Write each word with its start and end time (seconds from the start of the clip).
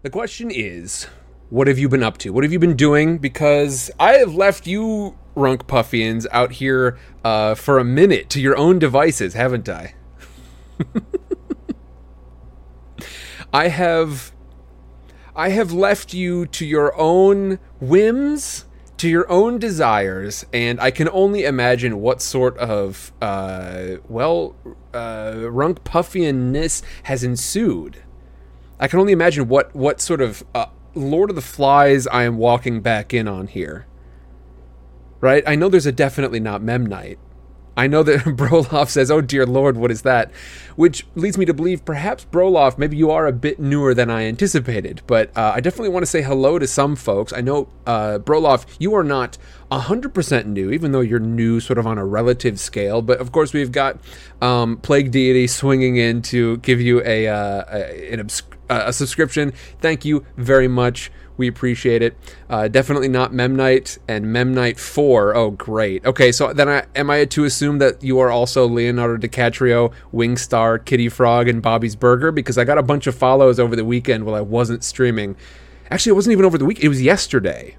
The 0.00 0.10
question 0.10 0.52
is, 0.52 1.08
what 1.50 1.66
have 1.66 1.76
you 1.76 1.88
been 1.88 2.04
up 2.04 2.18
to? 2.18 2.30
What 2.32 2.44
have 2.44 2.52
you 2.52 2.60
been 2.60 2.76
doing? 2.76 3.18
Because 3.18 3.90
I 3.98 4.12
have 4.18 4.32
left 4.32 4.64
you, 4.64 5.18
Runk 5.34 5.66
Puffians, 5.66 6.24
out 6.30 6.52
here 6.52 6.96
uh, 7.24 7.56
for 7.56 7.80
a 7.80 7.84
minute 7.84 8.30
to 8.30 8.40
your 8.40 8.56
own 8.56 8.78
devices, 8.78 9.34
haven't 9.34 9.68
I? 9.68 9.94
I 13.52 13.66
have 13.68 14.30
I 15.34 15.48
have 15.48 15.72
left 15.72 16.14
you 16.14 16.46
to 16.46 16.64
your 16.64 16.96
own 16.96 17.58
whims, 17.80 18.66
to 18.98 19.08
your 19.08 19.28
own 19.28 19.58
desires, 19.58 20.46
and 20.52 20.80
I 20.80 20.92
can 20.92 21.08
only 21.08 21.44
imagine 21.44 22.00
what 22.00 22.22
sort 22.22 22.56
of 22.58 23.12
uh, 23.20 23.96
well 24.08 24.54
uh, 24.94 25.34
runk 25.50 25.82
puffianness 25.82 26.84
has 27.02 27.24
ensued. 27.24 28.04
I 28.80 28.88
can 28.88 29.00
only 29.00 29.12
imagine 29.12 29.48
what 29.48 29.74
what 29.74 30.00
sort 30.00 30.20
of 30.20 30.44
uh, 30.54 30.66
Lord 30.94 31.30
of 31.30 31.36
the 31.36 31.42
Flies 31.42 32.06
I 32.06 32.24
am 32.24 32.38
walking 32.38 32.80
back 32.80 33.12
in 33.12 33.28
on 33.28 33.46
here. 33.46 33.86
Right? 35.20 35.42
I 35.46 35.56
know 35.56 35.68
there's 35.68 35.86
a 35.86 35.92
definitely 35.92 36.40
not 36.40 36.62
Memnite. 36.62 37.18
I 37.78 37.86
know 37.86 38.02
that 38.02 38.20
Broloff 38.24 38.88
says, 38.88 39.08
"Oh 39.08 39.20
dear 39.20 39.46
Lord, 39.46 39.76
what 39.76 39.92
is 39.92 40.02
that?" 40.02 40.32
Which 40.74 41.06
leads 41.14 41.38
me 41.38 41.44
to 41.44 41.54
believe 41.54 41.84
perhaps 41.84 42.24
Broloff, 42.24 42.76
maybe 42.76 42.96
you 42.96 43.10
are 43.12 43.26
a 43.26 43.32
bit 43.32 43.60
newer 43.60 43.94
than 43.94 44.10
I 44.10 44.24
anticipated. 44.24 45.02
But 45.06 45.36
uh, 45.36 45.52
I 45.54 45.60
definitely 45.60 45.90
want 45.90 46.02
to 46.02 46.10
say 46.10 46.22
hello 46.22 46.58
to 46.58 46.66
some 46.66 46.96
folks. 46.96 47.32
I 47.32 47.40
know 47.40 47.68
uh, 47.86 48.18
Broloff, 48.18 48.66
you 48.80 48.94
are 48.94 49.04
not 49.04 49.38
hundred 49.70 50.12
percent 50.12 50.48
new, 50.48 50.72
even 50.72 50.90
though 50.90 51.00
you're 51.00 51.20
new, 51.20 51.60
sort 51.60 51.78
of 51.78 51.86
on 51.86 51.98
a 51.98 52.04
relative 52.04 52.58
scale. 52.58 53.00
But 53.00 53.20
of 53.20 53.30
course, 53.30 53.52
we've 53.52 53.72
got 53.72 53.98
um, 54.42 54.78
Plague 54.78 55.12
Deity 55.12 55.46
swinging 55.46 55.96
in 55.96 56.20
to 56.22 56.56
give 56.58 56.80
you 56.80 57.00
a, 57.04 57.28
uh, 57.28 57.64
a 57.70 58.12
an 58.12 58.18
obs- 58.70 58.88
a 58.88 58.92
subscription. 58.92 59.52
Thank 59.80 60.04
you 60.04 60.24
very 60.36 60.68
much. 60.68 61.10
We 61.36 61.46
appreciate 61.46 62.02
it. 62.02 62.16
Uh, 62.50 62.66
definitely 62.66 63.08
not 63.08 63.32
Memnite 63.32 63.98
and 64.08 64.26
Memnite 64.26 64.78
4. 64.78 65.36
Oh, 65.36 65.50
great. 65.52 66.04
Okay, 66.04 66.32
so 66.32 66.52
then 66.52 66.68
I, 66.68 66.84
am 66.96 67.10
I 67.10 67.24
to 67.26 67.44
assume 67.44 67.78
that 67.78 68.02
you 68.02 68.18
are 68.18 68.30
also 68.30 68.66
Leonardo 68.66 69.16
DiCaprio, 69.24 69.92
Wingstar, 70.12 70.84
Kitty 70.84 71.08
Frog, 71.08 71.48
and 71.48 71.62
Bobby's 71.62 71.94
Burger? 71.94 72.32
Because 72.32 72.58
I 72.58 72.64
got 72.64 72.76
a 72.76 72.82
bunch 72.82 73.06
of 73.06 73.14
follows 73.14 73.60
over 73.60 73.76
the 73.76 73.84
weekend 73.84 74.26
while 74.26 74.34
I 74.34 74.40
wasn't 74.40 74.82
streaming. 74.82 75.36
Actually, 75.90 76.10
it 76.10 76.16
wasn't 76.16 76.32
even 76.32 76.44
over 76.44 76.58
the 76.58 76.64
week. 76.64 76.80
It 76.82 76.88
was 76.88 77.00
yesterday. 77.00 77.76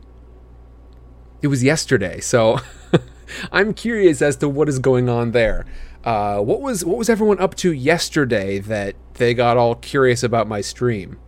It 1.41 1.47
was 1.47 1.61
yesterday. 1.61 2.21
So 2.21 2.59
I'm 3.51 3.73
curious 3.73 4.21
as 4.21 4.37
to 4.37 4.47
what 4.47 4.69
is 4.69 4.79
going 4.79 5.09
on 5.09 5.31
there. 5.31 5.65
Uh, 6.03 6.39
what 6.39 6.61
was 6.61 6.85
what 6.85 6.97
was 6.97 7.09
everyone 7.09 7.39
up 7.39 7.55
to 7.55 7.73
yesterday 7.73 8.59
that 8.59 8.95
they 9.15 9.33
got 9.33 9.57
all 9.57 9.75
curious 9.75 10.23
about 10.23 10.47
my 10.47 10.61
stream? 10.61 11.19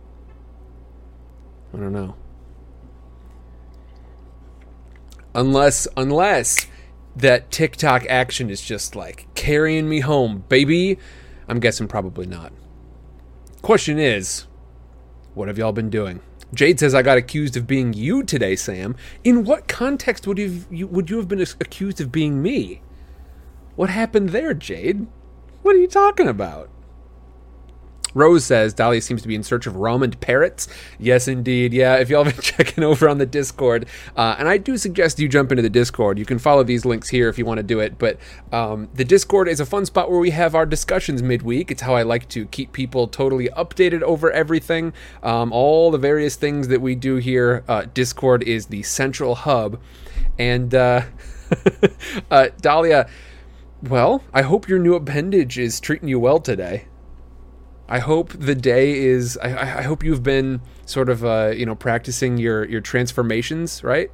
I 1.74 1.78
don't 1.78 1.92
know. 1.92 2.16
Unless 5.34 5.88
unless 5.96 6.66
that 7.16 7.50
TikTok 7.50 8.06
action 8.06 8.48
is 8.50 8.62
just 8.62 8.96
like 8.96 9.26
carrying 9.34 9.88
me 9.88 10.00
home, 10.00 10.44
baby. 10.48 10.98
I'm 11.48 11.60
guessing 11.60 11.88
probably 11.88 12.26
not. 12.26 12.52
Question 13.60 13.98
is, 13.98 14.46
what 15.34 15.48
have 15.48 15.58
y'all 15.58 15.72
been 15.72 15.90
doing? 15.90 16.20
Jade 16.54 16.78
says 16.78 16.94
I 16.94 17.02
got 17.02 17.16
accused 17.16 17.56
of 17.56 17.66
being 17.66 17.94
you 17.94 18.22
today, 18.22 18.56
Sam. 18.56 18.94
In 19.24 19.44
what 19.44 19.68
context 19.68 20.26
would 20.26 20.38
you 20.38 20.86
would 20.86 21.08
you 21.08 21.16
have 21.16 21.28
been 21.28 21.40
accused 21.40 22.00
of 22.00 22.12
being 22.12 22.42
me? 22.42 22.81
What 23.76 23.90
happened 23.90 24.30
there, 24.30 24.54
Jade? 24.54 25.06
What 25.62 25.74
are 25.74 25.78
you 25.78 25.88
talking 25.88 26.28
about? 26.28 26.68
Rose 28.14 28.44
says 28.44 28.74
Dahlia 28.74 29.00
seems 29.00 29.22
to 29.22 29.28
be 29.28 29.34
in 29.34 29.42
search 29.42 29.66
of 29.66 29.76
Roman 29.76 30.10
parrots. 30.10 30.68
Yes, 30.98 31.28
indeed. 31.28 31.72
Yeah, 31.72 31.96
if 31.96 32.10
y'all 32.10 32.24
have 32.24 32.34
been 32.36 32.42
checking 32.42 32.84
over 32.84 33.08
on 33.08 33.18
the 33.18 33.26
Discord, 33.26 33.86
uh, 34.16 34.36
and 34.38 34.48
I 34.48 34.58
do 34.58 34.76
suggest 34.76 35.18
you 35.18 35.28
jump 35.28 35.50
into 35.50 35.62
the 35.62 35.70
Discord. 35.70 36.18
You 36.18 36.24
can 36.24 36.38
follow 36.38 36.62
these 36.62 36.84
links 36.84 37.08
here 37.08 37.28
if 37.28 37.38
you 37.38 37.44
want 37.44 37.58
to 37.58 37.62
do 37.62 37.80
it. 37.80 37.98
But 37.98 38.18
um, 38.52 38.88
the 38.94 39.04
Discord 39.04 39.48
is 39.48 39.60
a 39.60 39.66
fun 39.66 39.86
spot 39.86 40.10
where 40.10 40.20
we 40.20 40.30
have 40.30 40.54
our 40.54 40.66
discussions 40.66 41.22
midweek. 41.22 41.70
It's 41.70 41.82
how 41.82 41.94
I 41.94 42.02
like 42.02 42.28
to 42.30 42.46
keep 42.46 42.72
people 42.72 43.08
totally 43.08 43.48
updated 43.48 44.02
over 44.02 44.30
everything, 44.30 44.92
um, 45.22 45.52
all 45.52 45.90
the 45.90 45.98
various 45.98 46.36
things 46.36 46.68
that 46.68 46.80
we 46.80 46.94
do 46.94 47.16
here. 47.16 47.64
Uh, 47.66 47.86
Discord 47.94 48.42
is 48.42 48.66
the 48.66 48.82
central 48.82 49.34
hub, 49.34 49.80
and 50.38 50.74
uh, 50.74 51.02
uh 52.30 52.48
Dahlia. 52.60 53.08
Well, 53.82 54.22
I 54.32 54.42
hope 54.42 54.68
your 54.68 54.78
new 54.78 54.94
appendage 54.94 55.58
is 55.58 55.80
treating 55.80 56.08
you 56.08 56.20
well 56.20 56.38
today. 56.38 56.86
I 57.88 57.98
hope 57.98 58.32
the 58.32 58.54
day 58.54 58.96
is. 58.96 59.36
I, 59.42 59.78
I 59.78 59.82
hope 59.82 60.04
you've 60.04 60.22
been 60.22 60.62
sort 60.86 61.08
of, 61.08 61.24
uh, 61.24 61.52
you 61.54 61.66
know, 61.66 61.74
practicing 61.74 62.38
your 62.38 62.64
your 62.64 62.80
transformations, 62.80 63.82
right? 63.82 64.10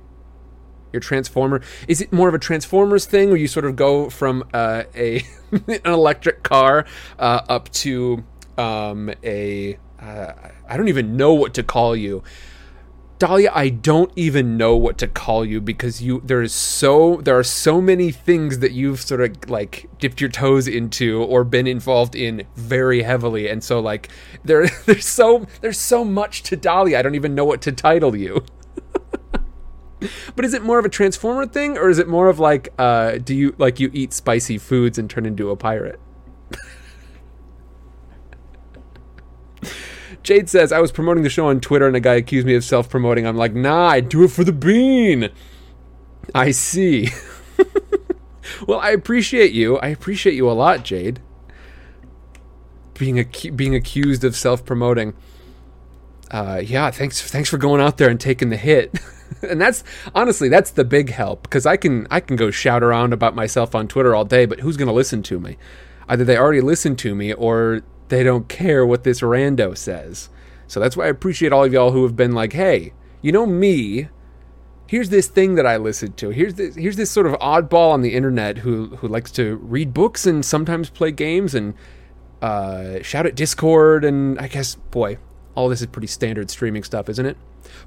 Your 0.92 1.00
transformer. 1.00 1.60
Is 1.86 2.00
it 2.00 2.12
more 2.12 2.28
of 2.28 2.34
a 2.34 2.38
transformers 2.38 3.04
thing, 3.04 3.28
where 3.28 3.36
you 3.36 3.46
sort 3.46 3.66
of 3.66 3.76
go 3.76 4.08
from 4.08 4.48
uh, 4.54 4.84
a 4.96 5.22
an 5.52 5.80
electric 5.84 6.42
car 6.42 6.86
uh, 7.18 7.42
up 7.48 7.70
to 7.72 8.24
um, 8.56 9.12
a 9.22 9.78
uh, 10.00 10.32
I 10.66 10.76
don't 10.78 10.88
even 10.88 11.16
know 11.16 11.34
what 11.34 11.52
to 11.54 11.62
call 11.62 11.94
you. 11.94 12.22
Dahlia, 13.18 13.50
I 13.52 13.68
don't 13.68 14.12
even 14.14 14.56
know 14.56 14.76
what 14.76 14.96
to 14.98 15.08
call 15.08 15.44
you 15.44 15.60
because 15.60 16.00
you 16.00 16.22
there 16.24 16.40
is 16.40 16.54
so 16.54 17.16
there 17.16 17.36
are 17.36 17.44
so 17.44 17.80
many 17.80 18.12
things 18.12 18.60
that 18.60 18.70
you've 18.72 19.00
sort 19.00 19.20
of 19.20 19.50
like 19.50 19.88
dipped 19.98 20.20
your 20.20 20.30
toes 20.30 20.68
into 20.68 21.22
or 21.24 21.42
been 21.42 21.66
involved 21.66 22.14
in 22.14 22.46
very 22.54 23.02
heavily, 23.02 23.48
and 23.48 23.64
so 23.64 23.80
like 23.80 24.08
there 24.44 24.68
there's 24.86 25.06
so 25.06 25.46
there's 25.60 25.80
so 25.80 26.04
much 26.04 26.44
to 26.44 26.56
Dahlia. 26.56 26.98
I 26.98 27.02
don't 27.02 27.16
even 27.16 27.34
know 27.34 27.44
what 27.44 27.60
to 27.62 27.72
title 27.72 28.14
you. 28.14 28.44
but 30.36 30.44
is 30.44 30.54
it 30.54 30.62
more 30.62 30.78
of 30.78 30.84
a 30.84 30.88
transformer 30.88 31.46
thing, 31.46 31.76
or 31.76 31.88
is 31.88 31.98
it 31.98 32.06
more 32.06 32.28
of 32.28 32.38
like 32.38 32.72
uh, 32.78 33.18
do 33.18 33.34
you 33.34 33.54
like 33.58 33.80
you 33.80 33.90
eat 33.92 34.12
spicy 34.12 34.58
foods 34.58 34.96
and 34.96 35.10
turn 35.10 35.26
into 35.26 35.50
a 35.50 35.56
pirate? 35.56 35.98
Jade 40.28 40.50
says, 40.50 40.72
I 40.72 40.80
was 40.80 40.92
promoting 40.92 41.22
the 41.22 41.30
show 41.30 41.46
on 41.46 41.58
Twitter 41.58 41.86
and 41.86 41.96
a 41.96 42.00
guy 42.00 42.16
accused 42.16 42.46
me 42.46 42.54
of 42.54 42.62
self 42.62 42.90
promoting. 42.90 43.26
I'm 43.26 43.38
like, 43.38 43.54
nah, 43.54 43.88
I 43.88 44.00
do 44.00 44.24
it 44.24 44.28
for 44.30 44.44
the 44.44 44.52
bean. 44.52 45.30
I 46.34 46.50
see. 46.50 47.08
well, 48.66 48.78
I 48.78 48.90
appreciate 48.90 49.52
you. 49.52 49.78
I 49.78 49.88
appreciate 49.88 50.34
you 50.34 50.50
a 50.50 50.52
lot, 50.52 50.84
Jade. 50.84 51.20
Being 52.92 53.26
being 53.56 53.74
accused 53.74 54.22
of 54.22 54.36
self 54.36 54.66
promoting. 54.66 55.14
Uh, 56.30 56.60
yeah, 56.62 56.90
thanks 56.90 57.22
thanks 57.22 57.48
for 57.48 57.56
going 57.56 57.80
out 57.80 57.96
there 57.96 58.10
and 58.10 58.20
taking 58.20 58.50
the 58.50 58.58
hit. 58.58 59.00
and 59.42 59.58
that's 59.58 59.82
honestly 60.14 60.50
that's 60.50 60.72
the 60.72 60.84
big 60.84 61.08
help 61.08 61.44
because 61.44 61.64
I 61.64 61.78
can 61.78 62.06
I 62.10 62.20
can 62.20 62.36
go 62.36 62.50
shout 62.50 62.82
around 62.82 63.14
about 63.14 63.34
myself 63.34 63.74
on 63.74 63.88
Twitter 63.88 64.14
all 64.14 64.26
day, 64.26 64.44
but 64.44 64.60
who's 64.60 64.76
going 64.76 64.88
to 64.88 64.92
listen 64.92 65.22
to 65.22 65.40
me? 65.40 65.56
Either 66.06 66.22
they 66.22 66.36
already 66.36 66.60
listen 66.60 66.96
to 66.96 67.14
me 67.14 67.32
or 67.32 67.82
they 68.08 68.22
don't 68.22 68.48
care 68.48 68.86
what 68.86 69.04
this 69.04 69.20
rando 69.20 69.76
says. 69.76 70.28
So 70.66 70.80
that's 70.80 70.96
why 70.96 71.06
I 71.06 71.08
appreciate 71.08 71.52
all 71.52 71.64
of 71.64 71.72
y'all 71.72 71.92
who 71.92 72.02
have 72.02 72.16
been 72.16 72.32
like, 72.32 72.52
hey, 72.52 72.92
you 73.22 73.32
know 73.32 73.46
me. 73.46 74.08
Here's 74.86 75.10
this 75.10 75.28
thing 75.28 75.54
that 75.56 75.66
I 75.66 75.76
listen 75.76 76.12
to. 76.14 76.30
Here's 76.30 76.54
this 76.54 76.74
here's 76.74 76.96
this 76.96 77.10
sort 77.10 77.26
of 77.26 77.34
oddball 77.34 77.92
on 77.92 78.00
the 78.00 78.14
internet 78.14 78.58
who 78.58 78.96
who 78.96 79.08
likes 79.08 79.30
to 79.32 79.56
read 79.56 79.92
books 79.92 80.26
and 80.26 80.44
sometimes 80.44 80.88
play 80.88 81.10
games 81.12 81.54
and 81.54 81.74
uh, 82.40 83.02
shout 83.02 83.26
at 83.26 83.34
Discord 83.34 84.04
and 84.04 84.38
I 84.38 84.48
guess 84.48 84.76
boy, 84.76 85.18
all 85.54 85.68
this 85.68 85.80
is 85.80 85.88
pretty 85.88 86.06
standard 86.06 86.50
streaming 86.50 86.84
stuff, 86.84 87.08
isn't 87.08 87.26
it? 87.26 87.36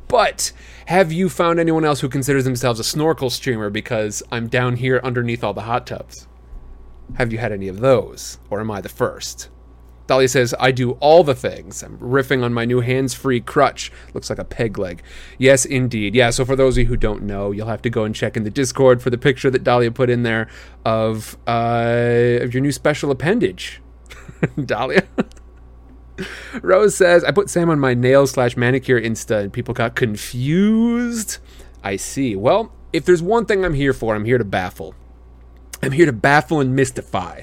But 0.07 0.51
have 0.87 1.11
you 1.11 1.29
found 1.29 1.59
anyone 1.59 1.85
else 1.85 2.01
who 2.01 2.09
considers 2.09 2.43
themselves 2.43 2.79
a 2.79 2.83
snorkel 2.83 3.29
streamer 3.29 3.69
because 3.69 4.21
I'm 4.31 4.47
down 4.47 4.75
here 4.75 5.01
underneath 5.03 5.43
all 5.43 5.53
the 5.53 5.61
hot 5.61 5.87
tubs? 5.87 6.27
Have 7.15 7.31
you 7.31 7.39
had 7.39 7.51
any 7.51 7.67
of 7.67 7.79
those, 7.79 8.37
or 8.49 8.59
am 8.59 8.71
I 8.71 8.81
the 8.81 8.89
first? 8.89 9.49
Dahlia 10.07 10.27
says, 10.27 10.53
I 10.59 10.71
do 10.71 10.91
all 10.93 11.23
the 11.23 11.35
things. 11.35 11.83
I'm 11.83 11.97
riffing 11.99 12.43
on 12.43 12.53
my 12.53 12.65
new 12.65 12.81
hands 12.81 13.13
free 13.13 13.39
crutch. 13.39 13.91
Looks 14.13 14.29
like 14.29 14.39
a 14.39 14.43
peg 14.43 14.77
leg. 14.77 15.01
Yes, 15.37 15.63
indeed. 15.65 16.15
Yeah, 16.15 16.31
so 16.31 16.43
for 16.43 16.55
those 16.55 16.77
of 16.77 16.83
you 16.83 16.85
who 16.87 16.97
don't 16.97 17.23
know, 17.23 17.51
you'll 17.51 17.67
have 17.67 17.81
to 17.83 17.89
go 17.89 18.03
and 18.03 18.13
check 18.13 18.35
in 18.35 18.43
the 18.43 18.49
Discord 18.49 19.01
for 19.01 19.09
the 19.09 19.17
picture 19.17 19.49
that 19.49 19.63
Dahlia 19.63 19.91
put 19.91 20.09
in 20.09 20.23
there 20.23 20.49
of, 20.85 21.37
uh, 21.47 22.39
of 22.41 22.53
your 22.53 22.61
new 22.61 22.71
special 22.71 23.11
appendage. 23.11 23.81
Dahlia. 24.65 25.03
Rose 26.61 26.95
says, 26.95 27.23
I 27.23 27.31
put 27.31 27.49
Sam 27.49 27.69
on 27.69 27.79
my 27.79 27.93
nail 27.93 28.27
slash 28.27 28.57
manicure 28.57 28.99
Insta 28.99 29.43
and 29.43 29.53
people 29.53 29.73
got 29.73 29.95
confused. 29.95 31.37
I 31.83 31.95
see. 31.95 32.35
Well, 32.35 32.71
if 32.93 33.05
there's 33.05 33.21
one 33.21 33.45
thing 33.45 33.63
I'm 33.63 33.73
here 33.73 33.93
for, 33.93 34.15
I'm 34.15 34.25
here 34.25 34.37
to 34.37 34.45
baffle. 34.45 34.95
I'm 35.81 35.91
here 35.91 36.05
to 36.05 36.13
baffle 36.13 36.59
and 36.59 36.75
mystify. 36.75 37.41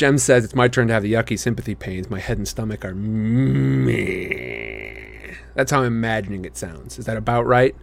Jem 0.00 0.16
says 0.16 0.46
it's 0.46 0.54
my 0.54 0.66
turn 0.66 0.88
to 0.88 0.94
have 0.94 1.02
the 1.02 1.12
yucky 1.12 1.38
sympathy 1.38 1.74
pains. 1.74 2.08
My 2.08 2.20
head 2.20 2.38
and 2.38 2.48
stomach 2.48 2.86
are 2.86 2.94
meh. 2.94 3.92
That's 5.52 5.70
how 5.70 5.80
I'm 5.80 5.88
imagining 5.88 6.46
it 6.46 6.56
sounds. 6.56 6.98
Is 6.98 7.04
that 7.04 7.18
about 7.18 7.44
right? 7.44 7.76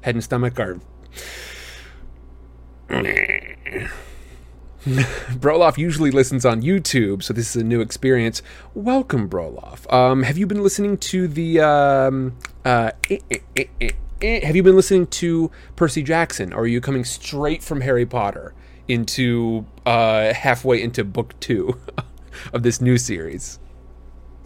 Head 0.00 0.14
and 0.14 0.24
stomach 0.24 0.58
are. 0.58 0.80
Broloff 4.86 5.76
usually 5.76 6.10
listens 6.10 6.46
on 6.46 6.62
YouTube, 6.62 7.22
so 7.22 7.34
this 7.34 7.54
is 7.54 7.60
a 7.60 7.64
new 7.64 7.82
experience. 7.82 8.40
Welcome, 8.72 9.28
Broloff. 9.28 9.92
Um, 9.92 10.22
have 10.22 10.38
you 10.38 10.46
been 10.46 10.62
listening 10.62 10.96
to 10.96 11.28
the? 11.28 11.60
Um, 11.60 12.38
uh, 12.64 12.92
eh, 13.10 13.18
eh, 13.54 13.64
eh, 14.22 14.46
have 14.46 14.56
you 14.56 14.62
been 14.62 14.76
listening 14.76 15.08
to 15.08 15.50
Percy 15.76 16.02
Jackson, 16.02 16.54
or 16.54 16.60
are 16.60 16.66
you 16.66 16.80
coming 16.80 17.04
straight 17.04 17.62
from 17.62 17.82
Harry 17.82 18.06
Potter 18.06 18.54
into 18.88 19.66
uh, 19.86 20.32
halfway 20.34 20.82
into 20.82 21.04
book 21.04 21.38
two 21.40 21.80
of 22.52 22.62
this 22.62 22.80
new 22.80 22.98
series? 22.98 23.58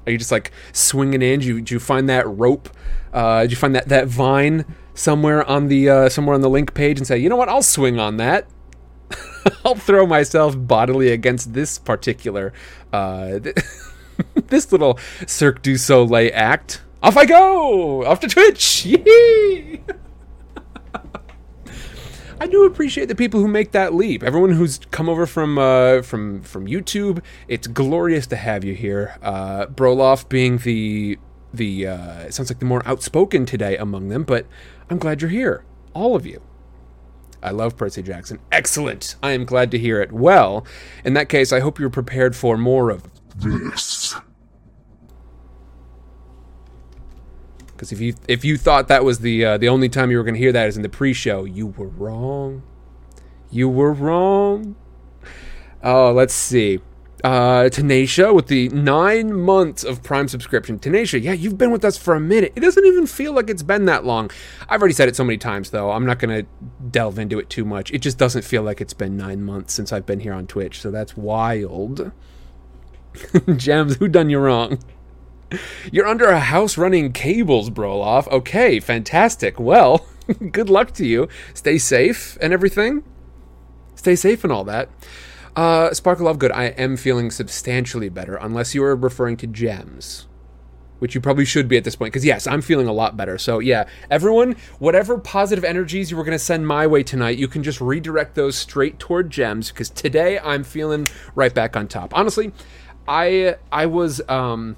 Are 0.06 0.12
you 0.12 0.19
just 0.19 0.32
like 0.32 0.52
swinging 0.73 1.23
in? 1.23 1.40
Did 1.40 1.46
you, 1.46 1.55
did 1.56 1.70
you 1.70 1.79
find 1.79 2.08
that 2.08 2.26
rope? 2.26 2.70
Uh, 3.12 3.43
did 3.43 3.50
you 3.50 3.56
find 3.56 3.75
that 3.75 3.88
that 3.88 4.06
vine 4.06 4.64
somewhere 4.94 5.44
on 5.49 5.69
the 5.69 5.88
uh, 5.88 6.08
somewhere 6.08 6.35
on 6.35 6.40
the 6.40 6.50
link 6.50 6.75
page 6.75 6.99
and 6.99 7.06
say, 7.06 7.19
you 7.19 7.29
know 7.29 7.37
what, 7.37 7.49
I'll 7.49 7.62
swing 7.62 7.99
on 7.99 8.17
that. 8.17 8.46
I'll 9.64 9.75
throw 9.75 10.06
myself 10.06 10.55
bodily 10.56 11.11
against 11.11 11.55
this 11.55 11.79
particular, 11.79 12.52
uh, 12.93 13.38
this 14.49 14.73
little 14.73 14.99
Cirque 15.26 15.62
du 15.62 15.76
Soleil 15.76 16.31
act. 16.34 16.82
Off 17.02 17.17
I 17.17 17.26
go! 17.26 18.05
Off 18.05 18.20
to 18.20 18.29
Twitch! 18.29 18.84
Yee! 18.84 19.81
I 22.40 22.46
do 22.46 22.64
appreciate 22.64 23.06
the 23.06 23.17
people 23.17 23.40
who 23.40 23.49
make 23.49 23.73
that 23.73 23.94
leap. 23.94 24.23
Everyone 24.23 24.52
who's 24.52 24.79
come 24.90 25.08
over 25.08 25.26
from 25.26 25.58
uh, 25.58 26.02
from 26.02 26.43
from 26.43 26.67
YouTube, 26.67 27.23
it's 27.49 27.67
glorious 27.67 28.26
to 28.29 28.37
have 28.37 28.64
you 28.64 28.75
here. 28.75 29.17
Uh, 29.23 29.67
Broloff 29.67 30.29
being 30.29 30.58
the 30.58 31.19
the 31.52 31.88
uh, 31.88 32.20
it 32.20 32.35
sounds 32.35 32.50
like 32.50 32.61
the 32.61 32.64
more 32.64 32.82
outspoken 32.87 33.44
today 33.44 33.76
among 33.76 34.08
them, 34.08 34.23
but 34.23 34.46
I'm 34.88 34.99
glad 34.99 35.20
you're 35.20 35.31
here, 35.31 35.64
all 35.94 36.14
of 36.14 36.26
you. 36.26 36.40
I 37.43 37.50
love 37.50 37.76
Percy 37.76 38.02
Jackson. 38.02 38.38
Excellent. 38.50 39.17
I 39.23 39.32
am 39.32 39.44
glad 39.44 39.70
to 39.73 39.79
hear 39.79 40.00
it. 40.00 40.12
Well, 40.12 40.67
in 41.05 41.14
that 41.14 41.29
case, 41.29 41.52
I 41.52 41.61
hope 41.61 41.79
you're 41.79 41.91
prepared 41.91 42.34
for 42.34 42.56
more 42.56 42.91
of 42.91 43.05
this. 43.37 44.14
Because 47.79 47.93
if 47.93 48.01
you 48.01 48.15
if 48.27 48.45
you 48.45 48.59
thought 48.59 48.89
that 48.89 49.05
was 49.05 49.21
the 49.21 49.45
uh, 49.45 49.59
the 49.59 49.69
only 49.69 49.89
time 49.89 50.11
you 50.11 50.19
were 50.19 50.25
going 50.25 50.35
to 50.35 50.41
hear 50.41 50.53
that 50.53 50.69
is 50.69 50.77
in 50.77 50.83
the 50.83 50.89
pre-show, 50.89 51.45
you 51.45 51.69
were 51.69 51.89
wrong. 51.89 52.63
You 53.51 53.69
were 53.69 53.93
wrong. 53.93 54.77
Oh, 55.83 56.13
let's 56.13 56.35
see 56.35 56.81
uh, 57.25 57.69
with 57.73 58.47
the 58.47 58.69
nine 58.71 59.35
months 59.35 59.85
of 59.85 60.03
Prime 60.03 60.29
subscription. 60.29 60.79
Tenacia, 60.79 61.23
yeah, 61.23 61.33
you've 61.33 61.59
been 61.59 61.71
with 61.71 61.85
us 61.85 61.97
for 61.99 62.15
a 62.15 62.21
minute. 62.21 62.53
It 62.55 62.61
doesn't 62.61 62.85
even 62.85 63.07
feel 63.07 63.33
like 63.33 63.51
it's 63.51 63.63
been 63.63 63.87
that 63.87 64.05
long. 64.05 64.31
I've 64.69 64.81
already 64.81 64.95
said 64.95 65.09
it 65.09 65.17
so 65.17 65.25
many 65.25 65.39
times, 65.39 65.71
though. 65.71 65.91
I'm 65.91 66.07
not 66.07 66.19
going 66.19 66.45
to 66.45 66.51
delve 66.91 67.19
into 67.19 67.39
it 67.39 67.51
too 67.51 67.65
much. 67.65 67.91
It 67.91 67.99
just 67.99 68.19
doesn't 68.19 68.43
feel 68.43 68.63
like 68.63 68.81
it's 68.81 68.95
been 68.95 69.17
nine 69.17 69.43
months 69.43 69.75
since 69.75 69.93
I've 69.93 70.07
been 70.07 70.21
here 70.21 70.33
on 70.33 70.47
Twitch, 70.47 70.81
so 70.81 70.91
that's 70.91 71.17
wild. 71.17 72.13
Gems, 73.57 73.97
who 73.97 74.09
done 74.09 74.31
you 74.31 74.39
wrong? 74.39 74.79
You're 75.93 76.06
under 76.06 76.27
a 76.27 76.41
house 76.41 76.77
running 76.77 77.12
cables, 77.12 77.71
Broloff. 77.71 78.29
Okay, 78.29 78.81
fantastic. 78.81 79.59
Well, 79.59 80.06
good 80.53 80.71
luck 80.71 80.93
to 80.95 81.06
you. 81.06 81.29
Stay 81.55 81.79
safe 81.79 82.37
and 82.41 82.53
everything. 82.53 83.05
Stay 83.95 84.17
safe 84.17 84.45
and 84.45 84.53
all 84.53 84.65
that. 84.65 84.89
Uh, 85.56 85.93
Sparkle 85.93 86.29
of 86.29 86.39
Good, 86.39 86.53
I 86.53 86.67
am 86.67 86.97
feeling 86.97 87.31
substantially 87.31 88.09
better, 88.09 88.37
unless 88.37 88.75
you 88.75 88.85
are 88.85 88.95
referring 88.95 89.37
to 89.39 89.47
gems, 89.49 90.29
which 91.00 91.17
you 91.17 91.21
probably 91.21 91.45
should 91.45 91.67
be 91.67 91.77
at 91.77 91.83
this 91.83 91.97
point. 91.97 92.12
Because 92.12 92.25
yes, 92.25 92.47
I'm 92.47 92.62
feeling 92.62 92.87
a 92.87 92.93
lot 92.93 93.17
better. 93.17 93.39
So 93.39 93.59
yeah, 93.59 93.89
everyone, 94.09 94.55
whatever 94.79 95.19
positive 95.19 95.65
energies 95.65 96.12
you 96.12 96.17
were 96.17 96.23
going 96.23 96.37
to 96.37 96.39
send 96.39 96.67
my 96.67 96.87
way 96.87 97.03
tonight, 97.03 97.39
you 97.39 97.49
can 97.49 97.65
just 97.65 97.81
redirect 97.81 98.37
those 98.37 98.56
straight 98.56 99.01
toward 99.01 99.31
gems. 99.31 99.73
Because 99.73 99.91
today 99.91 100.39
I'm 100.39 100.62
feeling 100.62 101.09
right 101.35 101.53
back 101.53 101.77
on 101.77 101.89
top. 101.89 102.17
Honestly, 102.17 102.53
I 103.09 103.56
I 103.73 103.87
was 103.87 104.21
um 104.29 104.77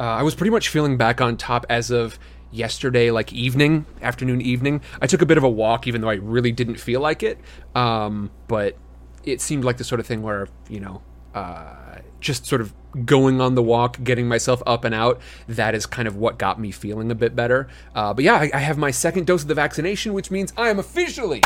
uh, 0.00 0.04
I 0.04 0.22
was 0.22 0.34
pretty 0.34 0.50
much 0.50 0.68
feeling 0.68 0.96
back 0.96 1.20
on 1.20 1.36
top 1.36 1.66
as 1.68 1.90
of 1.90 2.18
yesterday 2.50 3.10
like 3.10 3.30
evening 3.30 3.84
afternoon 4.00 4.40
evening 4.40 4.80
i 5.02 5.06
took 5.06 5.20
a 5.20 5.26
bit 5.26 5.36
of 5.36 5.44
a 5.44 5.48
walk 5.50 5.86
even 5.86 6.00
though 6.00 6.08
i 6.08 6.14
really 6.14 6.50
didn't 6.50 6.76
feel 6.76 6.98
like 6.98 7.22
it 7.22 7.38
um, 7.74 8.30
but 8.46 8.74
it 9.22 9.42
seemed 9.42 9.64
like 9.64 9.76
the 9.76 9.84
sort 9.84 10.00
of 10.00 10.06
thing 10.06 10.22
where 10.22 10.48
you 10.70 10.80
know 10.80 11.02
uh, 11.34 11.98
just 12.20 12.46
sort 12.46 12.60
of 12.60 12.72
going 13.04 13.40
on 13.40 13.54
the 13.54 13.62
walk, 13.62 14.02
getting 14.02 14.26
myself 14.26 14.62
up 14.66 14.84
and 14.84 14.94
out. 14.94 15.20
That 15.46 15.74
is 15.74 15.86
kind 15.86 16.08
of 16.08 16.16
what 16.16 16.38
got 16.38 16.58
me 16.58 16.70
feeling 16.70 17.10
a 17.10 17.14
bit 17.14 17.36
better. 17.36 17.68
Uh, 17.94 18.14
but 18.14 18.24
yeah, 18.24 18.34
I, 18.34 18.50
I, 18.52 18.58
have 18.58 18.78
my 18.78 18.90
second 18.90 19.26
dose 19.26 19.42
of 19.42 19.48
the 19.48 19.54
vaccination, 19.54 20.14
which 20.14 20.30
means 20.30 20.52
I 20.56 20.68
am 20.68 20.78
officially 20.78 21.42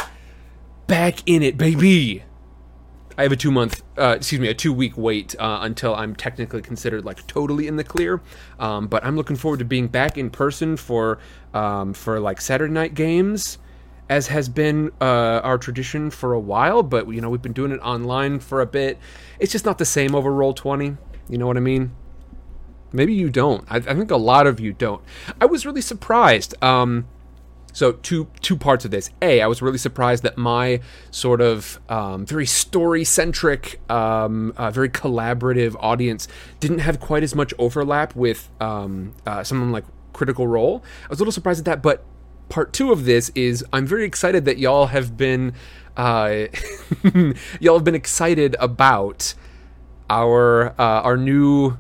back 0.87 1.19
in 1.27 1.43
it, 1.43 1.59
baby. 1.59 2.23
I 3.17 3.23
have 3.23 3.33
a 3.33 3.37
two 3.37 3.51
month, 3.51 3.83
uh, 3.99 4.15
excuse 4.17 4.41
me, 4.41 4.49
a 4.49 4.55
two 4.55 4.73
week 4.73 4.97
wait 4.97 5.35
uh, 5.39 5.61
until 5.63 5.95
I'm 5.95 6.17
technically 6.17 6.63
considered 6.63 7.05
like 7.05 7.27
totally 7.27 7.67
in 7.67 7.77
the 7.77 7.85
clear. 7.85 8.21
Um, 8.59 8.87
but 8.87 9.05
I'm 9.05 9.17
looking 9.17 9.37
forward 9.37 9.59
to 9.59 9.65
being 9.65 9.89
back 9.89 10.17
in 10.17 10.31
person 10.31 10.77
for 10.77 11.19
um, 11.53 11.93
for 11.95 12.21
like 12.21 12.41
Saturday 12.41 12.73
night 12.73 12.95
games 12.95 13.59
as 14.09 14.27
has 14.27 14.49
been 14.49 14.91
uh, 15.01 15.41
our 15.43 15.57
tradition 15.57 16.11
for 16.11 16.35
a 16.35 16.41
while, 16.41 16.83
but 16.83 17.09
you 17.09 17.21
know 17.21 17.31
we've 17.31 17.43
been 17.43 17.53
doing 17.53 17.73
it 17.73 17.81
online 17.81 18.41
for 18.41 18.61
a 18.61 18.67
bit. 18.67 18.99
It's 19.39 19.53
just 19.53 19.65
not 19.65 19.79
the 19.79 19.85
same 19.85 20.15
over 20.15 20.33
Roll 20.33 20.53
Twenty. 20.53 20.97
You 21.29 21.39
know 21.39 21.47
what 21.47 21.57
I 21.57 21.61
mean? 21.61 21.93
Maybe 22.93 23.15
you 23.15 23.31
don't. 23.31 23.65
I, 23.71 23.77
I 23.77 23.81
think 23.81 24.11
a 24.11 24.17
lot 24.17 24.47
of 24.47 24.61
you 24.61 24.73
don't. 24.73 25.03
I 25.41 25.47
was 25.47 25.65
really 25.65 25.81
surprised. 25.81 26.55
Um, 26.63 27.07
so 27.73 27.93
two 27.93 28.29
two 28.41 28.57
parts 28.57 28.85
of 28.85 28.91
this. 28.91 29.11
A, 29.21 29.41
I 29.41 29.47
was 29.47 29.63
really 29.63 29.79
surprised 29.79 30.23
that 30.23 30.37
my 30.37 30.81
sort 31.11 31.41
of 31.41 31.81
um, 31.89 32.27
very 32.27 32.47
story 32.47 33.05
centric, 33.05 33.81
um, 33.91 34.53
uh, 34.57 34.71
very 34.71 34.89
collaborative 34.89 35.77
audience 35.81 36.29
didn't 36.61 36.81
have 36.81 37.01
quite 37.01 37.23
as 37.23 37.35
much 37.35 37.53
overlap 37.59 38.15
with 38.15 38.51
um, 38.61 39.15
uh, 39.27 39.43
someone 39.43 39.73
like 39.73 39.85
Critical 40.13 40.47
Role. 40.47 40.83
I 41.05 41.09
was 41.09 41.19
a 41.19 41.23
little 41.23 41.33
surprised 41.33 41.61
at 41.61 41.65
that, 41.65 41.83
but 41.83 42.05
part 42.49 42.73
two 42.73 42.93
of 42.93 43.05
this 43.05 43.31
is 43.35 43.65
I'm 43.73 43.87
very 43.87 44.05
excited 44.05 44.45
that 44.45 44.59
y'all 44.59 44.87
have 44.87 45.17
been 45.17 45.55
uh, 45.97 46.47
y'all 47.61 47.77
have 47.77 47.85
been 47.85 47.95
excited 47.95 48.57
about 48.61 49.35
our 50.11 50.71
uh, 50.79 51.03
our 51.03 51.17
new 51.17 51.79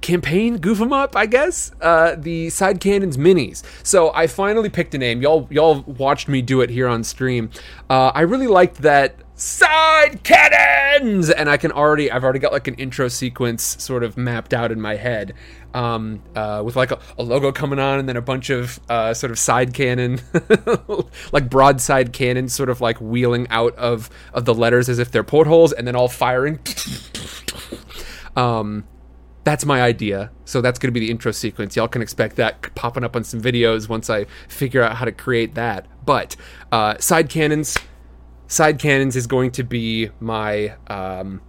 campaign 0.00 0.56
goof 0.56 0.70
goof 0.70 0.80
'em 0.80 0.92
up 0.92 1.16
i 1.16 1.26
guess. 1.26 1.72
Uh, 1.80 2.14
the 2.16 2.48
side 2.50 2.80
cannons 2.80 3.16
minis. 3.16 3.62
So 3.82 4.12
i 4.14 4.26
finally 4.26 4.68
picked 4.68 4.94
a 4.94 4.98
name. 4.98 5.22
Y'all 5.22 5.48
y'all 5.50 5.82
watched 5.82 6.28
me 6.28 6.42
do 6.42 6.60
it 6.60 6.70
here 6.70 6.88
on 6.88 7.04
stream. 7.04 7.50
Uh, 7.88 8.12
i 8.14 8.20
really 8.20 8.46
liked 8.46 8.82
that 8.82 9.16
side 9.34 10.22
cannons 10.22 11.30
and 11.30 11.48
i 11.48 11.56
can 11.56 11.72
already 11.72 12.12
i've 12.12 12.22
already 12.22 12.38
got 12.38 12.52
like 12.52 12.68
an 12.68 12.74
intro 12.74 13.08
sequence 13.08 13.62
sort 13.82 14.04
of 14.04 14.18
mapped 14.18 14.52
out 14.52 14.70
in 14.70 14.80
my 14.80 14.96
head. 14.96 15.34
Um, 15.72 16.20
uh, 16.34 16.62
with 16.64 16.74
like 16.74 16.90
a, 16.90 16.98
a, 17.16 17.22
logo 17.22 17.52
coming 17.52 17.78
on 17.78 18.00
and 18.00 18.08
then 18.08 18.16
a 18.16 18.20
bunch 18.20 18.50
of 18.50 18.80
uh, 18.88 19.14
sort 19.14 19.30
of 19.30 19.38
side 19.38 19.72
cannon 19.72 20.20
like 21.32 21.48
broadside 21.48 22.12
cannons 22.12 22.52
sort 22.52 22.68
of 22.70 22.80
like 22.80 23.00
wheeling 23.00 23.46
out 23.50 23.76
of 23.76 24.10
of 24.34 24.46
the 24.46 24.54
letters 24.54 24.88
as 24.88 24.98
if 24.98 25.12
they're 25.12 25.22
portholes 25.22 25.72
and 25.72 25.86
then 25.86 25.94
all 25.94 26.08
firing. 26.08 26.58
Um, 28.36 28.84
that's 29.50 29.64
my 29.64 29.82
idea. 29.82 30.30
So 30.44 30.60
that's 30.60 30.78
going 30.78 30.88
to 30.88 30.92
be 30.92 31.04
the 31.04 31.10
intro 31.10 31.32
sequence. 31.32 31.74
Y'all 31.74 31.88
can 31.88 32.02
expect 32.02 32.36
that 32.36 32.74
popping 32.74 33.02
up 33.02 33.16
on 33.16 33.24
some 33.24 33.42
videos 33.42 33.88
once 33.88 34.08
I 34.08 34.26
figure 34.48 34.82
out 34.82 34.96
how 34.96 35.04
to 35.04 35.12
create 35.12 35.54
that. 35.54 35.86
But 36.06 36.36
uh, 36.70 36.98
side 36.98 37.28
cannons, 37.28 37.76
Side 38.50 38.80
Cannons 38.80 39.14
is 39.14 39.28
going 39.28 39.52
to 39.52 39.62
be 39.62 40.10
my. 40.18 40.74
Um, 40.88 41.40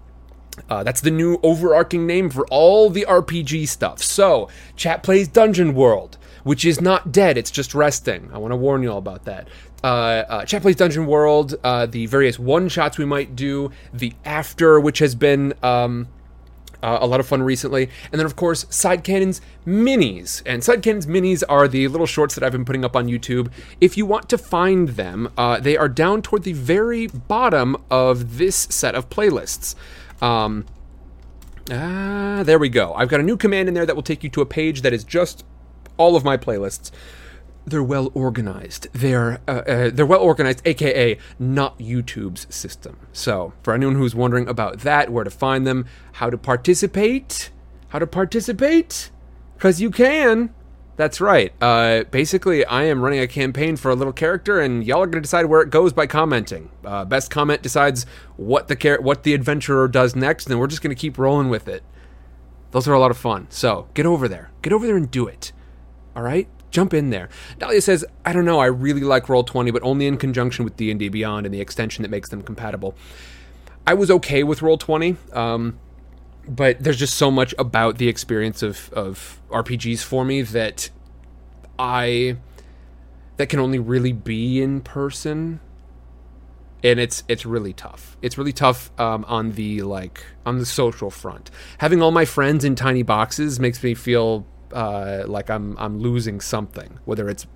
uh, 0.70 0.84
that's 0.84 1.02
the 1.02 1.10
new 1.10 1.40
overarching 1.42 2.06
name 2.06 2.30
for 2.30 2.46
all 2.52 2.92
the 2.92 3.06
RPG 3.10 3.68
stuff. 3.68 4.04
So, 4.04 4.50
chat 4.76 5.02
plays 5.02 5.28
Dungeon 5.28 5.74
World, 5.74 6.20
which 6.44 6.64
is 6.64 6.80
not 6.80 7.12
dead, 7.12 7.38
it's 7.38 7.50
just 7.50 7.74
resting. 7.74 8.30
I 8.32 8.38
want 8.38 8.52
to 8.52 8.56
warn 8.56 8.84
you 8.84 8.92
all 8.92 9.00
about 9.00 9.26
that. 9.26 9.48
Uh, 9.84 9.88
uh, 9.88 10.46
chat 10.46 10.62
plays 10.62 10.76
Dungeon 10.76 11.08
World, 11.08 11.56
uh, 11.64 11.88
the 11.88 12.06
various 12.06 12.38
one 12.38 12.70
shots 12.70 13.00
we 13.00 13.06
might 13.06 13.36
do, 13.36 13.72
the 13.94 14.14
After, 14.24 14.80
which 14.80 15.00
has 15.00 15.16
been. 15.16 15.54
Um, 15.64 16.08
uh, 16.84 16.98
a 17.02 17.08
lot 17.08 17.20
of 17.20 17.28
fun 17.28 17.44
recently. 17.44 17.90
And 18.12 18.20
then, 18.20 18.26
of 18.26 18.36
course, 18.36 18.66
Side 18.70 19.04
Cannons 19.04 19.42
Minis. 19.66 20.42
And 20.46 20.64
Side 20.64 20.82
Cannons 20.82 21.06
Minis 21.06 21.44
are 21.48 21.68
the 21.68 21.88
little 21.88 22.08
shorts 22.08 22.36
that 22.36 22.44
I've 22.44 22.52
been 22.52 22.66
putting 22.66 22.86
up 22.86 22.96
on 22.96 23.08
YouTube. 23.08 23.52
If 23.80 23.98
you 23.98 24.06
want 24.06 24.30
to 24.30 24.38
find 24.38 24.90
them, 24.90 25.32
uh, 25.38 25.60
they 25.60 25.78
are 25.78 25.90
down 25.90 26.22
toward 26.22 26.44
the 26.44 26.54
very 26.54 27.08
bottom 27.08 27.78
of 27.90 28.38
this 28.38 28.56
set 28.56 28.96
of 28.96 29.10
playlists. 29.10 29.76
Um, 30.22 30.66
ah, 31.72 32.44
there 32.46 32.60
we 32.60 32.70
go. 32.70 32.94
I've 32.94 33.10
got 33.10 33.20
a 33.20 33.24
new 33.24 33.38
command 33.38 33.68
in 33.68 33.74
there 33.74 33.86
that 33.86 33.96
will 33.96 34.04
take 34.04 34.24
you 34.24 34.30
to 34.32 34.42
a 34.42 34.46
page 34.46 34.82
that 34.82 34.94
is 34.94 35.04
just 35.04 35.44
all 35.98 36.16
of 36.16 36.24
my 36.24 36.38
playlists 36.38 36.92
they're 37.66 37.84
well 37.84 38.12
organized. 38.14 38.88
They're 38.94 39.40
uh, 39.48 39.52
uh, 39.52 39.90
they're 39.94 40.06
well 40.06 40.22
organized, 40.22 40.62
aka 40.66 41.18
not 41.40 41.78
YouTube's 41.80 42.54
system. 42.54 42.98
So 43.14 43.54
for 43.64 43.74
anyone 43.74 43.96
who's 43.96 44.16
wondering 44.16 44.48
about 44.48 44.80
that, 44.80 45.12
where 45.12 45.24
to 45.24 45.30
find 45.30 45.66
them, 45.66 45.86
how 46.14 46.30
to 46.30 46.38
participate, 46.38 47.52
how 47.90 48.00
to 48.00 48.08
participate, 48.08 49.12
because 49.56 49.82
you 49.82 49.92
can. 49.92 50.54
That's 50.98 51.22
right. 51.22 51.52
Uh, 51.60 52.04
basically, 52.12 52.64
I 52.66 52.84
am 52.84 53.02
running 53.02 53.22
a 53.22 53.28
campaign 53.28 53.76
for 53.76 53.90
a 53.90 53.96
little 53.96 54.14
character, 54.14 54.60
and 54.60 54.84
y'all 54.84 55.02
are 55.02 55.08
to 55.08 55.22
decide 55.22 55.46
where 55.46 55.62
it 55.62 55.72
goes 55.72 55.94
by 55.94 56.06
commenting. 56.06 56.70
Uh, 56.86 57.06
best 57.06 57.32
comment 57.32 57.64
decides 57.64 58.06
what 58.36 58.68
the 58.68 58.76
char- 58.76 59.02
what 59.02 59.24
the 59.24 59.34
adventurer 59.34 59.88
does 59.88 60.16
next, 60.16 60.48
and 60.50 60.60
we're 60.60 60.68
just 60.68 60.84
to 60.84 60.94
keep 60.94 61.18
rolling 61.18 61.50
with 61.50 61.68
it. 61.68 61.84
Those 62.72 62.88
are 62.88 62.94
a 62.94 63.00
lot 63.00 63.12
of 63.12 63.18
fun. 63.18 63.48
So 63.50 63.88
get 63.94 64.06
over 64.06 64.28
there. 64.28 64.52
Get 64.62 64.74
over 64.74 64.86
there 64.86 64.98
and 64.98 65.10
do 65.10 65.28
it. 65.28 65.52
All 66.16 66.24
right? 66.24 66.48
Jump 66.72 66.94
in 66.94 67.10
there. 67.10 67.30
Dahlia 67.60 67.82
says, 67.82 68.06
I 68.26 68.34
don't 68.34 68.46
know, 68.46 68.60
I 68.60 68.66
really 68.66 69.02
like 69.02 69.26
Roll20, 69.26 69.72
but 69.72 69.84
only 69.84 70.08
in 70.08 70.18
conjunction 70.18 70.66
with 70.66 70.78
D&D 70.78 71.10
Beyond 71.10 71.46
and 71.46 71.54
the 71.54 71.62
extension 71.62 72.02
that 72.04 72.10
makes 72.10 72.30
them 72.30 72.42
compatible. 72.42 72.96
I 73.86 73.94
was 73.94 74.10
okay 74.10 74.44
with 74.44 74.62
Roll20, 74.62 75.36
um, 75.36 75.80
but 76.48 76.82
there's 76.82 76.98
just 76.98 77.16
so 77.16 77.30
much 77.30 77.54
about 77.60 77.98
the 77.98 78.08
experience 78.08 78.64
of, 78.64 78.92
of 78.94 79.42
RPGs 79.50 80.04
for 80.04 80.24
me 80.24 80.42
that 80.42 80.90
I 81.78 82.38
that 83.38 83.48
can 83.48 83.60
only 83.60 83.80
really 83.80 84.14
be 84.14 84.62
in 84.62 84.82
person 84.82 85.60
and 86.84 87.00
it's 87.00 87.24
it's 87.28 87.46
really 87.46 87.74
tough. 87.74 88.18
It's 88.22 88.38
really 88.38 88.54
tough 88.54 88.92
um, 89.00 89.26
on 89.28 89.54
the 89.54 89.82
like 89.82 90.26
on 90.46 90.58
the 90.58 90.66
social 90.66 91.12
front. 91.12 91.52
Having 91.78 92.02
all 92.02 92.12
my 92.12 92.26
friends 92.26 92.64
in 92.64 92.76
tiny 92.76 93.04
boxes 93.04 93.60
makes 93.60 93.84
me 93.84 93.94
feel 93.94 94.46
uh, 94.74 95.24
like 95.28 95.50
I'm 95.50 95.78
I'm 95.78 96.00
losing 96.00 96.42
something, 96.42 97.00
whether 97.06 97.30
it's 97.30 97.48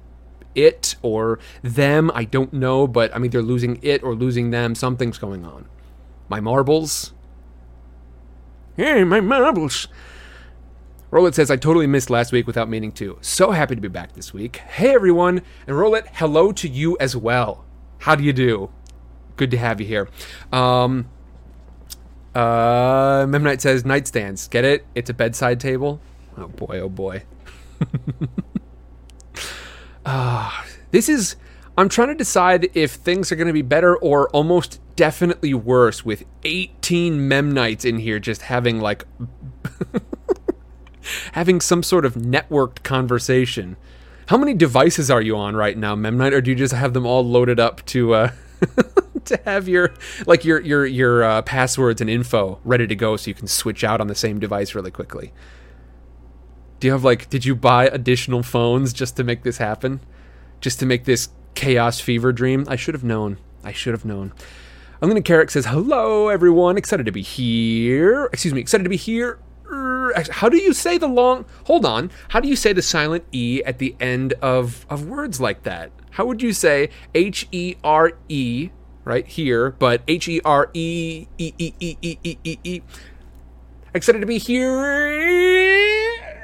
it 0.55 0.95
or 1.01 1.39
them. 1.61 2.11
I 2.13 2.23
don't 2.23 2.53
know, 2.53 2.87
but 2.87 3.13
I'm 3.15 3.25
either 3.25 3.41
losing 3.41 3.79
it 3.81 4.03
or 4.03 4.15
losing 4.15 4.51
them. 4.51 4.75
Something's 4.75 5.17
going 5.17 5.45
on. 5.45 5.67
My 6.29 6.39
marbles. 6.39 7.13
Hey, 8.77 9.03
my 9.03 9.21
marbles. 9.21 9.87
Rolet 11.11 11.33
says, 11.33 11.49
I 11.49 11.55
totally 11.55 11.87
missed 11.87 12.09
last 12.09 12.33
week 12.33 12.45
without 12.45 12.67
meaning 12.67 12.91
to. 12.93 13.17
So 13.21 13.51
happy 13.51 13.75
to 13.75 13.81
be 13.81 13.87
back 13.87 14.13
this 14.13 14.33
week. 14.33 14.57
Hey, 14.57 14.93
everyone. 14.93 15.43
And 15.65 15.77
Rolet, 15.77 16.07
hello 16.13 16.51
to 16.53 16.67
you 16.67 16.97
as 16.99 17.15
well. 17.15 17.63
How 17.99 18.15
do 18.15 18.23
you 18.23 18.33
do? 18.33 18.69
Good 19.37 19.51
to 19.51 19.57
have 19.57 19.79
you 19.79 19.87
here. 19.87 20.09
Um, 20.51 21.07
uh, 22.33 23.25
Memnite 23.25 23.61
says, 23.61 23.83
nightstands. 23.83 24.49
Get 24.49 24.65
it? 24.65 24.85
It's 24.93 25.09
a 25.09 25.13
bedside 25.13 25.59
table. 25.59 26.01
Oh 26.37 26.47
boy, 26.47 26.79
oh 26.79 26.89
boy. 26.89 27.23
Uh, 30.05 30.51
this 30.91 31.09
is. 31.09 31.35
I'm 31.77 31.89
trying 31.89 32.07
to 32.07 32.15
decide 32.15 32.69
if 32.73 32.93
things 32.93 33.33
are 33.33 33.35
going 33.35 33.47
to 33.47 33.53
be 33.53 33.61
better 33.61 33.97
or 33.97 34.29
almost 34.29 34.79
definitely 34.95 35.53
worse 35.53 36.05
with 36.05 36.23
18 36.45 37.19
Memnites 37.29 37.83
in 37.83 37.99
here 37.99 38.19
just 38.19 38.43
having 38.43 38.79
like. 38.79 39.05
having 41.33 41.61
some 41.61 41.83
sort 41.83 42.05
of 42.05 42.15
networked 42.15 42.83
conversation. 42.83 43.75
How 44.27 44.37
many 44.37 44.53
devices 44.53 45.11
are 45.11 45.21
you 45.21 45.35
on 45.35 45.55
right 45.55 45.77
now, 45.77 45.95
Memnite, 45.95 46.31
or 46.31 46.41
do 46.41 46.49
you 46.49 46.55
just 46.55 46.73
have 46.73 46.93
them 46.93 47.05
all 47.05 47.23
loaded 47.23 47.59
up 47.59 47.85
to 47.87 48.13
uh, 48.13 48.31
to 49.25 49.39
have 49.45 49.67
your 49.67 49.93
like 50.25 50.45
your 50.45 50.59
your 50.61 50.85
your 50.85 51.23
uh, 51.23 51.41
passwords 51.43 52.01
and 52.01 52.09
info 52.09 52.59
ready 52.63 52.87
to 52.87 52.95
go 52.95 53.17
so 53.17 53.27
you 53.29 53.35
can 53.35 53.47
switch 53.47 53.83
out 53.83 54.01
on 54.01 54.07
the 54.07 54.15
same 54.15 54.39
device 54.39 54.73
really 54.73 54.91
quickly? 54.91 55.31
Do 56.85 56.89
you 56.89 56.93
have 56.93 57.03
like 57.03 57.31
did 57.31 57.45
you 57.45 57.55
buy 57.55 57.87
additional 57.87 58.43
phones 58.43 58.93
just 58.93 59.17
to 59.17 59.23
make 59.23 59.41
this 59.41 59.57
happen? 59.57 60.01
Just 60.61 60.77
to 60.81 60.85
make 60.85 61.05
this 61.05 61.29
chaos 61.55 61.99
fever 61.99 62.31
dream? 62.31 62.63
I 62.69 62.75
should 62.75 62.93
have 62.93 63.03
known. 63.03 63.39
I 63.63 63.71
should 63.71 63.95
have 63.95 64.05
known. 64.05 64.33
I'm 65.01 65.09
gonna 65.09 65.23
Carrick 65.23 65.49
says, 65.49 65.65
Hello 65.65 66.27
everyone, 66.27 66.77
excited 66.77 67.07
to 67.07 67.11
be 67.11 67.23
here. 67.23 68.29
Excuse 68.31 68.53
me, 68.53 68.61
excited 68.61 68.83
to 68.83 68.89
be 68.91 68.97
here 68.97 69.39
how 70.29 70.47
do 70.47 70.57
you 70.57 70.73
say 70.73 70.99
the 70.99 71.07
long 71.07 71.45
hold 71.63 71.87
on 71.87 72.11
how 72.27 72.39
do 72.39 72.47
you 72.47 72.55
say 72.55 72.71
the 72.71 72.83
silent 72.83 73.23
e 73.31 73.63
at 73.65 73.79
the 73.79 73.95
end 73.99 74.33
of 74.33 74.85
of 74.87 75.07
words 75.07 75.41
like 75.41 75.63
that 75.63 75.89
how 76.11 76.23
would 76.23 76.43
you 76.43 76.53
say 76.53 76.87
h 77.15 77.47
e 77.51 77.73
r 77.83 78.11
e 78.29 78.69
right 79.03 79.25
here 79.25 79.71
but 79.71 80.03
h 80.07 80.27
e 80.27 80.39
r 80.45 80.69
e 80.75 81.27
e 81.39 81.53
e 81.57 81.73
e 81.79 81.97
e 81.99 82.19
e 82.23 82.37
e 82.43 82.59
e 82.63 82.81
excited 83.95 84.19
to 84.19 84.27
be 84.27 84.37
here 84.37 86.34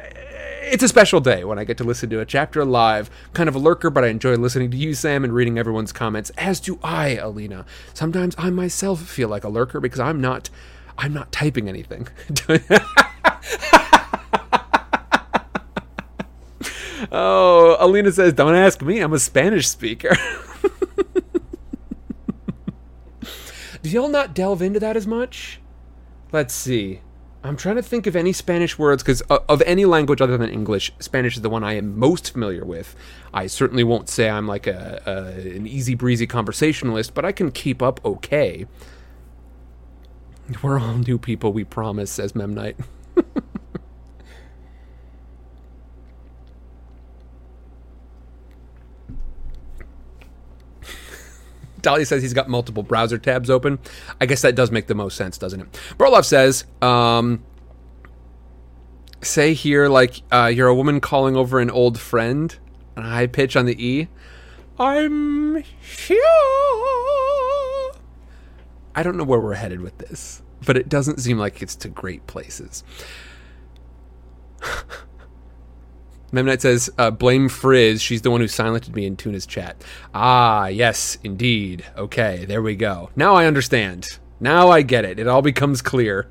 it's 0.62 0.84
a 0.84 0.88
special 0.88 1.20
day 1.20 1.44
when 1.44 1.58
I 1.60 1.64
get 1.64 1.78
to 1.80 1.84
listen 1.84 2.10
to 2.12 2.20
a 2.20 2.26
chapter 2.26 2.64
live. 2.64 3.10
Kind 3.34 3.50
of 3.50 3.56
a 3.56 3.60
lurker, 3.60 3.90
but 3.90 4.04
I 4.04 4.08
enjoy 4.08 4.36
listening 4.36 4.72
to 4.72 4.78
you, 4.78 4.94
Sam, 4.94 5.24
and 5.24 5.34
reading 5.34 5.58
everyone's 5.58 5.92
comments, 5.92 6.30
as 6.38 6.60
do 6.60 6.80
I, 6.84 7.18
Alina. 7.18 7.66
Sometimes 7.94 8.36
I 8.38 8.50
myself 8.52 9.02
feel 9.02 9.28
like 9.28 9.44
a 9.44 9.50
lurker 9.50 9.80
because 9.80 10.00
I'm 10.00 10.22
not 10.22 10.50
I'm 10.98 11.14
not 11.14 11.32
typing 11.32 11.68
anything. 11.68 12.08
oh, 17.12 17.78
Alina 17.80 18.12
says, 18.12 18.34
"Don't 18.34 18.56
ask 18.56 18.82
me. 18.82 19.00
I'm 19.00 19.14
a 19.14 19.20
Spanish 19.20 19.68
speaker." 19.68 20.16
Do 23.82 23.90
y'all 23.90 24.10
not 24.10 24.36
delve 24.36 24.62
into 24.62 24.80
that 24.80 24.96
as 24.96 25.08
much? 25.08 25.60
Let's 26.32 26.54
see. 26.54 27.02
I'm 27.44 27.58
trying 27.58 27.78
to 27.78 27.82
think 27.82 28.06
of 28.06 28.16
any 28.16 28.34
Spanish 28.34 28.78
words 28.78 29.02
because 29.02 29.24
uh, 29.30 29.40
of 29.50 29.64
any 29.64 29.86
language 29.86 30.22
other 30.22 30.38
than 30.38 30.50
English, 30.50 30.94
Spanish 31.00 31.36
is 31.36 31.42
the 31.42 31.50
one 31.50 31.64
I 31.64 31.74
am 31.74 31.98
most 31.98 32.32
familiar 32.32 32.64
with. 32.64 32.96
I 33.34 33.48
certainly 33.48 33.84
won't 33.84 34.10
say 34.10 34.30
I'm 34.30 34.48
like 34.48 34.68
a, 34.68 35.02
a 35.06 35.56
an 35.56 35.66
easy 35.66 35.96
breezy 35.96 36.28
conversationalist, 36.28 37.16
but 37.16 37.26
I 37.26 37.32
can 37.32 37.52
keep 37.52 37.82
up 37.82 38.00
okay. 38.06 38.68
We're 40.62 40.80
all 40.80 40.98
new 40.98 41.18
people, 41.18 41.52
we 41.52 41.64
promise, 41.64 42.12
says 42.12 42.34
Memnite. 42.34 42.76
Dahlia 51.82 52.06
says 52.06 52.22
he's 52.22 52.34
got 52.34 52.50
multiple 52.50 52.84
browser 52.84 53.18
tabs 53.18 53.50
open. 53.50 53.80
I 54.20 54.26
guess 54.26 54.42
that 54.42 54.56
does 54.56 54.72
make 54.72 54.88
the 54.88 54.96
most 54.96 55.18
sense, 55.18 55.38
doesn't 55.38 55.62
it? 55.62 55.72
Brolov 55.98 56.26
says, 56.26 56.66
um, 56.82 57.44
say 59.22 59.54
here 59.54 59.88
like 59.88 60.22
uh, 60.32 60.52
you're 60.54 60.68
a 60.68 60.76
woman 60.76 61.00
calling 61.00 61.36
over 61.36 61.60
an 61.60 61.70
old 61.70 62.00
friend, 62.00 62.58
a 62.96 63.02
high 63.02 63.28
pitch 63.28 63.56
on 63.56 63.66
the 63.66 63.84
E. 63.84 64.08
I'm 64.80 65.58
here. 65.58 66.18
I 68.94 69.04
don't 69.04 69.18
know 69.18 69.24
where 69.24 69.40
we're 69.40 69.54
headed 69.54 69.82
with 69.82 69.98
this, 70.00 70.42
but 70.66 70.76
it 70.76 70.90
doesn't 70.90 71.20
seem 71.20 71.38
like 71.38 71.62
it's 71.62 71.76
to 71.78 71.90
great 71.90 72.26
places. 72.28 72.84
Memnite 76.32 76.62
says, 76.62 76.90
uh, 76.98 77.12
blame 77.12 77.50
Frizz. 77.50 78.02
She's 78.02 78.22
the 78.22 78.32
one 78.32 78.42
who 78.42 78.48
silenced 78.48 78.94
me 78.94 79.06
in 79.06 79.18
Tuna's 79.18 79.46
chat. 79.46 79.84
Ah, 80.14 80.68
yes, 80.68 81.18
indeed. 81.24 81.86
Okay, 81.98 82.46
there 82.46 82.62
we 82.62 82.76
go. 82.76 83.10
Now 83.16 83.36
I 83.36 83.46
understand. 83.46 84.20
Now 84.40 84.70
I 84.70 84.82
get 84.82 85.06
it. 85.06 85.20
It 85.20 85.28
all 85.28 85.42
becomes 85.42 85.82
clear. 85.82 86.30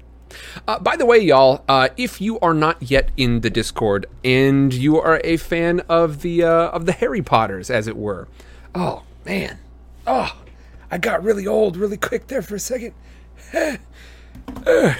Uh, 0.66 0.78
by 0.78 0.96
the 0.96 1.06
way, 1.06 1.18
y'all, 1.18 1.64
uh, 1.68 1.88
if 1.96 2.20
you 2.20 2.38
are 2.40 2.54
not 2.54 2.80
yet 2.82 3.10
in 3.16 3.40
the 3.40 3.50
Discord 3.50 4.06
and 4.24 4.72
you 4.72 4.98
are 4.98 5.20
a 5.24 5.36
fan 5.36 5.80
of 5.88 6.22
the 6.22 6.44
uh, 6.44 6.68
of 6.68 6.86
the 6.86 6.92
Harry 6.92 7.20
Potters, 7.20 7.68
as 7.68 7.88
it 7.88 7.96
were, 7.96 8.28
oh 8.74 9.02
man, 9.24 9.58
oh, 10.06 10.36
I 10.88 10.98
got 10.98 11.24
really 11.24 11.48
old 11.48 11.76
really 11.76 11.96
quick 11.96 12.28
there 12.28 12.42
for 12.42 12.54
a 12.54 12.60
second. 12.60 12.94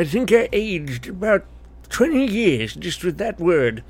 I 0.00 0.04
think 0.04 0.32
I 0.32 0.48
aged 0.50 1.08
about 1.08 1.44
20 1.90 2.26
years 2.26 2.74
just 2.74 3.04
with 3.04 3.18
that 3.18 3.38
word. 3.38 3.84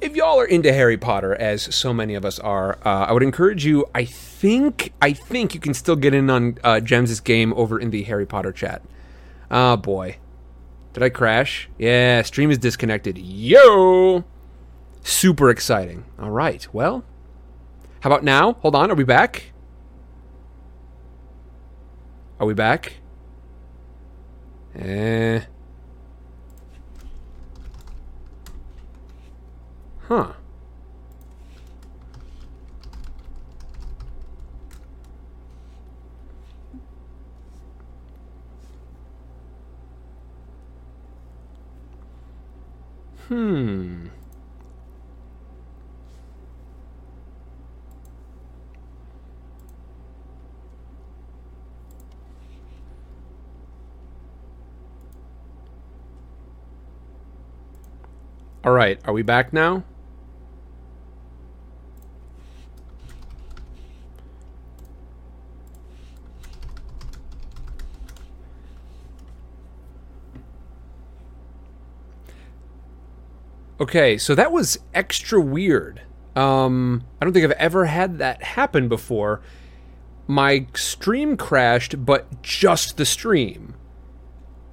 If 0.00 0.16
y'all 0.16 0.40
are 0.40 0.44
into 0.44 0.72
Harry 0.72 0.96
Potter, 0.96 1.34
as 1.34 1.62
so 1.74 1.94
many 1.94 2.14
of 2.14 2.24
us 2.24 2.40
are, 2.40 2.78
uh, 2.84 3.06
I 3.06 3.12
would 3.12 3.22
encourage 3.22 3.64
you. 3.64 3.86
I 3.94 4.04
think, 4.04 4.92
I 5.00 5.12
think 5.12 5.54
you 5.54 5.60
can 5.60 5.74
still 5.74 5.94
get 5.94 6.12
in 6.12 6.28
on 6.28 6.58
uh, 6.64 6.80
Gems' 6.80 7.20
game 7.20 7.52
over 7.54 7.78
in 7.78 7.90
the 7.90 8.02
Harry 8.04 8.26
Potter 8.26 8.50
chat. 8.50 8.82
Oh 9.48 9.76
boy, 9.76 10.16
did 10.92 11.04
I 11.04 11.08
crash? 11.08 11.68
Yeah, 11.78 12.22
stream 12.22 12.50
is 12.50 12.58
disconnected. 12.58 13.16
Yo, 13.16 14.24
super 15.04 15.50
exciting. 15.50 16.04
All 16.18 16.30
right, 16.30 16.66
well, 16.72 17.04
how 18.00 18.10
about 18.10 18.24
now? 18.24 18.54
Hold 18.54 18.74
on, 18.74 18.90
are 18.90 18.96
we 18.96 19.04
back? 19.04 19.52
Are 22.40 22.46
we 22.46 22.54
back? 22.54 22.94
Eh. 24.74 25.42
Huh. 30.12 30.30
Hmm. 43.28 44.08
All 58.62 58.72
right, 58.72 59.00
are 59.06 59.14
we 59.14 59.22
back 59.22 59.54
now? 59.54 59.84
Okay, 73.80 74.18
so 74.18 74.34
that 74.34 74.52
was 74.52 74.78
extra 74.94 75.40
weird. 75.40 76.02
Um, 76.36 77.04
I 77.20 77.24
don't 77.24 77.32
think 77.32 77.44
I've 77.44 77.52
ever 77.52 77.86
had 77.86 78.18
that 78.18 78.42
happen 78.42 78.88
before. 78.88 79.40
My 80.26 80.66
stream 80.74 81.36
crashed, 81.36 82.04
but 82.04 82.42
just 82.42 82.96
the 82.96 83.04
stream. 83.04 83.74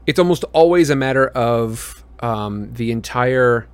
It's 0.06 0.20
almost 0.20 0.44
always 0.54 0.90
a 0.90 0.96
matter 0.96 1.28
of 1.28 2.04
um, 2.20 2.74
the 2.74 2.92
entire 2.92 3.68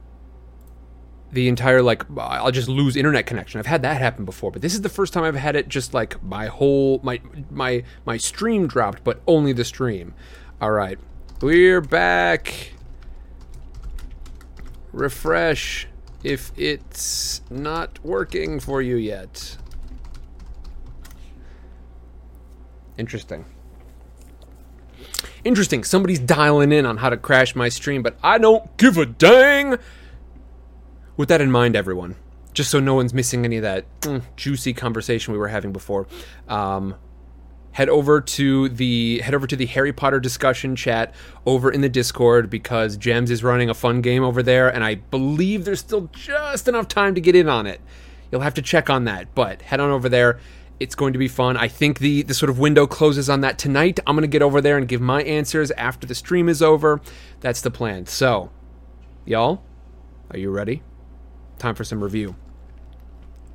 the 1.31 1.49
entire 1.49 1.81
like 1.81 2.03
I'll 2.17 2.51
just 2.51 2.69
lose 2.69 2.95
internet 2.95 3.25
connection. 3.25 3.59
I've 3.59 3.65
had 3.65 3.81
that 3.81 3.97
happen 3.97 4.23
before, 4.25 4.51
but 4.51 4.61
this 4.61 4.73
is 4.73 4.81
the 4.81 4.89
first 4.89 5.11
time 5.11 5.23
I've 5.23 5.35
had 5.35 5.55
it 5.55 5.67
just 5.67 5.93
like 5.93 6.21
my 6.23 6.47
whole 6.47 6.99
my 7.03 7.21
my 7.51 7.83
my 8.05 8.17
stream 8.17 8.67
dropped, 8.67 9.03
but 9.03 9.21
only 9.27 9.51
the 9.51 9.65
stream. 9.65 10.13
All 10.61 10.71
right. 10.71 10.97
We're 11.41 11.81
back. 11.81 12.74
Refresh 14.95 15.87
if 16.23 16.53
it's 16.55 17.41
not 17.49 17.99
working 18.03 18.61
for 18.61 18.81
you 18.81 18.95
yet. 18.95 19.57
Interesting. 22.97 23.43
Interesting. 25.43 25.83
Somebody's 25.83 26.19
dialing 26.19 26.71
in 26.71 26.85
on 26.85 26.95
how 26.97 27.09
to 27.09 27.17
crash 27.17 27.57
my 27.57 27.67
stream, 27.67 28.03
but 28.03 28.17
I 28.23 28.37
don't 28.37 28.77
give 28.77 28.97
a 28.97 29.05
dang. 29.05 29.75
With 31.17 31.27
that 31.27 31.41
in 31.41 31.51
mind, 31.51 31.75
everyone, 31.75 32.15
just 32.53 32.71
so 32.71 32.79
no 32.79 32.93
one's 32.95 33.13
missing 33.13 33.43
any 33.43 33.57
of 33.57 33.63
that 33.63 33.85
mm, 33.99 34.23
juicy 34.37 34.73
conversation 34.73 35.33
we 35.33 35.37
were 35.37 35.49
having 35.49 35.73
before, 35.73 36.07
um, 36.47 36.95
head 37.75 37.89
over 37.89 38.21
to 38.21 38.69
the 38.69 39.19
head 39.19 39.33
over 39.33 39.45
to 39.45 39.55
the 39.55 39.65
Harry 39.65 39.91
Potter 39.91 40.21
discussion 40.21 40.77
chat 40.77 41.13
over 41.45 41.69
in 41.69 41.81
the 41.81 41.89
Discord 41.89 42.49
because 42.49 42.95
Gems 42.95 43.29
is 43.29 43.43
running 43.43 43.69
a 43.69 43.73
fun 43.73 43.99
game 43.99 44.23
over 44.23 44.41
there, 44.41 44.73
and 44.73 44.81
I 44.81 44.95
believe 44.95 45.65
there's 45.65 45.81
still 45.81 46.09
just 46.13 46.69
enough 46.69 46.87
time 46.87 47.15
to 47.15 47.21
get 47.21 47.35
in 47.35 47.49
on 47.49 47.67
it. 47.67 47.81
You'll 48.31 48.41
have 48.41 48.53
to 48.53 48.61
check 48.61 48.89
on 48.89 49.03
that, 49.05 49.35
but 49.35 49.61
head 49.61 49.81
on 49.81 49.89
over 49.89 50.07
there. 50.07 50.39
It's 50.79 50.95
going 50.95 51.11
to 51.13 51.19
be 51.19 51.27
fun. 51.27 51.57
I 51.57 51.67
think 51.67 51.99
the 51.99 52.23
the 52.23 52.33
sort 52.33 52.49
of 52.49 52.59
window 52.59 52.87
closes 52.87 53.29
on 53.29 53.41
that 53.41 53.57
tonight. 53.57 53.99
I'm 54.07 54.15
to 54.21 54.27
get 54.27 54.41
over 54.41 54.61
there 54.61 54.77
and 54.77 54.87
give 54.87 55.01
my 55.01 55.21
answers 55.23 55.69
after 55.71 56.07
the 56.07 56.15
stream 56.15 56.47
is 56.47 56.61
over. 56.61 57.01
That's 57.41 57.59
the 57.59 57.71
plan. 57.71 58.05
So, 58.05 58.51
y'all, 59.25 59.63
are 60.31 60.37
you 60.37 60.49
ready? 60.49 60.81
Time 61.59 61.75
for 61.75 61.83
some 61.83 62.01
review. 62.01 62.37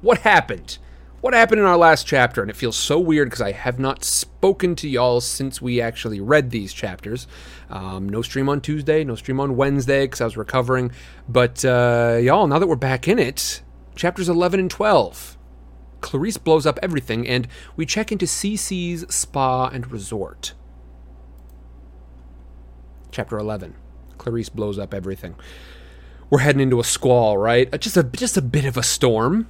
What 0.03 0.19
happened? 0.19 0.77
What 1.21 1.35
happened 1.35 1.61
in 1.61 1.67
our 1.67 1.77
last 1.77 2.07
chapter? 2.07 2.41
And 2.41 2.51
it 2.51 2.57
feels 2.57 2.77
so 2.77 2.99
weird 2.99 3.29
because 3.29 3.43
I 3.43 3.53
have 3.53 3.79
not 3.79 4.05
spoken 4.05 4.75
to 4.77 4.89
y'all 4.89 5.21
since 5.21 5.61
we 5.61 5.79
actually 5.79 6.19
read 6.19 6.51
these 6.51 6.73
chapters. 6.73 7.27
Um, 7.69 8.09
no 8.09 8.23
stream 8.23 8.49
on 8.49 8.63
Tuesday, 8.63 9.05
no 9.05 9.17
stream 9.17 9.39
on 9.39 9.55
Wednesday 9.55 10.05
because 10.05 10.23
I 10.23 10.25
was 10.25 10.39
recovering. 10.39 10.93
But 11.29 11.63
uh, 11.63 12.19
y'all, 12.23 12.47
now 12.47 12.59
that 12.59 12.67
we're 12.67 12.77
back 12.77 13.07
in 13.07 13.19
it, 13.19 13.61
chapters 13.95 14.31
11 14.31 14.61
and 14.61 14.71
12. 14.71 15.37
Clarisse 16.01 16.43
blows 16.43 16.65
up 16.65 16.79
everything, 16.83 17.29
and 17.29 17.47
we 17.77 17.85
check 17.85 18.11
into 18.11 18.25
CC's 18.25 19.15
spa 19.15 19.67
and 19.67 19.93
resort. 19.93 20.55
Chapter 23.11 23.39
11. 23.39 23.75
Clarisse 24.17 24.51
blows 24.51 24.79
up 24.79 24.95
everything 24.95 25.35
we're 26.31 26.39
heading 26.39 26.61
into 26.61 26.79
a 26.79 26.85
squall, 26.85 27.37
right? 27.37 27.69
Uh, 27.75 27.77
just 27.77 27.97
a 27.97 28.05
just 28.05 28.37
a 28.37 28.43
bit 28.43 28.65
of 28.65 28.77
a 28.77 28.83
storm. 28.83 29.49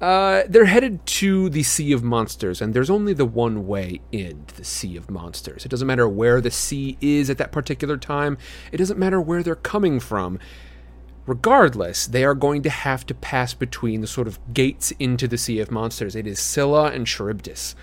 Uh, 0.00 0.42
they're 0.48 0.66
headed 0.66 1.04
to 1.06 1.48
the 1.48 1.64
Sea 1.64 1.92
of 1.92 2.04
Monsters, 2.04 2.60
and 2.60 2.72
there's 2.72 2.90
only 2.90 3.12
the 3.12 3.24
one 3.24 3.66
way 3.66 4.00
in 4.12 4.44
the 4.56 4.64
Sea 4.64 4.96
of 4.96 5.10
Monsters. 5.10 5.64
It 5.64 5.68
doesn't 5.68 5.86
matter 5.86 6.08
where 6.08 6.40
the 6.40 6.52
sea 6.52 6.96
is 7.00 7.28
at 7.28 7.38
that 7.38 7.50
particular 7.50 7.96
time. 7.96 8.38
It 8.70 8.76
doesn't 8.76 8.98
matter 8.98 9.20
where 9.20 9.42
they're 9.42 9.56
coming 9.56 9.98
from. 9.98 10.38
Regardless, 11.26 12.06
they 12.06 12.24
are 12.24 12.34
going 12.34 12.62
to 12.62 12.70
have 12.70 13.04
to 13.06 13.14
pass 13.14 13.54
between 13.54 14.00
the 14.00 14.06
sort 14.06 14.28
of 14.28 14.38
gates 14.54 14.92
into 14.98 15.26
the 15.26 15.36
Sea 15.36 15.58
of 15.58 15.70
Monsters. 15.70 16.14
It 16.14 16.26
is 16.26 16.38
Scylla 16.38 16.92
and 16.92 17.06
Charybdis. 17.06 17.74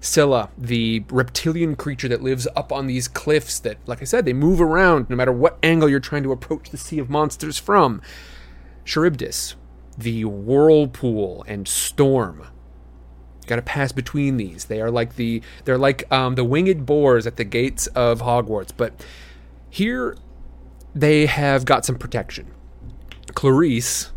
Scylla, 0.00 0.50
the 0.58 1.04
reptilian 1.08 1.76
creature 1.76 2.08
that 2.08 2.22
lives 2.22 2.48
up 2.56 2.72
on 2.72 2.86
these 2.86 3.06
cliffs 3.06 3.58
that, 3.60 3.78
like 3.86 4.02
I 4.02 4.04
said, 4.04 4.24
they 4.24 4.32
move 4.32 4.60
around 4.60 5.08
no 5.08 5.16
matter 5.16 5.32
what 5.32 5.58
angle 5.62 5.88
you're 5.88 6.00
trying 6.00 6.24
to 6.24 6.32
approach 6.32 6.70
the 6.70 6.76
Sea 6.76 6.98
of 6.98 7.08
Monsters 7.08 7.58
from. 7.58 8.02
Charybdis, 8.84 9.56
the 9.96 10.24
whirlpool 10.24 11.44
and 11.46 11.66
storm. 11.68 12.46
Got 13.46 13.56
to 13.56 13.62
pass 13.62 13.92
between 13.92 14.36
these. 14.36 14.66
They 14.66 14.80
are 14.80 14.90
like 14.90 15.16
the 15.16 15.42
they're 15.64 15.78
like 15.78 16.10
um, 16.10 16.34
the 16.34 16.44
winged 16.44 16.86
boars 16.86 17.26
at 17.26 17.36
the 17.36 17.44
gates 17.44 17.86
of 17.88 18.20
Hogwarts, 18.20 18.70
but 18.74 19.04
here 19.68 20.16
they 20.94 21.26
have 21.26 21.64
got 21.64 21.84
some 21.84 21.96
protection. 21.96 22.46
Clarisse, 23.32 24.10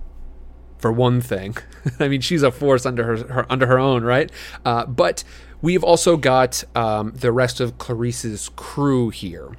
for 0.77 0.91
one 0.91 1.19
thing, 1.19 1.57
I 1.99 2.07
mean 2.07 2.21
she's 2.21 2.43
a 2.43 2.51
force 2.51 2.85
under 2.85 3.03
her, 3.03 3.33
her 3.33 3.45
under 3.51 3.67
her 3.67 3.79
own, 3.79 4.03
right? 4.03 4.31
Uh, 4.63 4.85
but 4.85 5.23
We've 5.61 5.83
also 5.83 6.17
got 6.17 6.63
um, 6.75 7.13
the 7.15 7.31
rest 7.31 7.59
of 7.59 7.77
Clarisse's 7.77 8.49
crew 8.55 9.09
here. 9.09 9.49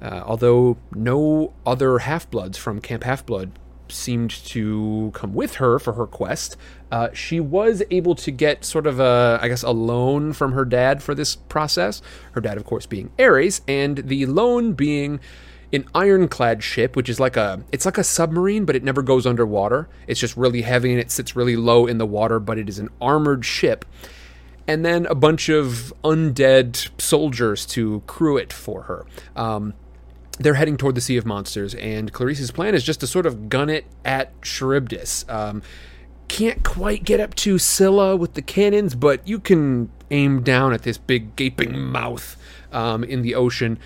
Uh, 0.00 0.22
although 0.24 0.78
no 0.94 1.52
other 1.66 1.98
half 1.98 2.30
bloods 2.30 2.56
from 2.56 2.80
Camp 2.80 3.04
Half 3.04 3.26
Blood 3.26 3.50
seemed 3.90 4.30
to 4.30 5.10
come 5.14 5.34
with 5.34 5.56
her 5.56 5.78
for 5.78 5.94
her 5.94 6.06
quest, 6.06 6.56
uh, 6.90 7.08
she 7.12 7.40
was 7.40 7.82
able 7.90 8.14
to 8.16 8.30
get 8.30 8.64
sort 8.64 8.86
of 8.86 9.00
a, 9.00 9.38
I 9.40 9.48
guess, 9.48 9.62
a 9.62 9.70
loan 9.70 10.32
from 10.32 10.52
her 10.52 10.64
dad 10.64 11.02
for 11.02 11.14
this 11.14 11.36
process. 11.36 12.02
Her 12.32 12.40
dad, 12.40 12.56
of 12.56 12.64
course, 12.64 12.86
being 12.86 13.10
Ares, 13.18 13.60
and 13.68 13.98
the 13.98 14.26
loan 14.26 14.72
being 14.72 15.20
an 15.72 15.86
ironclad 15.94 16.62
ship, 16.62 16.96
which 16.96 17.08
is 17.08 17.20
like 17.20 17.36
a 17.36 17.62
it's 17.70 17.84
like 17.84 17.98
a 17.98 18.04
submarine, 18.04 18.64
but 18.64 18.74
it 18.74 18.82
never 18.82 19.02
goes 19.02 19.26
underwater. 19.26 19.88
It's 20.06 20.18
just 20.18 20.36
really 20.36 20.62
heavy 20.62 20.90
and 20.90 21.00
it 21.00 21.10
sits 21.10 21.36
really 21.36 21.56
low 21.56 21.86
in 21.86 21.98
the 21.98 22.06
water, 22.06 22.40
but 22.40 22.58
it 22.58 22.68
is 22.68 22.78
an 22.78 22.88
armored 23.00 23.44
ship 23.44 23.84
and 24.70 24.84
then 24.84 25.04
a 25.06 25.16
bunch 25.16 25.48
of 25.48 25.92
undead 26.04 26.88
soldiers 27.00 27.66
to 27.66 28.02
crew 28.06 28.36
it 28.36 28.52
for 28.52 28.82
her. 28.82 29.04
Um, 29.34 29.74
they're 30.40 30.54
heading 30.54 30.78
toward 30.78 30.94
the 30.94 31.02
Sea 31.02 31.18
of 31.18 31.26
Monsters, 31.26 31.74
and 31.74 32.12
Clarisse's 32.12 32.50
plan 32.50 32.74
is 32.74 32.82
just 32.82 33.00
to 33.00 33.06
sort 33.06 33.26
of 33.26 33.50
gun 33.50 33.68
it 33.68 33.84
at 34.06 34.40
Charybdis. 34.40 35.26
Um, 35.28 35.62
can't 36.28 36.64
quite 36.64 37.04
get 37.04 37.20
up 37.20 37.34
to 37.36 37.58
Scylla 37.58 38.16
with 38.16 38.32
the 38.32 38.42
cannons, 38.42 38.94
but 38.94 39.26
you 39.28 39.38
can 39.38 39.90
aim 40.10 40.42
down 40.42 40.72
at 40.72 40.82
this 40.82 40.96
big 40.96 41.36
gaping 41.36 41.78
mouth 41.78 42.36
um, 42.72 43.04
in 43.04 43.20
the 43.20 43.34
ocean, 43.34 43.78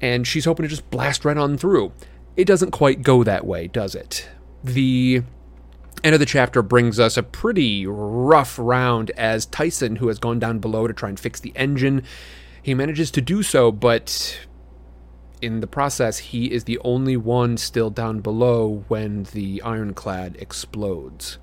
and 0.00 0.26
she's 0.26 0.46
hoping 0.46 0.64
to 0.64 0.68
just 0.68 0.90
blast 0.90 1.26
right 1.26 1.36
on 1.36 1.58
through. 1.58 1.92
It 2.34 2.46
doesn't 2.46 2.70
quite 2.70 3.02
go 3.02 3.22
that 3.22 3.46
way, 3.46 3.66
does 3.66 3.94
it? 3.94 4.26
The 4.64 5.22
end 6.02 6.14
of 6.14 6.20
the 6.20 6.26
chapter 6.26 6.62
brings 6.62 6.98
us 6.98 7.18
a 7.18 7.22
pretty 7.22 7.86
rough 7.86 8.58
round 8.58 9.10
as 9.18 9.44
Tyson, 9.44 9.96
who 9.96 10.08
has 10.08 10.18
gone 10.18 10.38
down 10.38 10.60
below 10.60 10.86
to 10.86 10.94
try 10.94 11.10
and 11.10 11.20
fix 11.20 11.40
the 11.40 11.52
engine, 11.54 12.04
he 12.62 12.72
manages 12.72 13.10
to 13.10 13.20
do 13.20 13.42
so, 13.42 13.70
but 13.72 14.38
in 15.42 15.60
the 15.60 15.66
process, 15.66 16.18
he 16.18 16.52
is 16.52 16.64
the 16.64 16.78
only 16.84 17.16
one 17.16 17.56
still 17.56 17.90
down 17.90 18.20
below 18.20 18.84
when 18.88 19.24
the 19.32 19.62
ironclad 19.62 20.36
explodes. 20.38 21.38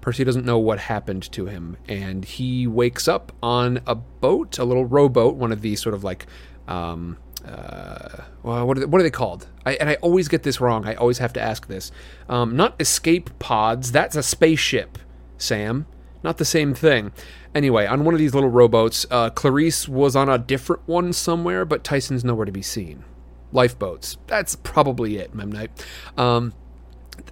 Percy 0.00 0.24
doesn't 0.24 0.46
know 0.46 0.58
what 0.58 0.78
happened 0.78 1.30
to 1.32 1.46
him, 1.46 1.76
and 1.88 2.24
he 2.24 2.66
wakes 2.66 3.08
up 3.08 3.32
on 3.42 3.80
a 3.86 3.94
boat, 3.94 4.58
a 4.58 4.64
little 4.64 4.86
rowboat, 4.86 5.34
one 5.34 5.52
of 5.52 5.60
these 5.60 5.82
sort 5.82 5.94
of 5.94 6.04
like 6.04 6.26
um, 6.66 7.18
uh, 7.44 8.24
well, 8.42 8.66
what 8.66 8.76
are, 8.76 8.80
they, 8.80 8.86
what 8.86 9.00
are 9.00 9.04
they 9.04 9.10
called? 9.10 9.46
I, 9.64 9.74
and 9.74 9.88
I 9.88 9.94
always 9.96 10.28
get 10.28 10.42
this 10.42 10.60
wrong. 10.60 10.86
I 10.86 10.94
always 10.94 11.18
have 11.18 11.32
to 11.34 11.40
ask 11.40 11.66
this. 11.66 11.90
Um, 12.28 12.56
not 12.56 12.80
escape 12.80 13.38
pods. 13.38 13.92
That's 13.92 14.16
a 14.16 14.22
spaceship, 14.22 14.98
Sam. 15.36 15.86
Not 16.22 16.38
the 16.38 16.44
same 16.44 16.74
thing. 16.74 17.12
Anyway, 17.54 17.86
on 17.86 18.04
one 18.04 18.14
of 18.14 18.18
these 18.18 18.34
little 18.34 18.50
rowboats, 18.50 19.06
uh, 19.10 19.30
Clarisse 19.30 19.88
was 19.88 20.16
on 20.16 20.28
a 20.28 20.38
different 20.38 20.82
one 20.86 21.12
somewhere, 21.12 21.64
but 21.64 21.84
Tyson's 21.84 22.24
nowhere 22.24 22.46
to 22.46 22.52
be 22.52 22.62
seen. 22.62 23.04
Lifeboats. 23.52 24.18
That's 24.26 24.56
probably 24.56 25.16
it, 25.16 25.34
Memnite. 25.34 25.70
Um, 26.18 26.52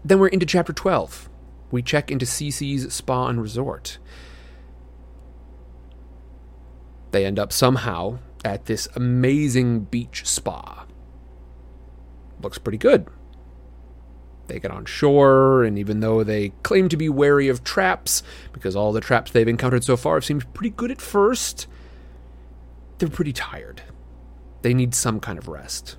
then 0.04 0.18
we're 0.18 0.28
into 0.28 0.46
chapter 0.46 0.72
12. 0.72 1.28
We 1.70 1.82
check 1.82 2.10
into 2.10 2.24
CC's 2.26 2.92
spa 2.94 3.26
and 3.28 3.40
resort. 3.40 3.98
They 7.10 7.26
end 7.26 7.38
up 7.38 7.52
somehow 7.52 8.18
at 8.44 8.66
this 8.66 8.88
amazing 8.94 9.80
beach 9.80 10.26
spa. 10.26 10.86
Looks 12.40 12.58
pretty 12.58 12.78
good. 12.78 13.08
They 14.46 14.60
get 14.60 14.70
on 14.70 14.84
shore, 14.84 15.64
and 15.64 15.78
even 15.78 16.00
though 16.00 16.22
they 16.22 16.50
claim 16.62 16.88
to 16.88 16.96
be 16.96 17.08
wary 17.08 17.48
of 17.48 17.64
traps, 17.64 18.22
because 18.52 18.76
all 18.76 18.92
the 18.92 19.00
traps 19.00 19.30
they've 19.30 19.48
encountered 19.48 19.84
so 19.84 19.96
far 19.96 20.14
have 20.14 20.24
seemed 20.24 20.52
pretty 20.54 20.70
good 20.70 20.90
at 20.90 21.00
first, 21.00 21.66
they're 22.98 23.08
pretty 23.08 23.32
tired. 23.32 23.82
They 24.62 24.74
need 24.74 24.94
some 24.94 25.20
kind 25.20 25.38
of 25.38 25.48
rest. 25.48 25.96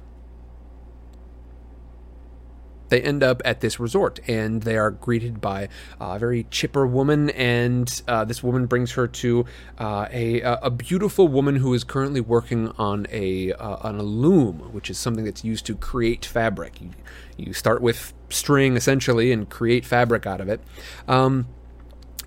They 2.89 3.01
end 3.01 3.23
up 3.23 3.41
at 3.45 3.61
this 3.61 3.79
resort 3.79 4.19
and 4.27 4.63
they 4.63 4.77
are 4.77 4.91
greeted 4.91 5.41
by 5.41 5.69
a 5.99 6.19
very 6.19 6.45
chipper 6.51 6.85
woman 6.85 7.29
and 7.31 8.01
uh, 8.07 8.25
this 8.25 8.41
woman 8.41 8.65
brings 8.65 8.91
her 8.93 9.07
to 9.07 9.45
uh, 9.79 10.07
a, 10.11 10.41
a 10.41 10.69
beautiful 10.69 11.27
woman 11.27 11.57
who 11.57 11.73
is 11.73 11.83
currently 11.83 12.21
working 12.21 12.69
on 12.77 13.07
a 13.11 13.51
uh, 13.53 13.77
on 13.81 13.99
a 13.99 14.03
loom 14.03 14.59
which 14.71 14.89
is 14.89 14.97
something 14.97 15.25
that's 15.25 15.43
used 15.43 15.65
to 15.65 15.75
create 15.75 16.25
fabric. 16.25 16.81
You, 16.81 16.89
you 17.37 17.53
start 17.53 17.81
with 17.81 18.13
string 18.29 18.75
essentially 18.75 19.31
and 19.31 19.49
create 19.49 19.85
fabric 19.85 20.25
out 20.25 20.41
of 20.41 20.49
it. 20.49 20.61
Um, 21.07 21.47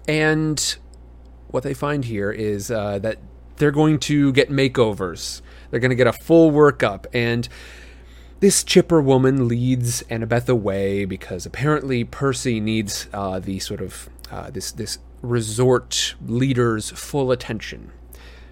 and 0.08 0.76
what 1.48 1.62
they 1.62 1.74
find 1.74 2.04
here 2.04 2.30
is 2.30 2.70
uh, 2.70 2.98
that 3.00 3.18
they're 3.56 3.70
going 3.70 3.98
to 3.98 4.32
get 4.32 4.50
makeovers. 4.50 5.42
They're 5.70 5.80
going 5.80 5.90
to 5.90 5.96
get 5.96 6.06
a 6.06 6.12
full 6.12 6.50
workup 6.50 7.06
and 7.12 7.48
this 8.40 8.64
chipper 8.64 9.00
woman 9.00 9.48
leads 9.48 10.02
Annabeth 10.04 10.48
away 10.48 11.04
because 11.04 11.46
apparently 11.46 12.04
Percy 12.04 12.58
needs 12.58 13.06
uh, 13.12 13.38
the 13.38 13.58
sort 13.58 13.80
of 13.80 14.08
uh, 14.30 14.50
this 14.50 14.72
this 14.72 14.98
resort 15.22 16.14
leader's 16.26 16.90
full 16.90 17.30
attention. 17.30 17.92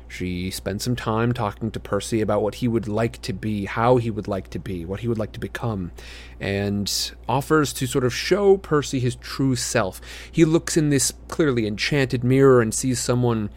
She 0.07 0.51
spends 0.51 0.85
some 0.85 0.97
time 0.97 1.33
talking 1.33 1.71
to 1.71 1.81
Percy 1.81 2.23
about 2.23 2.43
what 2.43 2.57
he 2.57 2.69
would 2.69 2.89
like 2.89 3.21
to 3.23 3.35
be, 3.35 3.67
how 3.67 3.99
he 3.99 4.11
would 4.11 4.27
like 4.27 4.49
to 4.51 4.59
be, 4.59 4.87
what 4.87 5.01
he 5.01 5.09
would 5.09 5.19
like 5.19 5.33
to 5.33 5.41
become, 5.41 5.93
and 6.41 7.13
offers 7.29 7.75
to 7.75 7.87
sort 7.87 8.05
of 8.05 8.15
show 8.15 8.57
Percy 8.57 9.01
his 9.01 9.17
true 9.17 9.55
self. 9.55 10.01
He 10.33 10.47
looks 10.47 10.79
in 10.79 10.89
this 10.89 11.13
clearly 11.29 11.67
enchanted 11.67 12.25
mirror 12.25 12.63
and 12.63 12.75
sees 12.75 12.99
someone 13.01 13.51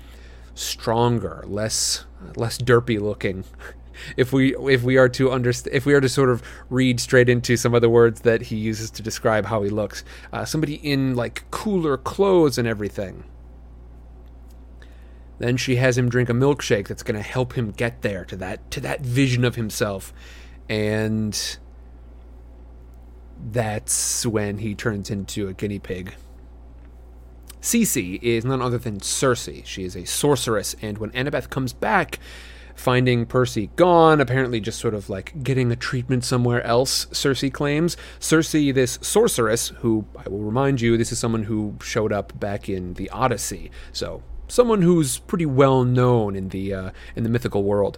stronger, 0.53 1.43
less 1.47 2.05
less 2.35 2.57
derpy 2.57 2.99
looking, 2.99 3.45
if 4.17 4.33
we 4.33 4.55
if 4.57 4.83
we 4.83 4.97
are 4.97 5.09
to 5.09 5.31
understand 5.31 5.75
if 5.75 5.85
we 5.85 5.93
are 5.93 6.01
to 6.01 6.09
sort 6.09 6.29
of 6.29 6.43
read 6.69 6.99
straight 6.99 7.29
into 7.29 7.57
some 7.57 7.73
of 7.73 7.81
the 7.81 7.89
words 7.89 8.21
that 8.21 8.43
he 8.43 8.55
uses 8.55 8.89
to 8.91 9.01
describe 9.01 9.45
how 9.45 9.61
he 9.63 9.69
looks 9.69 10.03
uh, 10.33 10.45
somebody 10.45 10.75
in 10.75 11.15
like 11.15 11.43
cooler 11.51 11.97
clothes 11.97 12.57
and 12.57 12.67
everything. 12.67 13.23
Then 15.39 15.57
she 15.57 15.77
has 15.77 15.97
him 15.97 16.07
drink 16.07 16.29
a 16.29 16.33
milkshake 16.33 16.87
that's 16.87 17.01
going 17.01 17.15
to 17.15 17.27
help 17.27 17.53
him 17.53 17.71
get 17.71 18.03
there 18.03 18.25
to 18.25 18.35
that 18.37 18.69
to 18.71 18.79
that 18.81 19.01
vision 19.01 19.43
of 19.43 19.55
himself. 19.55 20.13
And 20.69 21.57
that's 23.51 24.25
when 24.25 24.59
he 24.59 24.75
turns 24.75 25.09
into 25.09 25.47
a 25.47 25.53
guinea 25.53 25.79
pig. 25.79 26.13
Cece 27.61 28.21
is 28.21 28.43
none 28.43 28.61
other 28.61 28.77
than 28.77 28.99
Circe. 28.99 29.49
She 29.65 29.83
is 29.83 29.95
a 29.95 30.05
sorceress, 30.05 30.75
and 30.81 30.97
when 30.97 31.11
Annabeth 31.11 31.49
comes 31.49 31.73
back, 31.73 32.19
finding 32.75 33.25
Percy 33.25 33.69
gone, 33.75 34.21
apparently 34.21 34.59
just 34.59 34.79
sort 34.79 34.93
of 34.93 35.09
like 35.09 35.43
getting 35.43 35.71
a 35.71 35.75
treatment 35.75 36.23
somewhere 36.23 36.63
else, 36.63 37.07
Circe 37.11 37.49
claims. 37.51 37.97
Circe, 38.19 38.51
this 38.51 38.99
sorceress, 39.01 39.69
who 39.79 40.05
I 40.17 40.29
will 40.29 40.39
remind 40.39 40.81
you, 40.81 40.97
this 40.97 41.11
is 41.11 41.19
someone 41.19 41.43
who 41.43 41.75
showed 41.81 42.11
up 42.11 42.39
back 42.39 42.69
in 42.69 42.95
the 42.95 43.09
Odyssey. 43.09 43.71
So 43.91 44.23
someone 44.47 44.81
who's 44.81 45.19
pretty 45.19 45.45
well 45.45 45.83
known 45.83 46.35
in 46.35 46.49
the 46.49 46.73
uh, 46.73 46.91
in 47.15 47.23
the 47.23 47.29
mythical 47.29 47.63
world. 47.63 47.97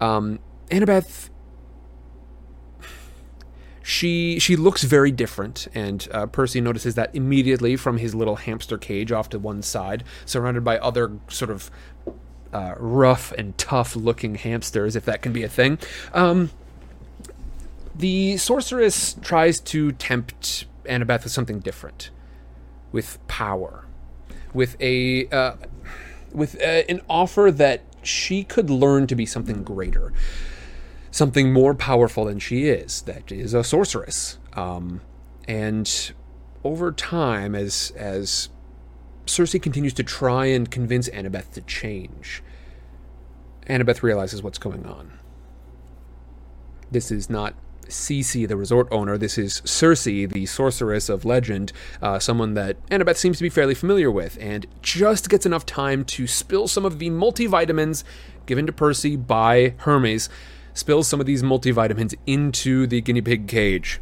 Um, 0.00 0.38
Annabeth 0.68 1.30
she 3.90 4.38
she 4.38 4.54
looks 4.54 4.84
very 4.84 5.10
different, 5.10 5.66
and 5.74 6.06
uh, 6.12 6.26
Percy 6.26 6.60
notices 6.60 6.94
that 6.94 7.14
immediately 7.14 7.74
from 7.74 7.98
his 7.98 8.14
little 8.14 8.36
hamster 8.36 8.78
cage 8.78 9.10
off 9.10 9.28
to 9.30 9.38
one 9.38 9.62
side, 9.62 10.04
surrounded 10.24 10.62
by 10.62 10.78
other 10.78 11.18
sort 11.28 11.50
of 11.50 11.70
uh, 12.52 12.74
rough 12.78 13.32
and 13.32 13.56
tough 13.58 13.96
looking 13.96 14.34
hamsters, 14.34 14.96
if 14.96 15.04
that 15.04 15.22
can 15.22 15.32
be 15.32 15.42
a 15.42 15.48
thing. 15.48 15.78
Um, 16.12 16.50
the 17.94 18.36
sorceress 18.36 19.14
tries 19.20 19.60
to 19.60 19.92
tempt 19.92 20.66
Annabeth 20.84 21.24
with 21.24 21.32
something 21.32 21.60
different, 21.60 22.10
with 22.92 23.18
power, 23.28 23.84
with 24.52 24.76
a 24.80 25.28
uh, 25.28 25.54
with 26.32 26.60
uh, 26.60 26.82
an 26.88 27.00
offer 27.08 27.50
that 27.52 27.82
she 28.02 28.44
could 28.44 28.70
learn 28.70 29.06
to 29.06 29.14
be 29.14 29.26
something 29.26 29.62
greater, 29.62 30.12
something 31.10 31.52
more 31.52 31.74
powerful 31.74 32.24
than 32.24 32.38
she 32.38 32.66
is. 32.66 33.02
That 33.02 33.30
is 33.30 33.54
a 33.54 33.62
sorceress, 33.62 34.38
um, 34.54 35.00
and 35.46 36.12
over 36.64 36.92
time, 36.92 37.54
as 37.54 37.92
as 37.96 38.48
Circe 39.30 39.52
continues 39.60 39.94
to 39.94 40.02
try 40.02 40.46
and 40.46 40.70
convince 40.70 41.08
Annabeth 41.08 41.52
to 41.52 41.60
change. 41.62 42.42
Annabeth 43.68 44.02
realizes 44.02 44.42
what's 44.42 44.58
going 44.58 44.84
on. 44.84 45.18
This 46.90 47.12
is 47.12 47.30
not 47.30 47.54
Cece, 47.86 48.48
the 48.48 48.56
resort 48.56 48.88
owner. 48.90 49.16
This 49.16 49.38
is 49.38 49.62
Circe, 49.64 50.04
the 50.04 50.46
sorceress 50.46 51.08
of 51.08 51.24
legend, 51.24 51.72
uh, 52.02 52.18
someone 52.18 52.54
that 52.54 52.84
Annabeth 52.88 53.16
seems 53.16 53.36
to 53.38 53.44
be 53.44 53.48
fairly 53.48 53.74
familiar 53.74 54.10
with, 54.10 54.36
and 54.40 54.66
just 54.82 55.28
gets 55.28 55.46
enough 55.46 55.64
time 55.64 56.04
to 56.06 56.26
spill 56.26 56.66
some 56.66 56.84
of 56.84 56.98
the 56.98 57.10
multivitamins 57.10 58.02
given 58.46 58.66
to 58.66 58.72
Percy 58.72 59.14
by 59.14 59.74
Hermes, 59.78 60.28
spills 60.74 61.06
some 61.06 61.20
of 61.20 61.26
these 61.26 61.42
multivitamins 61.42 62.14
into 62.26 62.86
the 62.86 63.00
guinea 63.00 63.22
pig 63.22 63.46
cage. 63.46 64.00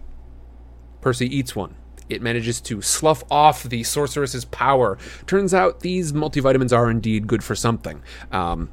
Percy 1.01 1.27
eats 1.27 1.55
one. 1.55 1.75
It 2.09 2.23
manages 2.23 2.61
to 2.63 2.83
slough 2.83 3.25
off 3.31 3.65
the 3.65 3.83
sorceress's 3.85 4.45
power. 4.47 4.99
Turns 5.27 5.53
out 5.53 5.81
these 5.81 6.13
multivitamins 6.13 6.77
are 6.77 6.91
indeed 6.91 7.27
good 7.27 7.45
for 7.45 7.55
something. 7.55 8.03
Um, 8.33 8.71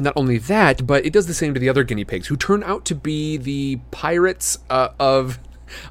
not 0.00 0.12
only 0.16 0.38
that, 0.38 0.86
but 0.86 1.04
it 1.04 1.12
does 1.12 1.26
the 1.26 1.34
same 1.34 1.54
to 1.54 1.60
the 1.60 1.68
other 1.68 1.84
guinea 1.84 2.04
pigs, 2.04 2.28
who 2.28 2.36
turn 2.36 2.62
out 2.62 2.84
to 2.86 2.94
be 2.94 3.36
the 3.36 3.76
pirates 3.90 4.58
uh, 4.70 4.90
of, 4.98 5.38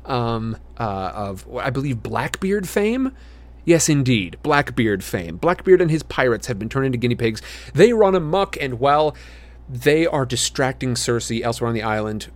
um, 0.05 0.57
uh, 0.79 1.11
of 1.13 1.45
I 1.55 1.69
believe 1.69 2.01
Blackbeard 2.03 2.67
fame. 2.67 3.11
Yes, 3.65 3.89
indeed, 3.89 4.37
Blackbeard 4.43 5.03
fame. 5.03 5.35
Blackbeard 5.35 5.81
and 5.81 5.91
his 5.91 6.03
pirates 6.03 6.47
have 6.47 6.57
been 6.57 6.69
turned 6.69 6.85
into 6.85 6.97
guinea 6.97 7.15
pigs. 7.15 7.41
They 7.73 7.91
run 7.91 8.15
amok, 8.15 8.55
and 8.61 8.79
while 8.79 9.13
they 9.67 10.07
are 10.07 10.25
distracting 10.25 10.95
Circe 10.95 11.29
elsewhere 11.29 11.67
on 11.67 11.73
the 11.73 11.83
island, 11.83 12.27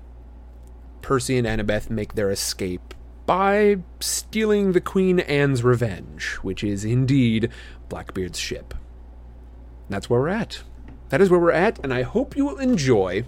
Percy 1.01 1.37
and 1.37 1.47
Annabeth 1.47 1.89
make 1.89 2.15
their 2.15 2.29
escape 2.29 2.93
by 3.31 3.77
stealing 4.01 4.73
the 4.73 4.81
Queen 4.81 5.21
Anne's 5.21 5.63
Revenge, 5.63 6.33
which 6.41 6.65
is 6.65 6.83
indeed 6.83 7.49
Blackbeard's 7.87 8.37
ship. 8.37 8.73
That's 9.87 10.09
where 10.09 10.19
we're 10.19 10.27
at. 10.27 10.63
That 11.07 11.21
is 11.21 11.29
where 11.29 11.39
we're 11.39 11.53
at, 11.53 11.79
and 11.79 11.93
I 11.93 12.01
hope 12.01 12.35
you 12.35 12.45
will 12.45 12.57
enjoy 12.57 13.23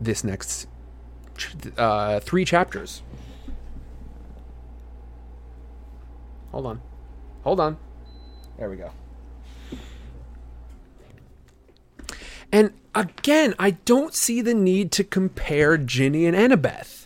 this 0.00 0.24
next 0.24 0.66
uh, 1.76 2.20
three 2.20 2.46
chapters. 2.46 3.02
Hold 6.52 6.64
on. 6.64 6.80
Hold 7.44 7.60
on. 7.60 7.76
There 8.58 8.70
we 8.70 8.76
go. 8.76 8.92
And 12.50 12.72
again, 12.94 13.54
I 13.58 13.72
don't 13.72 14.14
see 14.14 14.40
the 14.40 14.54
need 14.54 14.90
to 14.92 15.04
compare 15.04 15.76
Ginny 15.76 16.24
and 16.24 16.34
Annabeth. 16.34 16.99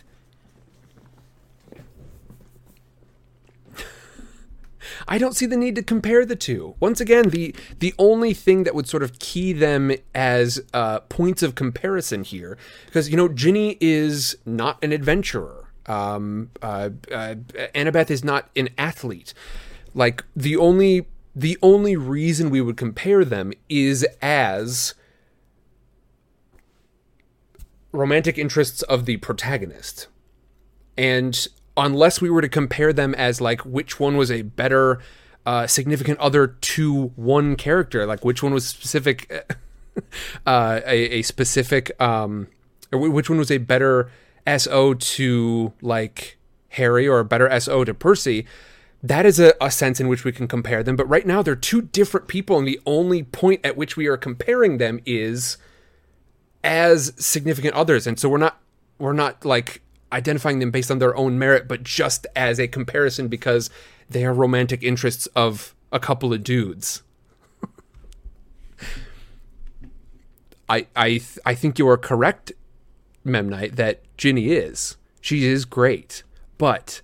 I 5.07 5.17
don't 5.17 5.35
see 5.35 5.45
the 5.45 5.57
need 5.57 5.75
to 5.75 5.83
compare 5.83 6.25
the 6.25 6.35
two. 6.35 6.75
Once 6.79 6.99
again, 7.01 7.29
the 7.29 7.55
the 7.79 7.93
only 7.97 8.33
thing 8.33 8.63
that 8.63 8.75
would 8.75 8.87
sort 8.87 9.03
of 9.03 9.19
key 9.19 9.53
them 9.53 9.91
as 10.13 10.61
uh, 10.73 10.99
points 11.01 11.43
of 11.43 11.55
comparison 11.55 12.23
here, 12.23 12.57
because 12.85 13.09
you 13.09 13.17
know 13.17 13.27
Ginny 13.27 13.77
is 13.79 14.37
not 14.45 14.83
an 14.83 14.91
adventurer. 14.91 15.69
Um, 15.87 16.49
uh, 16.61 16.89
uh, 17.11 17.35
Annabeth 17.75 18.09
is 18.09 18.23
not 18.23 18.49
an 18.55 18.69
athlete. 18.77 19.33
Like 19.93 20.23
the 20.35 20.55
only 20.55 21.07
the 21.35 21.57
only 21.61 21.95
reason 21.95 22.49
we 22.49 22.61
would 22.61 22.77
compare 22.77 23.25
them 23.25 23.51
is 23.69 24.05
as 24.21 24.93
romantic 27.91 28.37
interests 28.37 28.81
of 28.83 29.05
the 29.05 29.17
protagonist. 29.17 30.07
And 30.97 31.47
unless 31.77 32.21
we 32.21 32.29
were 32.29 32.41
to 32.41 32.49
compare 32.49 32.93
them 32.93 33.13
as 33.15 33.41
like 33.41 33.61
which 33.61 33.99
one 33.99 34.17
was 34.17 34.31
a 34.31 34.43
better 34.43 34.99
uh, 35.45 35.67
significant 35.67 36.19
other 36.19 36.47
to 36.47 37.11
one 37.15 37.55
character, 37.55 38.05
like 38.05 38.25
which 38.25 38.41
one 38.41 38.53
was 38.53 38.67
specific, 38.67 39.31
uh, 40.45 40.81
a, 40.85 41.19
a, 41.19 41.21
specific, 41.21 41.91
um, 42.01 42.47
or 42.91 42.99
which 43.09 43.29
one 43.29 43.37
was 43.37 43.51
a 43.51 43.59
better 43.59 44.09
SO 44.57 44.93
to 44.93 45.73
like 45.81 46.37
Harry 46.69 47.07
or 47.07 47.19
a 47.19 47.25
better 47.25 47.59
SO 47.59 47.83
to 47.83 47.93
Percy. 47.93 48.45
That 49.03 49.25
is 49.25 49.39
a, 49.39 49.53
a 49.61 49.69
sense 49.69 49.99
in 49.99 50.07
which 50.07 50.23
we 50.23 50.31
can 50.31 50.47
compare 50.47 50.81
them. 50.81 50.95
But 50.95 51.07
right 51.07 51.27
now, 51.27 51.43
they're 51.43 51.55
two 51.55 51.83
different 51.83 52.27
people, 52.27 52.57
and 52.57 52.67
the 52.67 52.79
only 52.87 53.21
point 53.21 53.61
at 53.63 53.77
which 53.77 53.95
we 53.95 54.07
are 54.07 54.17
comparing 54.17 54.79
them 54.79 54.99
is 55.05 55.57
as 56.63 57.13
significant 57.17 57.75
others. 57.75 58.07
And 58.07 58.19
so 58.19 58.27
we're 58.29 58.39
not 58.39 58.59
we're 58.97 59.13
not 59.13 59.45
like 59.45 59.81
identifying 60.15 60.59
them 60.59 60.71
based 60.71 60.89
on 60.89 60.99
their 60.99 61.15
own 61.15 61.37
merit, 61.37 61.67
but 61.67 61.83
just 61.83 62.25
as 62.35 62.57
a 62.57 62.69
comparison 62.69 63.27
because 63.27 63.69
they 64.09 64.23
are 64.25 64.33
romantic 64.33 64.81
interests 64.81 65.27
of 65.35 65.75
a 65.91 65.99
couple 65.99 66.33
of 66.33 66.41
dudes. 66.41 67.03
I 70.69 70.87
I 70.95 71.19
I 71.45 71.53
think 71.53 71.77
you 71.77 71.87
are 71.89 71.97
correct, 71.97 72.53
Memnite, 73.25 73.75
that 73.75 74.01
Ginny 74.17 74.51
is. 74.51 74.95
She 75.19 75.45
is 75.45 75.65
great, 75.65 76.23
but 76.57 77.01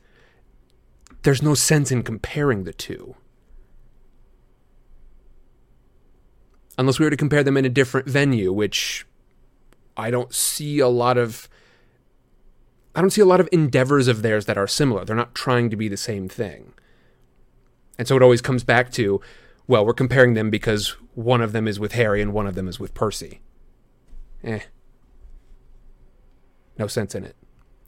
there's 1.24 1.41
no 1.41 1.54
sense 1.54 1.91
in 1.91 2.04
comparing 2.04 2.63
the 2.63 2.74
two. 2.74 3.15
Unless 6.78 6.97
we 6.97 7.06
were 7.06 7.12
to 7.12 7.17
compare 7.17 7.43
them 7.43 7.58
in 7.58 7.65
a 7.65 7.69
different 7.69 8.08
venue, 8.08 8.54
which 8.54 9.06
I 9.97 10.10
don't 10.10 10.34
see 10.34 10.80
a 10.80 10.88
lot 10.88 11.17
of 11.17 11.50
I 12.95 13.01
don't 13.01 13.10
see 13.10 13.21
a 13.21 13.25
lot 13.25 13.39
of 13.39 13.49
endeavors 13.51 14.08
of 14.08 14.21
theirs 14.21 14.45
that 14.45 14.58
are 14.58 14.67
similar. 14.67 15.06
They're 15.06 15.15
not 15.15 15.36
trying 15.36 15.69
to 15.69 15.75
be 15.75 15.88
the 15.88 15.97
same 15.97 16.27
thing. 16.27 16.73
And 17.97 18.08
so 18.08 18.15
it 18.15 18.21
always 18.21 18.41
comes 18.41 18.63
back 18.63 18.91
to, 18.93 19.21
well, 19.67 19.86
we're 19.86 19.93
comparing 19.93 20.34
them 20.34 20.49
because 20.49 20.95
one 21.13 21.41
of 21.41 21.51
them 21.51 21.67
is 21.67 21.80
with 21.80 21.93
Harry 21.93 22.21
and 22.21 22.34
one 22.34 22.47
of 22.47 22.56
them 22.56 22.67
is 22.67 22.80
with 22.80 22.93
Percy. 22.93 23.41
Eh. 24.43 24.62
No 26.77 26.88
sense 26.88 27.15
in 27.15 27.23
it. 27.23 27.36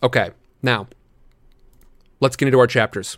Okay, 0.02 0.32
now, 0.62 0.88
let's 2.20 2.36
get 2.36 2.48
into 2.48 2.60
our 2.60 2.68
chapters. 2.68 3.18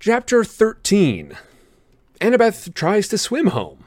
Chapter 0.00 0.44
13 0.44 1.36
Annabeth 2.20 2.74
tries 2.74 3.08
to 3.08 3.18
swim 3.18 3.48
home. 3.48 3.83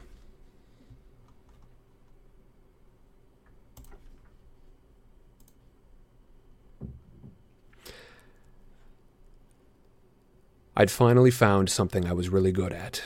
I'd 10.78 10.92
finally 10.92 11.32
found 11.32 11.68
something 11.68 12.06
I 12.06 12.12
was 12.12 12.28
really 12.28 12.52
good 12.52 12.72
at. 12.72 13.02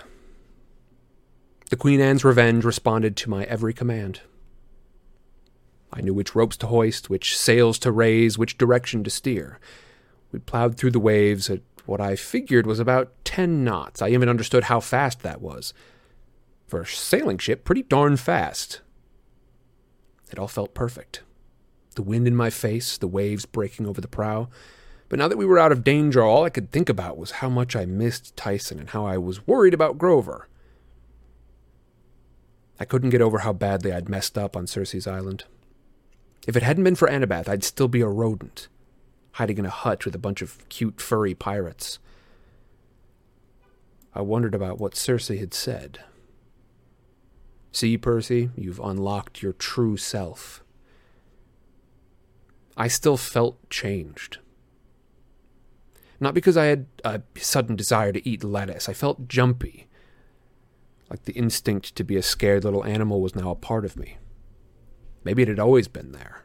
The 1.71 1.77
Queen 1.77 2.03
Anne's 2.03 2.23
Revenge 2.23 2.67
responded 2.67 3.17
to 3.17 3.31
my 3.31 3.45
every 3.45 3.73
command. 3.73 4.21
I 5.91 6.03
knew 6.03 6.13
which 6.13 6.35
ropes 6.35 6.59
to 6.59 6.67
hoist, 6.67 7.09
which 7.09 7.35
sails 7.35 7.79
to 7.79 7.91
raise, 7.91 8.37
which 8.37 8.59
direction 8.59 9.03
to 9.05 9.11
steer. 9.11 9.59
We 10.33 10.39
plowed 10.39 10.77
through 10.77 10.91
the 10.91 11.01
waves 11.01 11.49
at 11.49 11.63
what 11.87 11.99
I 11.99 12.15
figured 12.15 12.67
was 12.67 12.79
about 12.79 13.13
ten 13.25 13.65
knots. 13.65 14.03
I 14.03 14.11
even 14.11 14.29
understood 14.29 14.65
how 14.65 14.81
fast 14.81 15.23
that 15.23 15.41
was. 15.41 15.73
For 16.67 16.83
a 16.83 16.87
sailing 16.87 17.39
ship, 17.39 17.65
pretty 17.65 17.85
darn 17.85 18.19
fast. 18.19 18.83
It 20.31 20.39
all 20.39 20.47
felt 20.47 20.75
perfect. 20.75 21.23
The 21.95 22.03
wind 22.03 22.29
in 22.29 22.37
my 22.37 22.51
face, 22.51 22.99
the 22.99 23.09
waves 23.09 23.47
breaking 23.47 23.87
over 23.87 24.03
the 24.03 24.09
prow, 24.09 24.51
but 25.13 25.19
now 25.19 25.29
that 25.29 25.37
we 25.37 25.45
were 25.45 25.59
out 25.59 25.73
of 25.73 25.85
danger, 25.85 26.23
all 26.23 26.43
I 26.43 26.49
could 26.49 26.71
think 26.71 26.89
about 26.89 27.19
was 27.19 27.33
how 27.33 27.51
much 27.51 27.77
I 27.77 27.85
missed 27.85 28.35
Tyson 28.35 28.79
and 28.79 28.89
how 28.89 29.05
I 29.05 29.19
was 29.19 29.47
worried 29.47 29.75
about 29.75 29.99
Grover. 29.99 30.49
I 32.81 32.87
couldn't 32.87 33.11
get 33.11 33.21
over 33.21 33.41
how 33.41 33.53
badly 33.53 33.93
I'd 33.93 34.09
messed 34.09 34.39
up 34.39 34.57
on 34.57 34.67
Circe's 34.67 35.07
Island. 35.07 35.45
If 36.47 36.57
it 36.57 36.63
hadn't 36.63 36.85
been 36.85 36.95
for 36.95 37.09
Annabeth, 37.09 37.47
I'd 37.47 37.63
still 37.63 37.89
be 37.89 38.01
a 38.01 38.09
rodent, 38.09 38.69
hiding 39.33 39.59
in 39.59 39.67
a 39.67 39.69
hut 39.69 40.07
with 40.07 40.15
a 40.15 40.19
bunch 40.19 40.41
of 40.41 40.67
cute 40.71 40.99
furry 40.99 41.35
pirates. 41.35 41.99
I 44.15 44.23
wondered 44.23 44.55
about 44.55 44.79
what 44.79 44.97
Circe 44.97 45.29
had 45.29 45.53
said. 45.53 45.99
See, 47.71 47.99
Percy, 47.99 48.49
you've 48.57 48.81
unlocked 48.81 49.43
your 49.43 49.53
true 49.53 49.99
self. 49.99 50.65
I 52.79 52.89
still 52.89 53.19
felt 53.19 53.69
changed. 53.69 54.39
Not 56.23 56.35
because 56.35 56.57
I 56.57 56.67
had 56.67 56.87
a 57.03 57.21
sudden 57.37 57.75
desire 57.75 58.13
to 58.13 58.29
eat 58.29 58.45
lettuce. 58.45 58.89
I 58.89 58.93
felt 58.93 59.27
jumpy. 59.27 59.89
Like 61.11 61.25
the 61.25 61.33
instinct 61.33 61.97
to 61.97 62.05
be 62.05 62.17
a 62.17 62.23
scared 62.23 62.63
little 62.63 62.85
animal 62.85 63.21
was 63.21 63.35
now 63.35 63.51
a 63.51 63.57
part 63.57 63.85
of 63.85 63.97
me. 63.97 64.19
Maybe 65.25 65.43
it 65.43 65.49
had 65.49 65.59
always 65.59 65.89
been 65.89 66.13
there. 66.13 66.45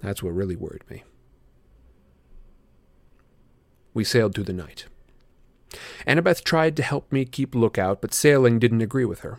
That's 0.00 0.22
what 0.22 0.34
really 0.34 0.54
worried 0.54 0.84
me. 0.90 1.04
We 3.94 4.04
sailed 4.04 4.34
through 4.34 4.44
the 4.44 4.52
night. 4.52 4.84
Annabeth 6.06 6.44
tried 6.44 6.76
to 6.76 6.82
help 6.82 7.10
me 7.10 7.24
keep 7.24 7.54
lookout, 7.54 8.02
but 8.02 8.12
sailing 8.12 8.58
didn't 8.58 8.82
agree 8.82 9.06
with 9.06 9.20
her. 9.20 9.38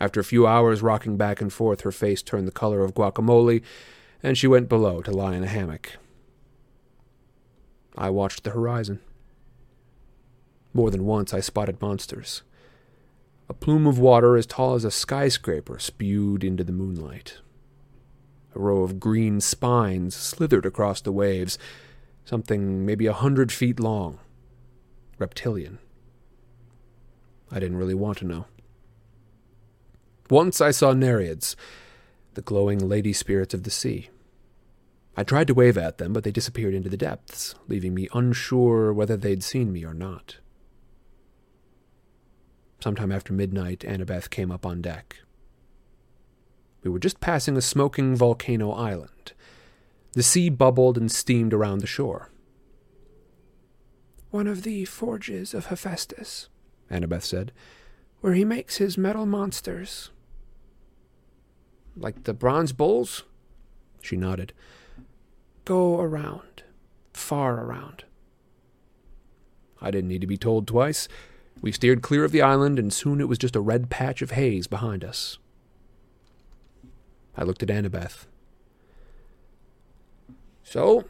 After 0.00 0.20
a 0.20 0.24
few 0.24 0.46
hours 0.46 0.82
rocking 0.82 1.16
back 1.16 1.40
and 1.40 1.52
forth, 1.52 1.80
her 1.80 1.90
face 1.90 2.22
turned 2.22 2.46
the 2.46 2.52
color 2.52 2.84
of 2.84 2.94
guacamole, 2.94 3.64
and 4.22 4.38
she 4.38 4.46
went 4.46 4.68
below 4.68 5.02
to 5.02 5.10
lie 5.10 5.34
in 5.34 5.42
a 5.42 5.48
hammock. 5.48 5.94
I 7.96 8.10
watched 8.10 8.44
the 8.44 8.50
horizon. 8.50 9.00
More 10.72 10.90
than 10.90 11.04
once 11.04 11.32
I 11.32 11.40
spotted 11.40 11.80
monsters. 11.80 12.42
A 13.48 13.54
plume 13.54 13.86
of 13.86 13.98
water 13.98 14.36
as 14.36 14.46
tall 14.46 14.74
as 14.74 14.84
a 14.84 14.90
skyscraper 14.90 15.78
spewed 15.78 16.42
into 16.42 16.64
the 16.64 16.72
moonlight. 16.72 17.38
A 18.54 18.58
row 18.58 18.82
of 18.82 19.00
green 19.00 19.40
spines 19.40 20.14
slithered 20.14 20.64
across 20.64 21.00
the 21.00 21.12
waves, 21.12 21.58
something 22.24 22.86
maybe 22.86 23.06
a 23.06 23.12
hundred 23.12 23.52
feet 23.52 23.78
long. 23.78 24.18
Reptilian. 25.18 25.78
I 27.50 27.60
didn't 27.60 27.76
really 27.76 27.94
want 27.94 28.18
to 28.18 28.26
know. 28.26 28.46
Once 30.30 30.60
I 30.60 30.70
saw 30.70 30.92
Nereids, 30.92 31.54
the 32.32 32.42
glowing 32.42 32.88
lady 32.88 33.12
spirits 33.12 33.54
of 33.54 33.62
the 33.62 33.70
sea. 33.70 34.08
I 35.16 35.22
tried 35.22 35.46
to 35.46 35.54
wave 35.54 35.78
at 35.78 35.98
them, 35.98 36.12
but 36.12 36.24
they 36.24 36.32
disappeared 36.32 36.74
into 36.74 36.88
the 36.88 36.96
depths, 36.96 37.54
leaving 37.68 37.94
me 37.94 38.08
unsure 38.12 38.92
whether 38.92 39.16
they'd 39.16 39.44
seen 39.44 39.72
me 39.72 39.84
or 39.84 39.94
not. 39.94 40.38
Sometime 42.80 43.12
after 43.12 43.32
midnight, 43.32 43.80
Annabeth 43.80 44.28
came 44.28 44.50
up 44.50 44.66
on 44.66 44.82
deck. 44.82 45.16
We 46.82 46.90
were 46.90 46.98
just 46.98 47.20
passing 47.20 47.56
a 47.56 47.62
smoking 47.62 48.16
volcano 48.16 48.72
island. 48.72 49.32
The 50.12 50.22
sea 50.22 50.50
bubbled 50.50 50.98
and 50.98 51.10
steamed 51.10 51.54
around 51.54 51.78
the 51.78 51.86
shore. 51.86 52.30
One 54.30 54.46
of 54.48 54.64
the 54.64 54.84
forges 54.84 55.54
of 55.54 55.66
Hephaestus, 55.66 56.48
Annabeth 56.90 57.22
said, 57.22 57.52
where 58.20 58.34
he 58.34 58.44
makes 58.44 58.78
his 58.78 58.98
metal 58.98 59.26
monsters. 59.26 60.10
Like 61.96 62.24
the 62.24 62.34
bronze 62.34 62.72
bulls? 62.72 63.22
She 64.02 64.16
nodded 64.16 64.52
go 65.64 66.00
around, 66.00 66.62
far 67.12 67.64
around. 67.64 68.04
I 69.80 69.90
didn't 69.90 70.08
need 70.08 70.20
to 70.20 70.26
be 70.26 70.36
told 70.36 70.66
twice. 70.66 71.08
We 71.60 71.72
steered 71.72 72.02
clear 72.02 72.24
of 72.24 72.32
the 72.32 72.42
island, 72.42 72.78
and 72.78 72.92
soon 72.92 73.20
it 73.20 73.28
was 73.28 73.38
just 73.38 73.56
a 73.56 73.60
red 73.60 73.90
patch 73.90 74.22
of 74.22 74.32
haze 74.32 74.66
behind 74.66 75.04
us. 75.04 75.38
I 77.36 77.42
looked 77.42 77.62
at 77.62 77.68
Annabeth. 77.68 78.26
So, 80.62 81.04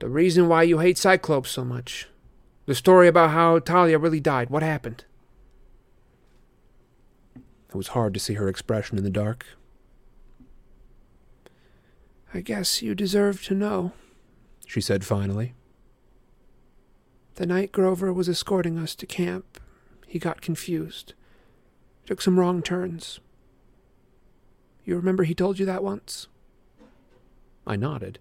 the 0.00 0.08
reason 0.08 0.48
why 0.48 0.62
you 0.62 0.78
hate 0.78 0.98
Cyclopes 0.98 1.50
so 1.50 1.64
much. 1.64 2.08
The 2.66 2.74
story 2.74 3.08
about 3.08 3.30
how 3.30 3.60
Thalia 3.60 3.98
really 3.98 4.20
died. 4.20 4.50
What 4.50 4.62
happened? 4.62 5.04
It 7.36 7.74
was 7.74 7.88
hard 7.88 8.14
to 8.14 8.20
see 8.20 8.34
her 8.34 8.48
expression 8.48 8.96
in 8.96 9.04
the 9.04 9.10
dark. 9.10 9.44
I 12.34 12.40
guess 12.40 12.82
you 12.82 12.96
deserve 12.96 13.44
to 13.44 13.54
know, 13.54 13.92
she 14.66 14.80
said 14.80 15.04
finally. 15.04 15.54
The 17.36 17.46
night 17.46 17.70
Grover 17.70 18.12
was 18.12 18.28
escorting 18.28 18.76
us 18.76 18.96
to 18.96 19.06
camp, 19.06 19.60
he 20.04 20.18
got 20.18 20.40
confused, 20.40 21.14
took 22.06 22.20
some 22.20 22.38
wrong 22.38 22.60
turns. 22.60 23.20
You 24.84 24.96
remember 24.96 25.22
he 25.22 25.34
told 25.34 25.60
you 25.60 25.66
that 25.66 25.84
once? 25.84 26.26
I 27.66 27.76
nodded. 27.76 28.18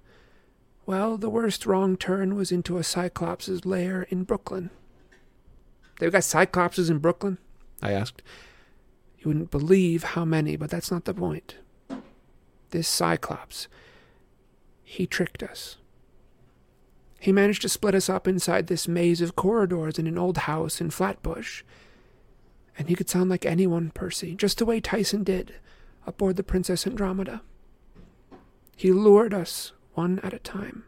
Well, 0.86 1.18
the 1.18 1.30
worst 1.30 1.66
wrong 1.66 1.98
turn 1.98 2.36
was 2.36 2.52
into 2.52 2.78
a 2.78 2.84
Cyclops' 2.84 3.66
lair 3.66 4.04
in 4.04 4.26
Brooklyn. 4.26 4.70
They've 6.00 6.12
got 6.12 6.22
Cyclopses 6.22 6.90
in 6.90 7.00
Brooklyn? 7.00 7.40
I 7.82 7.94
asked. 7.94 8.22
You 9.18 9.30
wouldn't 9.30 9.52
believe 9.52 10.04
how 10.04 10.24
many, 10.24 10.56
but 10.56 10.70
that's 10.70 10.92
not 10.92 11.06
the 11.06 11.14
point. 11.14 11.56
This 12.70 12.88
Cyclops, 12.88 13.68
he 14.94 15.08
tricked 15.08 15.42
us. 15.42 15.78
He 17.20 17.32
managed 17.32 17.64
to 17.64 17.70
split 17.70 17.96
us 17.96 18.10
up 18.10 18.28
inside 18.28 18.68
this 18.68 18.88
maze 18.88 19.22
of 19.22 19.36
corridors 19.36 19.98
in 19.98 20.06
an 20.06 20.20
old 20.20 20.40
house 20.40 20.80
in 20.80 20.92
Flatbush. 20.92 21.64
And 22.78 22.88
he 22.88 22.96
could 22.96 23.10
sound 23.10 23.30
like 23.30 23.46
anyone, 23.46 23.90
Percy, 23.92 24.36
just 24.36 24.60
the 24.60 24.66
way 24.66 24.80
Tyson 24.80 25.24
did 25.24 25.56
aboard 26.06 26.36
the 26.36 26.44
Princess 26.44 26.86
Andromeda. 26.86 27.42
He 28.76 28.92
lured 28.92 29.34
us 29.34 29.72
one 29.94 30.20
at 30.20 30.34
a 30.34 30.40
time. 30.40 30.84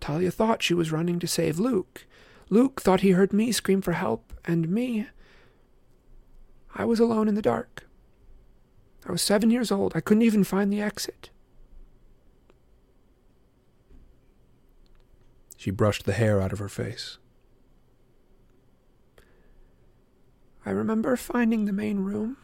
Thalia 0.00 0.30
thought 0.30 0.62
she 0.62 0.74
was 0.74 0.92
running 0.92 1.18
to 1.18 1.26
save 1.26 1.58
Luke. 1.58 2.06
Luke 2.48 2.80
thought 2.80 3.00
he 3.00 3.10
heard 3.10 3.32
me 3.32 3.52
scream 3.52 3.82
for 3.82 3.92
help, 3.92 4.32
and 4.46 4.68
me. 4.68 5.08
I 6.74 6.84
was 6.86 7.00
alone 7.00 7.28
in 7.28 7.34
the 7.34 7.42
dark. 7.42 7.86
I 9.06 9.12
was 9.12 9.20
seven 9.20 9.50
years 9.50 9.70
old. 9.70 9.92
I 9.94 10.00
couldn't 10.00 10.22
even 10.22 10.44
find 10.44 10.72
the 10.72 10.80
exit. 10.80 11.30
She 15.64 15.70
brushed 15.70 16.04
the 16.04 16.12
hair 16.12 16.42
out 16.42 16.52
of 16.52 16.58
her 16.58 16.68
face. 16.68 17.16
I 20.66 20.70
remember 20.70 21.16
finding 21.16 21.64
the 21.64 21.72
main 21.72 22.00
room. 22.00 22.36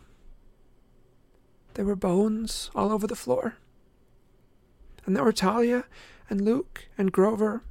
There 1.74 1.85
were 1.85 1.96
bones 1.96 2.70
all 2.74 2.90
over 2.90 3.06
the 3.06 3.14
floor. 3.14 3.56
And 5.04 5.14
there 5.14 5.22
were 5.22 5.33
Thalia 5.33 5.85
and 6.30 6.40
Luke 6.40 6.88
and 6.96 7.12
Grover, 7.12 7.62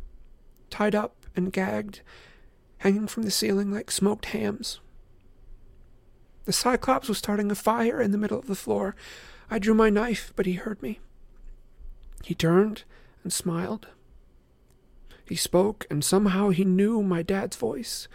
tied 0.70 0.94
up 0.94 1.16
and 1.36 1.52
gagged, 1.52 2.02
hanging 2.78 3.08
from 3.08 3.24
the 3.24 3.32
ceiling 3.32 3.72
like 3.72 3.90
smoked 3.90 4.26
hams. 4.26 4.80
The 6.46 6.54
Cyclops 6.54 7.10
was 7.10 7.18
starting 7.18 7.50
a 7.50 7.56
fire 7.56 8.00
in 8.00 8.12
the 8.12 8.20
middle 8.20 8.38
of 8.38 8.46
the 8.46 8.54
floor. 8.54 8.96
I 9.50 9.58
drew 9.58 9.74
my 9.74 9.90
knife, 9.90 10.32
but 10.36 10.46
he 10.46 10.54
heard 10.54 10.80
me. 10.84 11.00
He 12.24 12.36
turned 12.36 12.84
and 13.24 13.34
smiled. 13.34 13.88
He 15.30 15.36
spoke, 15.36 15.86
and 15.92 16.04
somehow 16.04 16.50
he 16.50 16.66
knew 16.66 17.04
my 17.04 17.22
dad's 17.22 17.56
voice. 17.56 18.08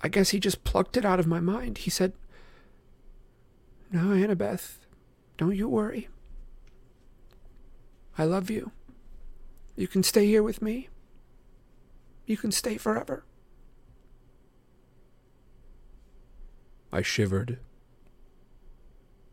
I 0.00 0.08
guess 0.08 0.30
he 0.30 0.40
just 0.40 0.64
plucked 0.64 0.96
it 0.96 1.04
out 1.04 1.20
of 1.20 1.26
my 1.28 1.38
mind. 1.38 1.78
He 1.78 1.90
said, 1.90 2.14
No, 3.92 4.08
Annabeth, 4.08 4.78
don't 5.36 5.54
you 5.54 5.68
worry. 5.68 6.08
I 8.18 8.24
love 8.24 8.50
you. 8.50 8.72
You 9.76 9.86
can 9.86 10.02
stay 10.02 10.26
here 10.26 10.42
with 10.42 10.60
me. 10.60 10.88
You 12.26 12.36
can 12.36 12.50
stay 12.50 12.76
forever. 12.76 13.24
I 16.92 17.02
shivered. 17.02 17.60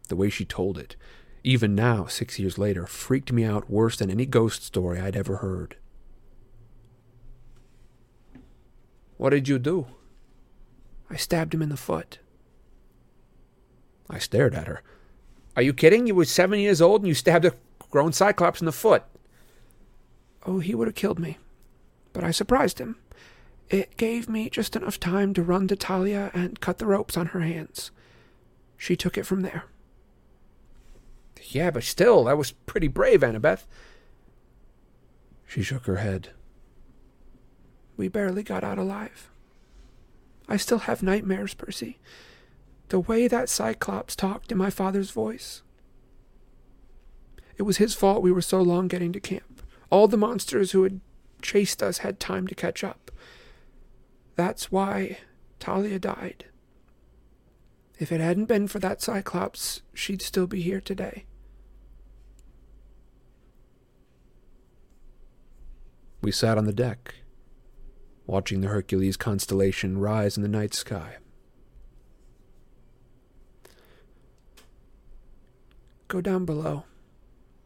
The 0.09 0.15
way 0.15 0.29
she 0.29 0.45
told 0.45 0.77
it, 0.77 0.95
even 1.43 1.73
now, 1.73 2.05
six 2.05 2.38
years 2.38 2.59
later, 2.59 2.85
freaked 2.85 3.31
me 3.31 3.43
out 3.43 3.67
worse 3.67 3.97
than 3.97 4.11
any 4.11 4.27
ghost 4.27 4.63
story 4.63 4.99
I'd 4.99 5.15
ever 5.15 5.38
heard. 5.38 5.77
What 9.17 9.30
did 9.32 9.47
you 9.47 9.60
do? 9.60 9.88
I 11.10 11.15
stabbed 11.15 11.54
him 11.54 11.62
in 11.62 11.69
the 11.69 11.78
foot. 11.78 12.19
I 14.10 14.19
stared 14.19 14.54
at 14.54 14.67
her. 14.67 14.82
Are 15.56 15.62
you 15.62 15.73
kidding? 15.73 16.08
You 16.08 16.15
were 16.15 16.25
seven 16.25 16.60
years 16.60 16.82
old 16.82 17.01
and 17.01 17.08
you 17.08 17.13
stabbed 17.13 17.45
a 17.45 17.54
grown 17.89 18.12
cyclops 18.12 18.60
in 18.60 18.65
the 18.65 18.71
foot. 18.71 19.04
Oh, 20.45 20.60
he 20.60 20.75
would 20.75 20.88
have 20.88 20.95
killed 20.95 21.19
me. 21.19 21.38
But 22.13 22.23
I 22.23 22.32
surprised 22.32 22.80
him. 22.80 22.97
It 23.69 23.97
gave 23.97 24.30
me 24.30 24.49
just 24.49 24.75
enough 24.75 24.99
time 24.99 25.34
to 25.34 25.41
run 25.41 25.67
to 25.69 25.75
Thalia 25.75 26.30
and 26.34 26.60
cut 26.60 26.78
the 26.78 26.86
ropes 26.86 27.17
on 27.17 27.28
her 27.28 27.39
hands. 27.39 27.91
She 28.78 28.95
took 28.95 29.17
it 29.17 29.25
from 29.25 29.41
there. 29.41 29.63
Yeah, 31.49 31.71
but 31.71 31.84
still, 31.84 32.25
that 32.25 32.38
was 32.38 32.51
pretty 32.51 32.88
brave, 32.88 33.21
Annabeth. 33.21 33.65
She 35.47 35.63
shook 35.63 35.86
her 35.86 35.97
head. 35.97 36.30
We 37.97 38.08
barely 38.08 38.43
got 38.43 38.63
out 38.63 38.77
alive. 38.77 39.29
I 40.47 40.58
still 40.58 40.79
have 40.79 41.01
nightmares, 41.01 41.53
Percy. 41.53 41.97
The 42.89 42.99
way 42.99 43.27
that 43.27 43.49
Cyclops 43.49 44.15
talked 44.15 44.51
in 44.51 44.58
my 44.58 44.69
father's 44.69 45.12
voice. 45.12 45.63
It 47.58 47.63
was 47.63 47.77
his 47.77 47.95
fault 47.95 48.21
we 48.21 48.31
were 48.31 48.41
so 48.41 48.62
long 48.62 48.88
getting 48.88 49.12
to 49.13 49.19
camp. 49.19 49.62
All 49.89 50.08
the 50.08 50.17
monsters 50.17 50.71
who 50.71 50.84
had 50.84 50.99
chased 51.41 51.81
us 51.81 51.99
had 51.99 52.19
time 52.19 52.47
to 52.47 52.55
catch 52.55 52.84
up. 52.84 53.12
That's 54.36 54.71
why 54.71 55.19
Thalia 55.60 55.99
died. 55.99 56.45
If 57.97 58.12
it 58.12 58.19
hadn't 58.19 58.45
been 58.45 58.67
for 58.67 58.79
that 58.79 59.01
Cyclops, 59.01 59.81
she'd 59.93 60.21
still 60.21 60.47
be 60.47 60.62
here 60.62 60.81
today. 60.81 61.25
We 66.21 66.31
sat 66.31 66.58
on 66.58 66.65
the 66.65 66.73
deck, 66.73 67.15
watching 68.27 68.61
the 68.61 68.67
Hercules 68.67 69.17
constellation 69.17 69.97
rise 69.97 70.38
in 70.38 70.43
the 70.43 70.49
night 70.49 70.73
sky. 70.73 71.17
Go 76.07 76.21
down 76.21 76.45
below, 76.45 76.83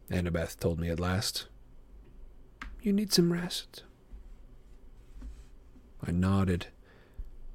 Annabeth 0.10 0.58
told 0.60 0.80
me 0.80 0.90
at 0.90 1.00
last. 1.00 1.48
You 2.82 2.94
need 2.94 3.12
some 3.14 3.34
rest. 3.34 3.84
I 6.06 6.12
nodded. 6.12 6.68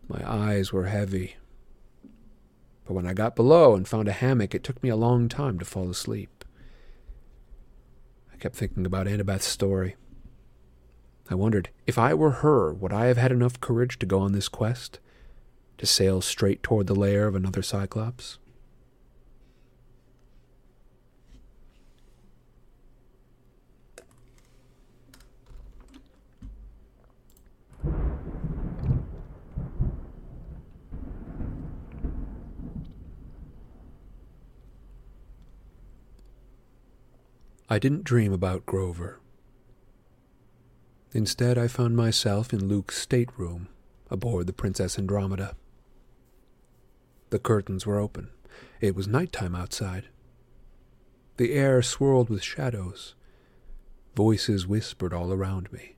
My 0.06 0.22
eyes 0.24 0.72
were 0.72 0.84
heavy. 0.86 1.36
But 2.84 2.92
when 2.92 3.06
I 3.06 3.14
got 3.14 3.34
below 3.34 3.74
and 3.74 3.88
found 3.88 4.08
a 4.08 4.12
hammock, 4.12 4.54
it 4.54 4.62
took 4.62 4.82
me 4.82 4.90
a 4.90 4.96
long 4.96 5.28
time 5.28 5.58
to 5.58 5.64
fall 5.64 5.88
asleep. 5.88 6.44
I 8.32 8.36
kept 8.36 8.54
thinking 8.54 8.84
about 8.84 9.06
Annabeth's 9.06 9.46
story. 9.46 9.96
I 11.30 11.34
wondered, 11.34 11.70
if 11.86 11.98
I 11.98 12.12
were 12.12 12.30
her, 12.30 12.72
would 12.72 12.92
I 12.92 13.06
have 13.06 13.16
had 13.16 13.32
enough 13.32 13.60
courage 13.60 13.98
to 13.98 14.06
go 14.06 14.18
on 14.20 14.32
this 14.32 14.48
quest? 14.48 14.98
To 15.78 15.86
sail 15.86 16.20
straight 16.20 16.62
toward 16.62 16.86
the 16.86 16.94
lair 16.94 17.26
of 17.26 17.34
another 17.34 17.62
Cyclops? 17.62 18.38
I 37.66 37.78
didn't 37.78 38.04
dream 38.04 38.32
about 38.32 38.66
Grover. 38.66 39.18
Instead, 41.14 41.56
I 41.56 41.68
found 41.68 41.96
myself 41.96 42.52
in 42.52 42.66
Luke's 42.66 42.98
stateroom 42.98 43.68
aboard 44.10 44.48
the 44.48 44.52
Princess 44.52 44.98
Andromeda. 44.98 45.54
The 47.30 47.38
curtains 47.38 47.86
were 47.86 48.00
open. 48.00 48.30
It 48.80 48.96
was 48.96 49.06
night 49.06 49.30
time 49.30 49.54
outside. 49.54 50.08
The 51.36 51.52
air 51.52 51.82
swirled 51.82 52.30
with 52.30 52.42
shadows. 52.42 53.14
Voices 54.16 54.66
whispered 54.66 55.12
all 55.12 55.32
around 55.32 55.72
me. 55.72 55.94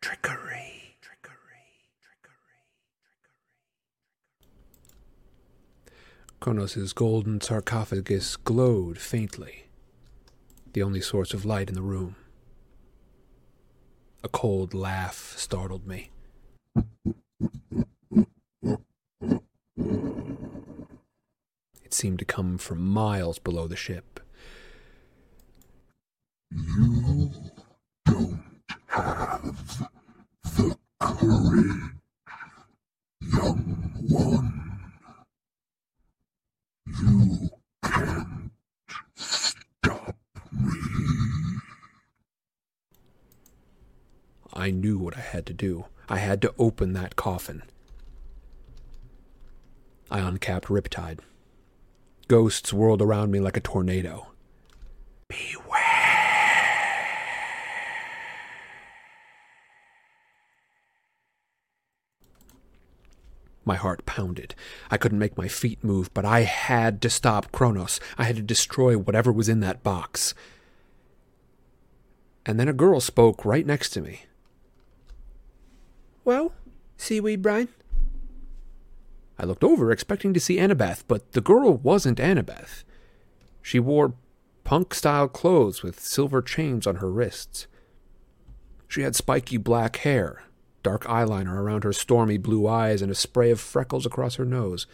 Trickery. 0.00 0.96
Trickery. 1.00 1.78
Trickery. 2.02 2.62
Kronos' 6.40 6.92
golden 6.92 7.40
sarcophagus 7.40 8.36
glowed 8.36 8.98
faintly, 8.98 9.66
the 10.72 10.82
only 10.82 11.00
source 11.00 11.32
of 11.32 11.44
light 11.44 11.68
in 11.68 11.74
the 11.74 11.82
room. 11.82 12.16
A 14.22 14.28
cold 14.28 14.74
laugh 14.74 15.34
startled 15.36 15.86
me. 15.86 16.10
It 21.84 21.94
seemed 21.94 22.18
to 22.18 22.24
come 22.24 22.58
from 22.58 22.86
miles 22.86 23.38
below 23.38 23.66
the 23.66 23.76
ship. 23.76 24.20
You 26.50 27.30
don't 28.06 28.40
have 28.86 29.84
the 30.56 30.76
courage, 30.98 31.92
young 33.20 33.92
one. 34.08 34.80
You 36.86 37.50
can't 37.84 38.50
stop 39.14 40.16
me. 40.52 40.72
I 44.54 44.70
knew 44.70 44.96
what 44.98 45.16
I 45.18 45.20
had 45.20 45.44
to 45.46 45.52
do. 45.52 45.84
I 46.08 46.16
had 46.18 46.40
to 46.42 46.54
open 46.58 46.94
that 46.94 47.16
coffin. 47.16 47.62
I 50.10 50.20
uncapped 50.20 50.68
Riptide. 50.68 51.18
Ghosts 52.26 52.72
whirled 52.72 53.02
around 53.02 53.30
me 53.30 53.38
like 53.40 53.58
a 53.58 53.60
tornado. 53.60 54.28
My 63.68 63.76
heart 63.76 64.06
pounded. 64.06 64.54
I 64.90 64.96
couldn't 64.96 65.18
make 65.18 65.36
my 65.36 65.46
feet 65.46 65.84
move, 65.84 66.08
but 66.14 66.24
I 66.24 66.40
had 66.40 67.02
to 67.02 67.10
stop 67.10 67.52
Kronos. 67.52 68.00
I 68.16 68.24
had 68.24 68.36
to 68.36 68.42
destroy 68.42 68.96
whatever 68.96 69.30
was 69.30 69.46
in 69.46 69.60
that 69.60 69.82
box. 69.82 70.32
And 72.46 72.58
then 72.58 72.66
a 72.66 72.72
girl 72.72 72.98
spoke 72.98 73.44
right 73.44 73.66
next 73.66 73.90
to 73.90 74.00
me. 74.00 74.22
Well, 76.24 76.54
seaweed 76.96 77.42
brine? 77.42 77.68
I 79.38 79.44
looked 79.44 79.62
over, 79.62 79.92
expecting 79.92 80.32
to 80.32 80.40
see 80.40 80.56
Annabeth, 80.56 81.04
but 81.06 81.32
the 81.32 81.42
girl 81.42 81.74
wasn't 81.74 82.16
Annabeth. 82.16 82.84
She 83.60 83.78
wore 83.78 84.14
punk 84.64 84.94
style 84.94 85.28
clothes 85.28 85.82
with 85.82 86.00
silver 86.00 86.40
chains 86.40 86.86
on 86.86 86.96
her 86.96 87.10
wrists. 87.10 87.66
She 88.88 89.02
had 89.02 89.14
spiky 89.14 89.58
black 89.58 89.96
hair, 89.96 90.44
dark 90.82 91.04
eyeliner 91.04 91.54
around 91.54 91.84
her 91.84 91.92
stormy 91.92 92.38
blue 92.38 92.66
eyes, 92.66 93.02
and 93.02 93.10
a 93.10 93.14
spray 93.14 93.50
of 93.50 93.60
freckles 93.60 94.06
across 94.06 94.36
her 94.36 94.44
nose. 94.44 94.86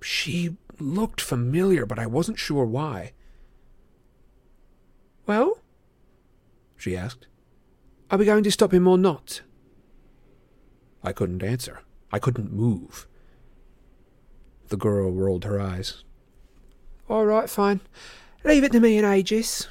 She 0.00 0.56
looked 0.78 1.20
familiar, 1.20 1.86
but 1.86 1.98
I 1.98 2.06
wasn't 2.06 2.38
sure 2.38 2.64
why. 2.64 3.12
Well? 5.26 5.58
she 6.76 6.96
asked. 6.96 7.26
Are 8.10 8.18
we 8.18 8.26
going 8.26 8.44
to 8.44 8.52
stop 8.52 8.74
him 8.74 8.86
or 8.86 8.98
not? 8.98 9.40
I 11.02 11.12
couldn't 11.12 11.42
answer. 11.42 11.80
I 12.12 12.18
couldn't 12.18 12.52
move. 12.52 13.06
The 14.68 14.76
girl 14.76 15.10
rolled 15.10 15.44
her 15.44 15.60
eyes. 15.60 16.04
All 17.08 17.26
right, 17.26 17.48
fine. 17.48 17.80
Leave 18.44 18.64
it 18.64 18.72
to 18.72 18.80
me 18.80 18.98
and 18.98 19.06
Aegis. 19.06 19.68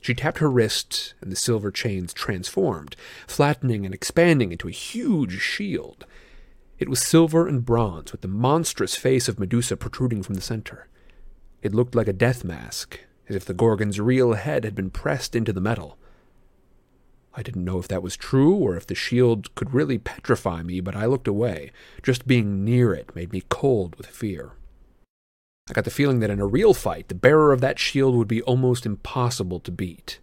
She 0.00 0.14
tapped 0.14 0.38
her 0.38 0.50
wrist, 0.50 1.14
and 1.20 1.30
the 1.30 1.36
silver 1.36 1.70
chains 1.70 2.12
transformed, 2.12 2.96
flattening 3.26 3.84
and 3.84 3.94
expanding 3.94 4.52
into 4.52 4.68
a 4.68 4.72
huge 4.72 5.40
shield. 5.40 6.06
It 6.78 6.88
was 6.88 7.00
silver 7.00 7.48
and 7.48 7.64
bronze, 7.64 8.12
with 8.12 8.20
the 8.20 8.28
monstrous 8.28 8.94
face 8.94 9.28
of 9.28 9.38
Medusa 9.38 9.76
protruding 9.76 10.22
from 10.22 10.34
the 10.36 10.40
center. 10.40 10.88
It 11.62 11.74
looked 11.74 11.94
like 11.94 12.08
a 12.08 12.12
death 12.12 12.44
mask, 12.44 13.00
as 13.28 13.34
if 13.34 13.44
the 13.44 13.54
Gorgon's 13.54 14.00
real 14.00 14.34
head 14.34 14.64
had 14.64 14.74
been 14.74 14.90
pressed 14.90 15.34
into 15.34 15.52
the 15.52 15.60
metal. 15.60 15.98
I 17.34 17.42
didn't 17.42 17.64
know 17.64 17.78
if 17.78 17.88
that 17.88 18.02
was 18.02 18.16
true 18.16 18.54
or 18.54 18.76
if 18.76 18.86
the 18.86 18.94
shield 18.94 19.54
could 19.54 19.74
really 19.74 19.98
petrify 19.98 20.62
me, 20.62 20.80
but 20.80 20.96
I 20.96 21.06
looked 21.06 21.28
away. 21.28 21.72
Just 22.02 22.26
being 22.26 22.64
near 22.64 22.94
it 22.94 23.14
made 23.14 23.32
me 23.32 23.42
cold 23.48 23.96
with 23.96 24.06
fear. 24.06 24.52
I 25.68 25.74
got 25.74 25.84
the 25.84 25.90
feeling 25.90 26.20
that 26.20 26.30
in 26.30 26.40
a 26.40 26.46
real 26.46 26.72
fight, 26.72 27.08
the 27.08 27.14
bearer 27.14 27.52
of 27.52 27.60
that 27.60 27.78
shield 27.78 28.16
would 28.16 28.28
be 28.28 28.42
almost 28.42 28.86
impossible 28.86 29.60
to 29.60 29.70
beat. 29.70 30.18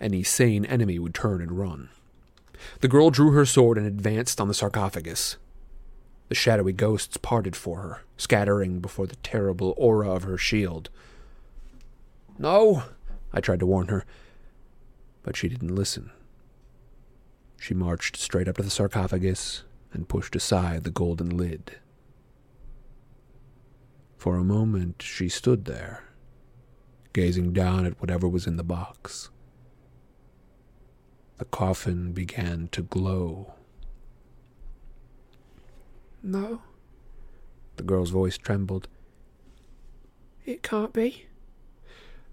Any 0.00 0.22
sane 0.22 0.64
enemy 0.66 0.98
would 0.98 1.14
turn 1.14 1.40
and 1.40 1.52
run. 1.52 1.88
The 2.80 2.88
girl 2.88 3.10
drew 3.10 3.30
her 3.32 3.46
sword 3.46 3.78
and 3.78 3.86
advanced 3.86 4.40
on 4.40 4.48
the 4.48 4.54
sarcophagus. 4.54 5.36
The 6.28 6.34
shadowy 6.34 6.72
ghosts 6.72 7.16
parted 7.16 7.56
for 7.56 7.78
her, 7.78 8.02
scattering 8.16 8.80
before 8.80 9.06
the 9.06 9.16
terrible 9.16 9.74
aura 9.76 10.10
of 10.10 10.24
her 10.24 10.38
shield. 10.38 10.90
No, 12.38 12.84
I 13.32 13.40
tried 13.40 13.60
to 13.60 13.66
warn 13.66 13.88
her, 13.88 14.04
but 15.22 15.36
she 15.36 15.48
didn't 15.48 15.74
listen. 15.74 16.10
She 17.58 17.72
marched 17.72 18.16
straight 18.16 18.48
up 18.48 18.56
to 18.56 18.62
the 18.62 18.70
sarcophagus 18.70 19.64
and 19.92 20.08
pushed 20.08 20.36
aside 20.36 20.84
the 20.84 20.90
golden 20.90 21.30
lid. 21.30 21.76
For 24.24 24.38
a 24.38 24.42
moment 24.42 25.02
she 25.02 25.28
stood 25.28 25.66
there, 25.66 26.04
gazing 27.12 27.52
down 27.52 27.84
at 27.84 28.00
whatever 28.00 28.26
was 28.26 28.46
in 28.46 28.56
the 28.56 28.64
box. 28.64 29.28
The 31.36 31.44
coffin 31.44 32.12
began 32.14 32.68
to 32.72 32.80
glow. 32.80 33.52
No, 36.22 36.62
The 37.76 37.82
girl's 37.82 38.08
voice 38.08 38.38
trembled. 38.38 38.88
it 40.46 40.62
can't 40.62 40.94
be. 40.94 41.26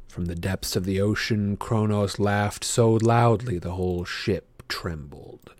From 0.07 0.27
the 0.27 0.35
depths 0.35 0.77
of 0.77 0.85
the 0.85 1.01
ocean, 1.01 1.57
Kronos 1.57 2.19
laughed 2.19 2.63
so 2.63 2.93
loudly 2.93 3.59
the 3.59 3.73
whole 3.73 4.05
ship 4.05 4.63
trembled. 4.69 5.53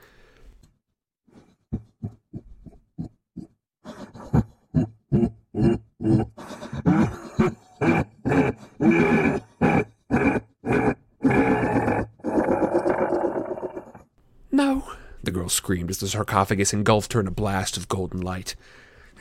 No. 14.51 14.83
The 15.23 15.31
girl 15.31 15.49
screamed 15.71 15.89
as 15.89 15.99
the 15.99 16.07
sarcophagus 16.09 16.73
engulfed 16.73 17.13
her 17.13 17.21
in 17.21 17.27
a 17.27 17.31
blast 17.31 17.77
of 17.77 17.87
golden 17.87 18.19
light. 18.19 18.57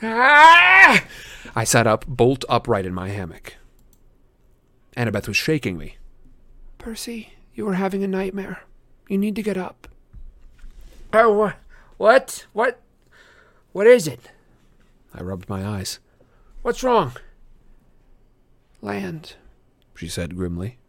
Ah! 0.03 1.01
I 1.55 1.63
sat 1.63 1.87
up, 1.87 2.05
bolt 2.05 2.43
upright 2.49 2.85
in 2.85 2.93
my 2.93 3.07
hammock. 3.07 3.53
Annabeth 4.97 5.29
was 5.29 5.37
shaking 5.37 5.77
me. 5.77 5.95
Percy, 6.77 7.31
you 7.55 7.65
are 7.69 7.75
having 7.75 8.03
a 8.03 8.07
nightmare. 8.07 8.63
You 9.07 9.17
need 9.17 9.37
to 9.37 9.41
get 9.41 9.55
up. 9.55 9.87
Oh, 11.13 11.31
wha- 11.31 11.53
what? 11.95 12.45
What? 12.51 12.81
What 13.71 13.87
is 13.87 14.05
it? 14.05 14.29
I 15.13 15.23
rubbed 15.23 15.47
my 15.47 15.65
eyes. 15.65 15.99
What's 16.63 16.83
wrong? 16.83 17.13
Land. 18.81 19.35
She 19.95 20.09
said 20.09 20.35
grimly. 20.35 20.79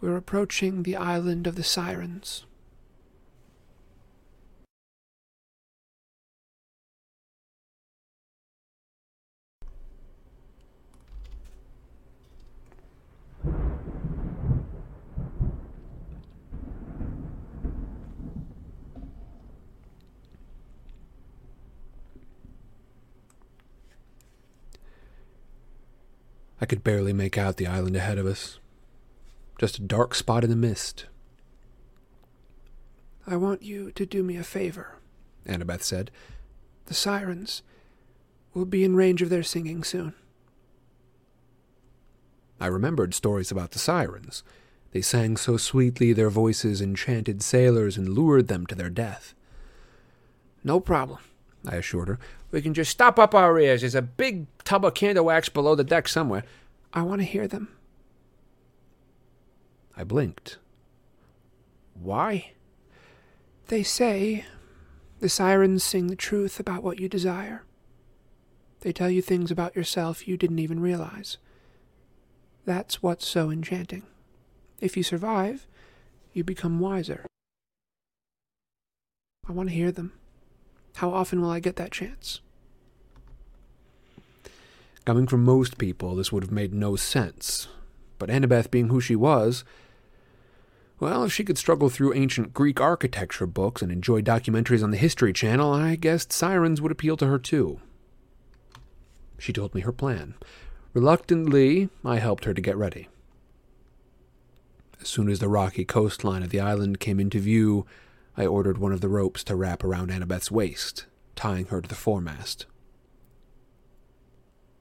We're 0.00 0.16
approaching 0.16 0.82
the 0.82 0.96
island 0.96 1.46
of 1.46 1.54
the 1.54 1.62
sirens. 1.62 2.44
I 26.60 26.66
could 26.66 26.82
barely 26.82 27.12
make 27.12 27.38
out 27.38 27.56
the 27.56 27.66
island 27.66 27.96
ahead 27.96 28.18
of 28.18 28.26
us. 28.26 28.58
Just 29.58 29.78
a 29.78 29.82
dark 29.82 30.14
spot 30.14 30.44
in 30.44 30.50
the 30.50 30.56
mist, 30.56 31.06
I 33.30 33.36
want 33.36 33.62
you 33.62 33.92
to 33.92 34.06
do 34.06 34.22
me 34.22 34.38
a 34.38 34.42
favor. 34.42 34.96
Annabeth 35.46 35.82
said. 35.82 36.10
The 36.86 36.94
sirens 36.94 37.62
will 38.54 38.64
be 38.64 38.84
in 38.84 38.96
range 38.96 39.20
of 39.20 39.28
their 39.28 39.42
singing 39.42 39.84
soon. 39.84 40.14
I 42.58 42.68
remembered 42.68 43.12
stories 43.12 43.50
about 43.50 43.72
the 43.72 43.78
sirens. 43.78 44.42
They 44.92 45.02
sang 45.02 45.36
so 45.36 45.58
sweetly 45.58 46.14
their 46.14 46.30
voices 46.30 46.80
enchanted 46.80 47.42
sailors 47.42 47.98
and 47.98 48.08
lured 48.08 48.48
them 48.48 48.66
to 48.66 48.74
their 48.74 48.88
death. 48.88 49.34
No 50.64 50.80
problem. 50.80 51.20
I 51.66 51.76
assured 51.76 52.08
her. 52.08 52.18
We 52.50 52.62
can 52.62 52.74
just 52.74 52.90
stop 52.90 53.18
up 53.18 53.34
our 53.34 53.58
ears. 53.58 53.82
There's 53.82 53.94
a 53.94 54.02
big 54.02 54.46
tub 54.64 54.84
of 54.84 54.94
candle 54.94 55.26
wax 55.26 55.48
below 55.48 55.74
the 55.74 55.84
deck 55.84 56.08
somewhere. 56.08 56.44
I 56.92 57.02
want 57.02 57.20
to 57.20 57.26
hear 57.26 57.46
them. 57.46 57.68
I 59.96 60.04
blinked. 60.04 60.58
Why? 61.94 62.52
They 63.66 63.82
say 63.82 64.44
the 65.20 65.28
sirens 65.28 65.84
sing 65.84 66.06
the 66.06 66.16
truth 66.16 66.58
about 66.60 66.82
what 66.82 67.00
you 67.00 67.08
desire. 67.08 67.64
They 68.80 68.92
tell 68.92 69.10
you 69.10 69.20
things 69.20 69.50
about 69.50 69.74
yourself 69.74 70.28
you 70.28 70.36
didn't 70.36 70.60
even 70.60 70.80
realize. 70.80 71.36
That's 72.64 73.02
what's 73.02 73.26
so 73.26 73.50
enchanting. 73.50 74.04
If 74.80 74.96
you 74.96 75.02
survive, 75.02 75.66
you 76.32 76.44
become 76.44 76.78
wiser. 76.78 77.26
I 79.48 79.52
want 79.52 79.70
to 79.70 79.74
hear 79.74 79.90
them. 79.90 80.12
How 80.96 81.10
often 81.12 81.40
will 81.40 81.50
I 81.50 81.60
get 81.60 81.76
that 81.76 81.92
chance? 81.92 82.40
Coming 85.04 85.26
from 85.26 85.44
most 85.44 85.78
people, 85.78 86.16
this 86.16 86.32
would 86.32 86.42
have 86.42 86.52
made 86.52 86.74
no 86.74 86.96
sense. 86.96 87.68
But 88.18 88.28
Annabeth, 88.28 88.70
being 88.70 88.88
who 88.88 89.00
she 89.00 89.16
was, 89.16 89.64
well, 91.00 91.22
if 91.22 91.32
she 91.32 91.44
could 91.44 91.58
struggle 91.58 91.88
through 91.88 92.14
ancient 92.14 92.52
Greek 92.52 92.80
architecture 92.80 93.46
books 93.46 93.82
and 93.82 93.92
enjoy 93.92 94.20
documentaries 94.20 94.82
on 94.82 94.90
the 94.90 94.96
History 94.96 95.32
Channel, 95.32 95.72
I 95.72 95.94
guessed 95.94 96.32
sirens 96.32 96.80
would 96.80 96.90
appeal 96.90 97.16
to 97.18 97.26
her 97.26 97.38
too. 97.38 97.80
She 99.38 99.52
told 99.52 99.74
me 99.74 99.82
her 99.82 99.92
plan. 99.92 100.34
Reluctantly, 100.92 101.88
I 102.04 102.16
helped 102.16 102.44
her 102.46 102.52
to 102.54 102.60
get 102.60 102.76
ready. 102.76 103.08
As 105.00 105.08
soon 105.08 105.28
as 105.28 105.38
the 105.38 105.48
rocky 105.48 105.84
coastline 105.84 106.42
of 106.42 106.50
the 106.50 106.58
island 106.58 106.98
came 106.98 107.20
into 107.20 107.38
view, 107.38 107.86
I 108.38 108.46
ordered 108.46 108.78
one 108.78 108.92
of 108.92 109.00
the 109.00 109.08
ropes 109.08 109.42
to 109.44 109.56
wrap 109.56 109.82
around 109.82 110.12
Annabeth's 110.12 110.48
waist, 110.48 111.06
tying 111.34 111.66
her 111.66 111.80
to 111.80 111.88
the 111.88 111.96
foremast. 111.96 112.66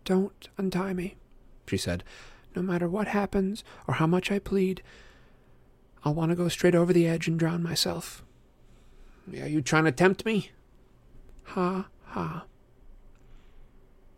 Don't 0.05 0.47
untie 0.57 0.93
me, 0.93 1.15
She 1.67 1.75
said, 1.75 2.03
no 2.55 2.61
matter 2.61 2.87
what 2.87 3.07
happens 3.07 3.63
or 3.87 3.95
how 3.95 4.05
much 4.05 4.31
I 4.31 4.37
plead. 4.37 4.83
I'll 6.05 6.13
want 6.13 6.29
to 6.29 6.35
go 6.35 6.47
straight 6.49 6.75
over 6.75 6.93
the 6.93 7.07
edge 7.07 7.27
and 7.27 7.37
drown 7.37 7.63
myself. 7.63 8.23
Are 9.33 9.47
you 9.47 9.61
trying 9.61 9.85
to 9.85 9.91
tempt 9.91 10.23
me? 10.23 10.51
Ha 11.45 11.87
ha. 12.05 12.45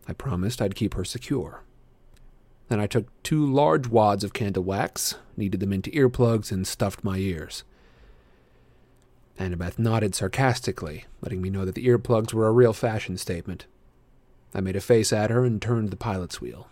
I 0.06 0.12
promised 0.12 0.60
I'd 0.60 0.74
keep 0.74 0.94
her 0.94 1.04
secure. 1.04 1.62
Then 2.68 2.78
I 2.78 2.86
took 2.86 3.06
two 3.22 3.44
large 3.44 3.88
wads 3.88 4.22
of 4.22 4.34
candle 4.34 4.62
wax, 4.64 5.16
kneaded 5.36 5.60
them 5.60 5.72
into 5.72 5.90
earplugs, 5.90 6.52
and 6.52 6.66
stuffed 6.66 7.02
my 7.02 7.16
ears. 7.16 7.64
Annabeth 9.40 9.78
nodded 9.78 10.14
sarcastically, 10.14 11.06
letting 11.22 11.40
me 11.40 11.48
know 11.48 11.64
that 11.64 11.74
the 11.74 11.86
earplugs 11.86 12.34
were 12.34 12.46
a 12.46 12.52
real 12.52 12.74
fashion 12.74 13.16
statement. 13.16 13.64
I 14.54 14.60
made 14.60 14.76
a 14.76 14.82
face 14.82 15.14
at 15.14 15.30
her 15.30 15.44
and 15.46 15.62
turned 15.62 15.90
the 15.90 15.96
pilot's 15.96 16.42
wheel. 16.42 16.68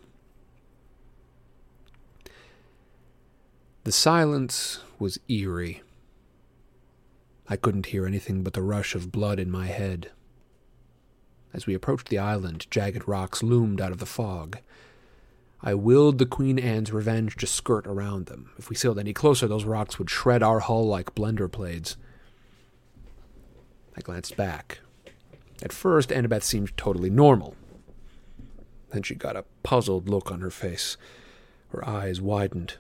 The 3.84 3.92
silence 3.92 4.80
was 4.98 5.18
eerie. 5.28 5.82
I 7.48 7.56
couldn't 7.56 7.86
hear 7.86 8.06
anything 8.06 8.42
but 8.42 8.52
the 8.52 8.60
rush 8.60 8.94
of 8.94 9.10
blood 9.10 9.40
in 9.40 9.50
my 9.50 9.68
head. 9.68 10.10
As 11.54 11.66
we 11.66 11.72
approached 11.72 12.10
the 12.10 12.18
island, 12.18 12.66
jagged 12.70 13.08
rocks 13.08 13.42
loomed 13.42 13.80
out 13.80 13.92
of 13.92 13.98
the 13.98 14.04
fog. 14.04 14.58
I 15.62 15.72
willed 15.72 16.18
the 16.18 16.26
Queen 16.26 16.58
Anne's 16.58 16.92
Revenge 16.92 17.36
to 17.36 17.46
skirt 17.46 17.86
around 17.86 18.26
them. 18.26 18.50
If 18.58 18.68
we 18.68 18.76
sailed 18.76 18.98
any 18.98 19.14
closer, 19.14 19.48
those 19.48 19.64
rocks 19.64 19.98
would 19.98 20.10
shred 20.10 20.42
our 20.42 20.60
hull 20.60 20.86
like 20.86 21.14
blender 21.14 21.50
blades. 21.50 21.96
I 23.98 24.00
glanced 24.00 24.36
back. 24.36 24.78
At 25.60 25.72
first, 25.72 26.10
Annabeth 26.10 26.44
seemed 26.44 26.76
totally 26.76 27.10
normal. 27.10 27.56
Then 28.92 29.02
she 29.02 29.16
got 29.16 29.34
a 29.34 29.44
puzzled 29.64 30.08
look 30.08 30.30
on 30.30 30.40
her 30.40 30.52
face. 30.52 30.96
Her 31.70 31.86
eyes 31.86 32.20
widened. 32.20 32.74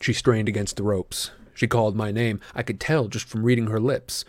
She 0.00 0.12
strained 0.12 0.48
against 0.48 0.76
the 0.76 0.84
ropes. 0.84 1.32
She 1.52 1.66
called 1.66 1.96
my 1.96 2.12
name. 2.12 2.38
I 2.54 2.62
could 2.62 2.78
tell 2.78 3.08
just 3.08 3.26
from 3.26 3.42
reading 3.42 3.66
her 3.66 3.80
lips. 3.80 4.24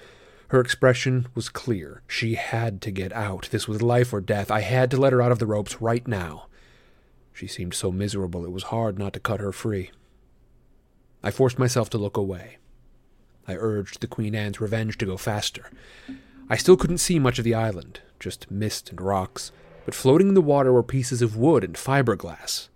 Her 0.48 0.60
expression 0.60 1.28
was 1.36 1.50
clear. 1.50 2.02
She 2.08 2.34
had 2.34 2.82
to 2.82 2.90
get 2.90 3.14
out. 3.14 3.50
This 3.52 3.68
was 3.68 3.84
life 3.84 4.12
or 4.12 4.22
death. 4.22 4.50
I 4.50 4.62
had 4.62 4.90
to 4.90 4.98
let 4.98 5.14
her 5.14 5.22
out 5.22 5.32
of 5.32 5.38
the 5.38 5.46
ropes 5.46 5.80
right 5.80 6.08
now. 6.08 6.48
She 7.32 7.46
seemed 7.46 7.76
so 7.76 7.92
miserable 7.92 8.44
it 8.44 8.52
was 8.52 8.64
hard 8.64 8.98
not 8.98 9.14
to 9.14 9.20
cut 9.20 9.40
her 9.40 9.52
free. 9.52 9.92
I 11.22 11.30
forced 11.30 11.60
myself 11.60 11.92
to 11.92 12.00
look 12.00 12.18
away. 12.18 12.58
I 13.50 13.56
urged 13.56 14.00
the 14.00 14.08
Queen 14.08 14.36
Anne's 14.36 14.62
Revenge 14.62 14.98
to 15.00 15.08
go 15.08 15.18
faster. 15.18 15.72
I 16.50 16.56
still 16.56 16.78
couldn't 16.78 17.00
see 17.00 17.18
much 17.18 17.40
of 17.40 17.46
the 17.46 17.56
island, 17.56 18.02
just 18.20 18.52
mist 18.52 18.92
and 18.92 19.02
rocks, 19.02 19.52
but 19.86 19.96
floating 19.96 20.28
in 20.28 20.34
the 20.36 20.42
water 20.42 20.72
were 20.72 20.84
pieces 20.84 21.24
of 21.24 21.36
wood 21.36 21.64
and 21.64 21.74
fiberglass, 21.74 22.70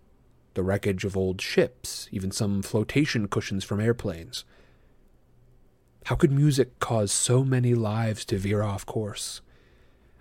the 0.56 0.64
wreckage 0.64 1.06
of 1.06 1.16
old 1.16 1.40
ships, 1.40 2.10
even 2.12 2.32
some 2.32 2.64
flotation 2.64 3.28
cushions 3.28 3.64
from 3.64 3.80
airplanes. 3.80 4.46
How 6.06 6.16
could 6.16 6.32
music 6.32 6.80
cause 6.80 7.12
so 7.12 7.44
many 7.44 7.76
lives 7.76 8.26
to 8.26 8.38
veer 8.40 8.64
off 8.64 8.84
course? 8.86 9.42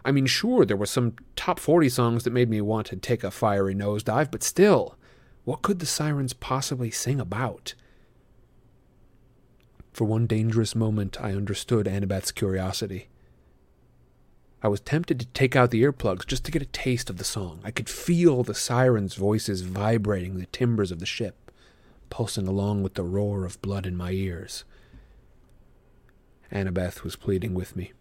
I 0.04 0.12
mean, 0.12 0.26
sure, 0.26 0.66
there 0.66 0.76
were 0.76 0.84
some 0.84 1.14
top 1.34 1.58
40 1.58 1.88
songs 1.88 2.24
that 2.24 2.32
made 2.32 2.50
me 2.50 2.60
want 2.60 2.88
to 2.88 2.96
take 2.96 3.24
a 3.24 3.30
fiery 3.30 3.74
nosedive, 3.74 4.30
but 4.30 4.42
still, 4.42 4.98
what 5.44 5.62
could 5.62 5.78
the 5.78 5.86
sirens 5.86 6.34
possibly 6.34 6.90
sing 6.90 7.20
about? 7.20 7.74
For 9.92 10.04
one 10.04 10.26
dangerous 10.26 10.74
moment, 10.74 11.20
I 11.20 11.32
understood 11.32 11.86
Annabeth's 11.86 12.32
curiosity. 12.32 13.08
I 14.62 14.68
was 14.68 14.80
tempted 14.80 15.20
to 15.20 15.26
take 15.26 15.54
out 15.54 15.70
the 15.70 15.82
earplugs 15.82 16.26
just 16.26 16.44
to 16.44 16.52
get 16.52 16.62
a 16.62 16.66
taste 16.66 17.10
of 17.10 17.18
the 17.18 17.24
song. 17.24 17.60
I 17.64 17.70
could 17.72 17.88
feel 17.88 18.42
the 18.42 18.54
sirens' 18.54 19.14
voices 19.14 19.62
vibrating 19.62 20.38
the 20.38 20.46
timbers 20.46 20.92
of 20.92 21.00
the 21.00 21.06
ship, 21.06 21.50
pulsing 22.10 22.46
along 22.46 22.82
with 22.82 22.94
the 22.94 23.02
roar 23.02 23.44
of 23.44 23.60
blood 23.60 23.86
in 23.86 23.96
my 23.96 24.12
ears. 24.12 24.64
Annabeth 26.50 27.02
was 27.02 27.16
pleading 27.16 27.54
with 27.54 27.76
me. 27.76 27.92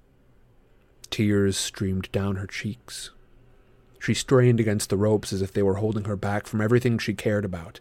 Tears 1.10 1.58
streamed 1.58 2.12
down 2.12 2.38
her 2.38 2.48
cheeks. 2.48 3.10
She 4.00 4.14
strained 4.14 4.60
against 4.60 4.90
the 4.90 4.98
ropes 4.98 5.34
as 5.34 5.42
if 5.42 5.52
they 5.52 5.64
were 5.64 5.76
holding 5.76 6.06
her 6.06 6.16
back 6.16 6.48
from 6.48 6.62
everything 6.62 6.98
she 6.98 7.14
cared 7.14 7.44
about. 7.44 7.80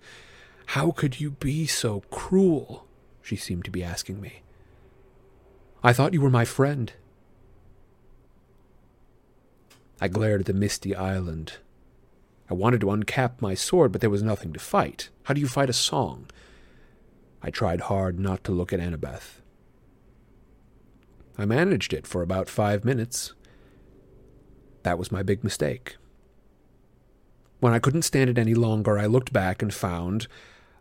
How 0.67 0.91
could 0.91 1.21
you 1.21 1.33
be 1.33 1.67
so 1.67 2.01
cruel? 2.11 2.87
She 3.31 3.37
seemed 3.37 3.65
to 3.67 3.71
be 3.71 3.85
asking 3.85 4.21
me. 4.21 4.43
I 5.85 5.93
thought 5.93 6.13
you 6.13 6.21
were 6.21 6.31
my 6.31 6.45
friend. 6.45 6.93
I 10.01 10.09
glared 10.09 10.41
at 10.41 10.47
the 10.47 10.53
misty 10.53 10.97
island. 10.97 11.59
I 12.51 12.55
wanted 12.55 12.81
to 12.81 12.89
uncap 12.89 13.41
my 13.41 13.55
sword, 13.55 13.93
but 13.93 14.01
there 14.01 14.11
was 14.11 14.25
nothing 14.25 14.53
to 14.53 14.59
fight. 14.59 15.11
How 15.23 15.35
do 15.35 15.41
you 15.41 15.47
fight 15.47 15.71
a 15.71 15.73
song? 15.73 16.29
I 17.41 17.51
tried 17.51 17.83
hard 17.83 18.19
not 18.19 18.43
to 18.43 18.51
look 18.51 18.73
at 18.73 18.81
Annabeth. 18.81 19.41
I 21.39 21.45
managed 21.45 21.93
it 21.93 22.09
for 22.09 22.23
about 22.23 22.49
five 22.49 22.85
minutes. 22.85 23.35
That 24.83 24.99
was 24.99 25.13
my 25.13 25.23
big 25.23 25.45
mistake. 25.45 25.99
When 27.61 27.73
I 27.73 27.79
couldn't 27.79 28.03
stand 28.03 28.29
it 28.29 28.39
any 28.39 28.55
longer, 28.55 28.99
I 28.99 29.07
looked 29.07 29.33
back 29.33 29.63
and 29.63 29.73
found 29.73 30.27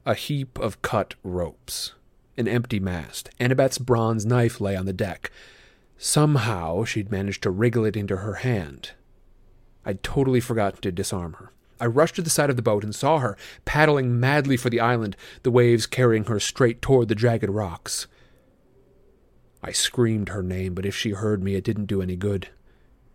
a 0.03 0.15
heap 0.15 0.57
of 0.57 0.81
cut 0.81 1.13
ropes, 1.21 1.93
an 2.39 2.47
empty 2.47 2.79
mast. 2.79 3.29
Annabeth's 3.39 3.77
bronze 3.77 4.25
knife 4.25 4.59
lay 4.61 4.75
on 4.75 4.85
the 4.85 4.93
deck. 4.93 5.29
Somehow 5.97 6.85
she'd 6.85 7.11
managed 7.11 7.43
to 7.43 7.51
wriggle 7.51 7.85
it 7.85 7.97
into 7.97 8.17
her 8.17 8.35
hand. 8.35 8.91
I'd 9.85 10.01
totally 10.01 10.39
forgotten 10.39 10.81
to 10.81 10.91
disarm 10.91 11.33
her. 11.33 11.51
I 11.79 11.85
rushed 11.85 12.15
to 12.15 12.21
the 12.21 12.29
side 12.29 12.49
of 12.49 12.55
the 12.55 12.61
boat 12.61 12.83
and 12.83 12.95
saw 12.95 13.19
her 13.19 13.37
paddling 13.65 14.19
madly 14.19 14.57
for 14.57 14.69
the 14.69 14.79
island, 14.79 15.15
the 15.43 15.51
waves 15.51 15.85
carrying 15.85 16.25
her 16.25 16.39
straight 16.39 16.81
toward 16.81 17.09
the 17.09 17.15
jagged 17.15 17.49
rocks. 17.49 18.07
I 19.61 19.71
screamed 19.71 20.29
her 20.29 20.43
name, 20.43 20.73
but 20.73 20.85
if 20.85 20.95
she 20.95 21.11
heard 21.11 21.43
me, 21.43 21.55
it 21.55 21.63
didn't 21.63 21.85
do 21.85 22.01
any 22.01 22.15
good. 22.15 22.49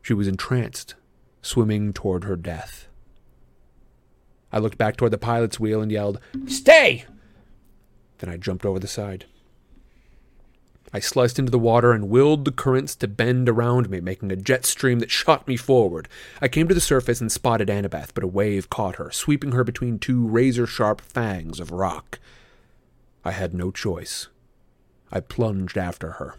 She 0.02 0.12
was 0.12 0.28
entranced, 0.28 0.94
swimming 1.40 1.92
toward 1.94 2.24
her 2.24 2.36
death. 2.36 2.88
I 4.52 4.58
looked 4.58 4.78
back 4.78 4.96
toward 4.96 5.12
the 5.12 5.18
pilot's 5.18 5.58
wheel 5.58 5.80
and 5.80 5.90
yelled, 5.90 6.20
Stay! 6.46 7.06
Then 8.18 8.30
I 8.30 8.36
jumped 8.36 8.64
over 8.64 8.78
the 8.78 8.86
side. 8.86 9.26
I 10.92 11.00
sliced 11.00 11.40
into 11.40 11.50
the 11.50 11.58
water 11.58 11.90
and 11.90 12.08
willed 12.08 12.44
the 12.44 12.52
currents 12.52 12.94
to 12.96 13.08
bend 13.08 13.48
around 13.48 13.90
me, 13.90 14.00
making 14.00 14.30
a 14.30 14.36
jet 14.36 14.64
stream 14.64 15.00
that 15.00 15.10
shot 15.10 15.48
me 15.48 15.56
forward. 15.56 16.08
I 16.40 16.46
came 16.46 16.68
to 16.68 16.74
the 16.74 16.80
surface 16.80 17.20
and 17.20 17.32
spotted 17.32 17.68
Annabeth, 17.68 18.14
but 18.14 18.22
a 18.22 18.28
wave 18.28 18.70
caught 18.70 18.96
her, 18.96 19.10
sweeping 19.10 19.50
her 19.52 19.64
between 19.64 19.98
two 19.98 20.24
razor 20.24 20.68
sharp 20.68 21.00
fangs 21.00 21.58
of 21.58 21.72
rock. 21.72 22.20
I 23.24 23.32
had 23.32 23.54
no 23.54 23.72
choice. 23.72 24.28
I 25.10 25.18
plunged 25.18 25.76
after 25.76 26.12
her. 26.12 26.36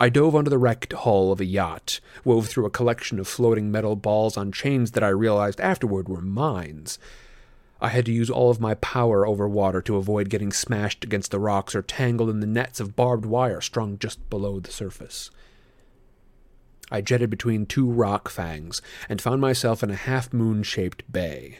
I 0.00 0.08
dove 0.08 0.34
under 0.34 0.48
the 0.48 0.58
wrecked 0.58 0.92
hull 0.92 1.30
of 1.30 1.40
a 1.40 1.44
yacht, 1.44 2.00
wove 2.24 2.46
through 2.46 2.64
a 2.64 2.70
collection 2.70 3.18
of 3.18 3.28
floating 3.28 3.70
metal 3.70 3.96
balls 3.96 4.38
on 4.38 4.52
chains 4.52 4.92
that 4.92 5.02
I 5.02 5.08
realized 5.08 5.60
afterward 5.60 6.08
were 6.08 6.22
mines. 6.22 6.98
I 7.80 7.88
had 7.88 8.06
to 8.06 8.12
use 8.12 8.28
all 8.28 8.50
of 8.50 8.60
my 8.60 8.74
power 8.74 9.26
over 9.26 9.48
water 9.48 9.80
to 9.82 9.96
avoid 9.96 10.30
getting 10.30 10.52
smashed 10.52 11.04
against 11.04 11.30
the 11.30 11.38
rocks 11.38 11.74
or 11.74 11.82
tangled 11.82 12.30
in 12.30 12.40
the 12.40 12.46
nets 12.46 12.80
of 12.80 12.96
barbed 12.96 13.24
wire 13.24 13.60
strung 13.60 13.98
just 13.98 14.28
below 14.28 14.58
the 14.58 14.72
surface. 14.72 15.30
I 16.90 17.02
jetted 17.02 17.30
between 17.30 17.66
two 17.66 17.88
rock 17.88 18.28
fangs 18.28 18.82
and 19.08 19.20
found 19.20 19.40
myself 19.40 19.82
in 19.82 19.90
a 19.90 19.94
half 19.96 20.32
moon 20.32 20.62
shaped 20.62 21.10
bay. 21.10 21.58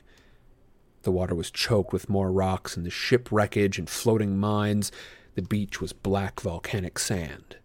The 1.02 1.12
water 1.12 1.34
was 1.34 1.50
choked 1.50 1.92
with 1.92 2.08
more 2.08 2.32
rocks 2.32 2.76
and 2.76 2.84
the 2.84 2.90
ship 2.90 3.28
wreckage 3.30 3.78
and 3.78 3.88
floating 3.88 4.38
mines. 4.38 4.90
The 5.34 5.42
beach 5.42 5.80
was 5.80 5.92
black 5.92 6.40
volcanic 6.40 6.98
sand. 6.98 7.56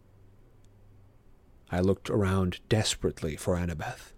I 1.71 1.79
looked 1.79 2.09
around 2.09 2.59
desperately 2.69 3.35
for 3.35 3.55
Annabeth. 3.55 4.13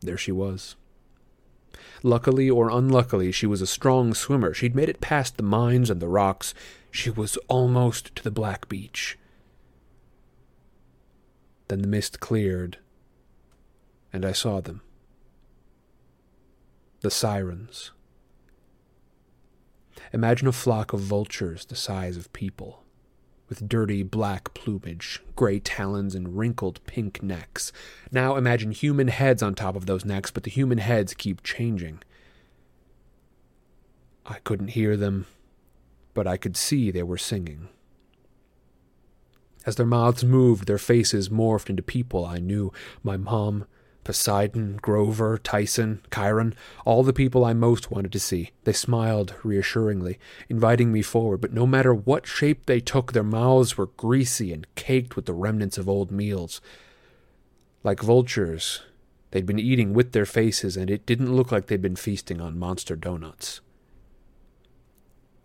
There 0.00 0.18
she 0.18 0.32
was. 0.32 0.76
Luckily 2.06 2.50
or 2.50 2.68
unluckily, 2.68 3.32
she 3.32 3.46
was 3.46 3.62
a 3.62 3.66
strong 3.66 4.12
swimmer. 4.12 4.52
She'd 4.52 4.74
made 4.74 4.90
it 4.90 5.00
past 5.00 5.38
the 5.38 5.42
mines 5.42 5.88
and 5.88 6.00
the 6.00 6.06
rocks. 6.06 6.52
She 6.90 7.08
was 7.08 7.38
almost 7.48 8.14
to 8.16 8.22
the 8.22 8.30
black 8.30 8.68
beach. 8.68 9.18
Then 11.68 11.80
the 11.80 11.88
mist 11.88 12.20
cleared, 12.20 12.76
and 14.12 14.26
I 14.26 14.32
saw 14.32 14.60
them. 14.60 14.82
The 17.00 17.10
sirens. 17.10 17.90
Imagine 20.12 20.46
a 20.46 20.52
flock 20.52 20.92
of 20.92 21.00
vultures 21.00 21.64
the 21.64 21.74
size 21.74 22.18
of 22.18 22.30
people 22.34 22.83
with 23.54 23.68
dirty 23.68 24.02
black 24.02 24.52
plumage, 24.52 25.22
gray 25.36 25.60
talons, 25.60 26.16
and 26.16 26.36
wrinkled 26.36 26.80
pink 26.86 27.22
necks. 27.22 27.70
Now 28.10 28.34
imagine 28.34 28.72
human 28.72 29.06
heads 29.06 29.44
on 29.44 29.54
top 29.54 29.76
of 29.76 29.86
those 29.86 30.04
necks, 30.04 30.32
but 30.32 30.42
the 30.42 30.50
human 30.50 30.78
heads 30.78 31.14
keep 31.14 31.40
changing. 31.44 32.02
I 34.26 34.38
couldn't 34.42 34.68
hear 34.68 34.96
them, 34.96 35.26
but 36.14 36.26
I 36.26 36.36
could 36.36 36.56
see 36.56 36.90
they 36.90 37.04
were 37.04 37.18
singing. 37.18 37.68
As 39.64 39.76
their 39.76 39.86
mouths 39.86 40.24
moved, 40.24 40.66
their 40.66 40.76
faces 40.76 41.28
morphed 41.28 41.70
into 41.70 41.82
people 41.82 42.24
I 42.24 42.38
knew 42.38 42.72
my 43.04 43.16
mom, 43.16 43.66
Poseidon, 44.04 44.78
Grover, 44.80 45.38
Tyson, 45.38 46.00
Chiron, 46.12 46.54
all 46.84 47.02
the 47.02 47.12
people 47.12 47.44
I 47.44 47.54
most 47.54 47.90
wanted 47.90 48.12
to 48.12 48.20
see. 48.20 48.50
They 48.64 48.72
smiled 48.72 49.34
reassuringly, 49.42 50.18
inviting 50.48 50.92
me 50.92 51.02
forward, 51.02 51.40
but 51.40 51.52
no 51.52 51.66
matter 51.66 51.94
what 51.94 52.26
shape 52.26 52.66
they 52.66 52.80
took, 52.80 53.12
their 53.12 53.22
mouths 53.22 53.76
were 53.76 53.86
greasy 53.86 54.52
and 54.52 54.66
caked 54.74 55.16
with 55.16 55.26
the 55.26 55.32
remnants 55.32 55.78
of 55.78 55.88
old 55.88 56.10
meals. 56.10 56.60
Like 57.82 58.00
vultures, 58.00 58.82
they'd 59.30 59.46
been 59.46 59.58
eating 59.58 59.94
with 59.94 60.12
their 60.12 60.26
faces, 60.26 60.76
and 60.76 60.90
it 60.90 61.06
didn't 61.06 61.34
look 61.34 61.50
like 61.50 61.66
they'd 61.66 61.82
been 61.82 61.96
feasting 61.96 62.40
on 62.40 62.58
monster 62.58 62.96
donuts. 62.96 63.60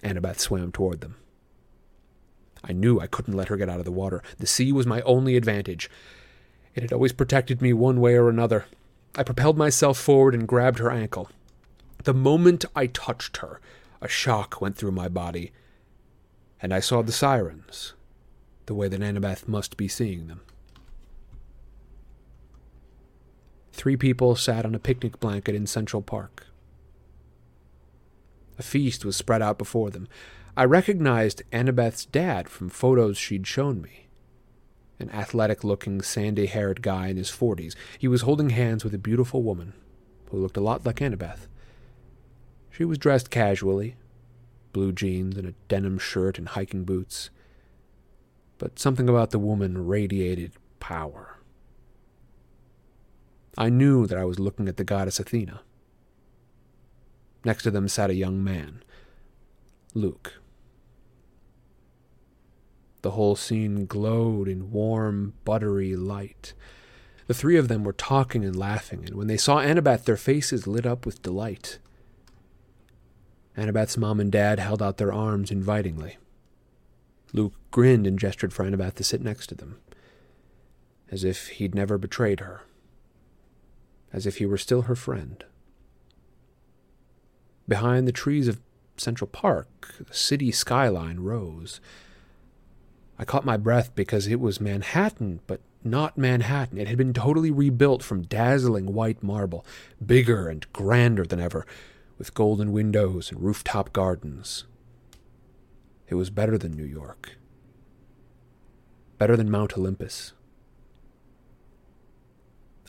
Annabeth 0.04 0.40
swam 0.40 0.72
toward 0.72 1.02
them. 1.02 1.16
I 2.64 2.74
knew 2.74 3.00
I 3.00 3.08
couldn't 3.08 3.36
let 3.36 3.48
her 3.48 3.58
get 3.58 3.70
out 3.70 3.80
of 3.80 3.86
the 3.86 3.92
water. 3.92 4.22
The 4.38 4.48
sea 4.48 4.72
was 4.72 4.86
my 4.86 5.02
only 5.02 5.36
advantage. 5.36 5.90
It 6.80 6.84
had 6.84 6.94
always 6.94 7.12
protected 7.12 7.62
me 7.62 7.74
one 7.74 8.00
way 8.00 8.16
or 8.16 8.30
another. 8.30 8.64
I 9.14 9.24
propelled 9.24 9.58
myself 9.58 9.98
forward 9.98 10.34
and 10.34 10.48
grabbed 10.48 10.80
her 10.80 10.90
ankle. 10.90 11.30
The 12.06 12.14
moment 12.14 12.64
I 12.74 12.88
touched 12.88 13.36
her, 13.38 13.60
a 14.00 14.08
shock 14.08 14.62
went 14.62 14.78
through 14.78 14.94
my 14.94 15.10
body, 15.10 15.52
and 16.62 16.74
I 16.74 16.80
saw 16.80 17.02
the 17.02 17.12
sirens, 17.12 17.96
the 18.66 18.74
way 18.74 18.88
that 18.88 19.02
Annabeth 19.02 19.46
must 19.46 19.76
be 19.76 19.90
seeing 19.90 20.28
them. 20.28 20.40
Three 23.74 23.98
people 23.98 24.38
sat 24.38 24.66
on 24.66 24.74
a 24.74 24.80
picnic 24.80 25.20
blanket 25.20 25.56
in 25.56 25.68
Central 25.68 26.02
Park. 26.02 26.48
A 28.58 28.64
feast 28.64 29.04
was 29.04 29.18
spread 29.18 29.42
out 29.42 29.58
before 29.58 29.90
them. 29.90 30.08
I 30.56 30.64
recognized 30.64 31.44
Annabeth's 31.52 32.06
dad 32.06 32.48
from 32.48 32.70
photos 32.70 33.18
she'd 33.18 33.48
shown 33.48 33.82
me. 33.82 34.06
An 35.00 35.10
athletic 35.12 35.64
looking, 35.64 36.02
sandy 36.02 36.48
haired 36.48 36.82
guy 36.82 37.08
in 37.08 37.18
his 37.18 37.32
40s. 37.32 37.76
He 37.98 38.08
was 38.08 38.22
holding 38.22 38.50
hands 38.50 38.84
with 38.84 38.94
a 38.94 39.00
beautiful 39.00 39.44
woman 39.44 39.74
who 40.30 40.38
looked 40.38 40.58
a 40.58 40.62
lot 40.62 40.86
like 40.86 40.98
Annabeth. 40.98 41.48
She 42.70 42.84
was 42.86 42.98
dressed 42.98 43.30
casually 43.30 43.96
blue 44.74 44.92
jeans 44.92 45.38
and 45.38 45.48
a 45.48 45.54
denim 45.68 45.98
shirt 45.98 46.38
and 46.38 46.50
hiking 46.50 46.84
boots. 46.84 47.30
But 48.58 48.80
something 48.80 49.10
about 49.10 49.32
the 49.32 49.40
woman 49.40 49.88
radiated 49.88 50.54
power. 50.80 51.38
I 53.58 53.70
knew 53.70 54.06
that 54.08 54.18
I 54.18 54.26
was 54.26 54.40
looking 54.40 54.68
at 54.68 54.78
the 54.78 54.84
goddess 54.84 55.20
Athena. 55.20 55.62
Next 57.44 57.64
to 57.64 57.72
them 57.72 57.88
sat 57.88 58.10
a 58.10 58.16
young 58.16 58.44
man, 58.44 58.84
Luke. 59.94 60.39
The 63.02 63.12
whole 63.12 63.36
scene 63.36 63.86
glowed 63.86 64.48
in 64.48 64.72
warm, 64.72 65.34
buttery 65.46 65.96
light. 65.96 66.54
The 67.28 67.34
three 67.34 67.58
of 67.58 67.68
them 67.68 67.84
were 67.84 67.94
talking 67.94 68.44
and 68.44 68.56
laughing, 68.56 69.06
and 69.06 69.16
when 69.16 69.28
they 69.28 69.38
saw 69.38 69.60
Annabeth, 69.60 70.06
their 70.06 70.18
faces 70.18 70.68
lit 70.68 70.86
up 70.86 71.06
with 71.06 71.22
delight. 71.22 71.80
Annabeth's 73.56 73.98
mom 73.98 74.20
and 74.20 74.32
dad 74.32 74.60
held 74.60 74.82
out 74.82 74.98
their 74.98 75.14
arms 75.14 75.52
invitingly. 75.52 76.18
Luke 77.34 77.54
grinned 77.72 78.08
and 78.08 78.18
gestured 78.18 78.52
for 78.52 78.66
Annabeth 78.66 78.96
to 78.96 79.04
sit 79.04 79.22
next 79.22 79.48
to 79.48 79.56
them, 79.56 79.80
as 81.12 81.24
if 81.24 81.48
he'd 81.50 81.76
never 81.76 81.98
betrayed 81.98 82.40
her, 82.40 82.64
as 84.12 84.26
if 84.26 84.38
he 84.38 84.46
were 84.46 84.58
still 84.58 84.84
her 84.84 84.96
friend. 84.96 85.44
Behind 87.68 88.08
the 88.08 88.12
trees 88.12 88.48
of 88.48 88.60
Central 88.98 89.28
Park, 89.28 89.96
the 90.00 90.14
city 90.14 90.52
skyline 90.52 91.20
rose. 91.20 91.80
I 93.20 93.26
caught 93.26 93.44
my 93.44 93.58
breath 93.58 93.94
because 93.96 94.28
it 94.28 94.40
was 94.40 94.62
Manhattan, 94.62 95.42
but 95.46 95.60
not 95.84 96.18
Manhattan. 96.18 96.78
It 96.78 96.88
had 96.88 96.98
been 96.98 97.14
totally 97.14 97.52
rebuilt 97.52 98.02
from 98.02 98.22
dazzling 98.22 98.94
white 98.94 99.22
marble, 99.22 99.66
bigger 100.04 100.48
and 100.48 100.66
grander 100.72 101.26
than 101.26 101.42
ever, 101.42 101.66
with 102.18 102.34
golden 102.34 102.72
windows 102.72 103.30
and 103.30 103.42
rooftop 103.42 103.92
gardens. 103.92 104.64
It 106.08 106.16
was 106.16 106.30
better 106.30 106.58
than 106.58 106.72
New 106.72 106.86
York. 106.86 107.38
Better 109.18 109.36
than 109.36 109.52
Mount 109.52 109.78
Olympus. 109.78 110.32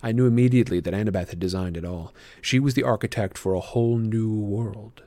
I 0.00 0.12
knew 0.12 0.26
immediately 0.26 0.78
that 0.78 0.94
Annabeth 0.94 1.30
had 1.30 1.40
designed 1.40 1.76
it 1.76 1.84
all. 1.84 2.14
She 2.40 2.60
was 2.60 2.74
the 2.74 2.84
architect 2.84 3.36
for 3.36 3.52
a 3.52 3.60
whole 3.60 3.98
new 3.98 4.32
world. 4.32 5.02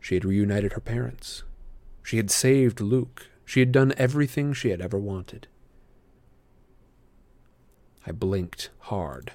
She 0.00 0.14
had 0.14 0.24
reunited 0.24 0.72
her 0.72 0.80
parents. 0.80 1.44
She 2.04 2.18
had 2.18 2.30
saved 2.30 2.80
Luke. 2.80 3.26
She 3.44 3.60
had 3.60 3.72
done 3.72 3.94
everything 3.96 4.52
she 4.52 4.68
had 4.68 4.80
ever 4.80 4.98
wanted. 4.98 5.48
I 8.06 8.12
blinked 8.12 8.70
hard. 8.80 9.32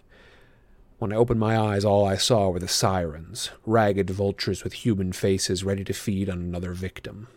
When 0.99 1.11
I 1.11 1.15
opened 1.15 1.39
my 1.39 1.57
eyes, 1.57 1.84
all 1.84 2.05
I 2.05 2.15
saw 2.15 2.49
were 2.49 2.59
the 2.59 2.67
sirens, 2.67 3.49
ragged 3.65 4.09
vultures 4.11 4.63
with 4.63 4.74
human 4.74 5.13
faces 5.13 5.63
ready 5.63 5.84
to 5.84 5.93
feed 5.93 6.30
on 6.30 6.39
another 6.39 6.74
victim. 6.74 7.28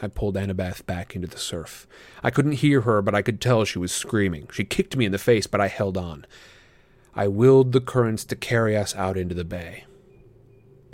I 0.00 0.08
pulled 0.08 0.34
Annabeth 0.34 0.84
back 0.84 1.14
into 1.14 1.28
the 1.28 1.38
surf. 1.38 1.86
I 2.24 2.30
couldn't 2.30 2.52
hear 2.52 2.80
her, 2.80 3.00
but 3.02 3.14
I 3.14 3.22
could 3.22 3.40
tell 3.40 3.64
she 3.64 3.78
was 3.78 3.92
screaming. 3.92 4.48
She 4.52 4.64
kicked 4.64 4.96
me 4.96 5.04
in 5.04 5.12
the 5.12 5.18
face, 5.18 5.46
but 5.46 5.60
I 5.60 5.68
held 5.68 5.96
on. 5.96 6.26
I 7.14 7.28
willed 7.28 7.70
the 7.70 7.80
currents 7.80 8.24
to 8.24 8.36
carry 8.36 8.76
us 8.76 8.96
out 8.96 9.16
into 9.16 9.34
the 9.34 9.44
bay. 9.44 9.84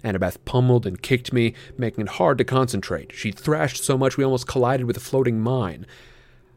Annabeth 0.05 0.45
pummeled 0.45 0.87
and 0.87 1.03
kicked 1.03 1.33
me, 1.33 1.55
making 1.77 2.03
it 2.05 2.11
hard 2.11 2.39
to 2.39 2.45
concentrate. 2.45 3.13
She 3.13 3.33
thrashed 3.33 3.83
so 3.83 3.99
much 3.99 4.17
we 4.17 4.25
almost 4.25 4.47
collided 4.47 4.87
with 4.87 4.97
a 4.97 5.01
floating 5.01 5.41
mine. 5.41 5.87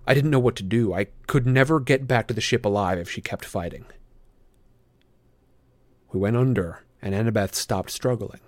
I 0.05 0.13
didn't 0.13 0.31
know 0.31 0.39
what 0.39 0.55
to 0.57 0.63
do. 0.63 0.93
I 0.93 1.07
could 1.27 1.47
never 1.47 1.79
get 1.79 2.07
back 2.07 2.27
to 2.27 2.33
the 2.33 2.41
ship 2.41 2.65
alive 2.65 2.97
if 2.97 3.09
she 3.09 3.21
kept 3.21 3.45
fighting. 3.45 3.85
We 6.11 6.19
went 6.19 6.37
under, 6.37 6.83
and 7.01 7.15
Annabeth 7.15 7.55
stopped 7.55 7.89
struggling. 7.89 8.41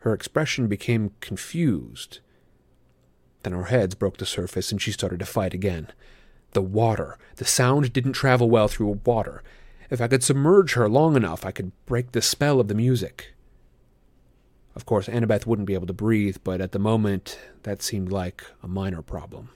Her 0.00 0.12
expression 0.12 0.68
became 0.68 1.12
confused. 1.20 2.20
Then 3.42 3.54
our 3.54 3.64
heads 3.64 3.94
broke 3.94 4.16
the 4.16 4.26
surface, 4.26 4.72
and 4.72 4.80
she 4.80 4.92
started 4.92 5.20
to 5.20 5.26
fight 5.26 5.54
again. 5.54 5.88
The 6.52 6.62
water. 6.62 7.18
The 7.36 7.44
sound 7.44 7.92
didn't 7.92 8.12
travel 8.12 8.48
well 8.48 8.68
through 8.68 9.00
water. 9.04 9.42
If 9.90 10.00
I 10.00 10.08
could 10.08 10.24
submerge 10.24 10.74
her 10.74 10.88
long 10.88 11.16
enough, 11.16 11.44
I 11.44 11.50
could 11.50 11.72
break 11.84 12.12
the 12.12 12.22
spell 12.22 12.58
of 12.58 12.68
the 12.68 12.74
music. 12.74 13.33
Of 14.76 14.86
course, 14.86 15.06
Annabeth 15.06 15.46
wouldn't 15.46 15.66
be 15.66 15.74
able 15.74 15.86
to 15.86 15.92
breathe, 15.92 16.38
but 16.42 16.60
at 16.60 16.72
the 16.72 16.78
moment, 16.78 17.38
that 17.62 17.80
seemed 17.80 18.10
like 18.10 18.44
a 18.62 18.68
minor 18.68 19.02
problem. 19.02 19.50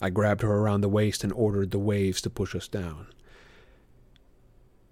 I 0.00 0.10
grabbed 0.10 0.42
her 0.42 0.52
around 0.52 0.82
the 0.82 0.88
waist 0.88 1.24
and 1.24 1.32
ordered 1.32 1.70
the 1.70 1.78
waves 1.78 2.20
to 2.22 2.30
push 2.30 2.54
us 2.54 2.68
down. 2.68 3.08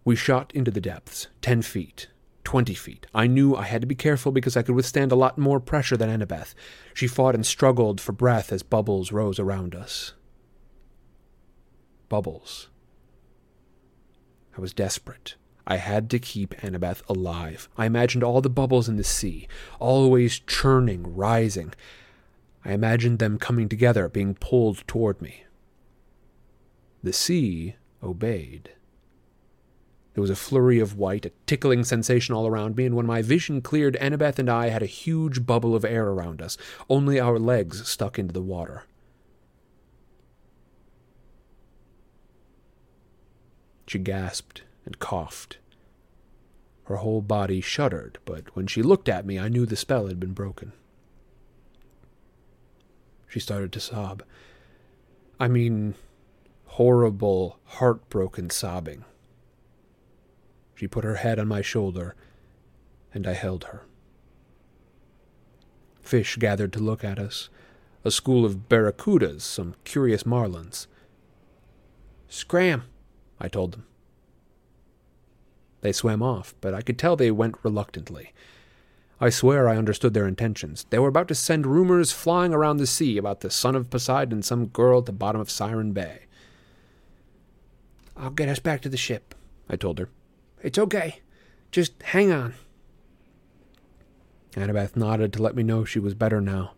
We 0.04 0.16
shot 0.16 0.50
into 0.54 0.70
the 0.70 0.80
depths, 0.80 1.28
ten 1.40 1.62
feet, 1.62 2.08
twenty 2.42 2.74
feet. 2.74 3.06
I 3.14 3.26
knew 3.26 3.54
I 3.54 3.64
had 3.64 3.82
to 3.82 3.86
be 3.86 3.94
careful 3.94 4.32
because 4.32 4.56
I 4.56 4.62
could 4.62 4.74
withstand 4.74 5.12
a 5.12 5.16
lot 5.16 5.38
more 5.38 5.60
pressure 5.60 5.96
than 5.96 6.10
Annabeth. 6.10 6.54
She 6.94 7.06
fought 7.06 7.34
and 7.34 7.46
struggled 7.46 8.00
for 8.00 8.12
breath 8.12 8.52
as 8.52 8.62
bubbles 8.62 9.12
rose 9.12 9.38
around 9.38 9.74
us. 9.74 10.14
Bubbles. 12.08 12.68
I 14.56 14.60
was 14.60 14.74
desperate. 14.74 15.36
I 15.66 15.76
had 15.76 16.10
to 16.10 16.18
keep 16.18 16.54
Annabeth 16.62 17.02
alive. 17.08 17.68
I 17.76 17.86
imagined 17.86 18.22
all 18.22 18.40
the 18.40 18.50
bubbles 18.50 18.88
in 18.88 18.96
the 18.96 19.04
sea, 19.04 19.48
always 19.78 20.38
churning, 20.38 21.14
rising. 21.16 21.72
I 22.64 22.72
imagined 22.72 23.18
them 23.18 23.38
coming 23.38 23.68
together, 23.68 24.08
being 24.08 24.34
pulled 24.34 24.86
toward 24.86 25.22
me. 25.22 25.44
The 27.02 27.12
sea 27.12 27.76
obeyed. 28.02 28.70
There 30.14 30.22
was 30.22 30.30
a 30.30 30.36
flurry 30.36 30.78
of 30.78 30.96
white, 30.96 31.26
a 31.26 31.32
tickling 31.46 31.82
sensation 31.82 32.34
all 32.34 32.46
around 32.46 32.76
me, 32.76 32.86
and 32.86 32.94
when 32.94 33.06
my 33.06 33.20
vision 33.20 33.60
cleared, 33.60 33.96
Annabeth 34.00 34.38
and 34.38 34.48
I 34.48 34.68
had 34.68 34.82
a 34.82 34.86
huge 34.86 35.44
bubble 35.44 35.74
of 35.74 35.84
air 35.84 36.06
around 36.08 36.40
us, 36.40 36.56
only 36.88 37.18
our 37.18 37.38
legs 37.38 37.88
stuck 37.88 38.18
into 38.18 38.32
the 38.32 38.40
water. 38.40 38.84
She 43.86 43.98
gasped 43.98 44.62
and 44.84 44.98
coughed. 44.98 45.58
Her 46.84 46.96
whole 46.96 47.22
body 47.22 47.60
shuddered, 47.60 48.18
but 48.24 48.54
when 48.54 48.66
she 48.66 48.82
looked 48.82 49.08
at 49.08 49.24
me, 49.24 49.38
I 49.38 49.48
knew 49.48 49.64
the 49.64 49.76
spell 49.76 50.06
had 50.06 50.20
been 50.20 50.32
broken. 50.32 50.72
She 53.26 53.40
started 53.40 53.72
to 53.72 53.80
sob. 53.80 54.22
I 55.40 55.48
mean, 55.48 55.94
horrible, 56.66 57.58
heartbroken 57.64 58.50
sobbing. 58.50 59.04
She 60.74 60.86
put 60.86 61.04
her 61.04 61.16
head 61.16 61.38
on 61.38 61.48
my 61.48 61.62
shoulder, 61.62 62.14
and 63.12 63.26
I 63.26 63.32
held 63.32 63.64
her. 63.64 63.82
Fish 66.02 66.36
gathered 66.36 66.72
to 66.74 66.80
look 66.80 67.02
at 67.02 67.18
us, 67.18 67.48
a 68.04 68.10
school 68.10 68.44
of 68.44 68.68
barracudas, 68.68 69.42
some 69.42 69.74
curious 69.84 70.24
marlins. 70.24 70.86
Scram, 72.28 72.84
I 73.40 73.48
told 73.48 73.72
them. 73.72 73.86
They 75.84 75.92
swam 75.92 76.22
off, 76.22 76.54
but 76.62 76.72
I 76.72 76.80
could 76.80 76.98
tell 76.98 77.14
they 77.14 77.30
went 77.30 77.62
reluctantly. 77.62 78.32
I 79.20 79.28
swear 79.28 79.68
I 79.68 79.76
understood 79.76 80.14
their 80.14 80.26
intentions. 80.26 80.86
They 80.88 80.98
were 80.98 81.10
about 81.10 81.28
to 81.28 81.34
send 81.34 81.66
rumors 81.66 82.10
flying 82.10 82.54
around 82.54 82.78
the 82.78 82.86
sea 82.86 83.18
about 83.18 83.40
the 83.40 83.50
son 83.50 83.76
of 83.76 83.90
Poseidon 83.90 84.32
and 84.32 84.42
some 84.42 84.68
girl 84.68 85.00
at 85.00 85.04
the 85.04 85.12
bottom 85.12 85.42
of 85.42 85.50
Siren 85.50 85.92
Bay. 85.92 86.20
I'll 88.16 88.30
get 88.30 88.48
us 88.48 88.60
back 88.60 88.80
to 88.80 88.88
the 88.88 88.96
ship, 88.96 89.34
I 89.68 89.76
told 89.76 89.98
her. 89.98 90.08
It's 90.62 90.78
okay. 90.78 91.20
Just 91.70 92.02
hang 92.02 92.32
on. 92.32 92.54
Annabeth 94.52 94.96
nodded 94.96 95.34
to 95.34 95.42
let 95.42 95.54
me 95.54 95.62
know 95.62 95.84
she 95.84 95.98
was 95.98 96.14
better 96.14 96.40
now. 96.40 96.72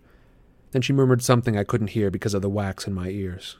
Then 0.72 0.82
she 0.82 0.92
murmured 0.92 1.22
something 1.22 1.56
I 1.56 1.62
couldn't 1.62 1.90
hear 1.90 2.10
because 2.10 2.34
of 2.34 2.42
the 2.42 2.50
wax 2.50 2.88
in 2.88 2.92
my 2.92 3.10
ears. 3.10 3.56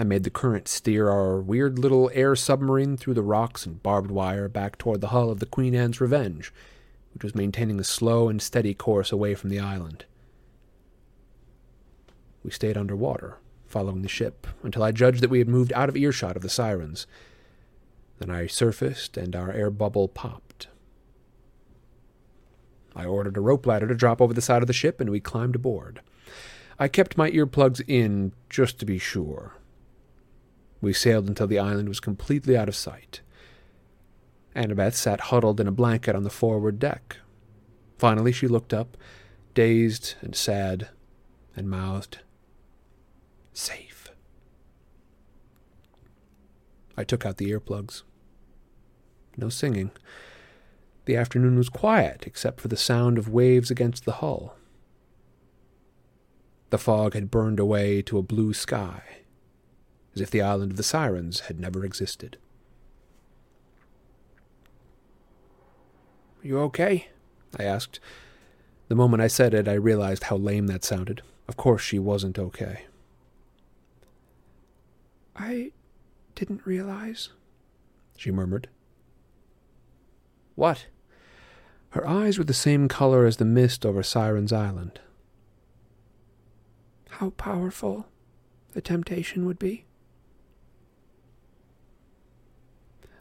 I 0.00 0.04
made 0.04 0.22
the 0.22 0.30
current 0.30 0.68
steer 0.68 1.08
our 1.10 1.40
weird 1.40 1.76
little 1.76 2.08
air 2.14 2.36
submarine 2.36 2.96
through 2.96 3.14
the 3.14 3.22
rocks 3.22 3.66
and 3.66 3.82
barbed 3.82 4.12
wire 4.12 4.48
back 4.48 4.78
toward 4.78 5.00
the 5.00 5.08
hull 5.08 5.28
of 5.28 5.40
the 5.40 5.46
Queen 5.46 5.74
Anne's 5.74 6.00
Revenge, 6.00 6.52
which 7.12 7.24
was 7.24 7.34
maintaining 7.34 7.80
a 7.80 7.84
slow 7.84 8.28
and 8.28 8.40
steady 8.40 8.74
course 8.74 9.10
away 9.10 9.34
from 9.34 9.50
the 9.50 9.58
island. 9.58 10.04
We 12.44 12.52
stayed 12.52 12.76
underwater, 12.76 13.38
following 13.66 14.02
the 14.02 14.08
ship, 14.08 14.46
until 14.62 14.84
I 14.84 14.92
judged 14.92 15.20
that 15.20 15.30
we 15.30 15.40
had 15.40 15.48
moved 15.48 15.72
out 15.72 15.88
of 15.88 15.96
earshot 15.96 16.36
of 16.36 16.42
the 16.42 16.48
sirens. 16.48 17.08
Then 18.20 18.30
I 18.30 18.46
surfaced, 18.46 19.16
and 19.16 19.34
our 19.34 19.50
air 19.50 19.70
bubble 19.70 20.06
popped. 20.06 20.68
I 22.94 23.04
ordered 23.04 23.36
a 23.36 23.40
rope 23.40 23.66
ladder 23.66 23.88
to 23.88 23.94
drop 23.96 24.20
over 24.20 24.32
the 24.32 24.40
side 24.40 24.62
of 24.62 24.68
the 24.68 24.72
ship, 24.72 25.00
and 25.00 25.10
we 25.10 25.18
climbed 25.18 25.56
aboard. 25.56 26.02
I 26.78 26.86
kept 26.86 27.18
my 27.18 27.32
earplugs 27.32 27.82
in 27.88 28.32
just 28.48 28.78
to 28.78 28.86
be 28.86 28.98
sure. 28.98 29.57
We 30.80 30.92
sailed 30.92 31.28
until 31.28 31.46
the 31.46 31.58
island 31.58 31.88
was 31.88 32.00
completely 32.00 32.56
out 32.56 32.68
of 32.68 32.76
sight. 32.76 33.20
Annabeth 34.54 34.94
sat 34.94 35.20
huddled 35.20 35.60
in 35.60 35.66
a 35.66 35.72
blanket 35.72 36.14
on 36.14 36.24
the 36.24 36.30
forward 36.30 36.78
deck. 36.78 37.18
Finally, 37.98 38.32
she 38.32 38.46
looked 38.48 38.72
up, 38.72 38.96
dazed 39.54 40.14
and 40.20 40.34
sad, 40.36 40.88
and 41.56 41.68
mouthed, 41.68 42.18
Safe. 43.52 44.08
I 46.96 47.02
took 47.02 47.26
out 47.26 47.38
the 47.38 47.50
earplugs. 47.50 48.02
No 49.36 49.48
singing. 49.48 49.90
The 51.06 51.16
afternoon 51.16 51.56
was 51.56 51.68
quiet, 51.68 52.24
except 52.26 52.60
for 52.60 52.68
the 52.68 52.76
sound 52.76 53.18
of 53.18 53.28
waves 53.28 53.70
against 53.70 54.04
the 54.04 54.14
hull. 54.14 54.56
The 56.70 56.78
fog 56.78 57.14
had 57.14 57.30
burned 57.30 57.58
away 57.58 58.02
to 58.02 58.18
a 58.18 58.22
blue 58.22 58.52
sky, 58.52 59.02
as 60.18 60.22
if 60.22 60.30
the 60.32 60.42
island 60.42 60.72
of 60.72 60.76
the 60.76 60.82
sirens 60.82 61.40
had 61.40 61.60
never 61.60 61.84
existed. 61.84 62.38
You 66.42 66.58
okay? 66.60 67.08
I 67.56 67.62
asked. 67.62 68.00
The 68.88 68.96
moment 68.96 69.22
I 69.22 69.28
said 69.28 69.54
it, 69.54 69.68
I 69.68 69.74
realized 69.74 70.24
how 70.24 70.36
lame 70.36 70.66
that 70.66 70.82
sounded. 70.82 71.22
Of 71.46 71.56
course, 71.56 71.82
she 71.82 72.00
wasn't 72.00 72.36
okay. 72.36 72.86
I 75.36 75.70
didn't 76.34 76.66
realize. 76.66 77.28
She 78.16 78.32
murmured. 78.32 78.68
What? 80.56 80.86
Her 81.90 82.06
eyes 82.08 82.38
were 82.38 82.44
the 82.44 82.54
same 82.54 82.88
color 82.88 83.24
as 83.24 83.36
the 83.36 83.44
mist 83.44 83.86
over 83.86 84.02
Siren's 84.02 84.52
Island. 84.52 84.98
How 87.08 87.30
powerful 87.30 88.06
the 88.72 88.80
temptation 88.80 89.46
would 89.46 89.60
be. 89.60 89.84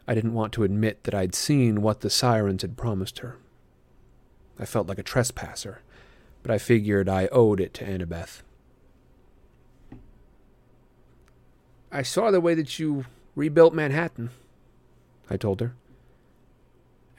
I 0.08 0.16
didn't 0.16 0.34
want 0.34 0.54
to 0.54 0.64
admit 0.64 1.04
that 1.04 1.14
I'd 1.14 1.36
seen 1.36 1.82
what 1.82 2.00
the 2.00 2.10
sirens 2.10 2.62
had 2.62 2.78
promised 2.78 3.20
her. 3.20 3.38
I 4.58 4.66
felt 4.66 4.88
like 4.88 4.98
a 4.98 5.04
trespasser, 5.04 5.82
but 6.44 6.52
I 6.52 6.58
figured 6.58 7.10
I 7.10 7.28
owed 7.28 7.60
it 7.60 7.74
to 7.76 7.86
Annabeth. 7.86 8.42
I 11.92 12.02
saw 12.02 12.32
the 12.32 12.42
way 12.42 12.54
that 12.54 12.80
you 12.80 13.06
rebuilt 13.36 13.74
Manhattan, 13.74 14.30
I 15.30 15.38
told 15.38 15.60
her. 15.62 15.74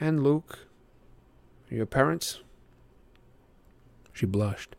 And 0.00 0.22
Luke. 0.22 0.60
Your 1.70 1.86
parents. 1.86 2.40
She 4.12 4.26
blushed. 4.26 4.74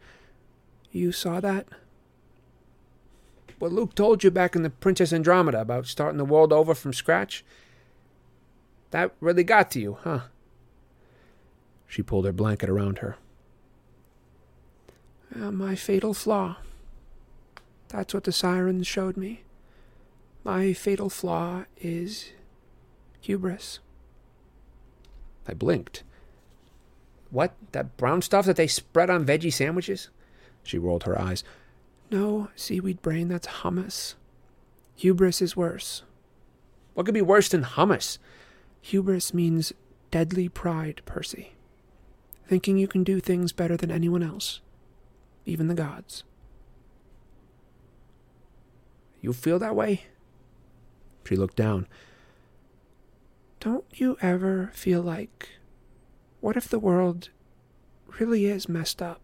You 0.92 1.12
saw 1.12 1.40
that? 1.40 1.68
What 3.60 3.72
Luke 3.72 3.94
told 3.94 4.24
you 4.24 4.32
back 4.32 4.56
in 4.56 4.64
the 4.64 4.70
Princess 4.70 5.14
Andromeda 5.14 5.62
about 5.62 5.86
starting 5.86 6.18
the 6.18 6.26
world 6.26 6.52
over 6.52 6.74
from 6.74 6.94
scratch? 6.94 7.44
That 8.92 9.12
really 9.20 9.44
got 9.44 9.72
to 9.72 9.80
you, 9.80 9.98
huh? 10.02 10.22
She 11.88 12.02
pulled 12.04 12.26
her 12.26 12.32
blanket 12.32 12.70
around 12.70 13.00
her. 13.00 13.18
Uh, 15.36 15.52
my 15.52 15.76
fatal 15.76 16.14
flaw. 16.14 16.58
That's 17.90 18.14
what 18.14 18.24
the 18.24 18.32
sirens 18.32 18.88
showed 18.88 19.18
me. 19.18 19.44
My 20.44 20.74
fatal 20.74 21.10
flaw 21.10 21.66
is 21.80 22.32
hubris. 23.22 23.80
I 25.48 25.54
blinked. 25.54 26.04
What? 27.32 27.54
That 27.72 27.98
brown 27.98 28.22
stuff 28.22 28.46
that 28.46 28.56
they 28.56 28.68
spread 28.68 29.10
on 29.10 29.26
veggie 29.26 29.54
sandwiches? 29.54 30.10
She 30.64 30.78
rolled 30.78 31.04
her 31.04 31.20
eyes. 31.20 31.44
No, 32.12 32.50
seaweed 32.56 33.02
brain, 33.02 33.28
that's 33.28 33.48
hummus. 33.48 34.16
Hubris 34.96 35.42
is 35.42 35.56
worse. 35.56 36.04
What 36.94 37.06
could 37.06 37.14
be 37.14 37.22
worse 37.22 37.50
than 37.50 37.64
hummus? 37.64 38.18
Hubris 38.82 39.34
means 39.34 39.74
deadly 40.12 40.50
pride, 40.50 41.02
Percy. 41.06 41.54
Thinking 42.48 42.78
you 42.78 42.88
can 42.88 43.04
do 43.04 43.20
things 43.20 43.52
better 43.52 43.78
than 43.78 43.92
anyone 43.92 44.24
else, 44.24 44.62
even 45.46 45.68
the 45.68 45.76
gods. 45.76 46.24
You 49.22 49.34
feel 49.34 49.60
that 49.60 49.76
way? 49.76 50.04
She 51.26 51.36
looked 51.36 51.58
down. 51.58 51.88
Don't 53.60 53.86
you 53.94 54.18
ever 54.22 54.72
feel 54.74 55.02
like, 55.02 55.50
what 56.40 56.58
if 56.58 56.68
the 56.68 56.80
world 56.80 57.30
really 58.20 58.46
is 58.46 58.70
messed 58.70 59.02
up? 59.02 59.22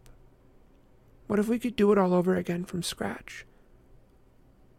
What 1.27 1.39
if 1.39 1.47
we 1.47 1.57
could 1.57 1.75
do 1.75 1.91
it 1.91 1.97
all 1.97 2.13
over 2.13 2.35
again 2.35 2.65
from 2.65 2.83
scratch? 2.83 3.45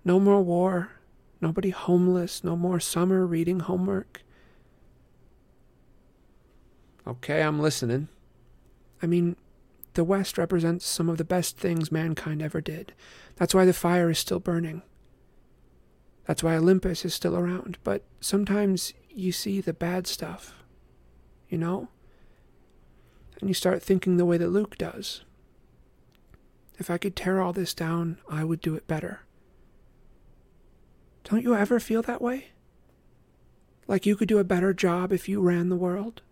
No 0.05 0.21
more 0.21 0.41
war, 0.41 0.93
nobody 1.41 1.71
homeless, 1.71 2.45
no 2.45 2.55
more 2.55 2.79
summer 2.79 3.27
reading 3.27 3.61
homework. 3.61 4.23
Okay, 7.07 7.43
I'm 7.43 7.61
listening. 7.61 8.09
I 9.01 9.07
mean, 9.07 9.37
the 9.95 10.05
West 10.05 10.37
represents 10.39 10.85
some 10.85 11.09
of 11.09 11.19
the 11.19 11.25
best 11.25 11.57
things 11.57 11.93
mankind 11.93 12.43
ever 12.43 12.61
did. 12.61 12.93
That's 13.37 13.55
why 13.55 13.65
the 13.65 13.73
fire 13.73 14.11
is 14.11 14.19
still 14.19 14.41
burning. 14.41 14.83
That's 16.27 16.43
why 16.43 16.57
Olympus 16.57 17.05
is 17.05 17.15
still 17.15 17.37
around. 17.37 17.79
But 17.85 18.03
sometimes 18.21 18.93
you 19.09 19.31
see 19.31 19.61
the 19.61 19.73
bad 19.73 20.07
stuff, 20.07 20.65
you 21.49 21.59
know? 21.59 21.89
And 23.41 23.49
you 23.49 23.55
start 23.55 23.83
thinking 23.83 24.17
the 24.17 24.25
way 24.25 24.37
that 24.39 24.49
Luke 24.49 24.77
does. 24.77 25.23
If 26.79 26.91
I 26.91 26.99
could 26.99 27.15
tear 27.15 27.41
all 27.41 27.53
this 27.53 27.73
down, 27.73 28.19
I 28.29 28.45
would 28.45 28.61
do 28.61 28.75
it 28.75 28.89
better. 28.89 29.21
Don't 31.25 31.43
you 31.43 31.55
ever 31.55 31.79
feel 31.81 32.03
that 32.03 32.21
way? 32.21 32.49
Like 33.87 34.07
you 34.07 34.17
could 34.17 34.29
do 34.29 34.39
a 34.39 34.45
better 34.45 34.75
job 34.75 35.13
if 35.13 35.29
you 35.29 35.41
ran 35.41 35.69
the 35.69 35.77
world? 35.77 36.23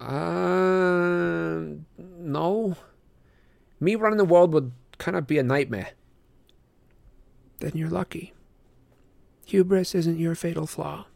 Uh, 0.00 1.60
no. 1.98 2.76
Me 3.78 3.94
running 3.94 4.18
the 4.18 4.24
world 4.24 4.52
would 4.52 4.72
kind 4.98 5.16
of 5.16 5.26
be 5.26 5.38
a 5.38 5.42
nightmare. 5.42 5.90
Then 7.60 7.72
you're 7.74 7.90
lucky. 7.90 8.32
Hubris 9.46 9.94
isn't 9.94 10.18
your 10.18 10.34
fatal 10.34 10.66
flaw. 10.66 11.06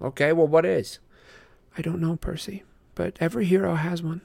Okay, 0.00 0.32
well, 0.32 0.46
what 0.46 0.64
is? 0.64 0.98
I 1.76 1.82
don't 1.82 2.00
know, 2.00 2.16
Percy, 2.16 2.62
but 2.94 3.16
every 3.20 3.44
hero 3.44 3.74
has 3.74 4.02
one. 4.02 4.22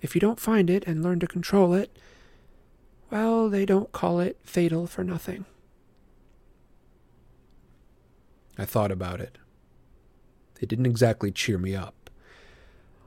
If 0.00 0.14
you 0.14 0.20
don't 0.20 0.40
find 0.40 0.70
it 0.70 0.84
and 0.86 1.02
learn 1.02 1.20
to 1.20 1.26
control 1.26 1.74
it, 1.74 1.96
well, 3.10 3.48
they 3.50 3.66
don't 3.66 3.92
call 3.92 4.20
it 4.20 4.38
fatal 4.44 4.86
for 4.86 5.04
nothing. 5.04 5.44
I 8.56 8.64
thought 8.64 8.92
about 8.92 9.20
it. 9.20 9.38
It 10.60 10.68
didn't 10.68 10.86
exactly 10.86 11.32
cheer 11.32 11.58
me 11.58 11.74
up. 11.74 12.10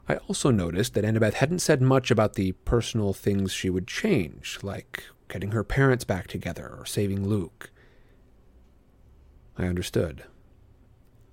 I 0.09 0.15
also 0.27 0.51
noticed 0.51 0.95
that 0.95 1.05
Annabeth 1.05 1.35
hadn't 1.35 1.59
said 1.59 1.81
much 1.81 2.11
about 2.11 2.33
the 2.33 2.51
personal 2.51 3.13
things 3.13 3.53
she 3.53 3.69
would 3.69 3.87
change, 3.87 4.59
like 4.61 5.05
getting 5.29 5.51
her 5.51 5.63
parents 5.63 6.03
back 6.03 6.27
together 6.27 6.75
or 6.77 6.85
saving 6.85 7.25
Luke. 7.25 7.71
I 9.57 9.65
understood. 9.65 10.23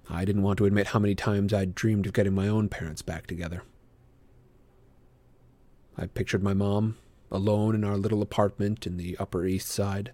I 0.08 0.24
didn't 0.24 0.42
want 0.42 0.58
to 0.58 0.66
admit 0.66 0.88
how 0.88 0.98
many 0.98 1.14
times 1.14 1.52
I'd 1.52 1.74
dreamed 1.74 2.06
of 2.06 2.12
getting 2.12 2.34
my 2.34 2.48
own 2.48 2.68
parents 2.68 3.02
back 3.02 3.26
together. 3.26 3.62
I 5.96 6.06
pictured 6.06 6.42
my 6.42 6.54
mom, 6.54 6.96
alone 7.30 7.74
in 7.74 7.84
our 7.84 7.96
little 7.96 8.22
apartment 8.22 8.86
in 8.86 8.96
the 8.96 9.16
Upper 9.18 9.46
East 9.46 9.68
Side. 9.68 10.12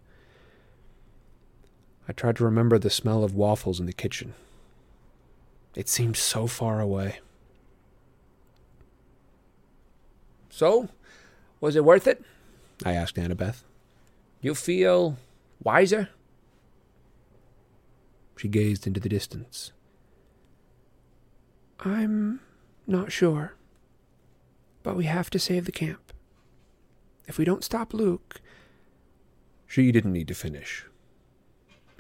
I 2.09 2.13
tried 2.13 2.37
to 2.37 2.45
remember 2.45 2.79
the 2.79 2.91
smell 2.91 3.25
of 3.25 3.35
waffles 3.35 3.81
in 3.81 3.87
the 3.87 3.93
kitchen. 3.93 4.35
It 5.77 5.91
seemed 5.91 6.17
so 6.17 6.47
far 6.47 6.81
away. 6.81 7.21
So, 10.49 10.89
was 11.61 11.77
it 11.77 11.85
worth 11.85 12.07
it? 12.07 12.25
I 12.85 12.95
asked 12.95 13.17
Annabeth. 13.17 13.63
You 14.41 14.55
feel 14.55 15.19
wiser? 15.63 16.09
She 18.39 18.49
gazed 18.49 18.87
into 18.87 19.01
the 19.01 19.09
distance. 19.09 19.73
I'm 21.81 22.41
not 22.87 23.13
sure. 23.13 23.55
But 24.83 24.97
we 24.97 25.05
have 25.05 25.29
to 25.31 25.39
save 25.39 25.67
the 25.67 25.73
camp. 25.73 26.13
If 27.27 27.37
we 27.37 27.45
don't 27.45 27.65
stop 27.65 27.93
Luke. 27.93 28.41
She 29.67 29.93
didn't 29.93 30.13
need 30.13 30.29
to 30.29 30.35
finish. 30.35 30.87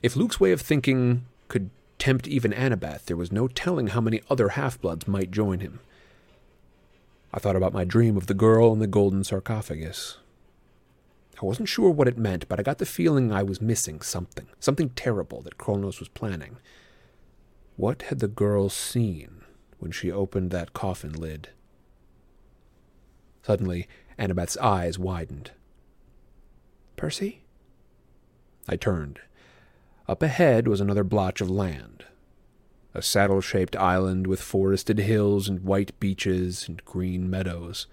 If 0.03 0.16
Luke's 0.16 0.41
way 0.41 0.53
of 0.53 0.62
thinking 0.62 1.27
could 1.49 1.70
tempt 1.99 2.26
even 2.28 2.53
Annabeth, 2.53 3.07
there 3.07 3.16
was 3.16 3.32
no 3.32 3.49
telling 3.49 3.88
how 3.88 4.01
many 4.01 4.20
other 4.30 4.51
half 4.51 4.80
bloods 4.80 5.09
might 5.09 5.30
join 5.30 5.61
him. 5.61 5.80
I 7.32 7.38
thought 7.38 7.57
about 7.57 7.72
my 7.72 7.84
dream 7.84 8.16
of 8.16 8.26
the 8.26 8.34
girl 8.34 8.72
in 8.72 8.78
the 8.78 8.86
golden 8.86 9.24
sarcophagus. 9.24 10.18
I 11.40 11.44
wasn't 11.44 11.68
sure 11.68 11.90
what 11.90 12.09
it 12.09 12.16
meant, 12.16 12.49
but 12.49 12.59
I 12.59 12.62
got 12.62 12.78
the 12.78 12.86
feeling 12.86 13.30
I 13.30 13.42
was 13.42 13.61
missing 13.61 14.01
something, 14.01 14.47
something 14.59 14.90
terrible 14.90 15.42
that 15.42 15.59
Kronos 15.59 15.99
was 15.99 16.09
planning. 16.09 16.57
What 17.76 18.03
had 18.03 18.20
the 18.20 18.28
girl 18.28 18.68
seen? 18.70 19.36
when 19.78 19.92
she 19.92 20.11
opened 20.11 20.51
that 20.51 20.72
coffin 20.72 21.12
lid. 21.12 21.51
Suddenly, 23.42 23.86
Annabeth's 24.18 24.57
eyes 24.57 24.99
widened. 24.99 25.53
Percy? 26.97 27.42
I 28.68 28.76
turned. 28.76 29.20
Up 30.09 30.22
ahead 30.22 30.68
was 30.68 30.80
another 30.80 31.02
blotch 31.02 31.40
of 31.40 31.50
land. 31.50 32.04
A 32.94 33.02
saddle 33.02 33.40
shaped 33.40 33.74
island 33.76 34.26
with 34.26 34.40
forested 34.40 34.98
hills 34.98 35.48
and 35.48 35.64
white 35.64 35.98
beaches 35.98 36.68
and 36.68 36.84
green 36.84 37.28
meadows, 37.28 37.86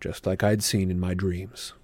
just 0.00 0.26
like 0.26 0.42
I'd 0.42 0.62
seen 0.62 0.90
in 0.90 0.98
my 0.98 1.14
dreams. 1.14 1.74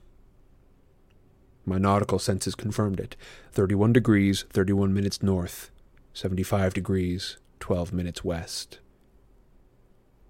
My 1.65 1.79
nautical 1.79 2.19
senses 2.19 2.55
confirmed 2.55 3.01
it 3.01 3.17
31 3.53 3.93
degrees, 3.93 4.45
31 4.51 4.93
minutes 4.93 5.23
north, 5.23 5.71
75 6.13 6.75
degrees, 6.75 7.39
12 7.61 7.93
minutes 7.93 8.25
west. 8.25 8.81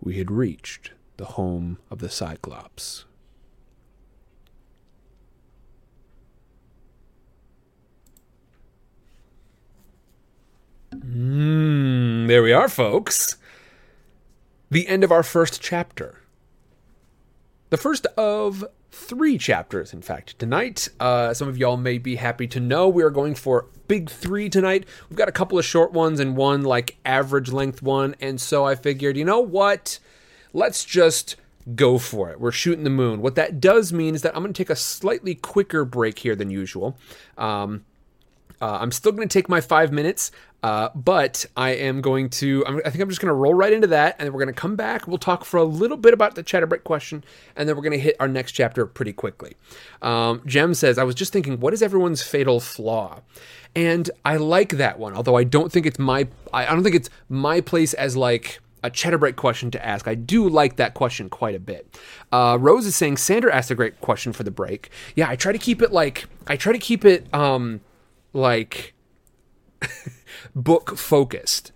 We 0.00 0.18
had 0.18 0.30
reached 0.30 0.92
the 1.16 1.24
home 1.24 1.78
of 1.90 1.98
the 1.98 2.10
Cyclops. 2.10 3.06
Mm, 11.00 12.28
there 12.28 12.42
we 12.42 12.52
are, 12.52 12.68
folks. 12.68 13.36
The 14.70 14.86
end 14.88 15.04
of 15.04 15.12
our 15.12 15.22
first 15.22 15.60
chapter. 15.60 16.20
The 17.70 17.76
first 17.76 18.06
of 18.16 18.64
three 18.90 19.36
chapters, 19.38 19.92
in 19.92 20.02
fact, 20.02 20.38
tonight. 20.38 20.88
Uh, 21.00 21.34
some 21.34 21.48
of 21.48 21.58
y'all 21.58 21.76
may 21.76 21.98
be 21.98 22.16
happy 22.16 22.46
to 22.48 22.60
know 22.60 22.88
we 22.88 23.02
are 23.02 23.10
going 23.10 23.34
for 23.34 23.66
big 23.88 24.08
three 24.08 24.48
tonight. 24.48 24.86
We've 25.08 25.18
got 25.18 25.28
a 25.28 25.32
couple 25.32 25.58
of 25.58 25.64
short 25.64 25.92
ones 25.92 26.20
and 26.20 26.36
one 26.36 26.62
like 26.62 26.96
average 27.04 27.50
length 27.50 27.82
one, 27.82 28.14
and 28.20 28.40
so 28.40 28.64
I 28.64 28.74
figured, 28.74 29.16
you 29.16 29.24
know 29.24 29.40
what? 29.40 29.98
Let's 30.52 30.84
just 30.84 31.36
go 31.74 31.98
for 31.98 32.30
it. 32.30 32.40
We're 32.40 32.52
shooting 32.52 32.84
the 32.84 32.90
moon. 32.90 33.20
What 33.20 33.34
that 33.34 33.60
does 33.60 33.92
mean 33.92 34.14
is 34.14 34.22
that 34.22 34.36
I'm 34.36 34.42
going 34.42 34.52
to 34.52 34.62
take 34.62 34.70
a 34.70 34.76
slightly 34.76 35.34
quicker 35.34 35.84
break 35.84 36.20
here 36.20 36.36
than 36.36 36.50
usual. 36.50 36.96
Um, 37.36 37.84
uh, 38.60 38.78
I'm 38.80 38.92
still 38.92 39.12
going 39.12 39.28
to 39.28 39.32
take 39.32 39.48
my 39.48 39.60
five 39.60 39.92
minutes, 39.92 40.30
uh, 40.64 40.88
but 40.94 41.44
I 41.58 41.72
am 41.72 42.00
going 42.00 42.30
to. 42.30 42.64
I 42.66 42.88
think 42.88 43.02
I'm 43.02 43.10
just 43.10 43.20
going 43.20 43.28
to 43.28 43.34
roll 43.34 43.52
right 43.52 43.70
into 43.70 43.88
that, 43.88 44.16
and 44.18 44.24
then 44.24 44.32
we're 44.32 44.42
going 44.42 44.54
to 44.54 44.58
come 44.58 44.76
back. 44.76 45.06
We'll 45.06 45.18
talk 45.18 45.44
for 45.44 45.58
a 45.58 45.64
little 45.64 45.98
bit 45.98 46.14
about 46.14 46.36
the 46.36 46.42
Chatterbreak 46.42 46.84
question, 46.84 47.22
and 47.54 47.68
then 47.68 47.76
we're 47.76 47.82
going 47.82 47.92
to 47.92 47.98
hit 47.98 48.16
our 48.18 48.28
next 48.28 48.52
chapter 48.52 48.86
pretty 48.86 49.12
quickly. 49.12 49.56
Um, 50.00 50.40
Jem 50.46 50.72
says, 50.72 50.96
"I 50.96 51.04
was 51.04 51.14
just 51.14 51.34
thinking, 51.34 51.60
what 51.60 51.74
is 51.74 51.82
everyone's 51.82 52.22
fatal 52.22 52.60
flaw?" 52.60 53.20
And 53.76 54.10
I 54.24 54.38
like 54.38 54.70
that 54.78 54.98
one, 54.98 55.12
although 55.14 55.36
I 55.36 55.44
don't 55.44 55.70
think 55.70 55.84
it's 55.84 55.98
my. 55.98 56.28
I, 56.50 56.64
don't 56.64 56.82
think 56.82 56.96
it's 56.96 57.10
my 57.28 57.60
place 57.60 57.92
as 57.92 58.16
like 58.16 58.58
a 58.82 58.90
Chatterbreak 58.90 59.36
question 59.36 59.70
to 59.72 59.84
ask. 59.84 60.08
I 60.08 60.14
do 60.14 60.48
like 60.48 60.76
that 60.76 60.94
question 60.94 61.28
quite 61.28 61.54
a 61.54 61.60
bit. 61.60 61.94
Uh, 62.32 62.56
Rose 62.58 62.86
is 62.86 62.96
saying 62.96 63.18
Sander 63.18 63.50
asked 63.50 63.70
a 63.70 63.74
great 63.74 64.00
question 64.00 64.32
for 64.32 64.44
the 64.44 64.50
break. 64.50 64.88
Yeah, 65.14 65.28
I 65.28 65.36
try 65.36 65.52
to 65.52 65.58
keep 65.58 65.82
it 65.82 65.92
like 65.92 66.24
I 66.46 66.56
try 66.56 66.72
to 66.72 66.78
keep 66.78 67.04
it 67.04 67.26
um 67.34 67.82
like 68.32 68.93
book 70.54 70.96
focused. 70.96 71.72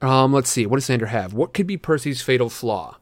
Um, 0.00 0.32
let's 0.32 0.50
see. 0.50 0.66
What 0.66 0.76
does 0.76 0.86
Sander 0.86 1.06
have? 1.06 1.34
What 1.34 1.52
could 1.52 1.66
be 1.66 1.76
Percy's 1.76 2.22
fatal 2.22 2.48
flaw? 2.48 2.96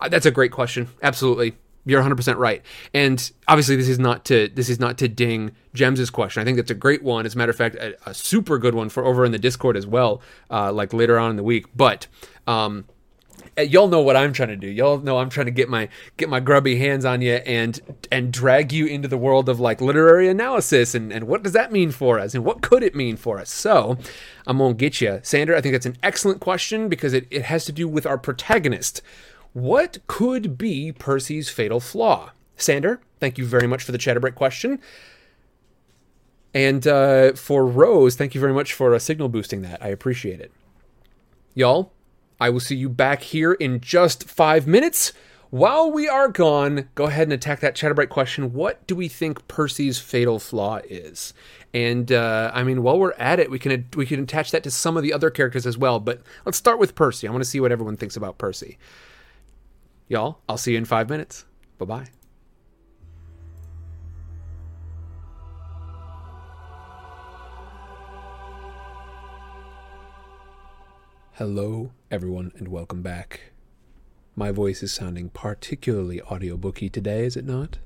Uh, 0.00 0.08
that's 0.08 0.26
a 0.26 0.30
great 0.30 0.52
question. 0.52 0.88
Absolutely. 1.02 1.56
You're 1.86 2.02
100% 2.02 2.36
right. 2.36 2.62
And 2.94 3.30
obviously 3.46 3.76
this 3.76 3.88
is 3.88 3.98
not 3.98 4.24
to 4.26 4.48
this 4.48 4.70
is 4.70 4.80
not 4.80 4.96
to 4.98 5.08
ding 5.08 5.52
Jem's 5.74 6.08
question. 6.10 6.40
I 6.40 6.44
think 6.44 6.56
that's 6.56 6.70
a 6.70 6.74
great 6.74 7.02
one. 7.02 7.26
As 7.26 7.34
a 7.34 7.38
matter 7.38 7.50
of 7.50 7.56
fact, 7.56 7.74
a, 7.74 7.94
a 8.08 8.14
super 8.14 8.58
good 8.58 8.74
one 8.74 8.88
for 8.88 9.04
over 9.04 9.24
in 9.24 9.32
the 9.32 9.38
Discord 9.38 9.76
as 9.76 9.86
well, 9.86 10.22
uh, 10.50 10.72
like 10.72 10.94
later 10.94 11.18
on 11.18 11.30
in 11.30 11.36
the 11.36 11.42
week. 11.42 11.66
But 11.76 12.06
um, 12.46 12.86
y'all 13.56 13.88
know 13.88 14.00
what 14.00 14.16
I'm 14.16 14.32
trying 14.32 14.48
to 14.48 14.56
do. 14.56 14.68
Y'all 14.68 14.98
know 14.98 15.18
I'm 15.18 15.30
trying 15.30 15.46
to 15.46 15.52
get 15.52 15.68
my 15.68 15.88
get 16.16 16.28
my 16.28 16.40
grubby 16.40 16.76
hands 16.76 17.04
on 17.04 17.20
you 17.20 17.34
and 17.34 17.80
and 18.10 18.32
drag 18.32 18.72
you 18.72 18.86
into 18.86 19.08
the 19.08 19.16
world 19.16 19.48
of 19.48 19.60
like 19.60 19.80
literary 19.80 20.28
analysis 20.28 20.94
and 20.94 21.12
and 21.12 21.26
what 21.26 21.42
does 21.42 21.52
that 21.52 21.72
mean 21.72 21.90
for 21.90 22.18
us 22.18 22.34
and 22.34 22.44
what 22.44 22.62
could 22.62 22.82
it 22.82 22.94
mean 22.94 23.16
for 23.16 23.38
us. 23.38 23.50
So 23.50 23.98
I'm 24.46 24.58
gonna 24.58 24.74
get 24.74 25.00
you, 25.00 25.20
Sander. 25.22 25.54
I 25.54 25.60
think 25.60 25.72
that's 25.72 25.86
an 25.86 25.96
excellent 26.02 26.40
question 26.40 26.88
because 26.88 27.12
it, 27.12 27.26
it 27.30 27.42
has 27.42 27.64
to 27.66 27.72
do 27.72 27.88
with 27.88 28.06
our 28.06 28.18
protagonist. 28.18 29.02
What 29.52 29.98
could 30.06 30.58
be 30.58 30.92
Percy's 30.92 31.48
fatal 31.48 31.80
flaw? 31.80 32.32
Sander, 32.56 33.00
thank 33.20 33.38
you 33.38 33.46
very 33.46 33.66
much 33.66 33.82
for 33.82 33.92
the 33.92 33.98
Chatterbreak 33.98 34.34
question. 34.34 34.80
And 36.52 36.86
uh, 36.86 37.32
for 37.32 37.66
Rose, 37.66 38.14
thank 38.14 38.34
you 38.34 38.40
very 38.40 38.52
much 38.52 38.72
for 38.72 38.94
uh, 38.94 38.98
signal 39.00 39.28
boosting 39.28 39.62
that. 39.62 39.82
I 39.82 39.88
appreciate 39.88 40.40
it. 40.40 40.52
Y'all, 41.54 41.92
I 42.40 42.50
will 42.50 42.60
see 42.60 42.76
you 42.76 42.88
back 42.88 43.22
here 43.22 43.52
in 43.52 43.80
just 43.80 44.28
five 44.28 44.66
minutes. 44.66 45.12
While 45.50 45.92
we 45.92 46.08
are 46.08 46.28
gone, 46.28 46.88
go 46.96 47.04
ahead 47.04 47.28
and 47.28 47.32
attack 47.32 47.60
that 47.60 47.76
Chatterbreak 47.76 48.08
question. 48.08 48.52
What 48.52 48.84
do 48.88 48.96
we 48.96 49.06
think 49.06 49.46
Percy's 49.46 50.00
fatal 50.00 50.40
flaw 50.40 50.80
is? 50.88 51.32
And 51.72 52.10
uh, 52.10 52.50
I 52.52 52.64
mean, 52.64 52.82
while 52.82 52.98
we're 52.98 53.12
at 53.12 53.38
it, 53.38 53.50
we 53.50 53.58
can 53.60 53.86
we 53.94 54.04
can 54.04 54.20
attach 54.20 54.50
that 54.50 54.64
to 54.64 54.70
some 54.70 54.96
of 54.96 55.04
the 55.04 55.12
other 55.12 55.30
characters 55.30 55.64
as 55.66 55.78
well. 55.78 56.00
But 56.00 56.22
let's 56.44 56.58
start 56.58 56.80
with 56.80 56.96
Percy. 56.96 57.28
I 57.28 57.30
want 57.30 57.44
to 57.44 57.48
see 57.48 57.60
what 57.60 57.70
everyone 57.70 57.96
thinks 57.96 58.16
about 58.16 58.36
Percy. 58.36 58.78
Y'all, 60.08 60.40
I'll 60.48 60.56
see 60.56 60.72
you 60.72 60.78
in 60.78 60.84
five 60.84 61.08
minutes. 61.08 61.44
Bye 61.78 61.86
bye. 61.86 62.06
Hello, 71.32 71.90
everyone, 72.14 72.52
and 72.58 72.68
welcome 72.68 73.02
back. 73.02 73.50
My 74.36 74.52
voice 74.52 74.84
is 74.84 74.92
sounding 74.92 75.30
particularly 75.30 76.20
audiobooky 76.20 76.88
today, 76.88 77.24
is 77.24 77.36
it 77.36 77.44
not? 77.44 77.78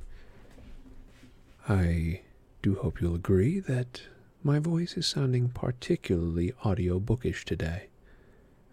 I 1.66 2.20
do 2.60 2.74
hope 2.74 3.00
you'll 3.00 3.14
agree 3.14 3.58
that 3.60 4.02
my 4.44 4.58
voice 4.58 4.98
is 4.98 5.06
sounding 5.06 5.48
particularly 5.48 6.52
audiobookish 6.62 7.44
today. 7.44 7.86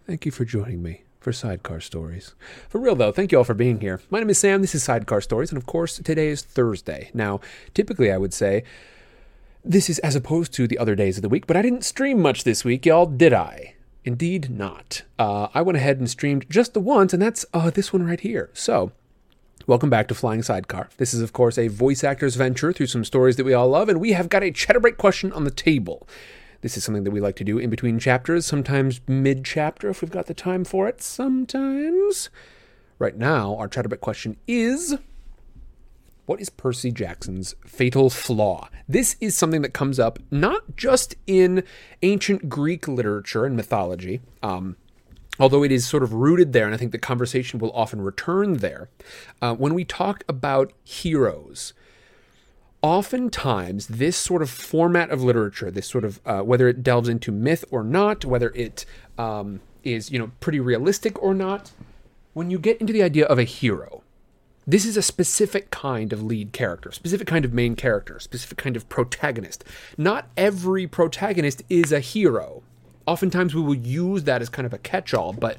Thank 0.06 0.26
you 0.26 0.30
for 0.30 0.44
joining 0.44 0.82
me 0.82 1.04
for 1.20 1.32
Sidecar 1.32 1.80
Stories. 1.80 2.34
For 2.68 2.78
real 2.78 2.94
though, 2.94 3.10
thank 3.10 3.32
you 3.32 3.38
all 3.38 3.44
for 3.44 3.54
being 3.54 3.80
here. 3.80 4.02
My 4.10 4.18
name 4.18 4.28
is 4.28 4.36
Sam, 4.36 4.60
this 4.60 4.74
is 4.74 4.82
Sidecar 4.82 5.22
Stories, 5.22 5.52
and 5.52 5.56
of 5.56 5.64
course, 5.64 5.96
today 5.96 6.28
is 6.28 6.42
Thursday. 6.42 7.10
Now, 7.14 7.40
typically 7.72 8.12
I 8.12 8.18
would 8.18 8.34
say 8.34 8.62
this 9.64 9.88
is 9.88 10.00
as 10.00 10.16
opposed 10.16 10.52
to 10.52 10.68
the 10.68 10.76
other 10.76 10.94
days 10.94 11.16
of 11.16 11.22
the 11.22 11.30
week, 11.30 11.46
but 11.46 11.56
I 11.56 11.62
didn't 11.62 11.86
stream 11.86 12.20
much 12.20 12.44
this 12.44 12.62
week, 12.62 12.84
y'all, 12.84 13.06
did 13.06 13.32
I? 13.32 13.75
Indeed 14.06 14.48
not. 14.48 15.02
Uh, 15.18 15.48
I 15.52 15.62
went 15.62 15.76
ahead 15.76 15.98
and 15.98 16.08
streamed 16.08 16.46
just 16.48 16.74
the 16.74 16.80
once, 16.80 17.12
and 17.12 17.20
that's 17.20 17.44
uh, 17.52 17.70
this 17.70 17.92
one 17.92 18.06
right 18.06 18.20
here. 18.20 18.50
So, 18.54 18.92
welcome 19.66 19.90
back 19.90 20.06
to 20.06 20.14
Flying 20.14 20.44
Sidecar. 20.44 20.88
This 20.96 21.12
is, 21.12 21.20
of 21.20 21.32
course, 21.32 21.58
a 21.58 21.66
voice 21.66 22.04
actor's 22.04 22.36
venture 22.36 22.72
through 22.72 22.86
some 22.86 23.04
stories 23.04 23.34
that 23.34 23.44
we 23.44 23.52
all 23.52 23.68
love, 23.68 23.88
and 23.88 24.00
we 24.00 24.12
have 24.12 24.28
got 24.28 24.44
a 24.44 24.52
Chatterbreak 24.52 24.96
question 24.96 25.32
on 25.32 25.42
the 25.42 25.50
table. 25.50 26.06
This 26.60 26.76
is 26.76 26.84
something 26.84 27.02
that 27.02 27.10
we 27.10 27.20
like 27.20 27.34
to 27.36 27.44
do 27.44 27.58
in 27.58 27.68
between 27.68 27.98
chapters, 27.98 28.46
sometimes 28.46 29.00
mid 29.08 29.44
chapter 29.44 29.88
if 29.88 30.02
we've 30.02 30.10
got 30.10 30.26
the 30.26 30.34
time 30.34 30.64
for 30.64 30.86
it, 30.86 31.02
sometimes. 31.02 32.30
Right 33.00 33.16
now, 33.16 33.56
our 33.56 33.68
Chatterbreak 33.68 34.00
question 34.00 34.36
is 34.46 34.96
what 36.26 36.40
is 36.40 36.50
Percy 36.50 36.90
Jackson's 36.90 37.54
fatal 37.64 38.10
flaw? 38.10 38.68
This 38.88 39.16
is 39.20 39.36
something 39.36 39.62
that 39.62 39.72
comes 39.72 39.98
up 39.98 40.18
not 40.30 40.76
just 40.76 41.14
in 41.26 41.64
ancient 42.02 42.48
Greek 42.48 42.86
literature 42.86 43.44
and 43.44 43.56
mythology, 43.56 44.20
um, 44.42 44.76
although 45.38 45.62
it 45.62 45.72
is 45.72 45.86
sort 45.86 46.02
of 46.02 46.12
rooted 46.12 46.52
there, 46.52 46.66
and 46.66 46.74
I 46.74 46.76
think 46.76 46.92
the 46.92 46.98
conversation 46.98 47.58
will 47.58 47.72
often 47.72 48.00
return 48.00 48.54
there. 48.58 48.88
Uh, 49.40 49.54
when 49.54 49.74
we 49.74 49.84
talk 49.84 50.24
about 50.28 50.72
heroes, 50.84 51.72
oftentimes 52.82 53.86
this 53.86 54.16
sort 54.16 54.42
of 54.42 54.50
format 54.50 55.10
of 55.10 55.22
literature, 55.22 55.70
this 55.70 55.88
sort 55.88 56.04
of 56.04 56.20
uh, 56.26 56.40
whether 56.40 56.68
it 56.68 56.82
delves 56.82 57.08
into 57.08 57.32
myth 57.32 57.64
or 57.70 57.82
not, 57.82 58.24
whether 58.24 58.50
it 58.50 58.84
um, 59.18 59.60
is 59.84 60.10
you 60.10 60.18
know 60.18 60.30
pretty 60.40 60.60
realistic 60.60 61.22
or 61.22 61.34
not, 61.34 61.70
when 62.32 62.50
you 62.50 62.58
get 62.58 62.80
into 62.80 62.92
the 62.92 63.02
idea 63.02 63.26
of 63.26 63.38
a 63.38 63.44
hero, 63.44 64.02
this 64.66 64.84
is 64.84 64.96
a 64.96 65.02
specific 65.02 65.70
kind 65.70 66.12
of 66.12 66.22
lead 66.22 66.52
character, 66.52 66.90
specific 66.90 67.26
kind 67.26 67.44
of 67.44 67.52
main 67.52 67.76
character, 67.76 68.18
specific 68.18 68.58
kind 68.58 68.76
of 68.76 68.88
protagonist. 68.88 69.64
Not 69.96 70.28
every 70.36 70.86
protagonist 70.86 71.62
is 71.68 71.92
a 71.92 72.00
hero. 72.00 72.62
Oftentimes 73.06 73.54
we 73.54 73.62
will 73.62 73.76
use 73.76 74.24
that 74.24 74.42
as 74.42 74.48
kind 74.48 74.66
of 74.66 74.72
a 74.72 74.78
catch 74.78 75.14
all, 75.14 75.32
but 75.32 75.58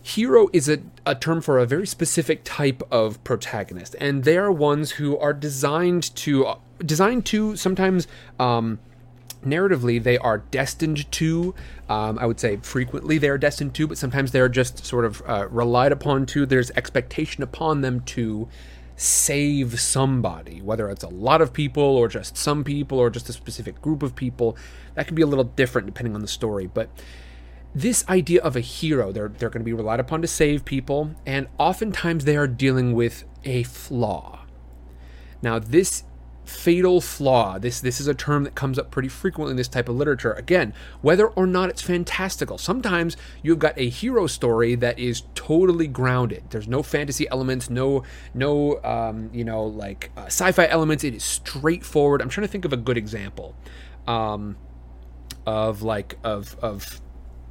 hero 0.00 0.48
is 0.52 0.68
a, 0.68 0.78
a 1.04 1.14
term 1.14 1.40
for 1.40 1.58
a 1.58 1.66
very 1.66 1.86
specific 1.86 2.42
type 2.44 2.82
of 2.90 3.22
protagonist, 3.24 3.96
and 3.98 4.22
they 4.24 4.36
are 4.36 4.52
ones 4.52 4.92
who 4.92 5.18
are 5.18 5.32
designed 5.32 6.14
to 6.16 6.54
designed 6.78 7.26
to 7.26 7.56
sometimes 7.56 8.06
um, 8.38 8.78
narratively 9.44 10.02
they 10.02 10.18
are 10.18 10.38
destined 10.38 11.10
to 11.10 11.54
um, 11.88 12.18
i 12.18 12.26
would 12.26 12.40
say 12.40 12.56
frequently 12.56 13.18
they 13.18 13.28
are 13.28 13.38
destined 13.38 13.74
to 13.74 13.86
but 13.86 13.98
sometimes 13.98 14.32
they're 14.32 14.48
just 14.48 14.84
sort 14.84 15.04
of 15.04 15.22
uh, 15.26 15.48
relied 15.50 15.92
upon 15.92 16.26
to 16.26 16.46
there's 16.46 16.70
expectation 16.72 17.42
upon 17.42 17.80
them 17.80 18.00
to 18.00 18.48
save 18.96 19.80
somebody 19.80 20.60
whether 20.60 20.90
it's 20.90 21.02
a 21.02 21.08
lot 21.08 21.40
of 21.40 21.52
people 21.52 21.82
or 21.82 22.06
just 22.06 22.36
some 22.36 22.62
people 22.62 22.98
or 22.98 23.08
just 23.08 23.28
a 23.28 23.32
specific 23.32 23.80
group 23.80 24.02
of 24.02 24.14
people 24.14 24.56
that 24.94 25.06
can 25.06 25.14
be 25.14 25.22
a 25.22 25.26
little 25.26 25.44
different 25.44 25.86
depending 25.86 26.14
on 26.14 26.20
the 26.20 26.28
story 26.28 26.66
but 26.66 26.90
this 27.74 28.04
idea 28.08 28.42
of 28.42 28.56
a 28.56 28.60
hero, 28.60 29.12
they're 29.12 29.28
they're 29.28 29.48
going 29.48 29.60
to 29.60 29.64
be 29.64 29.72
relied 29.72 30.00
upon 30.00 30.22
to 30.22 30.28
save 30.28 30.64
people, 30.64 31.14
and 31.24 31.46
oftentimes 31.58 32.24
they 32.24 32.36
are 32.36 32.48
dealing 32.48 32.94
with 32.94 33.24
a 33.44 33.62
flaw. 33.62 34.40
Now, 35.42 35.58
this 35.58 36.04
fatal 36.50 37.00
flaw, 37.00 37.58
this 37.58 37.80
this 37.80 38.00
is 38.00 38.06
a 38.06 38.14
term 38.14 38.44
that 38.44 38.54
comes 38.54 38.78
up 38.78 38.90
pretty 38.90 39.08
frequently 39.08 39.52
in 39.52 39.56
this 39.56 39.68
type 39.68 39.88
of 39.88 39.96
literature. 39.96 40.32
Again, 40.32 40.74
whether 41.00 41.28
or 41.28 41.46
not 41.46 41.70
it's 41.70 41.80
fantastical. 41.80 42.58
Sometimes 42.58 43.16
you've 43.42 43.58
got 43.58 43.78
a 43.78 43.88
hero 43.88 44.26
story 44.26 44.74
that 44.74 44.98
is 44.98 45.22
totally 45.34 45.86
grounded. 45.86 46.44
There's 46.50 46.68
no 46.68 46.82
fantasy 46.82 47.28
elements, 47.30 47.70
no 47.70 48.02
no 48.34 48.82
um, 48.82 49.30
you 49.32 49.44
know 49.44 49.64
like 49.64 50.10
uh, 50.16 50.26
sci-fi 50.26 50.66
elements. 50.66 51.04
It 51.04 51.14
is 51.14 51.24
straightforward. 51.24 52.20
I'm 52.20 52.28
trying 52.28 52.46
to 52.46 52.52
think 52.52 52.64
of 52.64 52.72
a 52.72 52.78
good 52.78 52.98
example. 52.98 53.54
Um, 54.06 54.56
of 55.46 55.82
like 55.82 56.18
of 56.22 56.56
of 56.60 57.00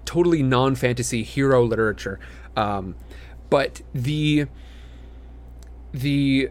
totally 0.05 0.43
non-fantasy 0.43 1.23
hero 1.23 1.63
literature 1.63 2.19
um, 2.55 2.95
but 3.49 3.81
the 3.93 4.45
the 5.91 6.49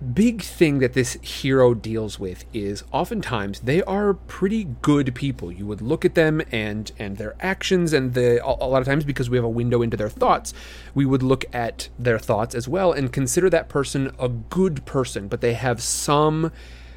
big 0.00 0.40
thing 0.40 0.78
that 0.78 0.94
this 0.94 1.14
hero 1.20 1.74
deals 1.74 2.18
with 2.18 2.46
is 2.54 2.82
oftentimes 2.90 3.60
they 3.60 3.82
are 3.82 4.14
pretty 4.14 4.64
good 4.80 5.14
people 5.14 5.52
you 5.52 5.66
would 5.66 5.82
look 5.82 6.06
at 6.06 6.14
them 6.14 6.40
and 6.50 6.90
and 6.98 7.18
their 7.18 7.36
actions 7.38 7.92
and 7.92 8.14
the 8.14 8.42
a 8.42 8.66
lot 8.66 8.80
of 8.80 8.86
times 8.86 9.04
because 9.04 9.28
we 9.28 9.36
have 9.36 9.44
a 9.44 9.48
window 9.48 9.82
into 9.82 9.98
their 9.98 10.08
thoughts 10.08 10.54
we 10.94 11.04
would 11.04 11.22
look 11.22 11.44
at 11.52 11.90
their 11.98 12.18
thoughts 12.18 12.54
as 12.54 12.66
well 12.66 12.92
and 12.92 13.12
consider 13.12 13.50
that 13.50 13.68
person 13.68 14.10
a 14.18 14.28
good 14.28 14.84
person 14.86 15.28
but 15.28 15.42
they 15.42 15.52
have 15.52 15.82
some 15.82 16.50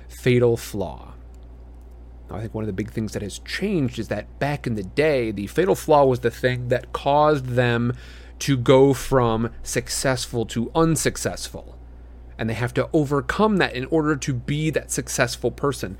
fatal 0.07 0.55
flaw 0.55 1.13
I 2.31 2.39
think 2.39 2.53
one 2.53 2.63
of 2.63 2.67
the 2.67 2.73
big 2.73 2.89
things 2.89 3.13
that 3.13 3.21
has 3.21 3.39
changed 3.39 3.99
is 3.99 4.07
that 4.07 4.39
back 4.39 4.65
in 4.65 4.73
the 4.73 4.83
day, 4.83 5.29
the 5.29 5.45
fatal 5.45 5.75
flaw 5.75 6.05
was 6.05 6.21
the 6.21 6.31
thing 6.31 6.69
that 6.69 6.91
caused 6.91 7.45
them 7.49 7.93
to 8.39 8.57
go 8.57 8.93
from 8.93 9.51
successful 9.61 10.45
to 10.47 10.71
unsuccessful. 10.73 11.72
And 12.37 12.49
they 12.49 12.53
have 12.53 12.73
to 12.75 12.89
overcome 12.93 13.57
that 13.57 13.75
in 13.75 13.85
order 13.85 14.15
to 14.15 14.33
be 14.33 14.69
that 14.71 14.91
successful 14.91 15.51
person. 15.51 15.97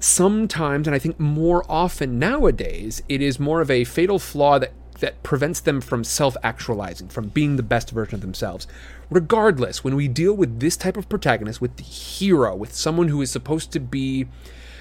Sometimes, 0.00 0.86
and 0.86 0.94
I 0.94 0.98
think 0.98 1.18
more 1.18 1.64
often 1.68 2.18
nowadays, 2.18 3.02
it 3.08 3.22
is 3.22 3.38
more 3.38 3.60
of 3.60 3.70
a 3.70 3.84
fatal 3.84 4.18
flaw 4.18 4.58
that, 4.58 4.72
that 5.00 5.22
prevents 5.22 5.60
them 5.60 5.80
from 5.80 6.04
self 6.04 6.36
actualizing, 6.42 7.08
from 7.08 7.28
being 7.28 7.56
the 7.56 7.62
best 7.62 7.90
version 7.90 8.14
of 8.14 8.20
themselves. 8.20 8.66
Regardless, 9.10 9.84
when 9.84 9.96
we 9.96 10.08
deal 10.08 10.34
with 10.34 10.60
this 10.60 10.76
type 10.76 10.96
of 10.96 11.08
protagonist, 11.08 11.60
with 11.60 11.76
the 11.76 11.82
hero, 11.82 12.54
with 12.54 12.74
someone 12.74 13.08
who 13.08 13.22
is 13.22 13.30
supposed 13.30 13.72
to 13.72 13.80
be 13.80 14.26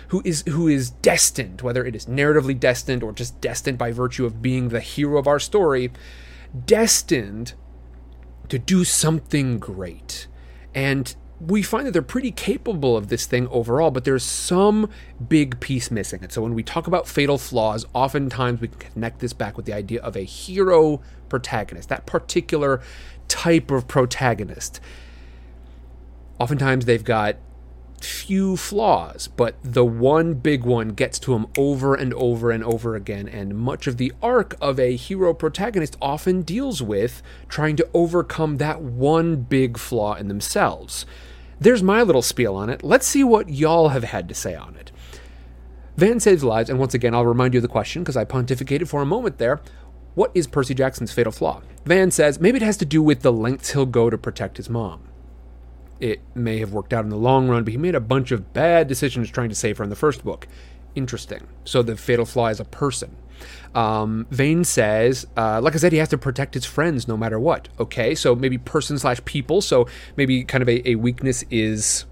who 0.10 0.22
is 0.24 0.44
who 0.48 0.68
is 0.68 0.92
destined, 0.92 1.62
whether 1.62 1.84
it 1.84 1.96
is 1.96 2.06
narratively 2.06 2.60
destined 2.60 3.02
or 3.02 3.12
just 3.12 3.42
destined 3.42 3.80
by 3.80 3.92
virtue 3.92 4.26
of 4.26 4.44
being 4.44 4.70
the 4.70 4.80
hero 4.80 5.18
of 5.18 5.28
our 5.28 5.40
story, 5.40 5.92
destined 6.66 7.54
to 8.50 8.60
do 8.60 8.84
something 8.84 9.58
great. 9.58 10.28
And 10.76 11.16
we 11.40 11.62
find 11.62 11.86
that 11.86 11.92
they're 11.92 12.02
pretty 12.02 12.32
capable 12.32 12.96
of 12.96 13.10
this 13.10 13.26
thing 13.26 13.48
overall, 13.50 13.92
but 13.92 14.06
there's 14.06 14.24
some 14.24 14.90
big 15.28 15.60
piece 15.60 15.92
missing. 15.92 16.24
And 16.24 16.32
so 16.32 16.42
when 16.42 16.54
we 16.54 16.64
talk 16.64 16.88
about 16.88 17.08
fatal 17.08 17.38
flaws, 17.38 17.86
oftentimes 17.94 18.62
we 18.62 18.70
can 18.70 18.80
connect 18.80 19.20
this 19.20 19.34
back 19.34 19.58
with 19.58 19.66
the 19.66 19.74
idea 19.74 20.02
of 20.02 20.16
a 20.16 20.24
hero 20.24 21.02
protagonist, 21.30 21.90
that 21.90 22.06
particular 22.06 22.82
type 23.28 23.72
of 23.72 23.88
protagonist. 23.88 24.80
Oftentimes 26.40 26.86
they've 26.86 27.04
got 27.04 27.38
few 28.06 28.56
flaws, 28.58 29.28
but 29.28 29.56
the 29.64 29.86
one 29.86 30.34
big 30.34 30.64
one 30.64 30.90
gets 30.90 31.20
to 31.20 31.34
him 31.34 31.48
over 31.58 31.96
and 31.96 32.14
over 32.14 32.52
and 32.52 32.64
over 32.64 32.96
again. 32.96 33.28
And 33.28 33.56
much 33.56 33.88
of 33.88 33.98
the 33.98 34.14
arc 34.22 34.56
of 34.62 34.80
a 34.80 34.96
hero 34.96 35.34
protagonist 35.34 35.98
often 36.02 36.42
deals 36.42 36.82
with 36.82 37.22
trying 37.48 37.76
to 37.78 37.88
overcome 37.94 38.58
that 38.58 38.82
one 38.82 39.38
big 39.38 39.78
flaw 39.78 40.16
in 40.16 40.28
themselves. 40.28 41.06
There's 41.60 41.84
my 41.84 42.02
little 42.02 42.22
spiel 42.22 42.56
on 42.56 42.70
it. 42.70 42.84
Let's 42.84 43.08
see 43.08 43.24
what 43.24 43.50
y'all 43.50 43.90
have 43.90 44.04
had 44.04 44.28
to 44.30 44.36
say 44.36 44.56
on 44.56 44.76
it. 44.76 44.92
Van 45.96 46.20
saves 46.20 46.44
lives, 46.44 46.70
and 46.70 46.80
once 46.80 46.94
again, 46.94 47.14
I'll 47.14 47.26
remind 47.26 47.54
you 47.54 47.60
of 47.60 47.64
the 47.64 47.68
question 47.68 48.04
because 48.04 48.18
I 48.18 48.26
pontificated 48.26 48.88
for 48.88 49.02
a 49.02 49.06
moment 49.06 49.38
there. 49.38 49.62
What 50.16 50.32
is 50.34 50.48
Percy 50.48 50.74
Jackson's 50.74 51.12
fatal 51.12 51.32
flaw? 51.32 51.62
Van 51.86 52.12
says 52.12 52.40
maybe 52.40 52.58
it 52.58 52.64
has 52.64 52.78
to 52.78 52.86
do 52.86 53.02
with 53.02 53.22
the 53.22 53.32
lengths 53.32 53.72
he'll 53.72 53.86
go 53.86 54.10
to 54.10 54.18
protect 54.18 54.58
his 54.58 54.70
mom 54.70 55.10
it 56.04 56.20
may 56.36 56.60
have 56.60 56.74
worked 56.74 56.92
out 56.92 57.06
in 57.06 57.10
the 57.10 57.18
long 57.18 57.48
run, 57.48 57.64
but 57.64 57.72
he 57.72 57.78
made 57.78 57.96
a 57.96 58.02
bunch 58.02 58.32
of 58.32 58.52
bad 58.52 58.90
decisions 58.90 59.32
trying 59.32 59.48
to 59.48 59.56
save 59.56 59.78
her 59.78 59.86
in 59.86 59.90
the 59.90 59.96
first 59.96 60.22
book. 60.26 60.50
Interesting. 60.96 61.48
So 61.64 61.82
the 61.82 61.96
fatal 61.96 62.26
flaw 62.26 62.48
is 62.48 62.60
a 62.60 62.66
person. 62.66 63.16
Um, 63.74 64.28
Vane 64.30 64.66
says, 64.66 65.26
uh, 65.38 65.62
like 65.62 65.76
I 65.76 65.78
said, 65.78 65.94
he 65.94 66.00
has 66.00 66.10
to 66.10 66.18
protect 66.18 66.56
his 66.56 66.66
friends 66.66 67.08
no 67.08 67.16
matter 67.16 67.40
what. 67.40 67.70
Okay, 67.80 68.16
so 68.16 68.36
maybe 68.36 68.58
person 68.58 69.00
slash 69.00 69.24
people. 69.24 69.62
So 69.62 69.88
maybe 70.18 70.44
kind 70.44 70.62
of 70.62 70.68
a, 70.68 70.90
a 70.90 70.96
weakness 70.96 71.46
is, 71.50 72.04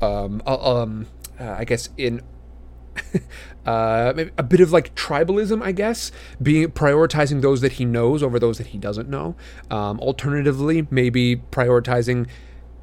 um, 0.00 0.40
uh, 0.46 0.82
um, 0.82 1.08
uh, 1.40 1.56
I 1.58 1.64
guess 1.64 1.88
in 1.96 2.22
uh, 3.66 4.12
a 4.38 4.42
bit 4.44 4.60
of 4.60 4.70
like 4.70 4.94
tribalism, 4.94 5.64
I 5.64 5.72
guess, 5.72 6.12
being 6.40 6.68
prioritizing 6.68 7.42
those 7.42 7.60
that 7.60 7.72
he 7.72 7.84
knows 7.84 8.22
over 8.22 8.38
those 8.38 8.58
that 8.58 8.68
he 8.68 8.78
doesn't 8.78 9.08
know. 9.08 9.34
Um, 9.68 9.98
alternatively, 9.98 10.86
maybe 10.92 11.34
prioritizing 11.50 12.28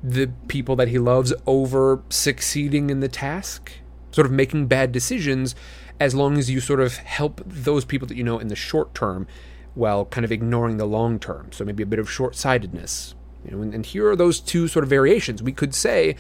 the 0.04 0.32
people 0.48 0.76
that 0.76 0.88
he 0.88 0.98
loves 0.98 1.34
over 1.46 2.02
succeeding 2.10 2.90
in 2.90 3.00
the 3.00 3.08
task, 3.08 3.72
sort 4.12 4.26
of 4.26 4.32
making 4.32 4.68
bad 4.68 4.92
decisions 4.92 5.56
as 6.00 6.16
long 6.16 6.38
as 6.38 6.50
you 6.50 6.60
sort 6.60 6.80
of 6.80 6.98
help 6.98 7.42
those 7.46 7.86
people 7.86 8.08
that 8.08 8.18
you 8.18 8.24
know 8.24 8.40
in 8.40 8.48
the 8.48 8.56
short 8.56 8.96
term 8.96 9.28
while 9.76 10.06
kind 10.06 10.26
of 10.26 10.32
ignoring 10.32 10.78
the 10.78 10.86
long 10.86 11.20
term. 11.20 11.52
So 11.52 11.64
maybe 11.64 11.84
a 11.84 11.86
bit 11.86 12.00
of 12.00 12.10
short 12.10 12.36
sightedness. 12.36 13.16
You 13.46 13.52
know, 13.52 13.62
and, 13.62 13.74
and 13.74 13.86
here 13.86 14.10
are 14.10 14.16
those 14.16 14.40
two 14.40 14.68
sort 14.68 14.84
of 14.84 14.90
variations. 14.90 15.42
We 15.42 15.52
could 15.52 15.74
say 15.74 16.16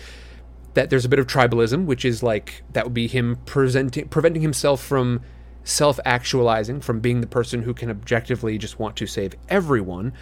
that 0.73 0.89
there's 0.89 1.05
a 1.05 1.09
bit 1.09 1.19
of 1.19 1.27
tribalism, 1.27 1.85
which 1.85 2.05
is 2.05 2.23
like 2.23 2.63
that 2.73 2.85
would 2.85 2.93
be 2.93 3.07
him 3.07 3.37
presenting 3.45 4.07
preventing 4.07 4.41
himself 4.41 4.81
from 4.81 5.21
self 5.63 5.99
actualizing, 6.05 6.81
from 6.81 6.99
being 6.99 7.21
the 7.21 7.27
person 7.27 7.63
who 7.63 7.73
can 7.73 7.89
objectively 7.89 8.57
just 8.57 8.79
want 8.79 8.95
to 8.97 9.07
save 9.07 9.35
everyone, 9.49 10.13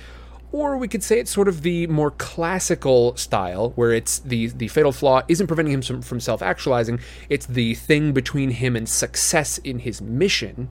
or 0.51 0.77
we 0.77 0.87
could 0.87 1.03
say 1.03 1.19
it's 1.19 1.31
sort 1.31 1.47
of 1.47 1.61
the 1.61 1.87
more 1.87 2.11
classical 2.11 3.15
style, 3.15 3.71
where 3.75 3.91
it's 3.91 4.19
the 4.19 4.47
the 4.47 4.67
fatal 4.67 4.91
flaw 4.91 5.21
isn't 5.27 5.47
preventing 5.47 5.73
him 5.73 5.81
from, 5.81 6.01
from 6.01 6.19
self 6.19 6.41
actualizing. 6.41 6.99
It's 7.29 7.45
the 7.45 7.75
thing 7.75 8.13
between 8.13 8.51
him 8.51 8.75
and 8.75 8.89
success 8.89 9.59
in 9.59 9.79
his 9.79 10.01
mission, 10.01 10.69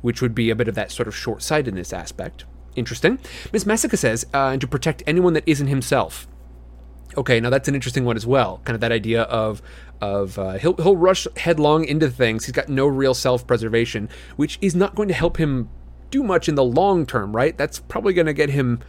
which 0.00 0.20
would 0.20 0.34
be 0.34 0.50
a 0.50 0.56
bit 0.56 0.68
of 0.68 0.74
that 0.74 0.90
sort 0.90 1.08
of 1.08 1.14
short 1.14 1.42
sightedness 1.42 1.92
aspect. 1.92 2.44
Interesting. 2.74 3.18
Miss 3.52 3.66
Messica 3.66 3.96
says, 3.96 4.24
uh, 4.32 4.48
and 4.48 4.60
to 4.60 4.66
protect 4.66 5.02
anyone 5.06 5.34
that 5.34 5.44
isn't 5.46 5.66
himself. 5.66 6.26
Okay, 7.16 7.38
now 7.38 7.50
that's 7.50 7.68
an 7.68 7.74
interesting 7.74 8.04
one 8.04 8.16
as 8.16 8.26
well. 8.26 8.60
Kind 8.64 8.74
of 8.74 8.80
that 8.80 8.92
idea 8.92 9.22
of 9.22 9.62
of 10.00 10.38
uh, 10.38 10.52
he'll 10.54 10.74
he'll 10.76 10.96
rush 10.96 11.28
headlong 11.36 11.84
into 11.84 12.10
things. 12.10 12.46
He's 12.46 12.52
got 12.52 12.68
no 12.68 12.86
real 12.86 13.14
self 13.14 13.46
preservation, 13.46 14.08
which 14.36 14.58
is 14.60 14.74
not 14.74 14.94
going 14.94 15.08
to 15.08 15.14
help 15.14 15.36
him 15.36 15.68
do 16.10 16.22
much 16.22 16.48
in 16.48 16.54
the 16.56 16.64
long 16.64 17.06
term, 17.06 17.36
right? 17.36 17.56
That's 17.56 17.78
probably 17.78 18.14
going 18.14 18.26
to 18.26 18.32
get 18.32 18.50
him 18.50 18.80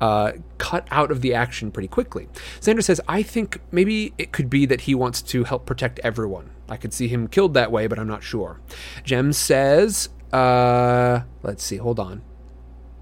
uh, 0.00 0.32
cut 0.58 0.86
out 0.90 1.10
of 1.10 1.20
the 1.20 1.34
action 1.34 1.70
pretty 1.70 1.88
quickly. 1.88 2.28
Sanders 2.60 2.86
says, 2.86 3.00
I 3.08 3.22
think 3.22 3.60
maybe 3.70 4.12
it 4.18 4.32
could 4.32 4.48
be 4.48 4.66
that 4.66 4.82
he 4.82 4.94
wants 4.94 5.22
to 5.22 5.44
help 5.44 5.66
protect 5.66 5.98
everyone. 6.00 6.50
I 6.68 6.76
could 6.76 6.92
see 6.92 7.08
him 7.08 7.28
killed 7.28 7.54
that 7.54 7.72
way, 7.72 7.86
but 7.86 7.98
I'm 7.98 8.08
not 8.08 8.22
sure. 8.22 8.60
Jem 9.04 9.32
says, 9.32 10.10
uh, 10.32 11.20
let's 11.42 11.64
see, 11.64 11.76
hold 11.76 11.98
on. 11.98 12.22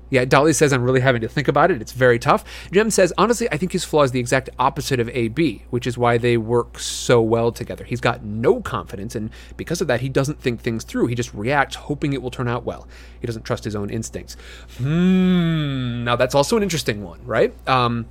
Yeah, 0.09 0.25
Dolly 0.25 0.53
says 0.53 0.73
I'm 0.73 0.83
really 0.83 1.01
having 1.01 1.21
to 1.23 1.29
think 1.29 1.49
about 1.49 1.71
it. 1.71 1.81
It's 1.81 1.93
very 1.93 2.19
tough. 2.19 2.45
Jem 2.71 2.91
says, 2.91 3.13
honestly, 3.19 3.49
I 3.51 3.57
think 3.57 3.73
his 3.73 3.85
flaw 3.85 4.03
is 4.03 4.13
the 4.13 4.21
exact 4.21 4.51
opposite 4.59 5.01
of 5.01 5.09
AB, 5.09 5.65
which 5.71 5.87
is 5.87 5.99
why 5.99 6.17
they 6.17 6.37
work 6.37 6.79
so 6.79 7.21
well 7.21 7.51
together. 7.51 7.85
He's 7.85 8.01
got 8.01 8.23
no 8.23 8.61
confidence, 8.61 9.15
and 9.15 9.31
because 9.57 9.81
of 9.81 9.89
that, 9.89 10.01
he 10.01 10.09
doesn't 10.09 10.41
think 10.41 10.61
things 10.61 10.85
through. 10.85 11.07
He 11.07 11.15
just 11.15 11.35
reacts, 11.35 11.77
hoping 11.77 12.13
it 12.13 12.23
will 12.23 12.31
turn 12.31 12.47
out 12.47 12.65
well. 12.65 12.87
He 13.21 13.27
doesn't 13.27 13.43
trust 13.43 13.65
his 13.65 13.75
own 13.75 13.91
instincts. 13.91 14.37
Hmm. 14.79 16.05
Now 16.05 16.17
that's 16.17 16.35
also 16.35 16.57
an 16.57 16.63
interesting 16.63 17.03
one, 17.03 17.21
right? 17.25 17.53
Um, 17.69 18.07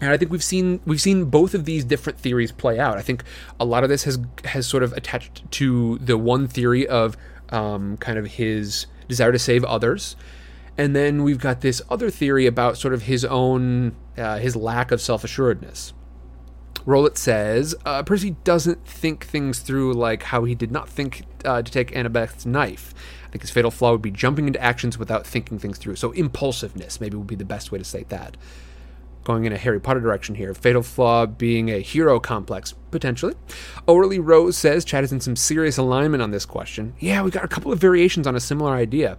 and 0.00 0.10
I 0.10 0.16
think 0.16 0.30
we've 0.30 0.44
seen 0.44 0.80
we've 0.86 1.00
seen 1.00 1.24
both 1.24 1.54
of 1.54 1.64
these 1.64 1.84
different 1.84 2.18
theories 2.18 2.52
play 2.52 2.78
out. 2.78 2.98
I 2.98 3.02
think 3.02 3.24
a 3.58 3.64
lot 3.64 3.82
of 3.82 3.90
this 3.90 4.04
has 4.04 4.18
has 4.44 4.66
sort 4.66 4.82
of 4.82 4.92
attached 4.92 5.50
to 5.52 5.98
the 5.98 6.16
one 6.16 6.46
theory 6.46 6.86
of 6.86 7.16
um, 7.50 7.96
kind 7.96 8.18
of 8.18 8.26
his 8.26 8.86
desire 9.08 9.32
to 9.32 9.38
save 9.38 9.64
others 9.64 10.16
and 10.78 10.94
then 10.94 11.24
we've 11.24 11.40
got 11.40 11.60
this 11.60 11.82
other 11.90 12.08
theory 12.08 12.46
about 12.46 12.78
sort 12.78 12.94
of 12.94 13.02
his 13.02 13.24
own, 13.24 13.96
uh, 14.16 14.38
his 14.38 14.54
lack 14.54 14.92
of 14.92 15.00
self 15.00 15.24
assuredness. 15.24 15.92
Rowlett 16.86 17.18
says 17.18 17.74
uh, 17.84 18.02
Percy 18.04 18.30
doesn't 18.44 18.86
think 18.86 19.26
things 19.26 19.58
through 19.58 19.92
like 19.92 20.22
how 20.22 20.44
he 20.44 20.54
did 20.54 20.70
not 20.70 20.88
think 20.88 21.24
uh, 21.44 21.60
to 21.60 21.70
take 21.70 21.90
Annabeth's 21.94 22.46
knife. 22.46 22.94
I 23.26 23.30
think 23.30 23.42
his 23.42 23.50
fatal 23.50 23.70
flaw 23.70 23.92
would 23.92 24.00
be 24.00 24.10
jumping 24.10 24.46
into 24.46 24.62
actions 24.62 24.96
without 24.96 25.26
thinking 25.26 25.58
things 25.58 25.76
through. 25.76 25.96
So 25.96 26.12
impulsiveness 26.12 27.00
maybe 27.00 27.16
would 27.16 27.26
be 27.26 27.34
the 27.34 27.44
best 27.44 27.70
way 27.70 27.78
to 27.78 27.84
state 27.84 28.08
that. 28.08 28.38
Going 29.24 29.44
in 29.44 29.52
a 29.52 29.58
Harry 29.58 29.80
Potter 29.80 30.00
direction 30.00 30.34
here. 30.36 30.54
Fatal 30.54 30.82
flaw 30.82 31.26
being 31.26 31.70
a 31.70 31.80
hero 31.80 32.18
complex, 32.18 32.72
potentially. 32.90 33.34
Orly 33.86 34.18
Rose 34.18 34.56
says 34.56 34.86
Chad 34.86 35.04
is 35.04 35.12
in 35.12 35.20
some 35.20 35.36
serious 35.36 35.76
alignment 35.76 36.22
on 36.22 36.30
this 36.30 36.46
question. 36.46 36.94
Yeah, 37.00 37.20
we 37.22 37.30
got 37.30 37.44
a 37.44 37.48
couple 37.48 37.70
of 37.70 37.78
variations 37.78 38.26
on 38.26 38.34
a 38.34 38.40
similar 38.40 38.72
idea. 38.72 39.18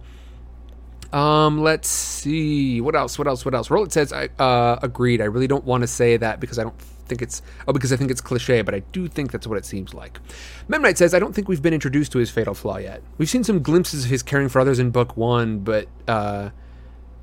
Um, 1.12 1.60
let's 1.60 1.88
see. 1.88 2.80
What 2.80 2.94
else? 2.94 3.18
What 3.18 3.26
else? 3.26 3.44
What 3.44 3.54
else? 3.54 3.70
Roland 3.70 3.92
says, 3.92 4.12
I 4.12 4.28
uh, 4.38 4.78
agreed. 4.82 5.20
I 5.20 5.24
really 5.24 5.48
don't 5.48 5.64
want 5.64 5.82
to 5.82 5.86
say 5.86 6.16
that 6.16 6.40
because 6.40 6.58
I 6.58 6.62
don't 6.62 6.80
think 7.10 7.20
it's 7.20 7.42
oh 7.66 7.72
because 7.72 7.92
I 7.92 7.96
think 7.96 8.10
it's 8.10 8.20
cliche, 8.20 8.62
but 8.62 8.74
I 8.74 8.80
do 8.92 9.08
think 9.08 9.32
that's 9.32 9.46
what 9.46 9.58
it 9.58 9.64
seems 9.64 9.92
like. 9.92 10.20
Memnite 10.68 10.96
says, 10.96 11.12
I 11.12 11.18
don't 11.18 11.34
think 11.34 11.48
we've 11.48 11.62
been 11.62 11.74
introduced 11.74 12.12
to 12.12 12.18
his 12.18 12.30
fatal 12.30 12.54
flaw 12.54 12.78
yet. 12.78 13.02
We've 13.18 13.28
seen 13.28 13.44
some 13.44 13.60
glimpses 13.60 14.04
of 14.04 14.10
his 14.10 14.22
caring 14.22 14.48
for 14.48 14.60
others 14.60 14.78
in 14.78 14.90
book 14.90 15.16
one, 15.16 15.58
but 15.58 15.88
uh, 16.06 16.50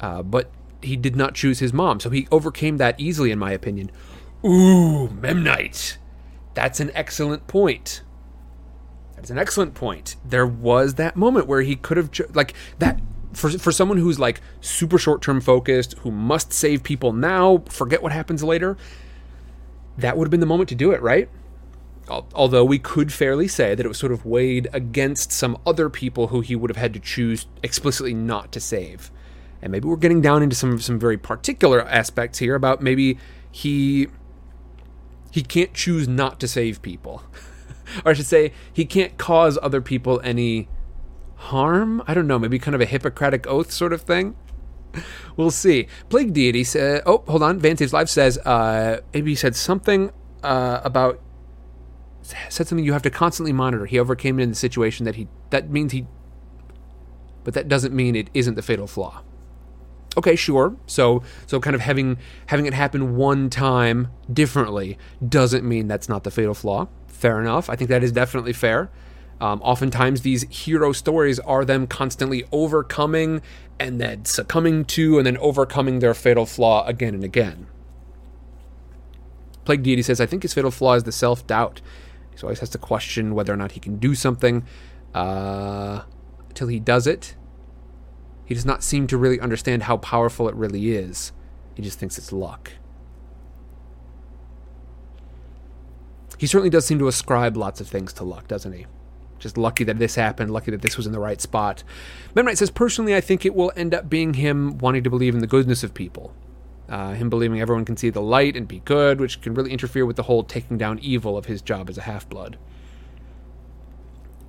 uh, 0.02 0.22
but 0.24 0.52
he 0.82 0.96
did 0.96 1.16
not 1.16 1.34
choose 1.34 1.60
his 1.60 1.74
mom, 1.74 2.00
so 2.00 2.10
he 2.10 2.28
overcame 2.32 2.78
that 2.78 3.00
easily, 3.00 3.32
in 3.32 3.40
my 3.40 3.52
opinion. 3.52 3.90
Ooh, 4.46 5.08
Memnite. 5.08 5.98
That's 6.54 6.80
an 6.80 6.92
excellent 6.94 7.48
point. 7.48 8.02
That's 9.16 9.30
an 9.30 9.40
excellent 9.40 9.74
point. 9.74 10.16
There 10.24 10.46
was 10.46 10.96
that 10.96 11.16
moment 11.16 11.48
where 11.48 11.62
he 11.62 11.76
could 11.76 11.98
have 11.98 12.12
cho- 12.12 12.30
like 12.34 12.54
that 12.78 13.00
for 13.38 13.52
for 13.52 13.72
someone 13.72 14.00
who's 14.00 14.20
like 14.20 14.42
super 14.62 14.98
short 14.98 15.22
term 15.22 15.40
focused, 15.40 15.94
who 16.00 16.12
must 16.12 16.52
save 16.52 16.84
people 16.84 17.14
now, 17.14 17.64
forget 17.70 18.02
what 18.02 18.12
happens 18.12 18.44
later. 18.44 18.78
That 19.98 20.18
would 20.18 20.26
have 20.26 20.32
been 20.32 20.40
the 20.40 20.48
moment 20.48 20.70
to 20.70 20.76
do 20.76 20.92
it, 20.92 21.02
right? 21.02 21.30
Although 22.10 22.64
we 22.64 22.80
could 22.80 23.12
fairly 23.12 23.48
say 23.48 23.76
that 23.76 23.86
it 23.86 23.90
was 23.90 23.98
sort 23.98 24.14
of 24.14 24.26
weighed 24.26 24.70
against 24.72 25.32
some 25.32 25.58
other 25.66 25.90
people 25.90 26.28
who 26.28 26.40
he 26.42 26.56
would 26.56 26.70
have 26.70 26.78
had 26.78 26.94
to 26.94 27.00
choose 27.00 27.48
explicitly 27.62 28.14
not 28.14 28.52
to 28.54 28.62
save. 28.62 29.12
And 29.62 29.72
maybe 29.72 29.88
we're 29.88 29.98
getting 29.98 30.22
down 30.22 30.42
into 30.42 30.56
some 30.56 30.80
some 30.80 31.00
very 31.00 31.18
particular 31.18 31.82
aspects 31.82 32.40
here 32.40 32.56
about 32.56 32.82
maybe 32.82 33.20
he 33.52 34.08
he 35.32 35.44
can't 35.44 35.74
choose 35.74 36.08
not 36.08 36.40
to 36.40 36.48
save 36.48 36.82
people. 36.82 37.24
or 38.06 38.12
I 38.12 38.14
should 38.14 38.26
say, 38.26 38.54
he 38.72 38.86
can't 38.86 39.18
cause 39.18 39.60
other 39.62 39.82
people 39.82 40.22
any 40.24 40.70
harm. 41.38 42.04
I 42.08 42.14
don't 42.14 42.28
know, 42.28 42.40
maybe 42.40 42.60
kind 42.60 42.76
of 42.76 42.82
a 42.82 42.86
Hippocratic 42.86 43.48
oath 43.48 43.72
sort 43.72 43.94
of 43.94 44.02
thing. 44.02 44.36
We'll 45.36 45.52
see. 45.52 45.88
Plague 46.10 46.34
deity 46.34 46.64
said, 46.64 47.04
"Oh, 47.06 47.24
hold 47.28 47.44
on." 47.44 47.60
Vantage 47.60 47.94
Live 47.94 48.10
says, 48.10 48.38
uh, 48.40 49.02
maybe 49.14 49.32
he 49.32 49.36
said 49.36 49.56
something 49.56 50.12
uh, 50.44 50.82
about 50.84 51.22
said 52.22 52.68
something 52.68 52.84
you 52.84 52.94
have 52.94 53.04
to 53.04 53.10
constantly 53.10 53.54
monitor. 53.54 53.86
He 53.86 54.00
overcame 54.00 54.40
it 54.40 54.44
in 54.44 54.50
the 54.50 54.56
situation 54.56 55.06
that 55.06 55.16
he 55.16 55.28
that 55.52 55.70
means 55.70 55.92
he, 55.92 56.08
but 57.44 57.54
that 57.54 57.68
doesn't 57.68 57.94
mean 57.94 58.16
it 58.16 58.30
isn't 58.34 58.56
the 58.56 58.62
fatal 58.62 58.88
flaw. 58.88 59.22
Okay, 60.18 60.36
sure. 60.36 60.76
So 60.88 61.22
so 61.46 61.60
kind 61.60 61.76
of 61.76 61.82
having 61.82 62.18
having 62.48 62.66
it 62.66 62.74
happen 62.74 63.16
one 63.16 63.50
time 63.50 64.10
differently 64.32 64.98
doesn't 65.28 65.64
mean 65.64 65.88
that's 65.88 66.10
not 66.10 66.24
the 66.24 66.32
fatal 66.32 66.56
flaw. 66.56 66.88
Fair 67.08 67.40
enough. 67.40 67.70
I 67.70 67.76
think 67.76 67.90
that 67.90 68.04
is 68.04 68.12
definitely 68.12 68.54
fair. 68.54 68.90
Um, 69.40 69.62
oftentimes, 69.62 70.22
these 70.22 70.44
hero 70.50 70.92
stories 70.92 71.40
are 71.40 71.64
them 71.64 71.86
constantly 71.88 72.46
overcoming 72.52 73.42
and 73.80 74.02
then 74.02 74.26
succumbing 74.26 74.86
to 74.86 75.18
and 75.18 75.28
then 75.28 75.38
overcoming 75.38 76.00
their 76.00 76.14
fatal 76.14 76.46
flaw 76.46 76.86
again 76.88 77.14
and 77.14 77.24
again. 77.24 77.68
Plague 79.66 79.84
Deity 79.84 80.02
says, 80.02 80.20
I 80.20 80.26
think 80.26 80.44
his 80.44 80.54
fatal 80.54 80.72
flaw 80.72 80.94
is 80.94 81.04
the 81.04 81.12
self 81.12 81.46
doubt. 81.46 81.82
He 82.32 82.42
always 82.42 82.60
has 82.60 82.70
to 82.70 82.78
question 82.78 83.34
whether 83.34 83.54
or 83.54 83.58
not 83.58 83.74
he 83.74 83.80
can 83.80 83.98
do 83.98 84.16
something 84.16 84.64
uh, 85.14 86.04
till 86.54 86.68
he 86.68 86.80
does 86.80 87.08
it. 87.08 87.36
He 88.46 88.54
does 88.54 88.66
not 88.66 88.82
seem 88.84 89.08
to 89.08 89.18
really 89.18 89.40
understand 89.40 89.84
how 89.84 89.98
powerful 89.98 90.48
it 90.48 90.56
really 90.56 90.92
is. 90.92 91.32
He 91.76 91.82
just 91.82 92.00
thinks 92.00 92.18
it's 92.18 92.32
luck. 92.32 92.72
He 96.38 96.48
certainly 96.48 96.70
does 96.70 96.86
seem 96.86 97.00
to 97.00 97.08
ascribe 97.08 97.58
lots 97.58 97.82
of 97.82 97.88
things 97.88 98.14
to 98.14 98.24
luck, 98.24 98.48
doesn't 98.48 98.72
he? 98.72 98.86
Just 99.40 99.58
lucky 99.58 99.84
that 99.84 100.00
this 100.00 100.16
happened, 100.16 100.52
lucky 100.52 100.72
that 100.72 100.82
this 100.82 100.98
was 100.98 101.06
in 101.06 101.12
the 101.12 101.20
right 101.20 101.40
spot. 101.40 101.84
Memnite 102.36 102.58
says, 102.58 102.72
personally, 102.72 103.16
I 103.16 103.22
think 103.22 103.46
it 103.46 103.56
will 103.56 103.72
end 103.76 103.94
up 103.94 104.10
being 104.10 104.34
him 104.36 104.78
wanting 104.78 105.04
to 105.04 105.10
believe 105.10 105.34
in 105.34 105.42
the 105.42 105.48
goodness 105.48 105.84
of 105.84 105.94
people. 105.94 106.34
Uh, 106.90 107.14
him 107.14 107.30
believing 107.30 107.60
everyone 107.60 107.86
can 107.86 107.98
see 107.98 108.10
the 108.10 108.22
light 108.22 108.56
and 108.56 108.68
be 108.68 108.80
good, 108.80 109.20
which 109.20 109.42
can 109.42 109.54
really 109.54 109.72
interfere 109.72 110.06
with 110.06 110.16
the 110.16 110.24
whole 110.24 110.44
taking 110.44 110.78
down 110.78 111.00
evil 111.00 111.38
of 111.38 111.46
his 111.46 111.62
job 111.62 111.90
as 111.90 111.98
a 111.98 112.04
half 112.04 112.28
blood. 112.30 112.58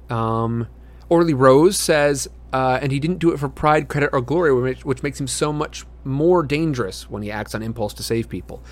Um, 0.08 0.68
Orly 1.08 1.34
Rose 1.34 1.76
says, 1.76 2.28
uh, 2.52 2.78
and 2.80 2.92
he 2.92 3.00
didn't 3.00 3.18
do 3.18 3.32
it 3.32 3.38
for 3.38 3.48
pride, 3.48 3.88
credit, 3.88 4.10
or 4.12 4.20
glory, 4.20 4.54
which, 4.54 4.84
which 4.84 5.02
makes 5.02 5.20
him 5.20 5.26
so 5.26 5.52
much 5.52 5.84
more 6.04 6.42
dangerous 6.42 7.10
when 7.10 7.22
he 7.22 7.30
acts 7.30 7.54
on 7.54 7.62
impulse 7.62 7.92
to 7.94 8.02
save 8.02 8.28
people. 8.28 8.62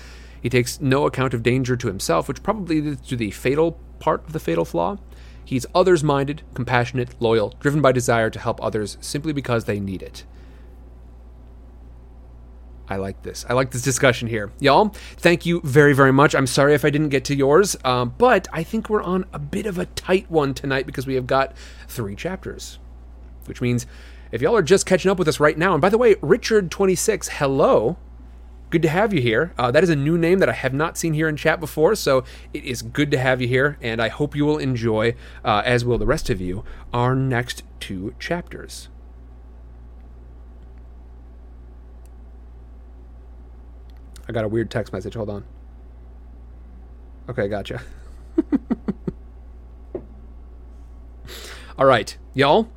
He 0.41 0.49
takes 0.49 0.79
no 0.79 1.05
account 1.05 1.33
of 1.33 1.43
danger 1.43 1.75
to 1.75 1.87
himself, 1.87 2.27
which 2.27 2.43
probably 2.43 2.81
leads 2.81 3.07
to 3.09 3.15
the 3.15 3.31
fatal 3.31 3.79
part 3.99 4.25
of 4.25 4.33
the 4.33 4.39
fatal 4.39 4.65
flaw. 4.65 4.97
He's 5.47 5.65
others 5.73 6.03
minded, 6.03 6.41
compassionate, 6.53 7.15
loyal, 7.21 7.55
driven 7.61 7.81
by 7.81 7.93
desire 7.93 8.29
to 8.29 8.37
help 8.37 8.61
others 8.61 8.97
simply 8.99 9.31
because 9.31 9.63
they 9.63 9.79
need 9.79 10.01
it. 10.03 10.25
I 12.89 12.97
like 12.97 13.23
this. 13.23 13.45
I 13.47 13.53
like 13.53 13.71
this 13.71 13.81
discussion 13.81 14.27
here. 14.27 14.51
Y'all, 14.59 14.89
thank 15.15 15.45
you 15.45 15.61
very, 15.63 15.93
very 15.93 16.11
much. 16.11 16.35
I'm 16.35 16.47
sorry 16.47 16.73
if 16.73 16.83
I 16.83 16.89
didn't 16.89 17.09
get 17.09 17.23
to 17.25 17.33
yours, 17.33 17.77
um, 17.85 18.13
but 18.17 18.49
I 18.51 18.61
think 18.61 18.89
we're 18.89 19.01
on 19.01 19.23
a 19.31 19.39
bit 19.39 19.65
of 19.65 19.79
a 19.79 19.85
tight 19.85 20.29
one 20.29 20.53
tonight 20.53 20.85
because 20.85 21.07
we 21.07 21.15
have 21.15 21.27
got 21.27 21.55
three 21.87 22.17
chapters. 22.17 22.77
Which 23.45 23.61
means 23.61 23.87
if 24.33 24.41
y'all 24.41 24.57
are 24.57 24.61
just 24.61 24.85
catching 24.85 25.09
up 25.09 25.17
with 25.17 25.29
us 25.29 25.39
right 25.39 25.57
now, 25.57 25.71
and 25.71 25.81
by 25.81 25.87
the 25.87 25.97
way, 25.97 26.15
Richard26, 26.15 27.29
hello. 27.29 27.95
Good 28.69 28.81
to 28.81 28.89
have 28.89 29.13
you 29.13 29.21
here. 29.21 29.53
Uh, 29.57 29.71
that 29.71 29.81
is 29.83 29.89
a 29.89 29.95
new 29.95 30.17
name 30.17 30.39
that 30.39 30.49
I 30.49 30.53
have 30.53 30.73
not 30.73 30.97
seen 30.97 31.13
here 31.13 31.29
in 31.29 31.37
chat 31.37 31.61
before, 31.61 31.95
so 31.95 32.25
it 32.53 32.65
is 32.65 32.81
good 32.81 33.11
to 33.11 33.17
have 33.17 33.41
you 33.41 33.47
here, 33.47 33.77
and 33.81 34.01
I 34.01 34.09
hope 34.09 34.35
you 34.35 34.45
will 34.45 34.57
enjoy, 34.57 35.15
uh, 35.45 35.61
as 35.65 35.85
will 35.85 35.97
the 35.97 36.05
rest 36.05 36.29
of 36.29 36.41
you, 36.41 36.65
our 36.91 37.15
next 37.15 37.63
two 37.79 38.13
chapters. 38.19 38.89
I 44.27 44.33
got 44.33 44.43
a 44.43 44.49
weird 44.49 44.69
text 44.69 44.91
message. 44.91 45.13
Hold 45.13 45.29
on. 45.29 45.45
Okay, 47.29 47.47
gotcha. 47.47 47.81
All 51.77 51.85
right, 51.85 52.17
y'all. 52.33 52.67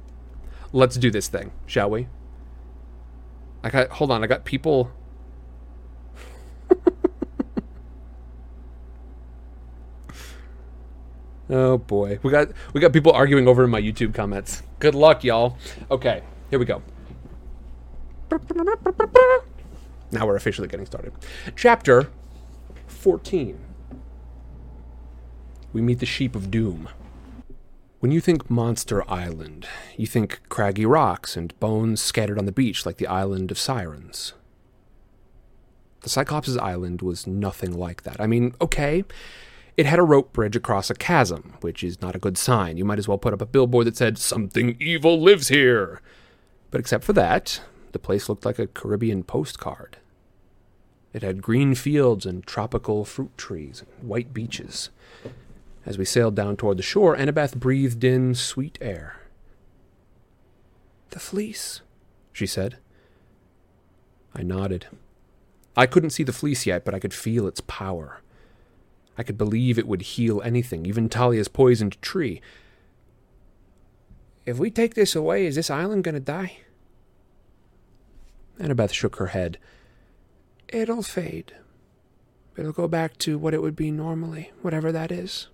Let's 0.72 0.96
do 0.96 1.10
this 1.10 1.26
thing, 1.26 1.50
shall 1.66 1.90
we? 1.90 2.06
I 3.64 3.70
got. 3.70 3.90
Hold 3.90 4.12
on. 4.12 4.22
I 4.22 4.28
got 4.28 4.44
people. 4.44 4.92
Oh 11.50 11.78
boy, 11.78 12.18
we 12.22 12.30
got 12.30 12.48
we 12.72 12.80
got 12.80 12.92
people 12.92 13.12
arguing 13.12 13.48
over 13.48 13.64
in 13.64 13.70
my 13.70 13.80
YouTube 13.80 14.14
comments. 14.14 14.62
Good 14.78 14.94
luck, 14.94 15.24
y'all. 15.24 15.56
Okay, 15.90 16.22
here 16.50 16.58
we 16.58 16.64
go. 16.64 16.82
Now 20.12 20.26
we're 20.26 20.36
officially 20.36 20.68
getting 20.68 20.86
started. 20.86 21.12
Chapter 21.56 22.10
14. 22.86 23.58
We 25.72 25.80
meet 25.80 26.00
the 26.00 26.06
sheep 26.06 26.34
of 26.34 26.50
doom. 26.50 26.88
When 28.00 28.12
you 28.12 28.20
think 28.20 28.48
Monster 28.50 29.08
Island, 29.10 29.68
you 29.96 30.06
think 30.06 30.40
craggy 30.48 30.86
rocks 30.86 31.36
and 31.36 31.58
bones 31.60 32.00
scattered 32.00 32.38
on 32.38 32.46
the 32.46 32.52
beach 32.52 32.86
like 32.86 32.96
the 32.96 33.06
island 33.06 33.50
of 33.50 33.58
sirens. 33.58 34.32
The 36.00 36.08
Cyclops' 36.08 36.56
island 36.56 37.02
was 37.02 37.26
nothing 37.26 37.72
like 37.76 38.04
that. 38.04 38.18
I 38.18 38.26
mean, 38.26 38.54
okay, 38.60 39.04
it 39.80 39.86
had 39.86 39.98
a 39.98 40.02
rope 40.02 40.34
bridge 40.34 40.56
across 40.56 40.90
a 40.90 40.94
chasm, 40.94 41.54
which 41.62 41.82
is 41.82 42.02
not 42.02 42.14
a 42.14 42.18
good 42.18 42.36
sign. 42.36 42.76
You 42.76 42.84
might 42.84 42.98
as 42.98 43.08
well 43.08 43.16
put 43.16 43.32
up 43.32 43.40
a 43.40 43.46
billboard 43.46 43.86
that 43.86 43.96
said, 43.96 44.18
Something 44.18 44.76
evil 44.78 45.18
lives 45.18 45.48
here. 45.48 46.02
But 46.70 46.80
except 46.80 47.02
for 47.02 47.14
that, 47.14 47.62
the 47.92 47.98
place 47.98 48.28
looked 48.28 48.44
like 48.44 48.58
a 48.58 48.66
Caribbean 48.66 49.22
postcard. 49.22 49.96
It 51.14 51.22
had 51.22 51.40
green 51.40 51.74
fields 51.74 52.26
and 52.26 52.46
tropical 52.46 53.06
fruit 53.06 53.34
trees 53.38 53.82
and 53.82 54.06
white 54.06 54.34
beaches. 54.34 54.90
As 55.86 55.96
we 55.96 56.04
sailed 56.04 56.34
down 56.34 56.58
toward 56.58 56.76
the 56.76 56.82
shore, 56.82 57.16
Annabeth 57.16 57.56
breathed 57.56 58.04
in 58.04 58.34
sweet 58.34 58.76
air. 58.82 59.16
The 61.08 61.20
fleece, 61.20 61.80
she 62.34 62.46
said. 62.46 62.76
I 64.34 64.42
nodded. 64.42 64.88
I 65.74 65.86
couldn't 65.86 66.10
see 66.10 66.22
the 66.22 66.34
fleece 66.34 66.66
yet, 66.66 66.84
but 66.84 66.92
I 66.92 66.98
could 66.98 67.14
feel 67.14 67.46
its 67.46 67.62
power. 67.62 68.20
I 69.20 69.22
could 69.22 69.36
believe 69.36 69.78
it 69.78 69.86
would 69.86 70.00
heal 70.00 70.40
anything, 70.40 70.86
even 70.86 71.10
Thalia's 71.10 71.46
poisoned 71.46 72.00
tree. 72.00 72.40
If 74.46 74.58
we 74.58 74.70
take 74.70 74.94
this 74.94 75.14
away, 75.14 75.44
is 75.44 75.56
this 75.56 75.68
island 75.68 76.04
going 76.04 76.14
to 76.14 76.20
die? 76.20 76.60
Annabeth 78.58 78.94
shook 78.94 79.16
her 79.16 79.26
head. 79.26 79.58
It'll 80.68 81.02
fade. 81.02 81.52
It'll 82.56 82.72
go 82.72 82.88
back 82.88 83.18
to 83.18 83.36
what 83.36 83.52
it 83.52 83.60
would 83.60 83.76
be 83.76 83.90
normally, 83.90 84.52
whatever 84.62 84.90
that 84.90 85.12
is. 85.12 85.48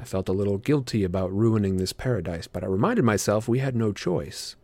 I 0.00 0.02
felt 0.02 0.28
a 0.28 0.32
little 0.32 0.58
guilty 0.58 1.04
about 1.04 1.32
ruining 1.32 1.76
this 1.76 1.92
paradise, 1.92 2.48
but 2.48 2.64
I 2.64 2.66
reminded 2.66 3.04
myself 3.04 3.46
we 3.46 3.60
had 3.60 3.76
no 3.76 3.92
choice. 3.92 4.56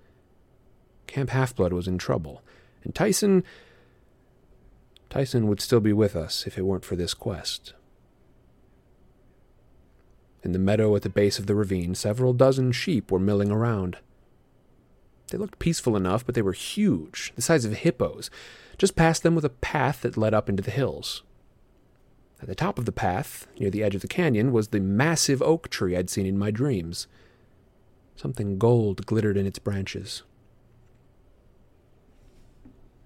Camp 1.06 1.30
Half 1.30 1.54
Blood 1.54 1.72
was 1.72 1.86
in 1.86 1.98
trouble, 1.98 2.42
and 2.82 2.92
Tyson. 2.92 3.44
Tyson 5.12 5.46
would 5.46 5.60
still 5.60 5.78
be 5.78 5.92
with 5.92 6.16
us 6.16 6.46
if 6.46 6.56
it 6.56 6.64
weren't 6.64 6.86
for 6.86 6.96
this 6.96 7.12
quest. 7.12 7.74
In 10.42 10.52
the 10.52 10.58
meadow 10.58 10.96
at 10.96 11.02
the 11.02 11.10
base 11.10 11.38
of 11.38 11.44
the 11.44 11.54
ravine, 11.54 11.94
several 11.94 12.32
dozen 12.32 12.72
sheep 12.72 13.12
were 13.12 13.18
milling 13.18 13.50
around. 13.50 13.98
They 15.28 15.36
looked 15.36 15.58
peaceful 15.58 15.98
enough, 15.98 16.24
but 16.24 16.34
they 16.34 16.40
were 16.40 16.54
huge, 16.54 17.34
the 17.36 17.42
size 17.42 17.66
of 17.66 17.74
hippos. 17.74 18.30
Just 18.78 18.96
past 18.96 19.22
them 19.22 19.34
was 19.34 19.44
a 19.44 19.50
path 19.50 20.00
that 20.00 20.16
led 20.16 20.32
up 20.32 20.48
into 20.48 20.62
the 20.62 20.70
hills. 20.70 21.22
At 22.40 22.48
the 22.48 22.54
top 22.54 22.78
of 22.78 22.86
the 22.86 22.90
path, 22.90 23.46
near 23.60 23.68
the 23.68 23.82
edge 23.82 23.94
of 23.94 24.00
the 24.00 24.08
canyon, 24.08 24.50
was 24.50 24.68
the 24.68 24.80
massive 24.80 25.42
oak 25.42 25.68
tree 25.68 25.94
I'd 25.94 26.08
seen 26.08 26.24
in 26.24 26.38
my 26.38 26.50
dreams. 26.50 27.06
Something 28.16 28.56
gold 28.56 29.04
glittered 29.04 29.36
in 29.36 29.44
its 29.44 29.58
branches. 29.58 30.22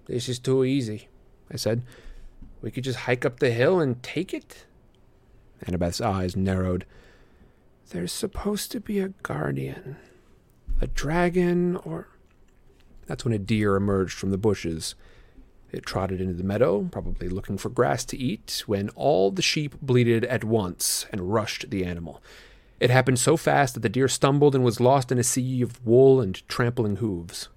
This 0.07 0.29
is 0.29 0.39
too 0.39 0.63
easy, 0.63 1.09
I 1.51 1.57
said. 1.57 1.83
We 2.61 2.71
could 2.71 2.85
just 2.85 3.01
hike 3.01 3.25
up 3.25 3.39
the 3.39 3.51
hill 3.51 3.81
and 3.81 4.03
take 4.03 4.35
it. 4.35 4.67
Annabeth's 5.63 6.01
eyes 6.01 6.37
narrowed. 6.37 6.87
There's 7.91 8.13
supposed 8.13 8.73
to 8.73 8.81
be 8.81 8.99
a 8.99 9.11
guardian, 9.23 9.97
a 10.81 10.87
dragon, 10.89 11.77
or. 11.77 12.09
That's 13.07 13.25
when 13.25 13.35
a 13.35 13.39
deer 13.39 13.77
emerged 13.77 14.19
from 14.19 14.31
the 14.31 14.39
bushes. 14.39 14.97
It 15.71 15.87
trotted 15.87 16.21
into 16.21 16.35
the 16.35 16.43
meadow, 16.43 16.89
probably 16.91 17.29
looking 17.29 17.59
for 17.59 17.69
grass 17.69 18.05
to 18.07 18.17
eat, 18.17 18.65
when 18.67 18.89
all 18.91 19.31
the 19.31 19.43
sheep 19.43 19.77
bleated 19.81 20.25
at 20.25 20.43
once 20.43 21.07
and 21.13 21.33
rushed 21.33 21.71
the 21.71 21.85
animal. 21.85 22.23
It 22.81 22.91
happened 22.91 23.19
so 23.19 23.37
fast 23.37 23.75
that 23.75 23.81
the 23.81 23.89
deer 23.89 24.09
stumbled 24.09 24.55
and 24.55 24.65
was 24.65 24.81
lost 24.81 25.13
in 25.13 25.19
a 25.19 25.23
sea 25.23 25.63
of 25.63 25.85
wool 25.87 26.21
and 26.21 26.47
trampling 26.49 26.97
hooves. 26.97 27.49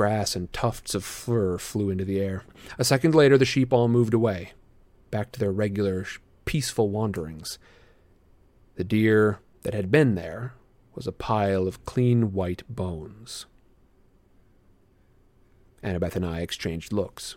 Grass 0.00 0.34
and 0.34 0.50
tufts 0.50 0.94
of 0.94 1.04
fur 1.04 1.58
flew 1.58 1.90
into 1.90 2.06
the 2.06 2.20
air. 2.20 2.44
A 2.78 2.84
second 2.84 3.14
later, 3.14 3.36
the 3.36 3.44
sheep 3.44 3.70
all 3.70 3.86
moved 3.86 4.14
away, 4.14 4.54
back 5.10 5.30
to 5.32 5.38
their 5.38 5.52
regular, 5.52 6.06
peaceful 6.46 6.88
wanderings. 6.88 7.58
The 8.76 8.82
deer 8.82 9.40
that 9.60 9.74
had 9.74 9.90
been 9.90 10.14
there 10.14 10.54
was 10.94 11.06
a 11.06 11.12
pile 11.12 11.68
of 11.68 11.84
clean 11.84 12.32
white 12.32 12.62
bones. 12.66 13.44
Annabeth 15.84 16.16
and 16.16 16.24
I 16.24 16.40
exchanged 16.40 16.94
looks. 16.94 17.36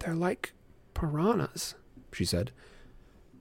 They're 0.00 0.16
like 0.16 0.54
piranhas, 0.92 1.76
she 2.12 2.24
said. 2.24 2.50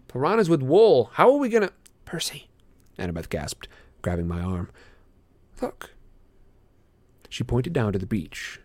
Piranhas 0.08 0.50
with 0.50 0.62
wool. 0.62 1.10
How 1.14 1.32
are 1.32 1.40
we 1.40 1.50
gonna. 1.50 1.72
Percy, 2.06 2.48
Annabeth 3.00 3.30
gasped, 3.30 3.68
grabbing 4.04 4.28
my 4.28 4.42
arm. 4.42 4.70
Look. 5.64 5.95
She 7.36 7.44
pointed 7.44 7.74
down 7.74 7.92
to 7.92 8.00
the 8.00 8.06
beach, 8.06 8.62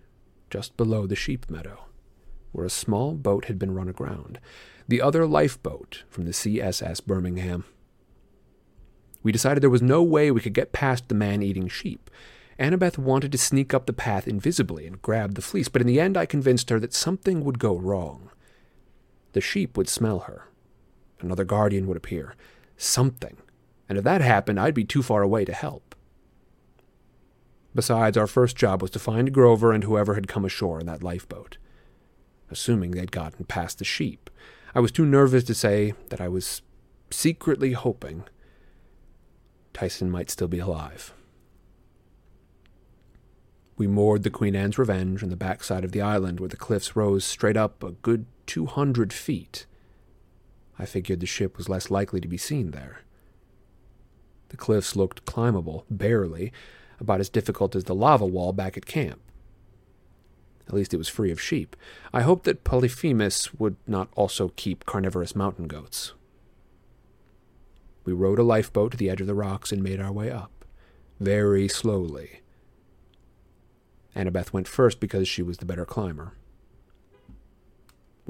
just 0.49 0.77
below 0.77 1.05
the 1.05 1.17
sheep 1.17 1.51
meadow, 1.51 1.87
where 2.53 2.65
a 2.65 2.71
small 2.71 3.15
boat 3.15 3.47
had 3.47 3.59
been 3.59 3.75
run 3.75 3.89
aground, 3.89 4.39
the 4.87 5.03
other 5.03 5.27
lifeboat 5.27 6.05
from 6.09 6.25
the 6.25 6.31
CSS 6.31 7.05
Birmingham. 7.05 7.65
We 9.25 9.33
decided 9.33 9.61
there 9.61 9.71
was 9.71 9.83
no 9.83 10.05
way 10.05 10.31
we 10.31 10.41
could 10.41 10.53
get 10.53 10.71
past 10.71 11.09
the 11.09 11.17
man 11.17 11.43
eating 11.43 11.67
sheep. 11.67 12.13
Annabeth 12.61 12.97
wanted 12.97 13.33
to 13.33 13.39
sneak 13.39 13.75
up 13.75 13.87
the 13.87 13.93
path 13.93 14.29
invisibly 14.29 14.87
and 14.87 15.03
grab 15.03 15.35
the 15.35 15.43
fleece, 15.43 15.67
but 15.69 15.83
in 15.83 15.89
the 15.89 15.99
end 15.99 16.17
I 16.17 16.25
convinced 16.25 16.71
her 16.71 16.79
that 16.79 16.95
something 16.95 17.43
would 17.43 17.59
go 17.59 17.77
wrong. 17.77 18.31
The 19.33 19.41
sheep 19.41 19.77
would 19.77 19.89
smell 19.89 20.21
her. 20.21 20.47
Another 21.19 21.45
guardian 21.45 21.89
would 21.89 21.97
appear. 21.97 22.37
Something. 22.77 23.39
And 23.89 23.99
if 23.99 24.05
that 24.05 24.21
happened, 24.21 24.61
I'd 24.61 24.75
be 24.75 24.85
too 24.85 25.03
far 25.03 25.23
away 25.23 25.45
to 25.45 25.53
help. 25.53 25.90
Besides, 27.75 28.17
our 28.17 28.27
first 28.27 28.57
job 28.57 28.83
was 28.83 28.91
to 28.93 28.99
find 28.99 29.33
Grover 29.33 29.73
and 29.73 29.85
whoever 29.85 30.15
had 30.15 30.29
come 30.29 30.45
ashore 30.45 30.81
in 30.81 30.87
that 30.87 31.03
lifeboat. 31.03 31.57
Assuming 32.51 32.91
they'd 32.91 33.13
gotten 33.13 33.45
past 33.45 33.79
the 33.79 33.85
sheep. 33.85 34.29
I 34.75 34.81
was 34.81 34.91
too 34.91 35.07
nervous 35.07 35.45
to 35.45 35.55
say 35.55 35.95
that 36.09 36.21
I 36.21 36.29
was 36.29 36.63
secretly 37.11 37.73
hoping 37.73 38.25
Tyson 39.73 40.11
might 40.11 40.31
still 40.31 40.49
be 40.49 40.59
alive. 40.59 41.13
We 43.77 43.87
moored 43.87 44.25
the 44.25 44.31
Queen 44.31 44.55
Anne's 44.55 44.79
Revenge 44.79 45.23
on 45.23 45.31
the 45.31 45.37
backside 45.37 45.85
of 45.85 45.93
the 45.93 46.03
island 46.03 46.39
where 46.39 46.49
the 46.49 46.57
cliffs 46.57 46.95
rose 46.97 47.25
straight 47.25 47.57
up 47.57 47.83
a 47.83 47.93
good 47.93 48.27
two 48.47 48.67
hundred 48.67 49.13
feet. 49.13 49.65
I 50.79 50.87
figured 50.87 51.21
the 51.21 51.27
ship 51.27 51.57
was 51.57 51.69
less 51.69 51.91
likely 51.91 52.21
to 52.21 52.29
be 52.29 52.37
seen 52.37 52.73
there. 52.73 53.03
The 54.49 54.57
cliffs 54.57 54.97
looked 54.97 55.25
climbable, 55.25 55.87
barely, 55.89 56.53
about 57.01 57.21
as 57.21 57.29
difficult 57.29 57.75
as 57.75 57.85
the 57.85 57.95
lava 57.95 58.27
wall 58.27 58.53
back 58.53 58.77
at 58.77 58.87
camp. 58.87 59.21
At 60.69 60.75
least 60.75 60.95
it 60.95 60.99
was 60.99 61.09
free 61.09 61.33
of 61.33 61.41
sheep. 61.41 61.75
I 62.13 62.21
hoped 62.23 62.45
that 62.45 62.63
Polyphemus 62.63 63.53
would 63.55 63.77
not 63.89 64.09
also 64.15 64.53
keep 64.55 64.87
carnivorous 64.87 65.35
mountain 65.35 65.67
goats. 65.67 66.13
We 68.05 68.13
rowed 68.13 68.39
a 68.39 68.45
lifeboat 68.45 68.93
to 68.93 68.97
the 68.97 69.11
edge 69.11 69.21
of 69.21 69.27
the 69.27 69.35
rocks 69.35 69.73
and 69.73 69.83
made 69.83 70.01
our 70.01 70.13
way 70.13 70.31
up, 70.31 70.65
very 71.19 71.67
slowly. 71.67 72.41
Annabeth 74.15 74.53
went 74.53 74.69
first 74.69 75.01
because 75.01 75.29
she 75.29 75.43
was 75.43 75.59
the 75.59 75.65
better 75.65 75.85
climber. 75.85 76.35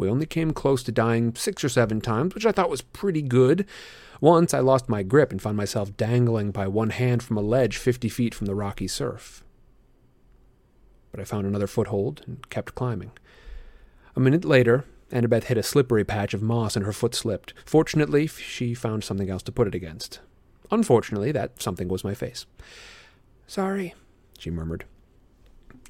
We 0.01 0.09
only 0.09 0.25
came 0.25 0.53
close 0.53 0.83
to 0.85 0.93
dying 0.93 1.35
six 1.35 1.63
or 1.63 1.69
seven 1.69 2.01
times, 2.01 2.35
which 2.35 2.47
I 2.47 2.53
thought 2.53 2.71
was 2.71 2.81
pretty 2.81 3.21
good. 3.21 3.67
Once 4.19 4.55
I 4.55 4.61
lost 4.61 4.89
my 4.89 5.03
grip 5.03 5.31
and 5.31 5.43
found 5.43 5.59
myself 5.59 5.95
dangling 5.95 6.53
by 6.53 6.69
one 6.69 6.89
hand 6.89 7.23
from 7.23 7.37
a 7.37 7.43
ledge 7.43 7.77
fifty 7.77 8.09
feet 8.09 8.35
from 8.35 8.47
the 8.47 8.55
rocky 8.55 8.89
surf. 8.89 9.45
But 11.11 11.21
I 11.21 11.25
found 11.25 11.47
another 11.47 11.67
foothold 11.67 12.23
and 12.27 12.49
kept 12.49 12.75
climbing. 12.75 13.11
A 14.17 14.21
minute 14.21 14.47
later, 14.47 14.87
Annabeth 15.13 15.45
hit 15.45 15.59
a 15.59 15.63
slippery 15.63 16.05
patch 16.05 16.33
of 16.33 16.41
moss 16.41 16.77
and 16.77 16.87
her 16.87 16.95
foot 16.95 17.15
slipped. 17.15 17.53
Fortunately, 17.67 18.27
she 18.27 18.73
found 18.73 19.05
something 19.05 19.29
else 19.29 19.43
to 19.43 19.53
put 19.53 19.69
it 19.69 19.75
against. 19.75 20.21
Unfortunately, 20.71 21.31
that 21.33 21.61
something 21.61 21.89
was 21.89 22.05
my 22.05 22.15
face. 22.15 22.47
Sorry, 23.47 23.95
she 24.39 24.51
murmured. 24.51 24.87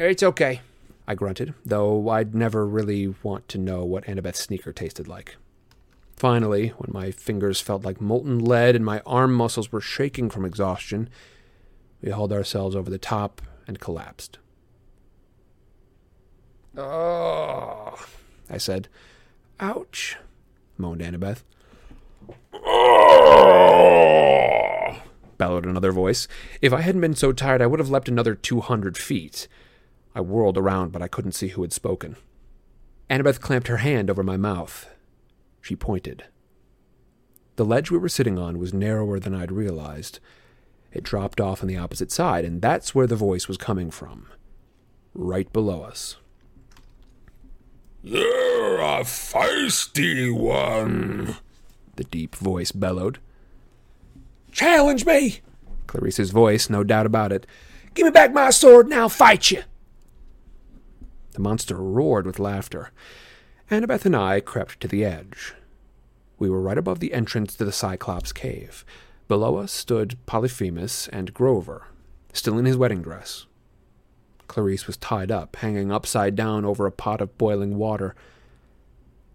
It's 0.01 0.25
okay, 0.25 0.63
I 1.11 1.15
grunted, 1.17 1.55
though 1.67 2.09
I'd 2.09 2.37
never 2.37 2.65
really 2.65 3.13
want 3.25 3.49
to 3.49 3.59
know 3.59 3.85
what 3.85 4.05
Annabeth's 4.05 4.39
sneaker 4.39 4.73
tasted 4.73 5.09
like. 5.09 5.35
Finally, 6.15 6.69
when 6.79 6.93
my 6.93 7.11
fingers 7.11 7.61
felt 7.61 7.85
like 7.85 8.01
molten 8.01 8.39
lead 8.39 8.77
and 8.77 8.85
my 8.85 9.01
arm 9.05 9.35
muscles 9.35 9.73
were 9.73 9.81
shaking 9.81 10.31
from 10.31 10.45
exhaustion, 10.45 11.09
we 12.01 12.13
hauled 12.13 12.33
ourselves 12.33 12.77
over 12.77 12.89
the 12.89 12.97
top 12.97 13.43
and 13.67 13.81
collapsed. 13.81 14.39
Oh, 16.77 17.99
I 18.49 18.59
said. 18.59 18.87
Ouch, 19.59 20.17
moaned 20.79 21.01
Annabeth. 21.01 21.43
Oh! 22.55 23.91
bellowed 25.39 25.67
another 25.67 25.91
voice. 25.91 26.29
If 26.63 26.73
I 26.73 26.83
hadn't 26.83 27.01
been 27.01 27.17
so 27.17 27.33
tired, 27.33 27.61
I 27.61 27.67
would 27.67 27.81
have 27.81 27.91
leapt 27.91 28.09
another 28.09 28.37
two 28.37 28.61
hundred 28.61 28.97
feet. 28.97 29.49
I 30.15 30.21
whirled 30.21 30.59
around, 30.59 30.93
but 30.93 31.03
I 31.03 31.09
couldn't 31.09 31.33
see 31.33 31.49
who 31.49 31.63
had 31.63 31.73
spoken. 31.73 32.17
Annabeth 33.09 33.41
clamped 33.41 33.69
her 33.69 33.79
hand 33.79 34.11
over 34.11 34.23
my 34.23 34.37
mouth. 34.37 34.89
She 35.61 35.77
pointed. 35.77 36.25
The 37.57 37.65
ledge 37.65 37.91
we 37.91 37.99
were 37.99 38.09
sitting 38.09 38.39
on 38.39 38.59
was 38.59 38.73
narrower 38.73 39.21
than 39.21 39.35
I'd 39.35 39.53
realized. 39.53 40.19
It 40.93 41.05
dropped 41.05 41.41
off 41.41 41.63
on 41.63 41.69
the 41.69 41.77
opposite 41.77 42.11
side, 42.11 42.45
and 42.45 42.63
that's 42.63 42.95
where 42.95 43.07
the 43.07 43.17
voice 43.17 43.47
was 43.47 43.57
coming 43.57 43.91
from. 43.91 44.27
Right 45.15 45.53
below 45.53 45.83
us. 45.83 46.17
You're 48.03 48.81
a 48.81 49.03
feisty 49.03 50.33
one. 50.33 51.37
The 51.97 52.05
deep 52.05 52.35
voice 52.35 52.73
bellowed. 52.73 53.19
challenge 54.51 55.05
me! 55.05 55.41
Clarisse's 55.87 56.31
voice, 56.31 56.71
no 56.71 56.83
doubt 56.83 57.07
about 57.07 57.33
it. 57.33 57.47
Give 57.95 58.07
me 58.07 58.11
back 58.11 58.33
my 58.33 58.51
sword 58.51 58.87
and 58.87 58.95
I'll 58.95 59.09
fight 59.09 59.51
you. 59.51 59.63
The 61.33 61.41
monster 61.41 61.77
roared 61.77 62.27
with 62.27 62.39
laughter. 62.39 62.91
Annabeth 63.71 64.05
and 64.05 64.17
I 64.17 64.41
crept 64.41 64.81
to 64.81 64.89
the 64.89 65.05
edge. 65.05 65.55
We 66.39 66.51
were 66.51 66.61
right 66.61 66.79
above 66.79 67.01
the 67.01 67.13
entrance 67.13 67.55
to 67.57 67.65
the 67.65 67.73
Cyclops 67.73 68.33
cave. 68.33 68.85
Below 69.29 69.57
us 69.59 69.71
stood 69.71 70.17
Polyphemus 70.27 71.07
and 71.09 71.33
Grover, 71.33 71.87
still 72.33 72.59
in 72.59 72.65
his 72.65 72.77
wedding 72.77 73.03
dress. 73.03 73.47
Clarisse 74.49 74.89
was 74.89 74.97
tied 74.97 75.31
up, 75.31 75.55
hanging 75.57 75.93
upside 75.93 76.35
down 76.35 76.65
over 76.65 76.85
a 76.85 76.91
pot 76.91 77.21
of 77.21 77.39
boiling 77.39 77.77
water. 77.77 78.17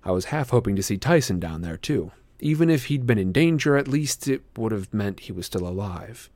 I 0.04 0.12
was 0.12 0.26
half 0.26 0.50
hoping 0.50 0.76
to 0.76 0.84
see 0.84 0.98
Tyson 0.98 1.40
down 1.40 1.62
there, 1.62 1.78
too. 1.78 2.12
Even 2.40 2.70
if 2.70 2.86
he'd 2.86 3.08
been 3.08 3.18
in 3.18 3.32
danger, 3.32 3.78
at 3.78 3.88
least 3.88 4.28
it 4.28 4.42
would 4.58 4.74
have 4.74 4.94
meant 4.94 5.22
he 5.22 5.32
was 5.32 5.46
still 5.46 5.66
alive. 5.66 6.30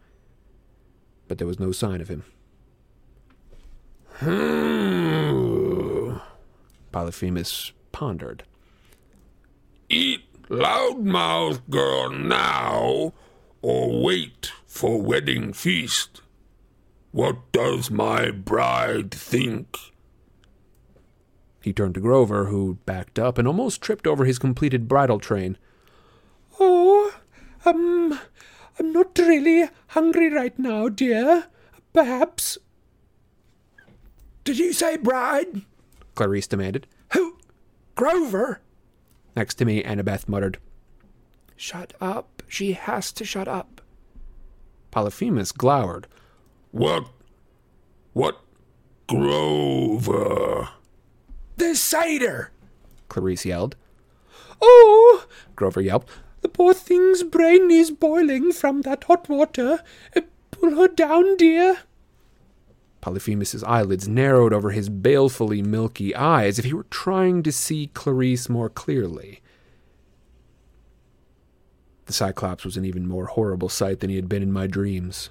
But 1.27 1.38
there 1.38 1.48
was 1.48 1.60
no 1.60 1.73
sign 1.73 1.99
of 1.99 2.07
him. 2.07 2.23
Hmm. 4.19 5.48
Polyphemus 6.91 7.72
pondered. 7.91 8.44
Eat 9.90 10.22
loudmouth 10.49 11.61
girl 11.70 12.10
now, 12.11 13.14
or 13.61 14.02
wait 14.03 14.52
for 14.66 15.02
wedding 15.02 15.53
feast. 15.53 16.22
What 17.11 17.52
does 17.52 17.90
my 17.90 18.32
bride 18.32 19.11
think? 19.11 19.78
He 21.61 21.74
turned 21.74 21.95
to 21.95 21.99
Grover, 21.99 22.45
who 22.45 22.78
backed 22.86 23.20
up 23.20 23.38
and 23.38 23.48
almost 23.48 23.82
tripped 23.82 24.07
over 24.07 24.26
his 24.26 24.40
completed 24.40 24.88
bridal 24.88 25.20
train. 25.20 25.57
Oh, 26.60 27.14
um, 27.66 28.20
I'm 28.80 28.94
not 28.94 29.18
really 29.18 29.70
hungry 29.88 30.30
right 30.30 30.57
now, 30.57 30.88
dear. 30.88 31.48
Perhaps. 31.94 32.57
Did 34.44 34.57
you 34.57 34.72
say 34.72 34.98
bride? 34.98 35.64
Clarisse 36.19 36.49
demanded. 36.49 36.85
Who? 37.13 37.37
Grover? 37.95 38.59
Next 39.37 39.55
to 39.55 39.63
me, 39.63 39.81
Annabeth 39.81 40.27
muttered. 40.27 40.57
Shut 41.55 41.93
up. 42.01 42.43
She 42.45 42.73
has 42.73 43.13
to 43.13 43.23
shut 43.23 43.47
up. 43.47 43.79
Polyphemus 44.91 45.53
glowered. 45.53 46.07
What? 46.71 47.05
What? 48.11 48.41
Grover. 49.07 50.67
The 51.55 51.75
cider! 51.75 52.51
Clarisse 53.07 53.45
yelled. 53.45 53.77
Oh! 54.61 55.25
Grover 55.55 55.79
yelped. 55.79 56.09
The 56.41 56.49
poor 56.49 56.73
thing's 56.73 57.23
brain 57.23 57.71
is 57.71 57.91
boiling 57.91 58.51
from 58.51 58.81
that 58.81 59.05
hot 59.05 59.29
water. 59.29 59.83
Uh, 60.13 60.21
Pull 60.51 60.75
her 60.75 60.89
down, 60.89 61.37
dear. 61.37 61.77
Polyphemus's 63.01 63.63
eyelids 63.63 64.07
narrowed 64.07 64.53
over 64.53 64.71
his 64.71 64.89
balefully 64.89 65.61
milky 65.61 66.15
eyes 66.15 66.55
as 66.55 66.59
if 66.59 66.65
he 66.65 66.73
were 66.73 66.85
trying 66.89 67.43
to 67.43 67.51
see 67.51 67.91
Clarisse 67.93 68.49
more 68.49 68.69
clearly. 68.69 69.41
The 72.05 72.13
Cyclops 72.13 72.65
was 72.65 72.76
an 72.76 72.85
even 72.85 73.07
more 73.07 73.27
horrible 73.27 73.69
sight 73.69 73.99
than 73.99 74.09
he 74.09 74.15
had 74.15 74.27
been 74.27 74.43
in 74.43 74.51
my 74.51 74.67
dreams. 74.67 75.30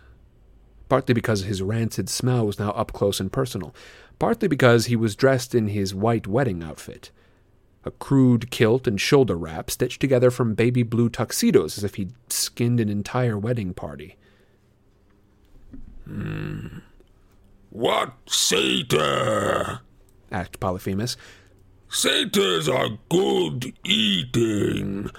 Partly 0.88 1.12
because 1.12 1.42
his 1.42 1.60
rancid 1.60 2.08
smell 2.08 2.46
was 2.46 2.58
now 2.58 2.70
up 2.70 2.92
close 2.92 3.20
and 3.20 3.32
personal, 3.32 3.74
partly 4.18 4.48
because 4.48 4.86
he 4.86 4.96
was 4.96 5.16
dressed 5.16 5.54
in 5.54 5.68
his 5.68 5.94
white 5.94 6.26
wedding 6.26 6.62
outfit 6.62 7.10
a 7.88 7.90
crude 7.90 8.50
kilt 8.50 8.86
and 8.86 9.00
shoulder 9.00 9.36
wrap 9.36 9.70
stitched 9.70 10.00
together 10.00 10.30
from 10.30 10.54
baby 10.54 10.82
blue 10.82 11.08
tuxedos 11.08 11.78
as 11.78 11.84
if 11.84 11.94
he'd 11.94 12.12
skinned 12.28 12.80
an 12.80 12.88
entire 12.88 13.38
wedding 13.38 13.72
party. 13.72 14.16
Hmm. 16.04 16.78
What 17.70 18.14
satyr? 18.26 19.80
asked 20.30 20.60
Polyphemus. 20.60 21.16
Satyrs 21.88 22.68
are 22.68 22.98
good 23.08 23.72
eating. 23.84 25.10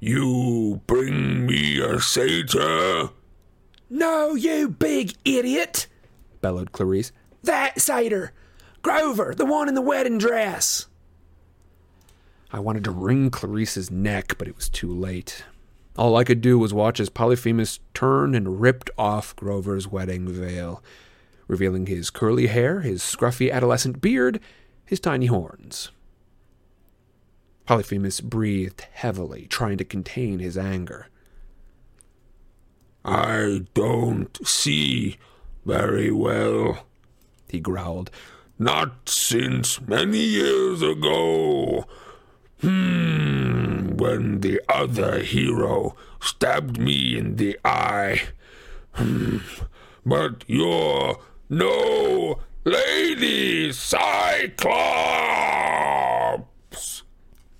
You 0.00 0.80
bring 0.86 1.46
me 1.46 1.80
a 1.80 2.00
satyr? 2.00 3.10
No, 3.88 4.34
you 4.34 4.68
big 4.68 5.14
idiot! 5.24 5.86
bellowed 6.40 6.72
Clarisse. 6.72 7.12
That 7.42 7.80
satyr! 7.80 8.32
Grover, 8.82 9.34
the 9.34 9.46
one 9.46 9.68
in 9.68 9.74
the 9.74 9.80
wedding 9.82 10.18
dress! 10.18 10.86
I 12.52 12.58
wanted 12.58 12.84
to 12.84 12.90
wring 12.90 13.30
Clarisse's 13.30 13.90
neck, 13.90 14.36
but 14.38 14.48
it 14.48 14.56
was 14.56 14.68
too 14.68 14.92
late. 14.92 15.44
All 15.96 16.16
I 16.16 16.24
could 16.24 16.40
do 16.40 16.58
was 16.58 16.74
watch 16.74 17.00
as 17.00 17.08
Polyphemus 17.08 17.80
turned 17.94 18.34
and 18.34 18.60
ripped 18.60 18.90
off 18.98 19.36
Grover's 19.36 19.86
wedding 19.86 20.26
veil, 20.28 20.82
revealing 21.48 21.86
his 21.86 22.10
curly 22.10 22.46
hair, 22.46 22.80
his 22.80 23.02
scruffy 23.02 23.50
adolescent 23.50 24.00
beard, 24.00 24.40
his 24.84 25.00
tiny 25.00 25.26
horns. 25.26 25.90
Polyphemus 27.66 28.20
breathed 28.20 28.86
heavily, 28.92 29.46
trying 29.48 29.78
to 29.78 29.84
contain 29.84 30.38
his 30.38 30.58
anger. 30.58 31.08
I 33.04 33.66
don't 33.74 34.38
see 34.46 35.18
very 35.64 36.10
well. 36.10 36.86
He 37.48 37.60
growled. 37.60 38.10
Not 38.58 39.08
since 39.08 39.80
many 39.80 40.18
years 40.18 40.82
ago. 40.82 41.86
Hmm, 42.60 43.96
when 43.96 44.40
the 44.40 44.60
other 44.68 45.20
hero 45.20 45.96
stabbed 46.20 46.78
me 46.78 47.16
in 47.16 47.36
the 47.36 47.58
eye. 47.64 48.22
Hmm, 48.92 49.38
but 50.06 50.44
you're 50.46 51.18
no 51.52 52.40
lady 52.64 53.70
Cyclops. 53.72 54.72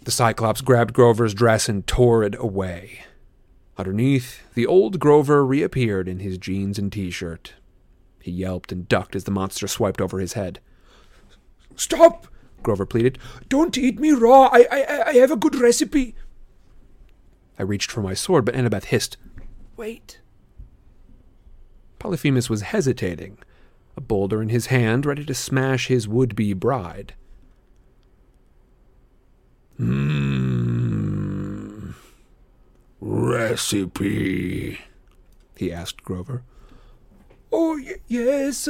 The 0.01 0.11
Cyclops 0.11 0.63
grabbed 0.63 0.95
Grover's 0.95 1.35
dress 1.35 1.69
and 1.69 1.87
tore 1.87 2.23
it 2.25 2.35
away. 2.39 3.05
Underneath, 3.77 4.43
the 4.55 4.67
old 4.67 4.99
Grover 4.99 5.45
reappeared 5.45 6.09
in 6.09 6.21
his 6.21 6.39
jeans 6.39 6.79
and 6.79 6.91
t 6.91 7.11
shirt. 7.11 7.53
He 8.21 8.31
yelped 8.31 8.73
and 8.73 8.89
ducked 8.89 9.15
as 9.15 9.25
the 9.25 9.31
monster 9.31 9.69
swiped 9.69 10.01
over 10.01 10.19
his 10.19 10.33
head. 10.33 10.61
Stop! 11.77 12.29
Grover 12.63 12.87
pleaded. 12.87 13.19
Don't 13.49 13.77
eat 13.77 13.99
me 13.99 14.13
raw. 14.13 14.49
I, 14.53 14.67
I, 14.71 15.03
I 15.09 15.13
have 15.15 15.31
a 15.31 15.37
good 15.37 15.57
recipe. 15.57 16.15
I 17.59 17.63
reached 17.63 17.91
for 17.91 18.01
my 18.01 18.15
sword, 18.15 18.45
but 18.45 18.55
Annabeth 18.55 18.85
hissed. 18.85 19.17
Wait. 19.77 20.21
Polyphemus 21.99 22.49
was 22.49 22.63
hesitating, 22.63 23.39
a 23.97 24.01
boulder 24.01 24.41
in 24.43 24.49
his 24.49 24.67
hand, 24.67 25.05
ready 25.07 25.25
to 25.25 25.35
smash 25.35 25.89
his 25.89 26.09
would 26.09 26.35
be 26.35 26.53
bride. 26.53 27.15
Hmm. 29.77 30.63
Recipe. 33.01 34.79
He 35.57 35.73
asked 35.73 36.05
Grover. 36.05 36.43
Oh, 37.51 37.77
y- 37.85 37.97
yes. 38.07 38.69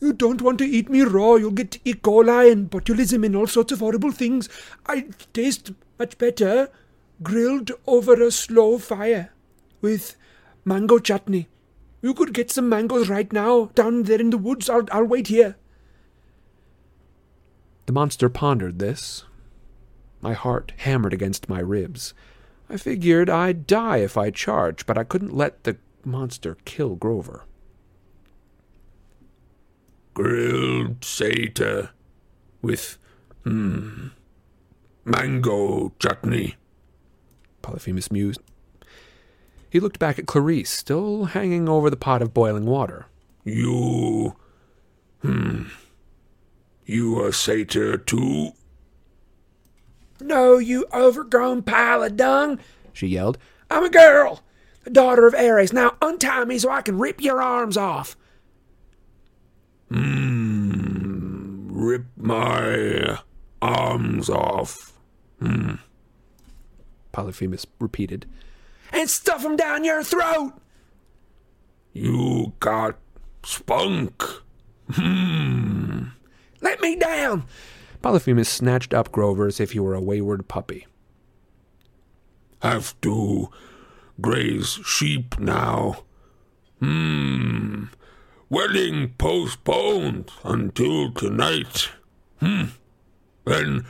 You 0.00 0.12
don't 0.12 0.42
want 0.42 0.58
to 0.58 0.64
eat 0.66 0.88
me 0.88 1.02
raw. 1.02 1.34
You'll 1.36 1.50
get 1.50 1.78
E. 1.84 1.94
coli 1.94 2.52
and 2.52 2.70
botulism 2.70 3.24
and 3.24 3.34
all 3.34 3.46
sorts 3.46 3.72
of 3.72 3.80
horrible 3.80 4.12
things. 4.12 4.48
I 4.86 5.06
taste 5.32 5.72
much 5.98 6.18
better 6.18 6.68
grilled 7.22 7.70
over 7.86 8.14
a 8.22 8.30
slow 8.30 8.78
fire 8.78 9.30
with 9.80 10.16
mango 10.64 10.98
chutney. 10.98 11.48
You 12.04 12.12
could 12.12 12.34
get 12.34 12.50
some 12.50 12.68
mangoes 12.68 13.08
right 13.08 13.32
now 13.32 13.70
down 13.74 14.02
there 14.02 14.20
in 14.20 14.28
the 14.28 14.36
woods. 14.36 14.68
I'll, 14.68 14.84
I'll 14.92 15.06
wait 15.06 15.28
here. 15.28 15.56
The 17.86 17.94
monster 17.94 18.28
pondered 18.28 18.78
this. 18.78 19.24
My 20.20 20.34
heart 20.34 20.74
hammered 20.76 21.14
against 21.14 21.48
my 21.48 21.60
ribs. 21.60 22.12
I 22.68 22.76
figured 22.76 23.30
I'd 23.30 23.66
die 23.66 23.98
if 23.98 24.18
I 24.18 24.28
charged, 24.28 24.84
but 24.84 24.98
I 24.98 25.04
couldn't 25.04 25.34
let 25.34 25.64
the 25.64 25.78
monster 26.04 26.58
kill 26.66 26.94
Grover. 26.94 27.44
Grilled 30.12 31.02
satyr 31.02 31.88
with, 32.60 32.98
hmm, 33.44 34.08
mango 35.06 35.94
chutney. 35.98 36.56
Polyphemus 37.62 38.12
mused. 38.12 38.42
He 39.74 39.80
looked 39.80 39.98
back 39.98 40.20
at 40.20 40.26
Clarisse, 40.26 40.68
still 40.68 41.24
hanging 41.24 41.68
over 41.68 41.90
the 41.90 41.96
pot 41.96 42.22
of 42.22 42.32
boiling 42.32 42.64
water. 42.64 43.06
You, 43.42 44.36
hmm, 45.20 45.64
you 46.86 47.24
a 47.24 47.32
satyr 47.32 47.98
too? 47.98 48.52
No, 50.20 50.58
you 50.58 50.86
overgrown 50.94 51.62
pile 51.62 52.04
of 52.04 52.16
dung. 52.16 52.60
She 52.92 53.08
yelled. 53.08 53.36
I'm 53.68 53.82
a 53.82 53.90
girl, 53.90 54.44
the 54.84 54.90
daughter 54.90 55.26
of 55.26 55.34
Ares. 55.34 55.72
Now 55.72 55.96
untie 56.00 56.44
me 56.44 56.56
so 56.60 56.70
I 56.70 56.80
can 56.80 56.96
rip 56.96 57.20
your 57.20 57.42
arms 57.42 57.76
off. 57.76 58.16
Hmm, 59.88 61.66
rip 61.72 62.04
my 62.16 63.18
arms 63.60 64.30
off. 64.30 64.92
Hmm. 65.40 65.74
Polyphemus 67.10 67.66
repeated. 67.80 68.26
And 68.94 69.10
stuff 69.10 69.44
'em 69.44 69.56
down 69.56 69.84
your 69.84 70.02
throat. 70.04 70.52
You 71.92 72.52
got 72.60 72.96
spunk. 73.44 74.22
Hmm. 74.92 76.04
Let 76.60 76.80
me 76.80 76.96
down. 76.96 77.44
Polyphemus 78.02 78.48
snatched 78.48 78.94
up 78.94 79.10
Grover 79.10 79.46
as 79.46 79.60
if 79.60 79.72
he 79.72 79.80
were 79.80 79.94
a 79.94 80.00
wayward 80.00 80.46
puppy. 80.46 80.86
Have 82.62 82.98
to 83.00 83.48
graze 84.20 84.78
sheep 84.84 85.38
now. 85.38 86.04
Hmm. 86.80 87.84
Wedding 88.48 89.14
postponed 89.18 90.30
until 90.44 91.10
tonight. 91.12 91.90
Hmm. 92.40 92.64
Then 93.44 93.86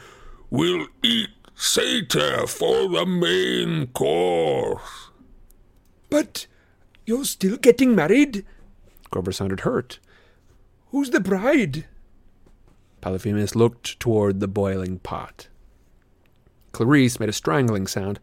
we'll 0.51 0.87
eat 1.03 1.31
satyr 1.55 2.47
for 2.47 2.89
the 2.89 3.07
main 3.07 3.89
course. 3.89 5.11
But 6.11 6.47
you're 7.07 7.25
still 7.25 7.57
getting 7.57 7.95
married. 7.95 8.45
Grover 9.11 9.33
sounded 9.33 9.61
hurt. 9.61 9.99
Who's 10.91 11.11
the 11.11 11.21
bride? 11.21 11.87
Polyphemus 13.01 13.55
looked 13.55 13.99
toward 14.01 14.41
the 14.41 14.49
boiling 14.49 14.99
pot. 14.99 15.49
Clarisse 16.73 17.21
made 17.21 17.29
a 17.29 17.33
strangling 17.33 17.87
sound. 17.87 18.19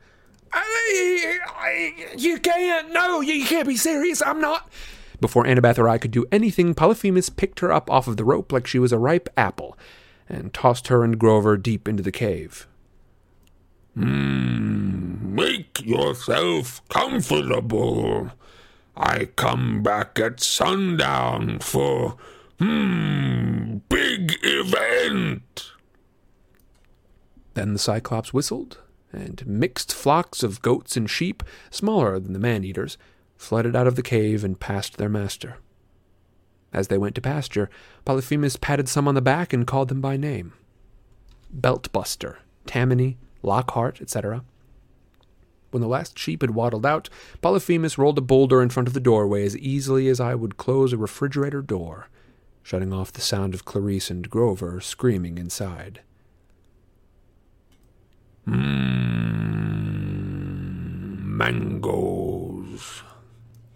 I, 0.54 1.38
I, 1.56 2.14
you 2.18 2.40
can't. 2.40 2.92
No, 2.92 3.22
you 3.22 3.46
can't 3.46 3.68
be 3.68 3.78
serious. 3.78 4.22
I'm 4.22 4.42
not. 4.42 4.70
Before 5.22 5.44
Annabeth 5.44 5.78
or 5.78 5.88
I 5.88 6.00
could 6.00 6.12
do 6.12 6.26
anything, 6.32 6.74
Polyphemus 6.74 7.30
picked 7.30 7.60
her 7.60 7.72
up 7.72 7.90
off 7.92 8.08
of 8.08 8.18
the 8.18 8.26
rope 8.26 8.52
like 8.52 8.66
she 8.66 8.80
was 8.80 8.92
a 8.92 8.98
ripe 8.98 9.30
apple 9.38 9.78
and 10.28 10.54
tossed 10.54 10.88
her 10.88 11.04
and 11.04 11.20
Grover 11.20 11.58
deep 11.58 11.88
into 11.88 12.02
the 12.02 12.12
cave. 12.12 12.68
Hmm. 13.96 15.36
Make 15.36 15.86
yourself 15.86 16.88
comfortable. 16.90 18.32
I 18.96 19.26
come 19.36 19.82
back 19.82 20.20
at 20.20 20.40
sundown 20.40 21.60
for, 21.60 22.18
hmm, 22.60 23.78
big 23.90 24.38
event. 24.44 25.72
Then 27.54 27.74
the 27.74 27.80
Cyclops 27.80 28.34
whistled, 28.34 28.80
and 29.12 29.46
mixed 29.46 29.94
flocks 29.94 30.44
of 30.44 30.62
goats 30.62 30.96
and 30.96 31.10
sheep, 31.10 31.44
smaller 31.70 32.20
than 32.20 32.34
the 32.34 32.40
man 32.40 32.64
eaters, 32.64 32.98
flooded 33.38 33.76
out 33.76 33.88
of 33.88 33.96
the 33.96 34.04
cave 34.04 34.44
and 34.44 34.60
past 34.60 34.98
their 34.98 35.10
master. 35.10 35.58
As 36.74 36.88
they 36.88 36.98
went 36.98 37.16
to 37.16 37.22
pasture, 37.22 37.70
Polyphemus 38.06 38.56
patted 38.56 38.88
some 38.88 39.08
on 39.08 39.16
the 39.16 39.22
back 39.22 39.52
and 39.52 39.68
called 39.68 39.90
them 39.90 40.00
by 40.02 40.16
name 40.16 40.54
Beltbuster, 41.54 42.38
Tammany, 42.66 43.18
Lockhart, 43.44 44.02
etc. 44.02 44.44
When 45.72 45.82
the 45.82 45.88
last 45.88 46.20
sheep 46.20 46.42
had 46.42 46.52
waddled 46.52 46.86
out, 46.86 47.10
Polyphemus 47.42 47.98
rolled 47.98 48.18
a 48.18 48.22
boulder 48.22 48.62
in 48.62 48.70
front 48.70 48.88
of 48.88 48.94
the 48.94 49.00
doorway 49.00 49.46
as 49.46 49.58
easily 49.58 50.10
as 50.10 50.20
I 50.20 50.36
would 50.36 50.58
close 50.58 50.92
a 50.92 50.98
refrigerator 50.98 51.62
door, 51.62 52.08
shutting 52.62 52.92
off 52.92 53.14
the 53.14 53.22
sound 53.22 53.54
of 53.54 53.64
Clarisse 53.64 54.12
and 54.12 54.30
Grover 54.30 54.82
screaming 54.82 55.38
inside. 55.38 56.02
Mmm, 58.48 59.32
mangoes. 61.24 63.04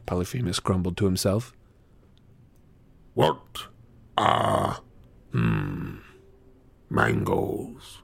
Polyphemus 0.06 0.60
grumbled 0.60 0.98
to 0.98 1.06
himself. 1.06 1.54
What 3.14 3.68
are, 4.18 4.82
hmm, 5.32 6.00
mangoes? 6.90 8.02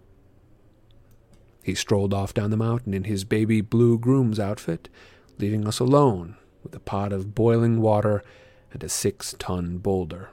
He 1.63 1.75
strolled 1.75 2.13
off 2.13 2.33
down 2.33 2.49
the 2.49 2.57
mountain 2.57 2.93
in 2.93 3.03
his 3.03 3.23
baby 3.23 3.61
blue 3.61 3.97
groom's 3.99 4.39
outfit, 4.39 4.89
leaving 5.37 5.67
us 5.67 5.79
alone 5.79 6.35
with 6.63 6.75
a 6.75 6.79
pot 6.79 7.13
of 7.13 7.35
boiling 7.35 7.81
water 7.81 8.23
and 8.71 8.83
a 8.83 8.89
six 8.89 9.35
ton 9.37 9.77
boulder. 9.77 10.29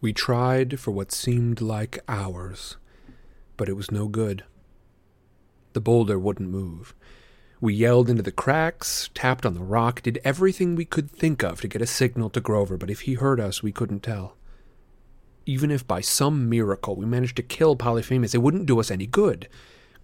We 0.00 0.12
tried 0.12 0.78
for 0.78 0.92
what 0.92 1.10
seemed 1.10 1.60
like 1.60 1.98
hours, 2.06 2.76
but 3.56 3.68
it 3.68 3.72
was 3.72 3.90
no 3.90 4.06
good. 4.06 4.44
The 5.72 5.80
boulder 5.80 6.18
wouldn't 6.18 6.50
move. 6.50 6.94
We 7.60 7.74
yelled 7.74 8.08
into 8.08 8.22
the 8.22 8.30
cracks, 8.30 9.10
tapped 9.12 9.44
on 9.44 9.54
the 9.54 9.62
rock, 9.62 10.02
did 10.02 10.20
everything 10.22 10.76
we 10.76 10.84
could 10.84 11.10
think 11.10 11.42
of 11.42 11.60
to 11.60 11.68
get 11.68 11.82
a 11.82 11.86
signal 11.86 12.30
to 12.30 12.40
Grover, 12.40 12.76
but 12.76 12.90
if 12.90 13.00
he 13.02 13.14
heard 13.14 13.40
us, 13.40 13.60
we 13.60 13.72
couldn't 13.72 14.04
tell. 14.04 14.36
Even 15.44 15.70
if 15.72 15.84
by 15.84 16.00
some 16.00 16.48
miracle 16.48 16.94
we 16.94 17.04
managed 17.04 17.36
to 17.36 17.42
kill 17.42 17.74
Polyphemus, 17.74 18.34
it 18.34 18.42
wouldn't 18.42 18.66
do 18.66 18.78
us 18.78 18.92
any 18.92 19.06
good. 19.06 19.48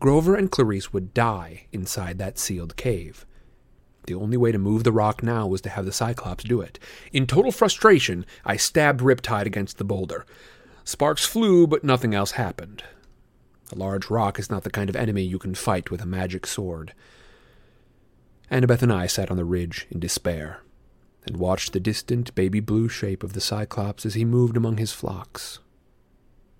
Grover 0.00 0.34
and 0.34 0.50
Clarisse 0.50 0.92
would 0.92 1.14
die 1.14 1.66
inside 1.70 2.18
that 2.18 2.38
sealed 2.38 2.76
cave. 2.76 3.24
The 4.06 4.14
only 4.14 4.36
way 4.36 4.52
to 4.52 4.58
move 4.58 4.84
the 4.84 4.92
rock 4.92 5.22
now 5.22 5.46
was 5.46 5.60
to 5.62 5.70
have 5.70 5.86
the 5.86 5.92
Cyclops 5.92 6.44
do 6.44 6.60
it. 6.60 6.78
In 7.12 7.26
total 7.26 7.52
frustration, 7.52 8.26
I 8.44 8.56
stabbed 8.56 9.00
Riptide 9.00 9.46
against 9.46 9.78
the 9.78 9.84
boulder. 9.84 10.26
Sparks 10.84 11.24
flew, 11.24 11.66
but 11.66 11.84
nothing 11.84 12.14
else 12.14 12.32
happened. 12.32 12.84
A 13.72 13.76
large 13.76 14.10
rock 14.10 14.38
is 14.38 14.50
not 14.50 14.62
the 14.64 14.70
kind 14.70 14.90
of 14.90 14.96
enemy 14.96 15.22
you 15.22 15.38
can 15.38 15.54
fight 15.54 15.90
with 15.90 16.02
a 16.02 16.06
magic 16.06 16.46
sword. 16.46 16.92
Annabeth 18.50 18.82
and 18.82 18.92
I 18.92 19.06
sat 19.06 19.30
on 19.30 19.38
the 19.38 19.44
ridge 19.44 19.86
in 19.90 20.00
despair, 20.00 20.60
and 21.26 21.38
watched 21.38 21.72
the 21.72 21.80
distant 21.80 22.34
baby 22.34 22.60
blue 22.60 22.88
shape 22.88 23.22
of 23.22 23.32
the 23.32 23.40
Cyclops 23.40 24.04
as 24.04 24.14
he 24.14 24.24
moved 24.24 24.56
among 24.56 24.76
his 24.76 24.92
flocks. 24.92 25.58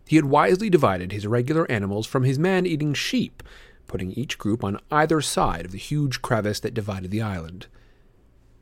He 0.07 0.17
had 0.17 0.25
wisely 0.25 0.71
divided 0.71 1.13
his 1.13 1.27
regular 1.27 1.71
animals 1.71 2.07
from 2.07 2.25
his 2.25 2.39
man 2.39 2.67
eating 2.67 2.95
sheep, 2.95 3.43
putting 3.87 4.13
each 4.13 4.39
group 4.39 4.65
on 4.65 4.81
either 4.91 5.21
side 5.21 5.65
of 5.65 5.73
the 5.73 5.79
huge 5.79 6.23
crevice 6.23 6.61
that 6.61 6.75
divided 6.75 7.11
the 7.11 7.23
island. 7.23 7.67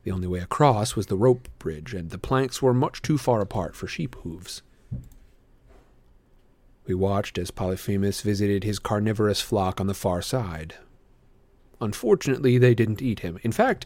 The 0.03 0.11
only 0.11 0.27
way 0.27 0.39
across 0.39 0.95
was 0.95 1.07
the 1.07 1.15
rope 1.15 1.47
bridge, 1.59 1.93
and 1.93 2.09
the 2.09 2.17
planks 2.17 2.61
were 2.61 2.73
much 2.73 3.01
too 3.01 3.17
far 3.17 3.41
apart 3.41 3.75
for 3.75 3.87
sheep 3.87 4.15
hooves. 4.23 4.61
We 6.85 6.93
watched 6.93 7.37
as 7.37 7.51
Polyphemus 7.51 8.21
visited 8.21 8.63
his 8.63 8.79
carnivorous 8.79 9.39
flock 9.39 9.79
on 9.79 9.87
the 9.87 9.93
far 9.93 10.21
side. 10.21 10.75
Unfortunately, 11.79 12.57
they 12.57 12.75
didn't 12.75 13.01
eat 13.01 13.21
him. 13.21 13.39
In 13.43 13.53
fact, 13.53 13.85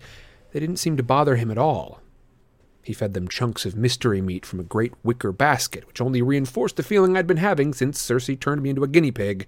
they 0.52 0.60
didn't 0.60 0.78
seem 0.78 0.98
to 0.98 1.04
bother 1.04 1.36
him 1.36 1.52
at 1.52 1.58
all. 1.58 2.02
He 2.82 2.94
fed 2.94 3.14
them 3.14 3.28
chunks 3.28 3.66
of 3.66 3.76
mystery 3.76 4.22
meat 4.22 4.46
from 4.46 4.60
a 4.60 4.64
great 4.64 4.94
wicker 5.04 5.32
basket, 5.32 5.86
which 5.86 6.02
only 6.02 6.22
reinforced 6.22 6.78
the 6.78 6.84
feeling 6.84 7.16
I'd 7.16 7.28
been 7.28 7.38
having 7.38 7.74
since 7.74 8.00
Circe 8.00 8.30
turned 8.40 8.64
me 8.64 8.70
into 8.70 8.84
a 8.84 8.88
guinea 8.88 9.12
pig. 9.12 9.46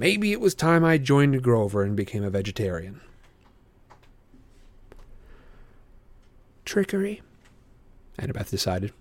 Maybe 0.00 0.32
it 0.32 0.40
was 0.40 0.54
time 0.54 0.82
I 0.82 0.96
joined 0.96 1.42
Grover 1.42 1.82
and 1.82 1.94
became 1.94 2.24
a 2.24 2.30
vegetarian. 2.30 3.02
Trickery. 6.64 7.20
Annabeth 8.18 8.48
decided. 8.48 8.94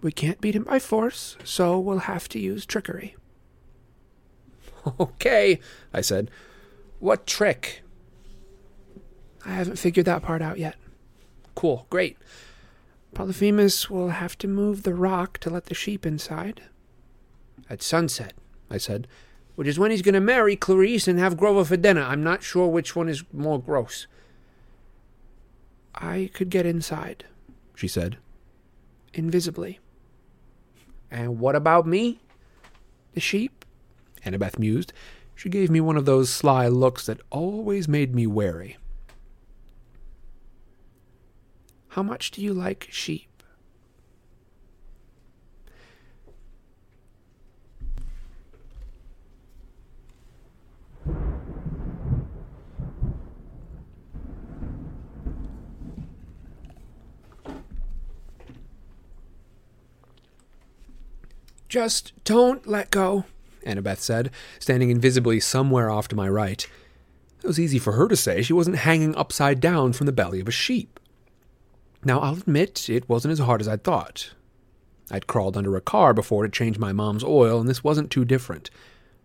We 0.00 0.10
can't 0.10 0.40
beat 0.40 0.56
him 0.56 0.64
by 0.64 0.78
force, 0.78 1.36
so 1.44 1.78
we'll 1.78 1.98
have 1.98 2.30
to 2.30 2.38
use 2.38 2.64
trickery. 2.64 3.14
Okay, 4.98 5.60
I 5.92 6.00
said. 6.00 6.30
What 6.98 7.26
trick? 7.26 7.82
I 9.44 9.50
haven't 9.50 9.76
figured 9.76 10.06
that 10.06 10.22
part 10.22 10.40
out 10.40 10.58
yet. 10.58 10.76
Cool, 11.54 11.86
great. 11.90 12.16
Polyphemus 13.12 13.90
will 13.90 14.08
have 14.08 14.38
to 14.38 14.48
move 14.48 14.82
the 14.82 14.94
rock 14.94 15.36
to 15.40 15.50
let 15.50 15.66
the 15.66 15.74
sheep 15.74 16.06
inside. 16.06 16.62
At 17.68 17.82
sunset, 17.82 18.32
I 18.70 18.78
said, 18.78 19.06
which 19.60 19.68
is 19.68 19.78
when 19.78 19.90
he's 19.90 20.00
going 20.00 20.14
to 20.14 20.22
marry 20.22 20.56
Clarisse 20.56 21.06
and 21.06 21.18
have 21.18 21.36
Grover 21.36 21.66
for 21.66 21.76
dinner. 21.76 22.00
I'm 22.00 22.22
not 22.22 22.42
sure 22.42 22.66
which 22.66 22.96
one 22.96 23.10
is 23.10 23.24
more 23.30 23.60
gross. 23.60 24.06
I 25.94 26.30
could 26.32 26.48
get 26.48 26.64
inside, 26.64 27.26
she 27.74 27.86
said. 27.86 28.16
invisibly. 29.12 29.78
And 31.10 31.38
what 31.40 31.54
about 31.54 31.86
me? 31.86 32.20
The 33.12 33.20
sheep? 33.20 33.66
Annabeth 34.24 34.58
mused. 34.58 34.94
She 35.34 35.50
gave 35.50 35.68
me 35.68 35.82
one 35.82 35.98
of 35.98 36.06
those 36.06 36.30
sly 36.30 36.66
looks 36.66 37.04
that 37.04 37.20
always 37.28 37.86
made 37.86 38.14
me 38.14 38.26
wary. 38.26 38.78
How 41.88 42.02
much 42.02 42.30
do 42.30 42.40
you 42.40 42.54
like 42.54 42.88
sheep? 42.90 43.29
Just 61.70 62.12
don't 62.24 62.66
let 62.66 62.90
go. 62.90 63.24
Annabeth 63.64 63.98
said, 64.00 64.32
standing 64.58 64.90
invisibly 64.90 65.38
somewhere 65.38 65.88
off 65.88 66.08
to 66.08 66.16
my 66.16 66.28
right. 66.28 66.66
It 67.42 67.46
was 67.46 67.60
easy 67.60 67.78
for 67.78 67.92
her 67.92 68.08
to 68.08 68.16
say. 68.16 68.42
She 68.42 68.52
wasn't 68.52 68.78
hanging 68.78 69.14
upside 69.14 69.60
down 69.60 69.92
from 69.92 70.06
the 70.06 70.12
belly 70.12 70.40
of 70.40 70.48
a 70.48 70.50
sheep. 70.50 70.98
Now, 72.04 72.18
I'll 72.18 72.34
admit 72.34 72.90
it 72.90 73.08
wasn't 73.08 73.32
as 73.32 73.38
hard 73.38 73.60
as 73.60 73.68
I'd 73.68 73.84
thought. 73.84 74.32
I'd 75.12 75.28
crawled 75.28 75.56
under 75.56 75.76
a 75.76 75.80
car 75.80 76.12
before 76.12 76.42
to 76.42 76.48
change 76.48 76.78
my 76.78 76.92
mom's 76.92 77.22
oil, 77.22 77.60
and 77.60 77.68
this 77.68 77.84
wasn't 77.84 78.10
too 78.10 78.24
different. 78.24 78.68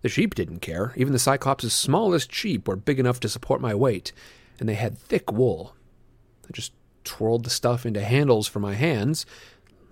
The 0.03 0.09
sheep 0.09 0.35
didn't 0.35 0.59
care. 0.59 0.93
Even 0.95 1.13
the 1.13 1.19
Cyclops' 1.19 1.73
smallest 1.73 2.31
sheep 2.31 2.67
were 2.67 2.75
big 2.75 2.99
enough 2.99 3.19
to 3.21 3.29
support 3.29 3.59
my 3.59 3.73
weight, 3.73 4.11
and 4.59 4.69
they 4.69 4.75
had 4.75 4.99
thick 4.99 5.31
wool. 5.31 5.75
I 6.47 6.51
just 6.53 6.73
twirled 7.03 7.43
the 7.43 7.49
stuff 7.49 7.87
into 7.87 8.01
handles 8.01 8.47
for 8.47 8.59
my 8.59 8.75
hands, 8.75 9.25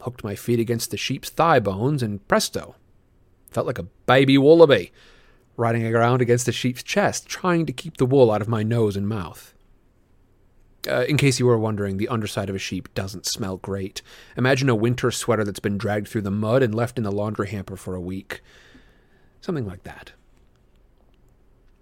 hooked 0.04 0.24
my 0.24 0.36
feet 0.36 0.60
against 0.60 0.92
the 0.92 0.98
sheep's 0.98 1.30
thigh 1.30 1.60
bones, 1.60 2.04
and 2.04 2.26
presto, 2.28 2.76
felt 3.52 3.68
like 3.68 3.80
a 3.80 3.88
baby 4.06 4.38
wallaby 4.38 4.92
riding 5.56 5.86
around 5.86 6.22
against 6.22 6.46
the 6.46 6.52
sheep's 6.52 6.84
chest, 6.84 7.28
trying 7.28 7.66
to 7.66 7.74
keep 7.74 7.98
the 7.98 8.06
wool 8.06 8.32
out 8.32 8.42
of 8.42 8.48
my 8.48 8.64
nose 8.64 8.96
and 8.96 9.08
mouth. 9.08 9.54
Uh, 10.88 11.06
in 11.08 11.16
case 11.16 11.40
you 11.40 11.46
were 11.46 11.58
wondering, 11.58 11.98
the 11.98 12.10
underside 12.10 12.50
of 12.50 12.56
a 12.56 12.60
sheep 12.60 12.94
doesn't 12.94 13.26
smell 13.26 13.58
great. 13.58 14.02
Imagine 14.36 14.68
a 14.68 14.76
winter 14.76 15.12
sweater 15.12 15.44
that's 15.44 15.60
been 15.60 15.78
dragged 15.78 16.08
through 16.08 16.22
the 16.22 16.32
mud 16.32 16.62
and 16.62 16.76
left 16.76 16.98
in 16.98 17.04
the 17.04 17.12
laundry 17.12 17.50
hamper 17.50 17.78
for 17.78 17.96
a 17.96 18.02
week. 18.02 18.42
Something 19.40 19.66
like 19.66 19.84
that. 19.84 20.12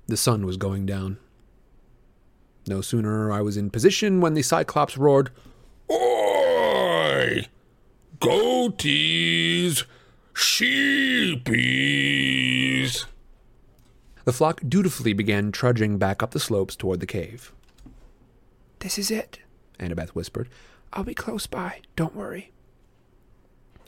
The 0.08 0.18
sun 0.18 0.46
was 0.46 0.58
going 0.58 0.86
down. 0.86 1.18
No 2.68 2.82
sooner 2.82 3.32
I 3.32 3.42
was 3.42 3.58
in 3.58 3.72
position 3.72 4.22
when 4.22 4.36
the 4.36 4.44
Cyclops 4.44 4.98
roared, 4.98 5.32
Oi! 5.90 7.48
Goatees! 8.22 9.84
Sheepies! 10.34 11.46
The 14.24 14.32
The 14.32 14.38
flock 14.38 14.62
dutifully 14.66 15.12
began 15.12 15.52
trudging 15.52 15.98
back 15.98 16.24
up 16.24 16.32
the 16.32 16.40
slopes 16.40 16.78
toward 16.78 17.02
the 17.02 17.06
cave. 17.06 17.52
This 18.80 18.98
is 18.98 19.12
it, 19.12 19.40
Annabeth 19.78 20.12
whispered. 20.12 20.48
I'll 20.94 21.04
be 21.04 21.14
close 21.14 21.48
by. 21.48 21.82
Don't 21.98 22.16
worry. 22.16 22.54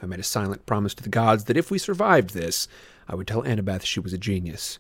I 0.02 0.06
made 0.06 0.20
a 0.20 0.24
silent 0.24 0.66
promise 0.66 0.94
to 0.96 1.04
the 1.04 1.08
gods 1.08 1.46
that 1.46 1.56
if 1.56 1.72
we 1.72 1.78
survived 1.78 2.32
this, 2.32 2.68
I 3.08 3.16
would 3.16 3.26
tell 3.26 3.44
Annabeth 3.44 3.84
she 3.84 4.02
was 4.02 4.12
a 4.12 4.18
genius. 4.18 4.80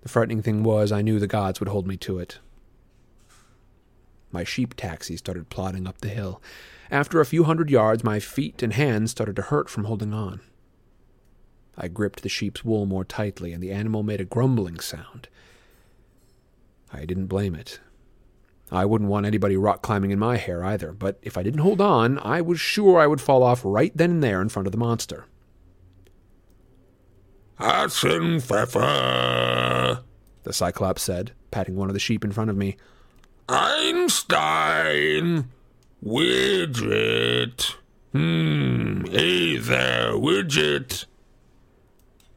The 0.00 0.08
frightening 0.08 0.40
thing 0.40 0.62
was, 0.62 0.90
I 0.90 1.02
knew 1.02 1.18
the 1.18 1.26
gods 1.26 1.60
would 1.60 1.68
hold 1.68 1.86
me 1.86 1.98
to 1.98 2.18
it. 2.18 2.38
My 4.36 4.44
sheep 4.44 4.74
taxi 4.74 5.16
started 5.16 5.48
plodding 5.48 5.86
up 5.86 6.02
the 6.02 6.10
hill. 6.10 6.42
After 6.90 7.22
a 7.22 7.24
few 7.24 7.44
hundred 7.44 7.70
yards, 7.70 8.04
my 8.04 8.20
feet 8.20 8.62
and 8.62 8.74
hands 8.74 9.10
started 9.10 9.34
to 9.36 9.42
hurt 9.42 9.70
from 9.70 9.84
holding 9.84 10.12
on. 10.12 10.42
I 11.74 11.88
gripped 11.88 12.22
the 12.22 12.28
sheep's 12.28 12.62
wool 12.62 12.84
more 12.84 13.02
tightly, 13.02 13.54
and 13.54 13.62
the 13.62 13.72
animal 13.72 14.02
made 14.02 14.20
a 14.20 14.26
grumbling 14.26 14.78
sound. 14.78 15.28
I 16.92 17.06
didn't 17.06 17.28
blame 17.28 17.54
it. 17.54 17.80
I 18.70 18.84
wouldn't 18.84 19.08
want 19.08 19.24
anybody 19.24 19.56
rock 19.56 19.80
climbing 19.80 20.10
in 20.10 20.18
my 20.18 20.36
hair 20.36 20.62
either, 20.62 20.92
but 20.92 21.18
if 21.22 21.38
I 21.38 21.42
didn't 21.42 21.60
hold 21.60 21.80
on, 21.80 22.18
I 22.18 22.42
was 22.42 22.60
sure 22.60 23.00
I 23.00 23.06
would 23.06 23.22
fall 23.22 23.42
off 23.42 23.62
right 23.64 23.96
then 23.96 24.10
and 24.10 24.22
there 24.22 24.42
in 24.42 24.50
front 24.50 24.68
of 24.68 24.72
the 24.72 24.76
monster. 24.76 25.24
Hasenpfeffer, 27.58 30.02
the 30.42 30.52
Cyclops 30.52 31.00
said, 31.00 31.32
patting 31.50 31.76
one 31.76 31.88
of 31.88 31.94
the 31.94 32.00
sheep 32.00 32.22
in 32.22 32.32
front 32.32 32.50
of 32.50 32.56
me. 32.58 32.76
Einstein, 33.48 35.50
Widget. 36.04 37.76
Hmm, 38.12 39.04
hey 39.06 39.56
there, 39.56 40.12
Widget. 40.12 41.06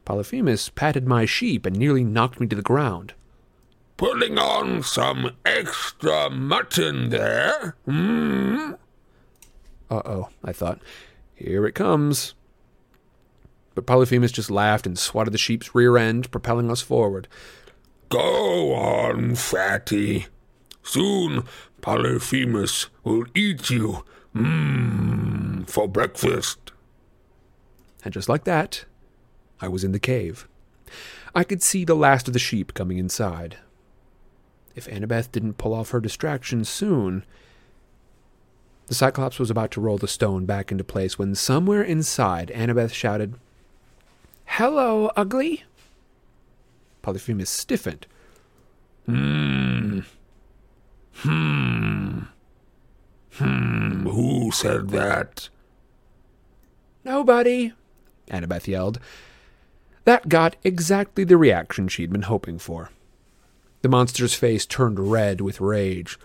Polyphemus 0.04 0.68
patted 0.68 1.06
my 1.06 1.24
sheep 1.24 1.66
and 1.66 1.76
nearly 1.76 2.04
knocked 2.04 2.40
me 2.40 2.46
to 2.46 2.56
the 2.56 2.62
ground. 2.62 3.14
Putting 3.96 4.38
on 4.38 4.82
some 4.82 5.32
extra 5.44 6.30
mutton 6.30 7.10
there, 7.10 7.76
hmm? 7.84 8.72
Uh 9.90 10.02
oh, 10.04 10.28
I 10.44 10.52
thought. 10.52 10.80
Here 11.34 11.66
it 11.66 11.74
comes. 11.74 12.34
But 13.74 13.86
Polyphemus 13.86 14.32
just 14.32 14.50
laughed 14.50 14.86
and 14.86 14.98
swatted 14.98 15.34
the 15.34 15.38
sheep's 15.38 15.74
rear 15.74 15.96
end, 15.96 16.30
propelling 16.30 16.70
us 16.70 16.82
forward. 16.82 17.28
Go 18.08 18.74
on, 18.74 19.34
fatty. 19.34 20.26
Soon 20.82 21.44
Polyphemus 21.80 22.88
will 23.04 23.24
eat 23.34 23.70
you, 23.70 24.04
mmm, 24.34 25.68
for 25.68 25.88
breakfast. 25.88 26.72
And 28.04 28.12
just 28.14 28.28
like 28.28 28.44
that, 28.44 28.84
I 29.60 29.68
was 29.68 29.84
in 29.84 29.92
the 29.92 29.98
cave. 29.98 30.48
I 31.34 31.44
could 31.44 31.62
see 31.62 31.84
the 31.84 31.94
last 31.94 32.26
of 32.28 32.32
the 32.32 32.40
sheep 32.40 32.74
coming 32.74 32.98
inside. 32.98 33.58
If 34.74 34.86
Annabeth 34.86 35.30
didn't 35.30 35.58
pull 35.58 35.74
off 35.74 35.90
her 35.90 36.00
distraction 36.00 36.64
soon. 36.64 37.24
The 38.86 38.94
Cyclops 38.94 39.38
was 39.38 39.50
about 39.50 39.70
to 39.72 39.80
roll 39.80 39.98
the 39.98 40.08
stone 40.08 40.46
back 40.46 40.72
into 40.72 40.82
place 40.82 41.18
when 41.18 41.34
somewhere 41.34 41.82
inside 41.82 42.50
Annabeth 42.54 42.92
shouted, 42.92 43.34
Hello, 44.46 45.12
ugly. 45.16 45.62
Polyphemus 47.02 47.50
stiffened. 47.50 48.06
Hmm. 49.06 50.00
Hmm. 51.22 52.20
Hmm. 53.34 54.06
Who 54.06 54.50
said 54.52 54.88
that? 54.90 55.48
Nobody, 57.04 57.72
Annabeth 58.28 58.66
yelled. 58.66 58.98
That 60.04 60.28
got 60.28 60.56
exactly 60.64 61.24
the 61.24 61.36
reaction 61.36 61.88
she'd 61.88 62.12
been 62.12 62.22
hoping 62.22 62.58
for. 62.58 62.90
The 63.82 63.88
monster's 63.88 64.34
face 64.34 64.66
turned 64.66 64.98
red 65.10 65.40
with 65.40 65.60
rage. 65.60 66.18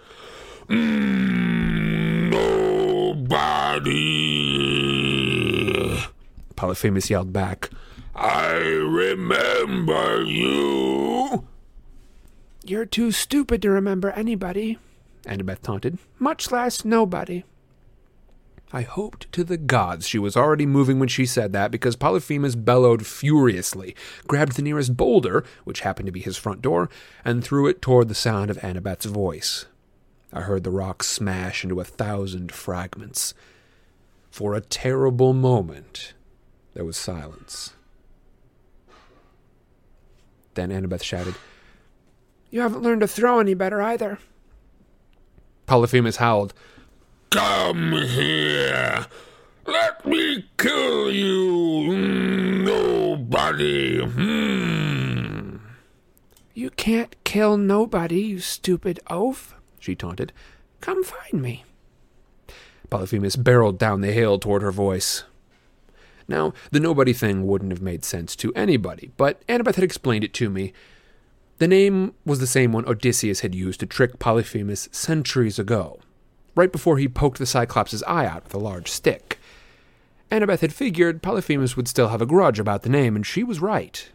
Mm, 0.67 2.31
nobody. 2.31 3.95
Polyphemus 6.55 7.09
yelled 7.09 7.31
back. 7.33 7.69
I 8.15 8.55
remember 8.55 10.23
you. 10.23 11.45
You're 12.67 12.85
too 12.87 13.11
stupid 13.11 13.61
to 13.61 13.69
remember 13.69 14.09
anybody, 14.09 14.79
Annabeth 15.27 15.61
taunted. 15.61 15.99
much 16.17 16.51
less 16.51 16.83
nobody. 16.83 17.43
I 18.73 18.81
hoped 18.81 19.31
to 19.33 19.43
the 19.43 19.57
gods 19.57 20.07
she 20.07 20.17
was 20.17 20.35
already 20.35 20.65
moving 20.65 20.97
when 20.97 21.07
she 21.07 21.27
said 21.27 21.53
that 21.53 21.69
because 21.69 21.95
Polyphemus 21.95 22.55
bellowed 22.55 23.05
furiously, 23.05 23.95
grabbed 24.27 24.55
the 24.55 24.63
nearest 24.63 24.97
boulder, 24.97 25.43
which 25.63 25.81
happened 25.81 26.07
to 26.07 26.11
be 26.11 26.21
his 26.21 26.37
front 26.37 26.63
door, 26.63 26.89
and 27.23 27.43
threw 27.43 27.67
it 27.67 27.83
toward 27.83 28.07
the 28.07 28.15
sound 28.15 28.49
of 28.49 28.57
Annabeth's 28.57 29.05
voice. 29.05 29.67
I 30.33 30.41
heard 30.41 30.63
the 30.63 30.71
rock 30.71 31.03
smash 31.03 31.63
into 31.63 31.79
a 31.79 31.85
thousand 31.85 32.51
fragments. 32.51 33.35
For 34.31 34.55
a 34.55 34.61
terrible 34.61 35.33
moment, 35.33 36.13
there 36.73 36.83
was 36.83 36.97
silence. 36.97 37.73
Then 40.55 40.71
Annabeth 40.71 41.03
shouted, 41.03 41.35
You 42.49 42.61
haven't 42.61 42.83
learned 42.83 43.01
to 43.01 43.07
throw 43.07 43.39
any 43.39 43.53
better 43.53 43.81
either. 43.81 44.19
Polyphemus 45.65 46.17
howled, 46.17 46.53
Come 47.31 47.91
here. 47.91 49.07
Let 49.65 50.05
me 50.05 50.45
kill 50.57 51.11
you. 51.11 51.97
Nobody. 52.63 54.05
Hmm. 54.05 55.57
You 56.53 56.69
can't 56.69 57.15
kill 57.25 57.57
nobody, 57.57 58.21
you 58.21 58.39
stupid 58.39 58.99
oaf, 59.09 59.55
she 59.79 59.95
taunted. 59.95 60.31
Come 60.79 61.03
find 61.03 61.41
me. 61.41 61.65
Polyphemus 62.89 63.35
barreled 63.35 63.77
down 63.77 64.01
the 64.01 64.11
hill 64.11 64.39
toward 64.39 64.61
her 64.61 64.71
voice. 64.71 65.23
Now, 66.27 66.53
the 66.71 66.79
nobody 66.79 67.11
thing 67.11 67.45
wouldn't 67.45 67.71
have 67.71 67.81
made 67.81 68.05
sense 68.05 68.35
to 68.37 68.53
anybody, 68.53 69.11
but 69.17 69.45
Annabeth 69.47 69.75
had 69.75 69.83
explained 69.83 70.23
it 70.23 70.33
to 70.35 70.49
me. 70.49 70.73
The 71.57 71.67
name 71.69 72.13
was 72.25 72.39
the 72.39 72.47
same 72.47 72.73
one 72.73 72.85
Odysseus 72.85 73.39
had 73.39 73.55
used 73.55 73.79
to 73.79 73.85
trick 73.85 74.19
Polyphemus 74.19 74.89
centuries 74.91 75.57
ago, 75.57 75.99
right 76.53 76.69
before 76.69 76.97
he 76.97 77.07
poked 77.07 77.37
the 77.37 77.45
Cyclops' 77.45 78.03
eye 78.03 78.25
out 78.25 78.43
with 78.43 78.53
a 78.53 78.59
large 78.59 78.91
stick. 78.91 79.39
Annabeth 80.29 80.59
had 80.59 80.73
figured 80.73 81.21
Polyphemus 81.21 81.77
would 81.77 81.87
still 81.87 82.09
have 82.09 82.21
a 82.21 82.25
grudge 82.25 82.59
about 82.59 82.81
the 82.81 82.89
name, 82.89 83.15
and 83.15 83.25
she 83.25 83.41
was 83.41 83.61
right. 83.61 84.09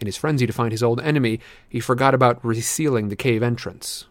In 0.00 0.06
his 0.06 0.16
frenzy 0.16 0.46
to 0.46 0.54
find 0.54 0.72
his 0.72 0.82
old 0.82 1.00
enemy, 1.02 1.38
he 1.68 1.80
forgot 1.80 2.14
about 2.14 2.42
resealing 2.42 3.10
the 3.10 3.16
cave 3.16 3.42
entrance. 3.42 4.06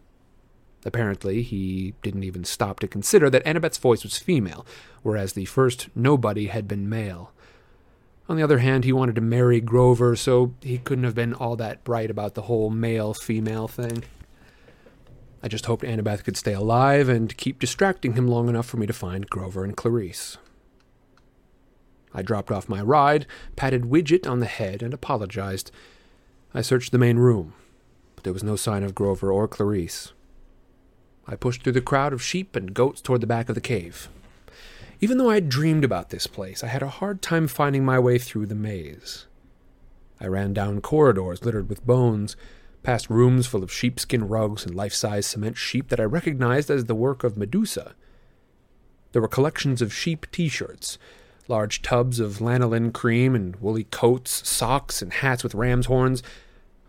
Apparently, 0.85 1.41
he 1.41 1.95
didn't 2.03 2.23
even 2.23 2.43
stop 2.43 2.79
to 2.81 2.87
consider 2.87 3.31
that 3.31 3.43
Annabeth's 3.45 3.77
voice 3.79 4.03
was 4.03 4.19
female, 4.19 4.63
whereas 5.01 5.33
the 5.33 5.45
first 5.45 5.89
nobody 5.95 6.47
had 6.47 6.67
been 6.67 6.87
male. 6.87 7.31
On 8.29 8.37
the 8.37 8.43
other 8.43 8.59
hand, 8.59 8.85
he 8.85 8.93
wanted 8.93 9.15
to 9.15 9.21
marry 9.21 9.59
Grover, 9.59 10.15
so 10.15 10.53
he 10.61 10.77
couldn't 10.77 11.03
have 11.03 11.15
been 11.15 11.33
all 11.33 11.55
that 11.57 11.83
bright 11.83 12.09
about 12.09 12.35
the 12.35 12.43
whole 12.43 12.69
male 12.69 13.13
female 13.13 13.67
thing. 13.67 14.03
I 15.41 15.49
just 15.49 15.65
hoped 15.65 15.83
Annabeth 15.83 16.23
could 16.23 16.37
stay 16.37 16.53
alive 16.53 17.09
and 17.09 17.35
keep 17.35 17.59
distracting 17.59 18.13
him 18.13 18.27
long 18.27 18.47
enough 18.47 18.65
for 18.65 18.77
me 18.77 18.87
to 18.87 18.93
find 18.93 19.29
Grover 19.29 19.65
and 19.65 19.75
Clarisse. 19.75 20.37
I 22.13 22.21
dropped 22.21 22.49
off 22.49 22.69
my 22.69 22.81
ride, 22.81 23.25
patted 23.57 23.83
Widget 23.83 24.25
on 24.25 24.39
the 24.39 24.45
head, 24.45 24.81
and 24.81 24.93
apologized. 24.93 25.71
I 26.53 26.61
searched 26.61 26.93
the 26.93 26.97
main 26.97 27.17
room, 27.17 27.53
but 28.15 28.23
there 28.23 28.31
was 28.31 28.43
no 28.43 28.55
sign 28.55 28.83
of 28.83 28.95
Grover 28.95 29.33
or 29.33 29.49
Clarisse. 29.49 30.13
I 31.27 31.35
pushed 31.35 31.63
through 31.63 31.73
the 31.73 31.81
crowd 31.81 32.13
of 32.13 32.23
sheep 32.23 32.55
and 32.55 32.73
goats 32.73 33.01
toward 33.01 33.19
the 33.19 33.27
back 33.27 33.49
of 33.49 33.55
the 33.55 33.61
cave. 33.61 34.07
Even 35.01 35.17
though 35.17 35.29
I 35.29 35.35
had 35.35 35.49
dreamed 35.49 35.83
about 35.83 36.09
this 36.09 36.27
place, 36.27 36.63
I 36.63 36.67
had 36.67 36.83
a 36.83 36.87
hard 36.87 37.21
time 37.21 37.47
finding 37.47 37.83
my 37.83 37.99
way 37.99 38.17
through 38.17 38.45
the 38.45 38.55
maze. 38.55 39.27
I 40.19 40.27
ran 40.27 40.53
down 40.53 40.81
corridors 40.81 41.43
littered 41.43 41.67
with 41.67 41.85
bones, 41.85 42.35
past 42.83 43.09
rooms 43.09 43.47
full 43.47 43.63
of 43.63 43.71
sheepskin 43.71 44.27
rugs 44.27 44.65
and 44.65 44.75
life 44.75 44.93
size 44.93 45.25
cement 45.25 45.57
sheep 45.57 45.89
that 45.89 45.99
I 45.99 46.03
recognized 46.03 46.69
as 46.69 46.85
the 46.85 46.95
work 46.95 47.23
of 47.23 47.37
Medusa. 47.37 47.95
There 49.11 49.21
were 49.21 49.27
collections 49.27 49.81
of 49.81 49.93
sheep 49.93 50.27
t 50.31 50.47
shirts, 50.49 50.97
large 51.47 51.81
tubs 51.81 52.19
of 52.19 52.39
lanolin 52.39 52.93
cream 52.93 53.35
and 53.35 53.55
woolly 53.57 53.85
coats, 53.85 54.47
socks, 54.47 55.01
and 55.01 55.13
hats 55.13 55.43
with 55.43 55.55
ram's 55.55 55.87
horns. 55.87 56.23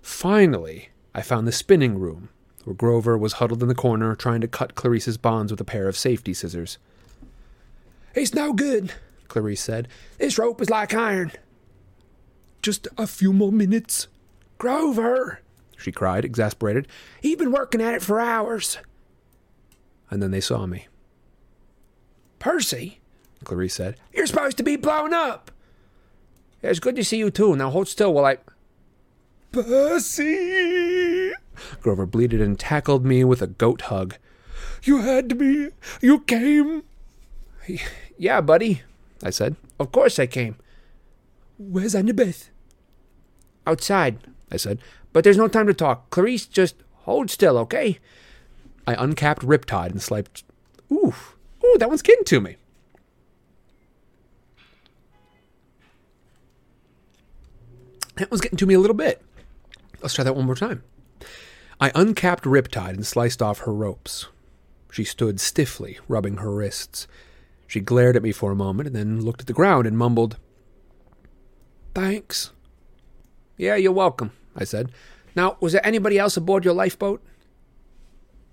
Finally, 0.00 0.90
I 1.14 1.22
found 1.22 1.46
the 1.46 1.52
spinning 1.52 1.98
room, 1.98 2.28
where 2.64 2.74
Grover 2.74 3.16
was 3.18 3.34
huddled 3.34 3.62
in 3.62 3.68
the 3.68 3.74
corner 3.74 4.14
trying 4.14 4.40
to 4.40 4.48
cut 4.48 4.74
Clarisse's 4.74 5.18
bonds 5.18 5.52
with 5.52 5.60
a 5.60 5.64
pair 5.64 5.88
of 5.88 5.96
safety 5.96 6.34
scissors. 6.34 6.78
It's 8.14 8.34
no 8.34 8.52
good, 8.52 8.92
Clarisse 9.28 9.58
said. 9.58 9.88
This 10.18 10.38
rope 10.38 10.60
is 10.60 10.70
like 10.70 10.94
iron. 10.94 11.32
Just 12.62 12.88
a 12.96 13.06
few 13.06 13.32
more 13.32 13.52
minutes, 13.52 14.08
Grover, 14.58 15.40
she 15.76 15.92
cried, 15.92 16.24
exasperated. 16.24 16.88
you've 17.20 17.38
been 17.38 17.52
working 17.52 17.82
at 17.82 17.94
it 17.94 18.02
for 18.02 18.20
hours. 18.20 18.78
And 20.10 20.22
then 20.22 20.30
they 20.30 20.40
saw 20.40 20.64
me. 20.66 20.86
Percy, 22.38 23.00
Clarisse 23.44 23.72
said. 23.72 23.96
you're 24.12 24.26
supposed 24.26 24.56
to 24.58 24.62
be 24.62 24.76
blown 24.76 25.12
up. 25.12 25.50
It's 26.62 26.80
good 26.80 26.96
to 26.96 27.04
see 27.04 27.18
you 27.18 27.30
too. 27.30 27.56
Now 27.56 27.70
hold 27.70 27.88
still 27.88 28.14
while 28.14 28.24
I. 28.24 28.38
Percy! 29.52 31.32
Grover 31.82 32.06
bleated 32.06 32.40
and 32.40 32.58
tackled 32.58 33.04
me 33.04 33.24
with 33.24 33.42
a 33.42 33.46
goat 33.46 33.82
hug. 33.82 34.16
You 34.82 35.02
had 35.02 35.38
me. 35.38 35.68
You 36.00 36.20
came. 36.20 36.84
Yeah, 38.16 38.40
buddy, 38.40 38.82
I 39.22 39.30
said. 39.30 39.56
Of 39.78 39.92
course 39.92 40.18
I 40.18 40.26
came. 40.26 40.56
Where's 41.58 41.94
Annabeth? 41.94 42.48
Outside, 43.66 44.18
I 44.50 44.56
said. 44.56 44.78
But 45.12 45.24
there's 45.24 45.36
no 45.36 45.48
time 45.48 45.66
to 45.66 45.74
talk. 45.74 46.10
Clarisse, 46.10 46.50
just 46.50 46.76
hold 47.02 47.30
still, 47.30 47.56
okay? 47.58 47.98
I 48.86 48.94
uncapped 48.94 49.42
Riptide 49.42 49.90
and 49.90 50.02
swiped. 50.02 50.44
Ooh, 50.92 51.14
ooh, 51.64 51.76
that 51.78 51.88
one's 51.88 52.02
getting 52.02 52.24
to 52.24 52.40
me. 52.40 52.56
That 58.16 58.30
one's 58.30 58.40
getting 58.40 58.58
to 58.58 58.66
me 58.66 58.74
a 58.74 58.78
little 58.78 58.96
bit. 58.96 59.20
Let's 60.00 60.14
try 60.14 60.24
that 60.24 60.36
one 60.36 60.46
more 60.46 60.54
time. 60.54 60.82
I 61.80 61.90
uncapped 61.94 62.44
Riptide 62.44 62.90
and 62.90 63.06
sliced 63.06 63.42
off 63.42 63.60
her 63.60 63.72
ropes. 63.72 64.26
She 64.92 65.02
stood 65.02 65.40
stiffly, 65.40 65.98
rubbing 66.06 66.36
her 66.36 66.52
wrists. 66.52 67.08
She 67.74 67.80
glared 67.80 68.14
at 68.14 68.22
me 68.22 68.30
for 68.30 68.52
a 68.52 68.54
moment 68.54 68.86
and 68.86 68.94
then 68.94 69.20
looked 69.20 69.40
at 69.40 69.48
the 69.48 69.52
ground 69.52 69.84
and 69.84 69.98
mumbled, 69.98 70.36
Thanks. 71.92 72.52
Yeah, 73.56 73.74
you're 73.74 73.90
welcome, 73.90 74.30
I 74.54 74.62
said. 74.62 74.92
Now, 75.34 75.56
was 75.58 75.72
there 75.72 75.84
anybody 75.84 76.16
else 76.16 76.36
aboard 76.36 76.64
your 76.64 76.72
lifeboat? 76.72 77.20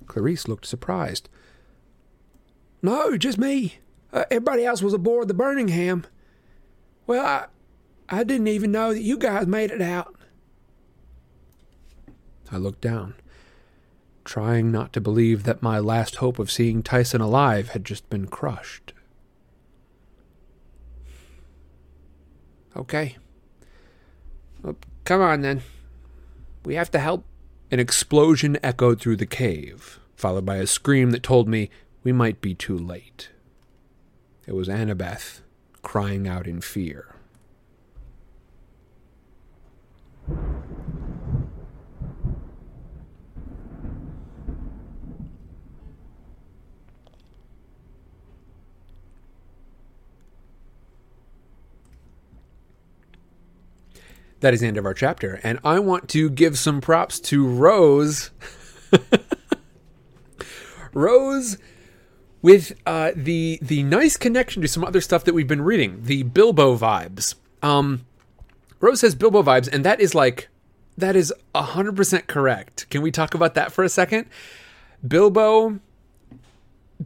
Clarisse 0.08 0.48
looked 0.48 0.66
surprised. 0.66 1.30
No, 2.82 3.16
just 3.16 3.38
me. 3.38 3.76
Uh, 4.12 4.26
everybody 4.32 4.66
else 4.66 4.82
was 4.82 4.96
aboard 4.96 5.28
the 5.28 5.36
Birmingham. 5.36 6.04
Well, 7.06 7.24
I, 7.24 7.46
I 8.10 8.24
didn't 8.24 8.48
even 8.48 8.72
know 8.72 8.92
that 8.92 9.04
you 9.04 9.20
guys 9.20 9.46
made 9.46 9.70
it 9.70 9.84
out. 9.84 10.16
I 12.52 12.58
looked 12.58 12.82
down, 12.82 13.14
trying 14.26 14.72
not 14.72 14.92
to 14.94 15.00
believe 15.00 15.44
that 15.44 15.62
my 15.62 15.78
last 15.78 16.16
hope 16.16 16.40
of 16.40 16.50
seeing 16.50 16.82
Tyson 16.82 17.22
alive 17.22 17.70
had 17.70 17.86
just 17.86 18.10
been 18.10 18.26
crushed. 18.26 18.94
Okay. 22.76 23.18
Well, 24.62 24.76
come 25.04 25.22
on 25.22 25.42
then. 25.42 25.62
We 26.64 26.76
have 26.76 26.92
to 26.92 27.00
help. 27.00 27.26
An 27.70 27.80
explosion 27.80 28.58
echoed 28.62 29.00
through 29.00 29.18
the 29.18 29.26
cave, 29.26 30.00
followed 30.16 30.46
by 30.46 30.58
a 30.58 30.68
scream 30.68 31.12
that 31.12 31.24
told 31.24 31.48
me 31.48 31.70
we 32.04 32.12
might 32.12 32.42
be 32.42 32.54
too 32.54 32.78
late. 32.78 33.30
It 34.46 34.54
was 34.54 34.68
Annabeth 34.68 35.42
crying 35.82 36.28
out 36.28 36.48
in 36.48 36.62
fear. 36.62 37.16
That 54.42 54.54
is 54.54 54.60
the 54.60 54.68
end 54.68 54.78
of 54.78 54.86
our 54.86 54.94
chapter, 54.94 55.40
and 55.44 55.60
I 55.64 55.80
want 55.80 56.10
to 56.10 56.30
give 56.30 56.58
some 56.58 56.82
props 56.82 57.20
to 57.22 57.48
Rose. 57.48 58.32
Rose 60.94 61.58
with 62.42 62.74
uh, 62.86 63.12
the 63.16 63.60
the 63.62 63.84
nice 63.84 64.18
connection 64.18 64.62
to 64.64 64.68
some 64.68 64.84
other 64.84 65.00
stuff 65.00 65.24
that 65.26 65.34
we've 65.34 65.48
been 65.48 65.62
reading, 65.62 66.02
the 66.04 66.24
Bilbo 66.24 66.76
vibes. 66.76 67.36
Um, 67.62 68.06
Rose 68.80 69.02
says 69.02 69.14
Bilbo 69.14 69.44
vibes, 69.44 69.70
and 69.72 69.86
that 69.86 70.02
is 70.02 70.16
like 70.16 70.50
that 70.98 71.16
is 71.16 71.32
hundred 71.56 71.96
percent 71.96 72.26
correct. 72.26 72.90
Can 72.90 73.04
we 73.04 73.12
talk 73.12 73.36
about 73.36 73.54
that 73.54 73.72
for 73.72 73.84
a 73.84 73.90
second? 73.90 74.26
Bilbo 75.08 75.80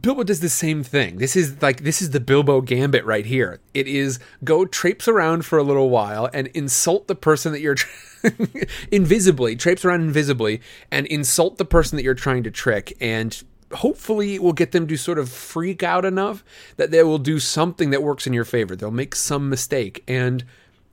Bilbo 0.00 0.24
does 0.24 0.40
the 0.40 0.48
same 0.48 0.82
thing. 0.82 1.18
This 1.18 1.36
is 1.36 1.62
like 1.62 1.82
this 1.82 2.02
is 2.02 2.10
the 2.10 2.20
Bilbo 2.20 2.60
gambit 2.60 3.04
right 3.04 3.24
here. 3.24 3.60
It 3.72 3.86
is 3.86 4.18
go 4.44 4.66
traipse 4.66 5.08
around 5.08 5.44
for 5.46 5.58
a 5.58 5.62
little 5.62 5.90
while 5.90 6.28
and 6.34 6.48
insult 6.48 7.06
the 7.06 7.14
person 7.14 7.52
that 7.52 7.60
you're 7.60 7.76
invisibly 8.90 9.56
traipse 9.56 9.84
around 9.84 10.02
invisibly 10.02 10.60
and 10.90 11.06
insult 11.06 11.56
the 11.56 11.64
person 11.64 11.96
that 11.96 12.02
you're 12.02 12.14
trying 12.14 12.42
to 12.42 12.50
trick 12.50 12.96
and 13.00 13.42
hopefully 13.72 14.34
it 14.34 14.42
will 14.42 14.52
get 14.52 14.72
them 14.72 14.86
to 14.86 14.96
sort 14.96 15.18
of 15.18 15.28
freak 15.28 15.82
out 15.82 16.04
enough 16.04 16.44
that 16.76 16.90
they 16.90 17.02
will 17.02 17.18
do 17.18 17.38
something 17.38 17.90
that 17.90 18.02
works 18.02 18.26
in 18.26 18.32
your 18.32 18.44
favor. 18.44 18.76
They'll 18.76 18.90
make 18.90 19.14
some 19.14 19.48
mistake 19.48 20.04
and 20.06 20.44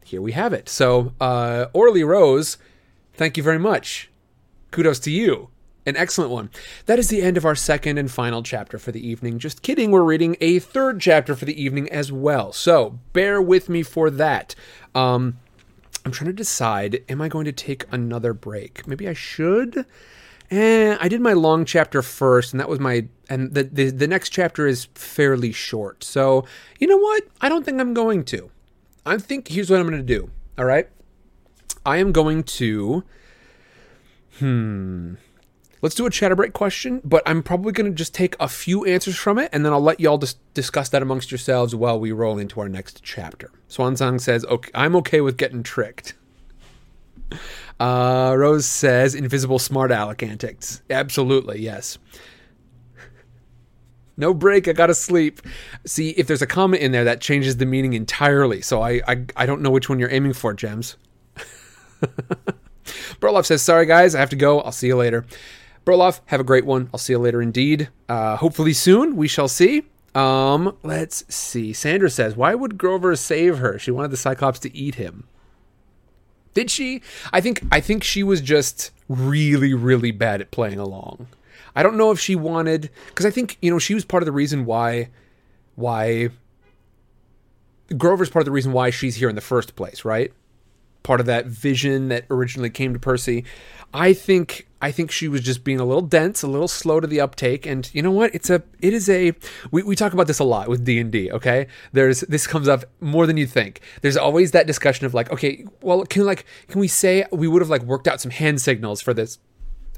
here 0.05 0.21
we 0.21 0.31
have 0.31 0.53
it. 0.53 0.69
So, 0.69 1.13
uh 1.19 1.65
Orly 1.73 2.03
Rose, 2.03 2.57
thank 3.13 3.37
you 3.37 3.43
very 3.43 3.59
much. 3.59 4.09
Kudos 4.71 4.99
to 5.01 5.11
you. 5.11 5.49
An 5.85 5.97
excellent 5.97 6.31
one. 6.31 6.49
That 6.85 6.97
is 6.97 7.09
the 7.09 7.21
end 7.21 7.35
of 7.35 7.45
our 7.45 7.55
second 7.55 7.97
and 7.97 8.09
final 8.09 8.41
chapter 8.41 8.77
for 8.77 8.91
the 8.91 9.05
evening. 9.05 9.37
Just 9.37 9.61
kidding, 9.61 9.91
we're 9.91 10.03
reading 10.03 10.37
a 10.39 10.59
third 10.59 11.01
chapter 11.01 11.35
for 11.35 11.43
the 11.45 11.61
evening 11.61 11.89
as 11.89 12.11
well. 12.11 12.53
So 12.53 12.99
bear 13.11 13.41
with 13.41 13.67
me 13.67 13.83
for 13.83 14.09
that. 14.09 14.55
Um, 14.95 15.39
I'm 16.05 16.11
trying 16.11 16.29
to 16.29 16.33
decide 16.33 17.03
am 17.09 17.21
I 17.21 17.27
going 17.27 17.45
to 17.45 17.51
take 17.51 17.85
another 17.91 18.33
break? 18.33 18.87
Maybe 18.87 19.07
I 19.09 19.13
should. 19.13 19.85
Eh, 20.51 20.97
I 20.99 21.07
did 21.07 21.19
my 21.19 21.33
long 21.33 21.65
chapter 21.65 22.01
first, 22.01 22.53
and 22.53 22.59
that 22.59 22.69
was 22.69 22.79
my. 22.79 23.07
And 23.29 23.53
the, 23.53 23.63
the, 23.63 23.89
the 23.89 24.07
next 24.07 24.29
chapter 24.29 24.67
is 24.67 24.87
fairly 24.93 25.51
short. 25.51 26.03
So, 26.03 26.45
you 26.79 26.87
know 26.87 26.97
what? 26.97 27.23
I 27.41 27.49
don't 27.49 27.65
think 27.65 27.79
I'm 27.81 27.93
going 27.93 28.23
to. 28.25 28.51
I 29.05 29.17
think 29.17 29.47
here's 29.47 29.69
what 29.69 29.79
I'm 29.79 29.87
going 29.87 29.99
to 29.99 30.05
do. 30.05 30.29
All 30.57 30.65
right? 30.65 30.87
I 31.85 31.97
am 31.97 32.11
going 32.11 32.43
to. 32.43 33.03
Hmm. 34.39 35.15
Let's 35.83 35.95
do 35.95 36.05
a 36.05 36.09
chatter 36.09 36.33
break 36.33 36.53
question, 36.53 37.01
but 37.03 37.21
I'm 37.25 37.43
probably 37.43 37.73
going 37.73 37.91
to 37.91 37.95
just 37.95 38.15
take 38.15 38.37
a 38.39 38.47
few 38.47 38.85
answers 38.85 39.17
from 39.17 39.37
it, 39.37 39.49
and 39.51 39.65
then 39.65 39.73
I'll 39.73 39.81
let 39.81 39.99
y'all 39.99 40.17
dis- 40.17 40.37
discuss 40.53 40.87
that 40.87 41.01
amongst 41.01 41.29
yourselves 41.29 41.75
while 41.75 41.99
we 41.99 42.13
roll 42.13 42.37
into 42.37 42.61
our 42.61 42.69
next 42.69 43.03
chapter. 43.03 43.51
Swansong 43.69 44.21
says, 44.21 44.45
okay, 44.45 44.71
I'm 44.73 44.95
okay 44.95 45.19
with 45.19 45.35
getting 45.35 45.61
tricked. 45.61 46.13
Uh, 47.81 48.33
Rose 48.37 48.65
says, 48.65 49.13
invisible 49.13 49.59
smart 49.59 49.91
aleck 49.91 50.23
antics. 50.23 50.81
Absolutely, 50.89 51.59
yes. 51.59 51.99
No 54.15 54.33
break, 54.33 54.67
I 54.67 54.73
gotta 54.73 54.93
sleep. 54.93 55.41
See, 55.87 56.11
if 56.11 56.27
there's 56.27 56.43
a 56.43 56.47
comment 56.47 56.83
in 56.83 56.91
there, 56.91 57.03
that 57.03 57.19
changes 57.19 57.57
the 57.57 57.65
meaning 57.65 57.93
entirely. 57.93 58.61
So 58.61 58.81
I, 58.81 59.01
I, 59.07 59.25
I 59.35 59.45
don't 59.47 59.61
know 59.61 59.71
which 59.71 59.89
one 59.89 59.97
you're 59.97 60.11
aiming 60.11 60.33
for, 60.33 60.53
Gems. 60.53 60.97
Broloff 63.19 63.47
says, 63.47 63.63
sorry 63.63 63.87
guys, 63.87 64.13
I 64.13 64.19
have 64.19 64.29
to 64.29 64.35
go. 64.35 64.61
I'll 64.61 64.71
see 64.71 64.85
you 64.85 64.95
later. 64.95 65.25
Broloff, 65.85 66.21
have 66.27 66.39
a 66.39 66.45
great 66.45 66.65
one. 66.65 66.89
I'll 66.93 66.99
see 66.99 67.13
you 67.13 67.19
later 67.19 67.41
indeed. 67.41 67.89
Uh, 68.07 68.37
hopefully 68.37 68.73
soon. 68.73 69.15
We 69.15 69.27
shall 69.27 69.47
see. 69.47 69.83
Um, 70.15 70.77
let's 70.83 71.23
see. 71.33 71.73
Sandra 71.73 72.09
says, 72.09 72.35
why 72.35 72.55
would 72.55 72.77
Grover 72.77 73.15
save 73.15 73.57
her? 73.57 73.79
She 73.79 73.91
wanted 73.91 74.11
the 74.11 74.17
Cyclops 74.17 74.59
to 74.59 74.75
eat 74.75 74.95
him. 74.95 75.27
Did 76.53 76.69
she? 76.69 77.01
I 77.31 77.41
think 77.41 77.63
I 77.71 77.79
think 77.79 78.03
she 78.03 78.21
was 78.21 78.39
just 78.39 78.91
really 79.09 79.73
really 79.73 80.11
bad 80.11 80.39
at 80.39 80.51
playing 80.51 80.77
along. 80.77 81.27
I 81.75 81.81
don't 81.81 81.97
know 81.97 82.11
if 82.11 82.19
she 82.19 82.35
wanted 82.35 82.91
cuz 83.15 83.25
I 83.25 83.31
think, 83.31 83.57
you 83.59 83.71
know, 83.71 83.79
she 83.79 83.95
was 83.95 84.05
part 84.05 84.21
of 84.21 84.25
the 84.25 84.31
reason 84.31 84.65
why 84.65 85.09
why 85.73 86.29
Grover's 87.97 88.29
part 88.29 88.41
of 88.41 88.45
the 88.45 88.51
reason 88.51 88.71
why 88.71 88.91
she's 88.91 89.15
here 89.15 89.29
in 89.29 89.35
the 89.35 89.41
first 89.41 89.75
place, 89.75 90.05
right? 90.05 90.31
Part 91.01 91.19
of 91.19 91.25
that 91.25 91.47
vision 91.47 92.09
that 92.09 92.25
originally 92.29 92.69
came 92.69 92.93
to 92.93 92.99
Percy. 92.99 93.45
I 93.93 94.13
think 94.13 94.67
I 94.81 94.91
think 94.91 95.11
she 95.11 95.27
was 95.27 95.41
just 95.41 95.63
being 95.63 95.79
a 95.79 95.85
little 95.85 96.01
dense, 96.01 96.43
a 96.43 96.47
little 96.47 96.67
slow 96.67 96.99
to 96.99 97.07
the 97.07 97.21
uptake, 97.21 97.65
and 97.65 97.89
you 97.93 98.01
know 98.01 98.11
what? 98.11 98.33
It's 98.35 98.49
a 98.49 98.63
it 98.81 98.93
is 98.93 99.07
a 99.07 99.33
we, 99.71 99.83
we 99.83 99.95
talk 99.95 100.13
about 100.13 100.27
this 100.27 100.39
a 100.39 100.43
lot 100.43 100.67
with 100.67 100.83
D 100.83 100.99
and 100.99 101.11
D. 101.11 101.31
Okay, 101.31 101.67
there's 101.91 102.21
this 102.21 102.47
comes 102.47 102.67
up 102.67 102.85
more 102.99 103.27
than 103.27 103.37
you 103.37 103.45
think. 103.45 103.81
There's 104.01 104.17
always 104.17 104.51
that 104.51 104.67
discussion 104.67 105.05
of 105.05 105.13
like, 105.13 105.31
okay, 105.31 105.65
well, 105.81 106.03
can 106.05 106.25
like 106.25 106.45
can 106.67 106.81
we 106.81 106.87
say 106.87 107.25
we 107.31 107.47
would 107.47 107.61
have 107.61 107.69
like 107.69 107.83
worked 107.83 108.07
out 108.07 108.19
some 108.19 108.31
hand 108.31 108.61
signals 108.61 109.01
for 109.01 109.13
this 109.13 109.37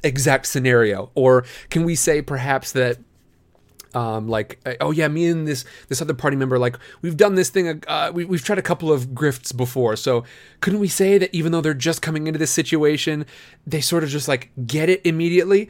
exact 0.04 0.46
scenario, 0.46 1.10
or 1.16 1.46
can 1.70 1.84
we 1.84 1.96
say 1.96 2.22
perhaps 2.22 2.72
that 2.74 3.00
um, 3.96 4.28
like 4.28 4.60
oh 4.82 4.92
yeah 4.92 5.08
me 5.08 5.28
and 5.28 5.48
this 5.48 5.66
this 5.88 6.02
other 6.02 6.14
party 6.14 6.36
member 6.36 6.60
like 6.60 6.78
we've 7.02 7.18
done 7.18 7.36
this 7.36 7.50
thing 7.50 7.84
uh, 7.88 8.12
we, 8.14 8.26
we've 8.26 8.44
tried 8.44 8.60
a 8.60 8.64
couple 8.64 8.92
of 8.92 9.08
grifts 9.08 9.56
before. 9.56 9.96
So 9.96 10.24
couldn't 10.62 10.80
we 10.80 10.88
say 10.88 11.18
that 11.18 11.34
even 11.34 11.52
though 11.52 11.62
they're 11.62 11.74
just 11.74 12.02
coming 12.02 12.28
into 12.28 12.38
this 12.38 12.52
situation 12.52 13.26
they 13.66 13.82
sort 13.82 14.04
of 14.04 14.10
just 14.10 14.28
like 14.28 14.52
get 14.68 14.90
it 14.90 15.02
immediately? 15.06 15.70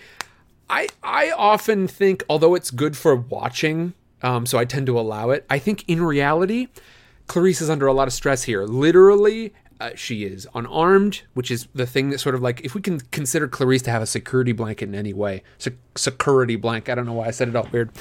I 0.69 0.87
i 1.03 1.31
often 1.31 1.87
think 1.87 2.23
although 2.27 2.55
it's 2.55 2.71
good 2.71 2.97
for 2.97 3.15
watching 3.15 3.93
um, 4.23 4.47
so 4.47 4.57
i 4.57 4.65
tend 4.65 4.87
to 4.87 4.99
allow 4.99 5.29
it 5.29 5.45
i 5.47 5.59
think 5.59 5.83
in 5.87 6.01
reality 6.01 6.69
clarisse 7.27 7.61
is 7.61 7.69
under 7.69 7.87
a 7.87 7.93
lot 7.93 8.07
of 8.07 8.13
stress 8.13 8.43
here. 8.43 8.63
Literally 8.65 9.53
uh, 9.79 9.91
she 9.95 10.23
is 10.23 10.47
unarmed, 10.53 11.23
which 11.33 11.51
is 11.51 11.67
the 11.75 11.85
thing 11.85 12.09
that 12.09 12.19
sort 12.19 12.35
of 12.35 12.41
like 12.41 12.61
if 12.61 12.75
we 12.75 12.81
can 12.81 12.99
consider 13.11 13.47
Clarisse 13.47 13.83
to 13.83 13.91
have 13.91 14.01
a 14.01 14.05
security 14.05 14.51
blanket 14.51 14.87
in 14.87 14.95
any 14.95 15.13
way, 15.13 15.43
Se- 15.57 15.73
security 15.95 16.55
blanket. 16.55 16.91
I 16.91 16.95
don't 16.95 17.05
know 17.05 17.13
why 17.13 17.27
I 17.27 17.31
said 17.31 17.49
it 17.49 17.55
all 17.55 17.67
weird. 17.71 17.91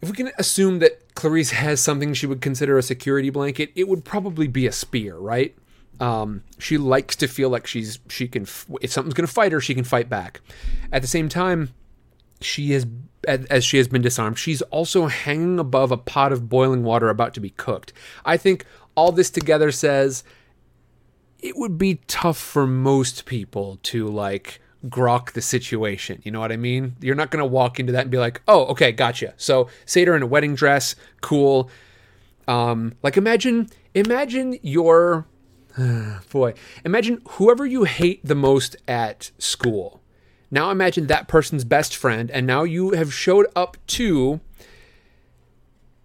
If 0.00 0.08
we 0.08 0.16
can 0.16 0.32
assume 0.38 0.80
that 0.80 1.14
Clarisse 1.14 1.50
has 1.50 1.80
something 1.80 2.14
she 2.14 2.26
would 2.26 2.40
consider 2.40 2.76
a 2.76 2.82
security 2.82 3.30
blanket, 3.30 3.70
it 3.74 3.88
would 3.88 4.04
probably 4.04 4.48
be 4.48 4.66
a 4.66 4.72
spear, 4.72 5.16
right? 5.16 5.54
Um, 6.00 6.42
she 6.58 6.78
likes 6.78 7.14
to 7.16 7.28
feel 7.28 7.48
like 7.48 7.66
she's 7.66 7.98
she 8.08 8.26
can 8.26 8.42
f- 8.42 8.66
if 8.80 8.90
something's 8.92 9.14
going 9.14 9.26
to 9.26 9.32
fight 9.32 9.52
her, 9.52 9.60
she 9.60 9.74
can 9.74 9.84
fight 9.84 10.08
back. 10.08 10.40
At 10.92 11.02
the 11.02 11.08
same 11.08 11.28
time, 11.28 11.70
she 12.40 12.72
is 12.72 12.86
as 13.26 13.44
as 13.46 13.64
she 13.64 13.78
has 13.78 13.88
been 13.88 14.02
disarmed. 14.02 14.38
She's 14.38 14.62
also 14.62 15.06
hanging 15.06 15.58
above 15.58 15.90
a 15.92 15.96
pot 15.96 16.32
of 16.32 16.48
boiling 16.48 16.82
water 16.82 17.08
about 17.08 17.34
to 17.34 17.40
be 17.40 17.50
cooked. 17.50 17.92
I 18.24 18.36
think 18.36 18.64
all 18.94 19.12
this 19.12 19.30
together 19.30 19.70
says 19.70 20.24
it 21.42 21.56
would 21.56 21.76
be 21.76 21.96
tough 22.06 22.38
for 22.38 22.66
most 22.66 23.26
people 23.26 23.78
to 23.82 24.06
like 24.08 24.60
grok 24.86 25.32
the 25.32 25.42
situation. 25.42 26.20
You 26.24 26.30
know 26.32 26.40
what 26.40 26.52
I 26.52 26.56
mean? 26.56 26.96
You're 27.00 27.14
not 27.14 27.30
going 27.30 27.42
to 27.42 27.46
walk 27.46 27.78
into 27.78 27.92
that 27.92 28.02
and 28.02 28.10
be 28.10 28.18
like, 28.18 28.40
"Oh, 28.48 28.66
okay, 28.66 28.92
gotcha." 28.92 29.34
So, 29.36 29.68
satyr 29.84 30.16
in 30.16 30.22
a 30.22 30.26
wedding 30.26 30.54
dress, 30.54 30.94
cool. 31.20 31.68
Um, 32.48 32.94
like 33.02 33.16
imagine, 33.16 33.68
imagine 33.94 34.58
your 34.62 35.26
boy, 36.30 36.54
imagine 36.84 37.20
whoever 37.30 37.64
you 37.66 37.84
hate 37.84 38.24
the 38.24 38.34
most 38.34 38.76
at 38.88 39.30
school. 39.38 40.00
Now 40.50 40.70
imagine 40.70 41.06
that 41.06 41.28
person's 41.28 41.64
best 41.64 41.96
friend, 41.96 42.30
and 42.30 42.46
now 42.46 42.62
you 42.64 42.90
have 42.90 43.12
showed 43.14 43.46
up 43.56 43.76
to 43.88 44.40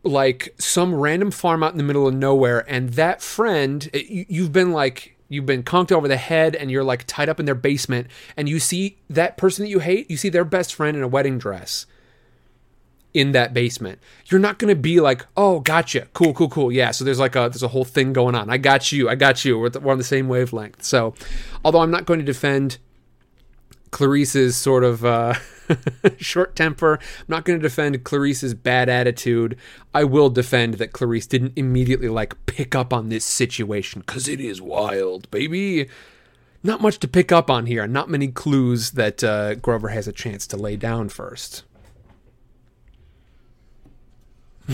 like 0.03 0.55
some 0.57 0.95
random 0.95 1.31
farm 1.31 1.63
out 1.63 1.71
in 1.73 1.77
the 1.77 1.83
middle 1.83 2.07
of 2.07 2.13
nowhere, 2.13 2.63
and 2.71 2.91
that 2.91 3.21
friend, 3.21 3.89
you- 3.93 4.25
you've 4.29 4.53
been 4.53 4.71
like, 4.71 5.16
you've 5.29 5.45
been 5.45 5.63
conked 5.63 5.91
over 5.91 6.07
the 6.07 6.17
head, 6.17 6.55
and 6.55 6.71
you're 6.71 6.83
like 6.83 7.05
tied 7.07 7.29
up 7.29 7.39
in 7.39 7.45
their 7.45 7.55
basement, 7.55 8.07
and 8.35 8.47
you 8.47 8.59
see 8.59 8.97
that 9.09 9.37
person 9.37 9.63
that 9.63 9.69
you 9.69 9.79
hate, 9.79 10.09
you 10.09 10.17
see 10.17 10.29
their 10.29 10.45
best 10.45 10.73
friend 10.73 10.95
in 10.95 11.03
a 11.03 11.07
wedding 11.07 11.37
dress 11.37 11.85
in 13.13 13.31
that 13.31 13.53
basement. 13.53 13.99
You're 14.27 14.39
not 14.39 14.59
going 14.59 14.69
to 14.69 14.79
be 14.79 14.99
like, 14.99 15.25
"Oh, 15.35 15.59
gotcha, 15.59 16.07
cool, 16.13 16.33
cool, 16.33 16.49
cool." 16.49 16.71
Yeah, 16.71 16.91
so 16.91 17.03
there's 17.03 17.19
like 17.19 17.35
a 17.35 17.49
there's 17.51 17.63
a 17.63 17.69
whole 17.69 17.85
thing 17.85 18.13
going 18.13 18.35
on. 18.35 18.49
I 18.49 18.57
got 18.57 18.91
you, 18.91 19.09
I 19.09 19.15
got 19.15 19.43
you. 19.43 19.57
We're, 19.57 19.71
we're 19.81 19.91
on 19.91 19.97
the 19.97 20.03
same 20.03 20.27
wavelength. 20.27 20.83
So, 20.83 21.13
although 21.65 21.79
I'm 21.79 21.91
not 21.91 22.05
going 22.05 22.19
to 22.19 22.25
defend 22.25 22.77
Clarisse's 23.91 24.55
sort 24.55 24.83
of 24.83 25.03
uh, 25.03 25.33
short 26.17 26.55
temper. 26.55 26.99
I'm 27.01 27.25
not 27.27 27.45
going 27.45 27.59
to 27.59 27.63
defend 27.63 28.03
Clarisse's 28.03 28.53
bad 28.53 28.89
attitude. 28.89 29.57
I 29.93 30.03
will 30.03 30.29
defend 30.29 30.75
that 30.75 30.93
Clarisse 30.93 31.27
didn't 31.27 31.53
immediately 31.55 32.09
like 32.09 32.45
pick 32.45 32.75
up 32.75 32.93
on 32.93 33.09
this 33.09 33.25
situation 33.25 34.01
because 34.01 34.27
it 34.27 34.39
is 34.39 34.61
wild, 34.61 35.29
baby. 35.31 35.87
Not 36.63 36.81
much 36.81 36.99
to 36.99 37.07
pick 37.07 37.31
up 37.31 37.49
on 37.49 37.65
here, 37.67 37.83
and 37.83 37.93
not 37.93 38.09
many 38.09 38.27
clues 38.27 38.91
that 38.91 39.23
uh, 39.23 39.55
Grover 39.55 39.89
has 39.89 40.07
a 40.07 40.11
chance 40.11 40.47
to 40.47 40.57
lay 40.57 40.75
down 40.75 41.09
first. 41.09 41.63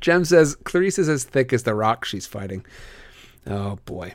Jem 0.00 0.24
says 0.24 0.56
Clarisse 0.56 0.98
is 0.98 1.08
as 1.08 1.24
thick 1.24 1.52
as 1.52 1.62
the 1.62 1.74
rock 1.74 2.04
she's 2.04 2.26
fighting. 2.26 2.64
Oh 3.46 3.78
boy. 3.84 4.14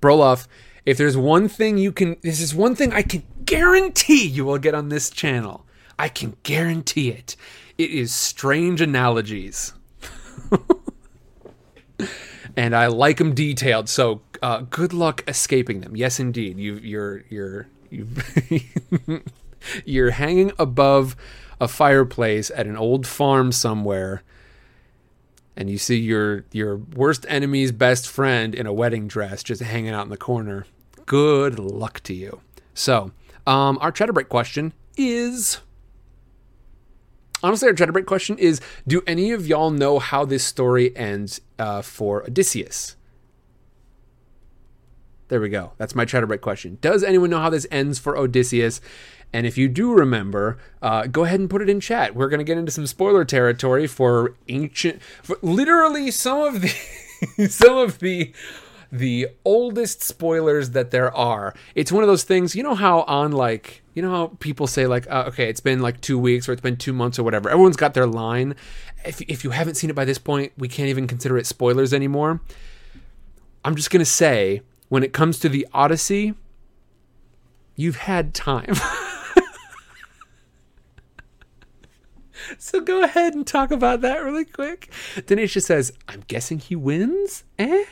Broloff, 0.00 0.46
if 0.86 0.98
there's 0.98 1.16
one 1.16 1.48
thing 1.48 1.78
you 1.78 1.92
can, 1.92 2.16
this 2.22 2.40
is 2.40 2.54
one 2.54 2.74
thing 2.74 2.92
I 2.92 3.02
can 3.02 3.22
guarantee 3.44 4.26
you 4.26 4.44
will 4.44 4.58
get 4.58 4.74
on 4.74 4.88
this 4.88 5.10
channel. 5.10 5.64
I 5.98 6.08
can 6.08 6.36
guarantee 6.42 7.10
it. 7.10 7.36
It 7.78 7.90
is 7.90 8.14
strange 8.14 8.80
analogies. 8.80 9.72
and 12.56 12.76
I 12.76 12.88
like 12.88 13.18
them 13.18 13.34
detailed. 13.34 13.88
So 13.88 14.22
uh, 14.42 14.62
good 14.70 14.92
luck 14.92 15.24
escaping 15.26 15.80
them. 15.80 15.96
Yes, 15.96 16.20
indeed. 16.20 16.58
You, 16.58 16.76
you're, 16.76 17.24
you're, 17.30 17.68
you, 17.90 18.08
you're 19.84 20.10
hanging 20.10 20.52
above 20.58 21.16
a 21.60 21.68
fireplace 21.68 22.50
at 22.54 22.66
an 22.66 22.76
old 22.76 23.06
farm 23.06 23.52
somewhere 23.52 24.22
and 25.56 25.70
you 25.70 25.78
see 25.78 25.98
your 25.98 26.44
your 26.52 26.76
worst 26.76 27.24
enemy's 27.28 27.72
best 27.72 28.08
friend 28.08 28.54
in 28.54 28.66
a 28.66 28.72
wedding 28.72 29.06
dress 29.06 29.42
just 29.42 29.62
hanging 29.62 29.90
out 29.90 30.04
in 30.04 30.10
the 30.10 30.16
corner. 30.16 30.66
Good 31.06 31.58
luck 31.58 32.00
to 32.04 32.14
you. 32.14 32.40
So, 32.72 33.12
um, 33.46 33.78
our 33.80 33.92
chatter 33.92 34.12
break 34.12 34.28
question 34.28 34.72
is 34.96 35.60
honestly 37.42 37.68
our 37.68 37.74
chatter 37.74 37.92
break 37.92 38.06
question 38.06 38.38
is: 38.38 38.60
Do 38.86 39.02
any 39.06 39.30
of 39.30 39.46
y'all 39.46 39.70
know 39.70 39.98
how 39.98 40.24
this 40.24 40.44
story 40.44 40.96
ends 40.96 41.40
uh, 41.58 41.82
for 41.82 42.24
Odysseus? 42.24 42.96
There 45.28 45.40
we 45.40 45.48
go. 45.48 45.72
That's 45.78 45.94
my 45.94 46.04
chatter 46.04 46.26
break 46.26 46.42
question. 46.42 46.78
Does 46.80 47.02
anyone 47.02 47.30
know 47.30 47.40
how 47.40 47.50
this 47.50 47.66
ends 47.70 47.98
for 47.98 48.16
Odysseus? 48.16 48.80
And 49.32 49.46
if 49.46 49.58
you 49.58 49.68
do 49.68 49.92
remember, 49.92 50.58
uh, 50.80 51.08
go 51.08 51.24
ahead 51.24 51.40
and 51.40 51.50
put 51.50 51.60
it 51.60 51.68
in 51.68 51.80
chat. 51.80 52.14
We're 52.14 52.28
going 52.28 52.38
to 52.38 52.44
get 52.44 52.56
into 52.56 52.70
some 52.70 52.86
spoiler 52.86 53.24
territory 53.24 53.88
for 53.88 54.36
ancient, 54.48 55.02
for 55.24 55.36
literally 55.42 56.12
some 56.12 56.40
of 56.40 56.62
the, 56.62 57.48
some 57.48 57.76
of 57.76 57.98
the, 57.98 58.32
the 58.94 59.26
oldest 59.44 60.04
spoilers 60.04 60.70
that 60.70 60.92
there 60.92 61.14
are. 61.16 61.52
It's 61.74 61.90
one 61.90 62.04
of 62.04 62.08
those 62.08 62.22
things. 62.22 62.54
You 62.54 62.62
know 62.62 62.76
how 62.76 63.00
on 63.02 63.32
like, 63.32 63.82
you 63.92 64.02
know 64.02 64.10
how 64.10 64.26
people 64.38 64.68
say 64.68 64.86
like, 64.86 65.10
uh, 65.10 65.24
okay, 65.26 65.48
it's 65.48 65.60
been 65.60 65.82
like 65.82 66.00
two 66.00 66.16
weeks 66.16 66.48
or 66.48 66.52
it's 66.52 66.62
been 66.62 66.76
two 66.76 66.92
months 66.92 67.18
or 67.18 67.24
whatever. 67.24 67.50
Everyone's 67.50 67.76
got 67.76 67.94
their 67.94 68.06
line. 68.06 68.54
If 69.04 69.20
if 69.22 69.42
you 69.42 69.50
haven't 69.50 69.74
seen 69.74 69.90
it 69.90 69.96
by 69.96 70.04
this 70.04 70.18
point, 70.18 70.52
we 70.56 70.68
can't 70.68 70.88
even 70.88 71.08
consider 71.08 71.36
it 71.36 71.46
spoilers 71.46 71.92
anymore. 71.92 72.40
I'm 73.64 73.74
just 73.74 73.90
gonna 73.90 74.04
say, 74.04 74.62
when 74.88 75.02
it 75.02 75.12
comes 75.12 75.40
to 75.40 75.48
the 75.48 75.66
Odyssey, 75.72 76.34
you've 77.74 77.96
had 77.96 78.32
time. 78.32 78.74
so 82.58 82.80
go 82.80 83.02
ahead 83.02 83.34
and 83.34 83.44
talk 83.44 83.72
about 83.72 84.02
that 84.02 84.22
really 84.22 84.44
quick. 84.44 84.92
Denisha 85.16 85.60
says, 85.60 85.92
I'm 86.06 86.22
guessing 86.28 86.60
he 86.60 86.76
wins? 86.76 87.42
Eh? 87.58 87.84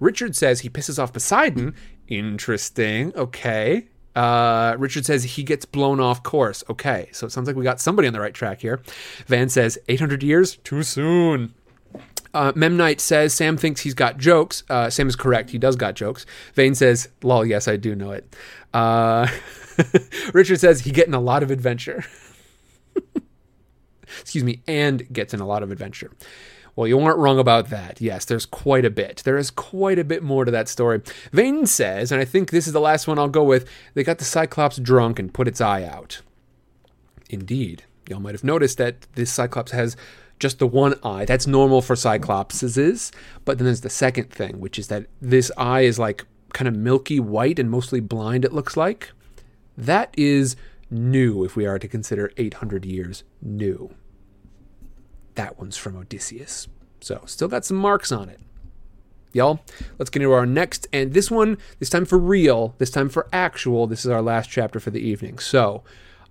Richard 0.00 0.36
says 0.36 0.60
he 0.60 0.70
pisses 0.70 1.02
off 1.02 1.12
Poseidon. 1.12 1.74
Interesting. 2.08 3.14
Okay. 3.16 3.88
Uh, 4.14 4.74
Richard 4.78 5.06
says 5.06 5.24
he 5.24 5.42
gets 5.42 5.64
blown 5.64 6.00
off 6.00 6.22
course. 6.22 6.62
Okay. 6.68 7.08
So 7.12 7.26
it 7.26 7.30
sounds 7.30 7.46
like 7.46 7.56
we 7.56 7.64
got 7.64 7.80
somebody 7.80 8.08
on 8.08 8.14
the 8.14 8.20
right 8.20 8.34
track 8.34 8.60
here. 8.60 8.80
Van 9.26 9.48
says 9.48 9.78
800 9.88 10.22
years? 10.22 10.56
Too 10.56 10.82
soon. 10.82 11.54
Uh, 12.34 12.52
Memnite 12.52 13.00
says 13.00 13.34
Sam 13.34 13.56
thinks 13.56 13.82
he's 13.82 13.94
got 13.94 14.16
jokes. 14.16 14.62
Uh, 14.70 14.88
Sam 14.88 15.08
is 15.08 15.16
correct. 15.16 15.50
He 15.50 15.58
does 15.58 15.76
got 15.76 15.94
jokes. 15.94 16.24
Vane 16.54 16.74
says, 16.74 17.08
lol, 17.22 17.44
yes, 17.44 17.68
I 17.68 17.76
do 17.76 17.94
know 17.94 18.12
it. 18.12 18.34
Uh, 18.72 19.26
Richard 20.32 20.58
says 20.58 20.80
he 20.80 20.92
getting 20.92 21.14
a 21.14 21.20
lot 21.20 21.42
of 21.42 21.50
adventure. 21.50 22.04
Excuse 24.20 24.44
me, 24.44 24.62
and 24.66 25.10
gets 25.12 25.34
in 25.34 25.40
a 25.40 25.46
lot 25.46 25.62
of 25.62 25.70
adventure. 25.70 26.10
Well, 26.74 26.86
you 26.86 26.96
weren't 26.96 27.18
wrong 27.18 27.38
about 27.38 27.68
that. 27.68 28.00
Yes, 28.00 28.24
there's 28.24 28.46
quite 28.46 28.84
a 28.84 28.90
bit. 28.90 29.22
There 29.24 29.36
is 29.36 29.50
quite 29.50 29.98
a 29.98 30.04
bit 30.04 30.22
more 30.22 30.44
to 30.44 30.50
that 30.50 30.68
story. 30.68 31.02
Vane 31.30 31.66
says, 31.66 32.10
and 32.10 32.20
I 32.20 32.24
think 32.24 32.50
this 32.50 32.66
is 32.66 32.72
the 32.72 32.80
last 32.80 33.06
one 33.06 33.18
I'll 33.18 33.28
go 33.28 33.44
with, 33.44 33.68
they 33.94 34.02
got 34.02 34.18
the 34.18 34.24
Cyclops 34.24 34.78
drunk 34.78 35.18
and 35.18 35.34
put 35.34 35.48
its 35.48 35.60
eye 35.60 35.84
out. 35.84 36.22
Indeed. 37.28 37.84
Y'all 38.08 38.20
might 38.20 38.34
have 38.34 38.44
noticed 38.44 38.78
that 38.78 39.06
this 39.14 39.30
Cyclops 39.30 39.72
has 39.72 39.96
just 40.38 40.58
the 40.58 40.66
one 40.66 40.94
eye. 41.04 41.24
That's 41.24 41.46
normal 41.46 41.82
for 41.82 41.94
Cyclopses. 41.94 43.12
But 43.44 43.58
then 43.58 43.66
there's 43.66 43.82
the 43.82 43.90
second 43.90 44.30
thing, 44.30 44.58
which 44.58 44.78
is 44.78 44.88
that 44.88 45.06
this 45.20 45.52
eye 45.56 45.82
is 45.82 45.98
like 45.98 46.24
kind 46.54 46.68
of 46.68 46.74
milky 46.74 47.20
white 47.20 47.58
and 47.58 47.70
mostly 47.70 48.00
blind, 48.00 48.44
it 48.44 48.52
looks 48.52 48.76
like. 48.76 49.12
That 49.76 50.12
is 50.16 50.56
new 50.90 51.44
if 51.44 51.54
we 51.54 51.66
are 51.66 51.78
to 51.78 51.88
consider 51.88 52.32
800 52.36 52.84
years 52.84 53.24
new. 53.40 53.94
That 55.34 55.58
one's 55.58 55.76
from 55.76 55.96
Odysseus. 55.96 56.68
So, 57.00 57.22
still 57.26 57.48
got 57.48 57.64
some 57.64 57.76
marks 57.76 58.12
on 58.12 58.28
it. 58.28 58.40
Y'all, 59.32 59.60
let's 59.98 60.10
get 60.10 60.20
into 60.20 60.32
our 60.32 60.44
next, 60.44 60.86
and 60.92 61.14
this 61.14 61.30
one, 61.30 61.56
this 61.78 61.88
time 61.88 62.04
for 62.04 62.18
real, 62.18 62.74
this 62.78 62.90
time 62.90 63.08
for 63.08 63.28
actual. 63.32 63.86
This 63.86 64.04
is 64.04 64.10
our 64.10 64.20
last 64.20 64.50
chapter 64.50 64.78
for 64.78 64.90
the 64.90 65.00
evening. 65.00 65.38
So, 65.38 65.82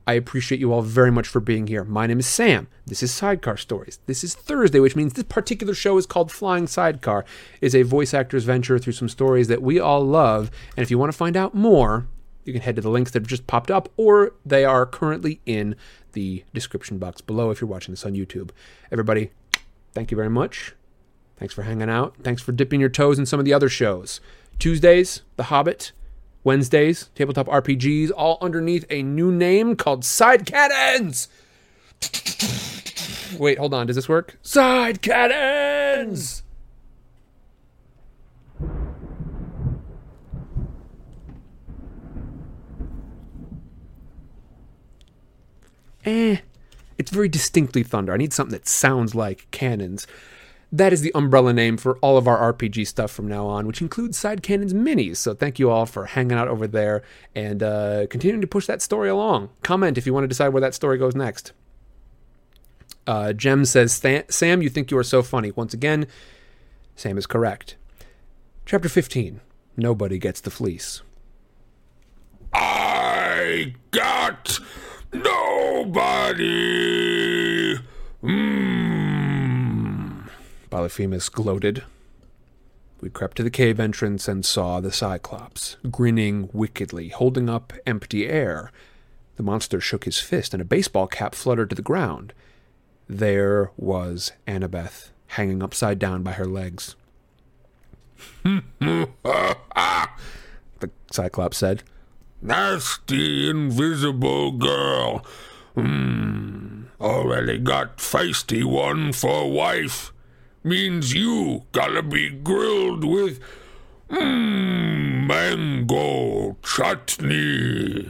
I 0.08 0.14
appreciate 0.14 0.60
you 0.60 0.74
all 0.74 0.82
very 0.82 1.12
much 1.12 1.28
for 1.28 1.40
being 1.40 1.68
here. 1.68 1.84
My 1.84 2.08
name 2.08 2.20
is 2.20 2.28
Sam. 2.28 2.68
This 2.86 3.04
is 3.04 3.12
Sidecar 3.12 3.58
Stories. 3.58 4.00
This 4.08 4.24
is 4.24 4.34
Thursday, 4.34 4.80
which 4.80 4.96
means 4.96 5.14
this 5.14 5.26
particular 5.26 5.74
show 5.74 5.98
is 5.98 6.08
called 6.08 6.32
Flying 6.32 6.68
Sidecar. 6.68 7.26
It 7.60 7.68
is 7.68 7.76
a 7.76 7.84
voice 7.84 8.14
actor's 8.14 8.44
venture 8.44 8.80
through 8.80 8.94
some 8.94 9.10
stories 9.10 9.48
that 9.48 9.62
we 9.62 9.80
all 9.80 10.04
love. 10.04 10.50
And 10.76 10.84
if 10.84 10.90
you 10.90 10.98
want 10.98 11.12
to 11.12 11.18
find 11.18 11.38
out 11.38 11.54
more, 11.54 12.08
you 12.44 12.54
can 12.54 12.62
head 12.62 12.76
to 12.76 12.82
the 12.82 12.90
links 12.90 13.12
that 13.12 13.22
have 13.22 13.28
just 13.28 13.48
popped 13.48 13.72
up, 13.72 13.90
or 13.98 14.34
they 14.46 14.66
are 14.66 14.86
currently 14.86 15.42
in 15.46 15.76
the 16.14 16.44
description 16.54 16.98
box 16.98 17.22
below 17.22 17.52
if 17.52 17.62
you're 17.62 17.70
watching 17.70 17.94
this 17.94 18.06
on 18.06 18.14
YouTube. 18.14 18.52
Everybody, 18.92 19.32
thank 19.94 20.12
you 20.12 20.18
very 20.18 20.30
much. 20.30 20.76
Thanks 21.38 21.54
for 21.54 21.64
hanging 21.64 21.90
out. 21.90 22.16
Thanks 22.22 22.42
for 22.42 22.52
dipping 22.52 22.80
your 22.80 22.90
toes 22.90 23.18
in 23.18 23.26
some 23.26 23.40
of 23.40 23.46
the 23.46 23.54
other 23.54 23.70
shows. 23.70 24.22
Tuesdays, 24.60 25.22
The 25.38 25.44
Hobbit. 25.44 25.92
Wednesdays, 26.44 27.10
Tabletop 27.14 27.46
RPGs, 27.48 28.12
all 28.16 28.40
underneath 28.42 28.86
a 28.90 29.04
new 29.04 29.32
name 29.32 29.76
called 29.76 30.04
Side 30.04 30.46
Cannons. 30.46 31.28
Wait, 33.38 33.60
hold 33.60 33.74
on. 33.74 33.88
Does 33.88 33.96
this 33.96 34.10
work? 34.10 34.38
Side 34.42 35.02
Cannons! 35.02 36.44
Eh. 46.06 46.38
It's 46.98 47.12
very 47.12 47.30
distinctly 47.30 47.84
thunder. 47.84 48.14
I 48.14 48.18
need 48.18 48.34
something 48.34 48.52
that 48.52 48.68
sounds 48.68 49.16
like 49.16 49.50
cannons. 49.52 50.06
That 50.72 50.94
is 50.94 51.02
the 51.02 51.12
umbrella 51.14 51.52
name 51.52 51.76
for 51.76 51.98
all 51.98 52.18
of 52.18 52.28
our 52.28 52.54
RPG 52.54 52.88
stuff 52.88 53.12
from 53.12 53.28
now 53.28 53.46
on, 53.46 53.68
which 53.68 53.82
includes 53.82 54.18
Side 54.18 54.42
Cannons 54.42 54.74
minis. 54.74 55.18
So 55.18 55.34
thank 55.34 55.60
you 55.60 55.70
all 55.70 55.86
for 55.86 56.06
hanging 56.06 56.38
out 56.38 56.48
over 56.48 56.66
there 56.66 57.02
and 57.36 57.62
uh, 57.62 58.08
continuing 58.10 58.40
to 58.42 58.48
push 58.48 58.68
that 58.68 58.82
story 58.82 59.10
along. 59.10 59.50
Comment 59.64 59.98
if 59.98 60.06
you 60.06 60.14
want 60.14 60.24
to 60.24 60.30
decide 60.30 60.50
where 60.50 60.62
that 60.62 60.74
story 60.74 60.98
goes 60.98 61.16
next. 61.16 61.52
Uh, 63.06 63.34
Jem 63.34 63.66
says, 63.66 64.02
Sam, 64.30 64.62
you 64.62 64.70
think 64.70 64.92
you 64.92 64.98
are 64.98 65.04
so 65.04 65.22
funny. 65.22 65.52
Once 65.52 65.74
again, 65.74 66.08
Sam 66.96 67.18
is 67.18 67.28
correct. 67.28 67.76
Chapter 68.66 68.88
15 68.88 69.42
Nobody 69.76 70.18
Gets 70.18 70.40
the 70.40 70.52
Fleece. 70.52 71.02
I 72.54 73.74
got 73.92 74.60
nobody. 75.14 76.60
Mmm. 78.24 79.12
Polyphemus 80.70 81.30
gloated. 81.30 81.84
We 83.02 83.10
crept 83.10 83.38
to 83.38 83.44
the 83.44 83.50
cave 83.50 83.80
entrance 83.80 84.28
and 84.28 84.46
saw 84.46 84.80
the 84.80 84.92
Cyclops, 84.92 85.78
grinning 85.90 86.50
wickedly, 86.54 87.10
holding 87.10 87.50
up 87.50 87.74
empty 87.86 88.28
air. 88.28 88.72
The 89.38 89.44
monster 89.44 89.82
shook 89.82 90.06
his 90.06 90.20
fist, 90.20 90.54
and 90.54 90.62
a 90.62 90.66
baseball 90.66 91.08
cap 91.08 91.34
fluttered 91.34 91.72
to 91.72 91.76
the 91.76 91.82
ground. 91.82 92.32
There 93.10 93.72
was 93.76 94.34
Annabeth, 94.48 95.10
hanging 95.28 95.64
upside 95.64 95.98
down 95.98 96.22
by 96.22 96.34
her 96.34 96.46
legs. 96.46 96.96
the 98.44 99.08
Cyclops 101.12 101.58
said. 101.58 101.84
Nasty, 102.42 103.50
invisible 103.50 104.52
girl. 104.52 105.26
Hmm. 105.76 106.84
Already 107.00 107.58
got 107.58 107.98
feisty 107.98 108.64
one 108.64 109.14
for 109.14 109.52
wife. 109.52 110.12
Means 110.64 111.14
you 111.14 111.64
gotta 111.72 112.04
be 112.04 112.30
grilled 112.30 113.04
with 113.04 113.40
mmm 114.10 115.02
mango 115.32 116.58
chutney. 116.62 118.10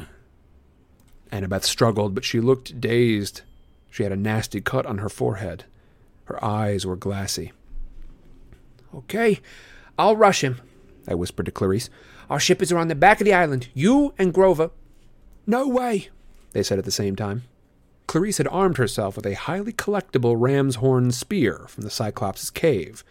Annabeth 1.31 1.63
struggled, 1.63 2.15
but 2.15 2.25
she 2.25 2.39
looked 2.39 2.81
dazed. 2.81 3.41
She 3.91 4.01
had 4.03 4.11
a 4.11 4.15
nasty 4.15 4.59
cut 4.59 4.87
on 4.87 4.97
her 4.97 5.09
forehead. 5.09 5.65
Her 6.25 6.43
eyes 6.43 6.83
were 6.85 6.95
glassy. 6.95 7.51
Okay, 8.93 9.39
I'll 9.99 10.15
rush 10.15 10.43
him, 10.43 10.59
I 11.07 11.13
whispered 11.13 11.45
to 11.45 11.51
Clarisse. 11.51 11.89
Our 12.31 12.39
ship 12.39 12.61
is 12.61 12.71
around 12.71 12.87
the 12.87 12.95
back 12.95 13.19
of 13.19 13.25
the 13.25 13.33
island. 13.33 13.67
You 13.73 14.13
and 14.17 14.33
Grover. 14.33 14.71
No 15.45 15.67
way, 15.67 16.07
they 16.53 16.63
said 16.63 16.79
at 16.79 16.85
the 16.85 16.89
same 16.89 17.17
time. 17.17 17.43
Clarisse 18.07 18.37
had 18.37 18.47
armed 18.47 18.77
herself 18.77 19.17
with 19.17 19.25
a 19.25 19.33
highly 19.33 19.73
collectible 19.73 20.37
ram's 20.39 20.75
horn 20.75 21.11
spear 21.11 21.65
from 21.67 21.83
the 21.83 21.89
Cyclops' 21.89 22.49
cave. 22.49 23.03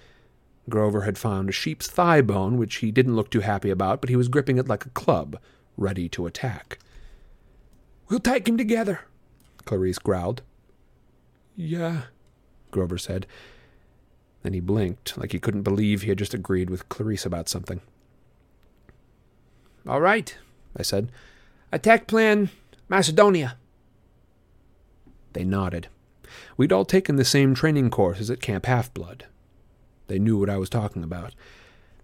Grover 0.71 1.03
had 1.03 1.19
found 1.19 1.51
a 1.51 1.53
sheep's 1.53 1.87
thigh 1.87 2.23
bone, 2.23 2.57
which 2.57 2.77
he 2.77 2.91
didn't 2.91 3.15
look 3.15 3.31
too 3.31 3.41
happy 3.41 3.69
about, 3.69 4.01
but 4.01 4.09
he 4.09 4.17
was 4.17 4.29
gripping 4.29 4.57
it 4.57 4.69
like 4.69 4.87
a 4.87 4.91
club, 4.91 5.39
ready 5.77 6.09
to 6.09 6.25
attack. 6.25 6.79
We'll 8.09 8.21
take 8.21 8.49
him 8.49 8.57
together, 8.57 9.01
Clarisse 9.67 10.03
growled. 10.03 10.41
Yeah, 11.55 12.05
Grover 12.71 12.97
said. 12.97 13.27
Then 14.43 14.55
he 14.55 14.61
blinked, 14.61 15.19
like 15.19 15.33
he 15.33 15.39
couldn't 15.39 15.65
believe 15.65 16.01
he 16.01 16.09
had 16.09 16.19
just 16.19 16.33
agreed 16.33 16.71
with 16.71 16.89
Clarisse 16.89 17.27
about 17.27 17.51
something. 17.51 17.83
All 19.87 20.01
right, 20.01 20.37
I 20.77 20.83
said. 20.83 21.11
Attack 21.73 22.07
plan 22.07 22.51
Macedonia. 22.89 23.57
They 25.33 25.45
nodded. 25.45 25.89
We'd 26.57 26.73
all 26.73 26.85
taken 26.85 27.17
the 27.17 27.25
same 27.25 27.55
training 27.55 27.91
courses 27.91 28.31
at 28.31 28.41
Camp 28.41 28.67
Half 28.67 28.93
Blood. 28.93 29.27
They 30.09 30.19
knew 30.19 30.39
what 30.39 30.51
I 30.51 30.59
was 30.59 30.69
talking 30.69 31.05
about. 31.05 31.35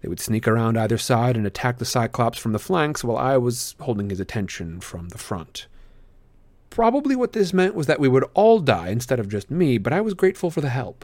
They 0.01 0.07
would 0.07 0.19
sneak 0.19 0.47
around 0.47 0.77
either 0.77 0.97
side 0.97 1.35
and 1.35 1.45
attack 1.45 1.77
the 1.77 1.85
Cyclops 1.85 2.39
from 2.39 2.53
the 2.53 2.59
flanks 2.59 3.03
while 3.03 3.17
I 3.17 3.37
was 3.37 3.75
holding 3.81 4.09
his 4.09 4.19
attention 4.19 4.79
from 4.79 5.09
the 5.09 5.17
front. 5.17 5.67
Probably 6.69 7.15
what 7.15 7.33
this 7.33 7.53
meant 7.53 7.75
was 7.75 7.87
that 7.87 7.99
we 7.99 8.07
would 8.07 8.25
all 8.33 8.59
die 8.59 8.89
instead 8.89 9.19
of 9.19 9.29
just 9.29 9.49
me, 9.49 9.77
but 9.77 9.93
I 9.93 10.01
was 10.01 10.13
grateful 10.13 10.51
for 10.51 10.61
the 10.61 10.69
help. 10.69 11.03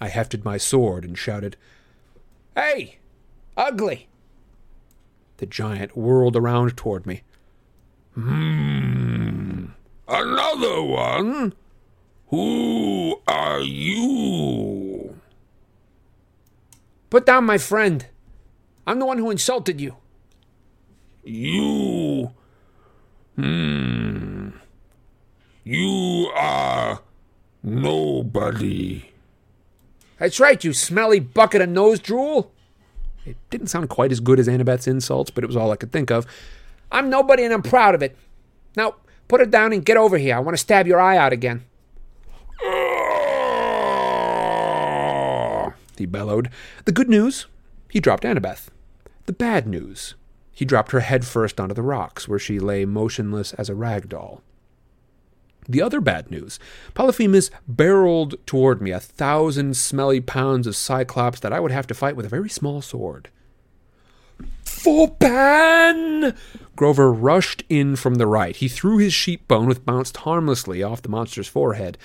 I 0.00 0.08
hefted 0.08 0.44
my 0.44 0.58
sword 0.58 1.04
and 1.04 1.16
shouted, 1.16 1.56
Hey! 2.54 2.98
Ugly! 3.56 4.08
The 5.42 5.46
giant 5.46 5.96
whirled 5.96 6.36
around 6.36 6.76
toward 6.76 7.04
me. 7.04 7.22
Hmm. 8.14 9.64
Another 10.06 10.82
one? 10.84 11.54
Who 12.28 13.20
are 13.26 13.58
you? 13.58 15.18
Put 17.10 17.26
down 17.26 17.44
my 17.44 17.58
friend. 17.58 18.06
I'm 18.86 19.00
the 19.00 19.04
one 19.04 19.18
who 19.18 19.32
insulted 19.32 19.80
you. 19.80 19.96
You. 21.24 22.30
Hmm. 23.34 24.50
You 25.64 26.30
are 26.36 27.00
nobody. 27.64 29.10
That's 30.18 30.38
right, 30.38 30.62
you 30.62 30.72
smelly 30.72 31.18
bucket 31.18 31.62
of 31.62 31.68
nose 31.68 31.98
drool. 31.98 32.51
It 33.24 33.36
didn't 33.50 33.68
sound 33.68 33.88
quite 33.88 34.12
as 34.12 34.20
good 34.20 34.38
as 34.40 34.48
Annabeth's 34.48 34.86
insults, 34.86 35.30
but 35.30 35.44
it 35.44 35.46
was 35.46 35.56
all 35.56 35.70
I 35.70 35.76
could 35.76 35.92
think 35.92 36.10
of. 36.10 36.26
I'm 36.90 37.08
nobody 37.08 37.44
and 37.44 37.54
I'm 37.54 37.62
proud 37.62 37.94
of 37.94 38.02
it. 38.02 38.16
Now, 38.76 38.96
put 39.28 39.40
it 39.40 39.50
down 39.50 39.72
and 39.72 39.84
get 39.84 39.96
over 39.96 40.18
here. 40.18 40.36
I 40.36 40.40
want 40.40 40.56
to 40.56 40.60
stab 40.60 40.86
your 40.86 41.00
eye 41.00 41.16
out 41.16 41.32
again. 41.32 41.64
he 45.96 46.06
bellowed. 46.06 46.50
The 46.84 46.92
good 46.92 47.08
news? 47.08 47.46
He 47.88 48.00
dropped 48.00 48.24
Annabeth. 48.24 48.68
The 49.26 49.32
bad 49.32 49.66
news? 49.66 50.14
He 50.52 50.64
dropped 50.64 50.92
her 50.92 51.00
head 51.00 51.24
first 51.24 51.60
onto 51.60 51.74
the 51.74 51.82
rocks, 51.82 52.28
where 52.28 52.38
she 52.38 52.58
lay 52.58 52.84
motionless 52.84 53.52
as 53.54 53.68
a 53.68 53.74
rag 53.74 54.08
doll. 54.08 54.42
The 55.68 55.82
other 55.82 56.00
bad 56.00 56.30
news 56.30 56.58
Polyphemus 56.94 57.50
barreled 57.68 58.34
toward 58.46 58.82
me 58.82 58.90
a 58.90 59.00
thousand 59.00 59.76
smelly 59.76 60.20
pounds 60.20 60.66
of 60.66 60.76
Cyclops 60.76 61.40
that 61.40 61.52
I 61.52 61.60
would 61.60 61.70
have 61.70 61.86
to 61.88 61.94
fight 61.94 62.16
with 62.16 62.26
a 62.26 62.30
very 62.30 62.48
small 62.48 62.82
sword. 62.82 63.28
For 64.64 65.08
Pan! 65.08 66.34
Grover 66.74 67.12
rushed 67.12 67.62
in 67.68 67.94
from 67.94 68.16
the 68.16 68.26
right. 68.26 68.56
He 68.56 68.68
threw 68.68 68.98
his 68.98 69.14
sheep 69.14 69.46
bone, 69.46 69.68
which 69.68 69.84
bounced 69.84 70.18
harmlessly 70.18 70.82
off 70.82 71.02
the 71.02 71.08
monster's 71.08 71.46
forehead. 71.46 71.96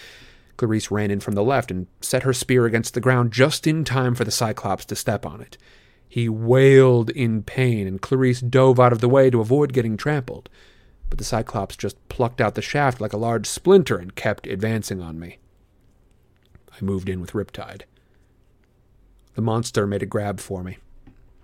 Clarisse 0.57 0.91
ran 0.91 1.09
in 1.09 1.19
from 1.19 1.33
the 1.33 1.43
left 1.43 1.71
and 1.71 1.87
set 2.01 2.23
her 2.23 2.33
spear 2.33 2.65
against 2.65 2.93
the 2.93 3.01
ground 3.01 3.31
just 3.31 3.65
in 3.65 3.83
time 3.83 4.13
for 4.13 4.23
the 4.23 4.31
Cyclops 4.31 4.85
to 4.85 4.95
step 4.95 5.25
on 5.25 5.41
it. 5.41 5.57
He 6.07 6.29
wailed 6.29 7.09
in 7.09 7.43
pain, 7.43 7.87
and 7.87 8.01
Clarisse 8.01 8.41
dove 8.41 8.79
out 8.79 8.93
of 8.93 9.01
the 9.01 9.09
way 9.09 9.29
to 9.29 9.41
avoid 9.41 9.73
getting 9.73 9.97
trampled 9.97 10.49
but 11.09 11.17
the 11.17 11.23
Cyclops 11.23 11.75
just 11.75 11.97
plucked 12.09 12.41
out 12.41 12.55
the 12.55 12.61
shaft 12.61 12.99
like 12.99 13.13
a 13.13 13.17
large 13.17 13.47
splinter 13.47 13.97
and 13.97 14.15
kept 14.15 14.47
advancing 14.47 15.01
on 15.01 15.19
me. 15.19 15.37
I 16.71 16.83
moved 16.83 17.09
in 17.09 17.21
with 17.21 17.31
Riptide. 17.31 17.83
The 19.35 19.41
monster 19.41 19.87
made 19.87 20.03
a 20.03 20.07
grab 20.07 20.39
for 20.39 20.63
me. 20.63 20.77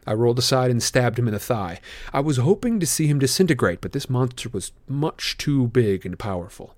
I 0.05 0.13
rolled 0.13 0.39
aside 0.39 0.69
and 0.69 0.83
stabbed 0.83 1.17
him 1.17 1.27
in 1.27 1.33
the 1.33 1.39
thigh. 1.39 1.79
I 2.11 2.19
was 2.19 2.37
hoping 2.37 2.79
to 2.79 2.85
see 2.85 3.07
him 3.07 3.19
disintegrate, 3.19 3.79
but 3.79 3.93
this 3.93 4.09
monster 4.09 4.49
was 4.49 4.73
much 4.87 5.37
too 5.37 5.67
big 5.67 6.05
and 6.05 6.19
powerful. 6.19 6.75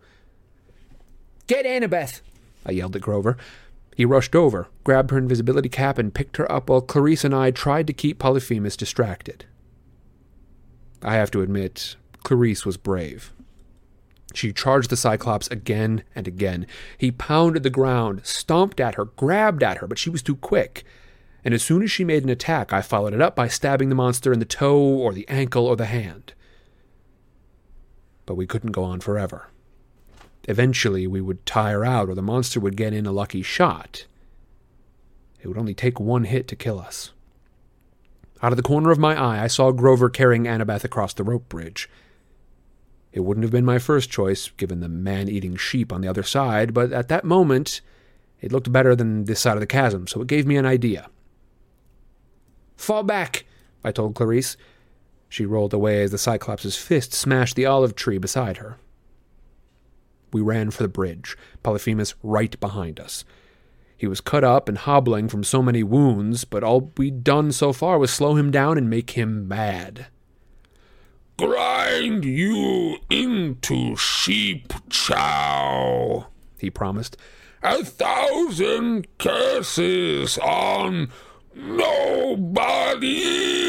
Get 1.47 1.65
Annabeth! 1.65 2.21
I 2.65 2.71
yelled 2.71 2.95
at 2.95 3.01
Grover. 3.01 3.37
He 3.95 4.05
rushed 4.05 4.35
over, 4.35 4.67
grabbed 4.83 5.11
her 5.11 5.17
invisibility 5.17 5.69
cap, 5.69 5.97
and 5.97 6.13
picked 6.13 6.37
her 6.37 6.51
up 6.51 6.69
while 6.69 6.81
Clarisse 6.81 7.23
and 7.23 7.33
I 7.33 7.51
tried 7.51 7.87
to 7.87 7.93
keep 7.93 8.19
Polyphemus 8.19 8.75
distracted. 8.75 9.45
I 11.01 11.15
have 11.15 11.31
to 11.31 11.41
admit, 11.41 11.95
Clarisse 12.25 12.65
was 12.65 12.75
brave. 12.75 13.31
She 14.33 14.51
charged 14.51 14.89
the 14.89 14.97
Cyclops 14.97 15.47
again 15.47 16.03
and 16.13 16.27
again. 16.27 16.67
He 16.97 17.11
pounded 17.11 17.63
the 17.63 17.69
ground, 17.69 18.25
stomped 18.25 18.81
at 18.81 18.95
her, 18.95 19.05
grabbed 19.05 19.63
at 19.63 19.77
her, 19.77 19.87
but 19.87 19.97
she 19.97 20.09
was 20.09 20.21
too 20.21 20.35
quick. 20.35 20.83
And 21.45 21.53
as 21.53 21.63
soon 21.63 21.83
as 21.83 21.91
she 21.91 22.03
made 22.03 22.23
an 22.23 22.29
attack, 22.29 22.73
I 22.73 22.81
followed 22.81 23.13
it 23.13 23.21
up 23.21 23.35
by 23.35 23.47
stabbing 23.47 23.87
the 23.89 23.95
monster 23.95 24.33
in 24.33 24.39
the 24.39 24.45
toe 24.45 24.77
or 24.77 25.13
the 25.13 25.29
ankle 25.29 25.65
or 25.67 25.77
the 25.77 25.85
hand. 25.85 26.33
But 28.25 28.35
we 28.35 28.47
couldn't 28.47 28.71
go 28.71 28.83
on 28.83 28.99
forever. 28.99 29.49
Eventually, 30.47 31.07
we 31.07 31.21
would 31.21 31.45
tire 31.45 31.85
out, 31.85 32.09
or 32.09 32.15
the 32.15 32.21
monster 32.21 32.59
would 32.59 32.75
get 32.75 32.93
in 32.93 33.05
a 33.05 33.11
lucky 33.11 33.41
shot. 33.41 34.05
It 35.41 35.47
would 35.47 35.57
only 35.57 35.75
take 35.75 35.99
one 35.99 36.23
hit 36.25 36.47
to 36.49 36.55
kill 36.55 36.79
us. 36.79 37.11
Out 38.41 38.51
of 38.51 38.57
the 38.57 38.63
corner 38.63 38.91
of 38.91 38.99
my 38.99 39.15
eye, 39.15 39.43
I 39.43 39.47
saw 39.47 39.71
Grover 39.71 40.09
carrying 40.09 40.43
Annabeth 40.43 40.83
across 40.83 41.13
the 41.13 41.23
rope 41.23 41.47
bridge. 41.47 41.89
It 43.15 43.23
wouldn't 43.23 43.45
have 43.45 43.51
been 43.51 43.63
my 43.63 43.79
first 43.79 44.09
choice, 44.11 44.49
given 44.57 44.81
the 44.81 44.89
man 44.89 45.29
eating 45.29 45.55
sheep 45.55 45.93
on 45.93 46.01
the 46.01 46.07
other 46.09 46.21
side, 46.21 46.73
but 46.73 46.91
at 46.91 47.07
that 47.07 47.23
moment, 47.23 47.79
it 48.41 48.51
looked 48.51 48.73
better 48.73 48.93
than 48.93 49.23
this 49.23 49.39
side 49.39 49.55
of 49.55 49.61
the 49.61 49.67
chasm, 49.67 50.05
so 50.05 50.21
it 50.21 50.27
gave 50.27 50.45
me 50.45 50.57
an 50.57 50.65
idea. 50.65 51.09
Fall 52.75 53.03
back, 53.03 53.45
I 53.85 53.93
told 53.93 54.15
Clarisse. 54.15 54.57
She 55.29 55.45
rolled 55.45 55.73
away 55.73 56.03
as 56.03 56.11
the 56.11 56.17
Cyclops' 56.17 56.75
fist 56.75 57.13
smashed 57.13 57.55
the 57.55 57.65
olive 57.65 57.95
tree 57.95 58.17
beside 58.17 58.57
her. 58.57 58.79
We 60.33 60.41
ran 60.41 60.69
for 60.69 60.83
the 60.83 60.89
bridge, 60.89 61.37
Polyphemus 61.63 62.15
right 62.21 62.59
behind 62.59 62.99
us. 62.99 63.23
He 63.95 64.07
was 64.07 64.19
cut 64.19 64.43
up 64.43 64.67
and 64.67 64.77
hobbling 64.77 65.29
from 65.29 65.45
so 65.45 65.61
many 65.61 65.83
wounds, 65.83 66.43
but 66.43 66.65
all 66.65 66.91
we'd 66.97 67.23
done 67.23 67.53
so 67.53 67.71
far 67.71 67.97
was 67.97 68.11
slow 68.11 68.35
him 68.35 68.51
down 68.51 68.77
and 68.77 68.89
make 68.89 69.11
him 69.11 69.47
mad. 69.47 70.07
Grind 71.37 72.23
you 72.23 72.97
into 73.09 73.95
sheep 73.97 74.71
chow, 74.89 76.27
He 76.59 76.69
promised. 76.69 77.17
a 77.61 77.83
thousand 77.83 79.07
curses 79.17 80.37
on 80.37 81.09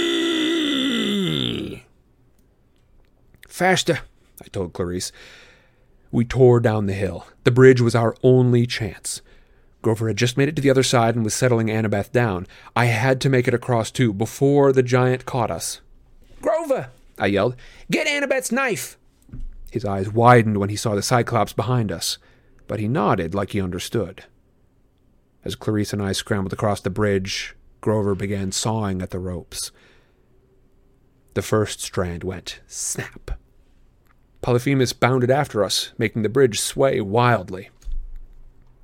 nobody. 0.07 1.85
Faster. 3.49 4.01
I 4.43 4.49
told 4.49 4.73
Clarisse. 4.73 5.11
We 6.13 6.25
tore 6.25 6.61
down 6.61 6.87
the 6.87 6.93
hill. 6.93 7.27
The 7.45 7.51
bridge 7.51 7.81
was 7.81 7.95
our 7.97 8.15
only 8.23 8.67
chance. 8.67 9.23
Grover 9.83 10.09
had 10.09 10.17
just 10.17 10.37
made 10.37 10.49
it 10.49 10.57
to 10.57 10.63
the 10.63 10.71
other 10.71 10.83
side 10.83 11.15
and 11.17 11.25
was 11.25 11.35
settling 11.35 11.67
Annabeth 11.69 12.13
down. 12.13 12.47
I 12.77 12.87
had 12.87 13.21
to 13.23 13.29
make 13.29 13.49
it 13.49 13.55
across 13.55 13.91
too, 13.91 14.13
before 14.13 14.73
the 14.73 14.83
giant 14.83 15.27
caught 15.27 15.51
us. 15.51 15.81
Grover, 16.41 16.91
I 17.19 17.27
yelled. 17.27 17.57
get 17.91 18.07
Annabeth's 18.07 18.53
knife. 18.53 18.99
His 19.71 19.85
eyes 19.85 20.11
widened 20.11 20.59
when 20.59 20.69
he 20.69 20.77
saw 20.77 20.95
the 20.95 21.03
Cyclops 21.03 21.53
behind 21.53 21.91
us, 21.91 22.19
but 22.67 22.81
he 22.81 22.89
nodded 22.89 23.35
like 23.35 23.51
he 23.51 23.61
understood. 23.61 24.25
As 25.45 25.57
Clarisse 25.57 25.93
and 25.93 26.03
I 26.03 26.13
scrambled 26.13 26.53
across 26.53 26.81
the 26.81 26.91
bridge, 26.91 27.55
Grover 27.81 28.15
began 28.15 28.53
sawing 28.53 29.01
at 29.01 29.11
the 29.11 29.19
ropes. 29.19 29.71
The 31.35 31.43
first 31.43 31.81
strand 31.81 32.25
went 32.25 32.61
snap. 32.67 33.33
Polyphemus 34.41 34.93
bounded 34.93 35.31
after 35.31 35.63
us, 35.63 35.93
making 35.99 36.23
the 36.23 36.29
bridge 36.29 36.61
sway 36.61 37.01
wildly. 37.01 37.71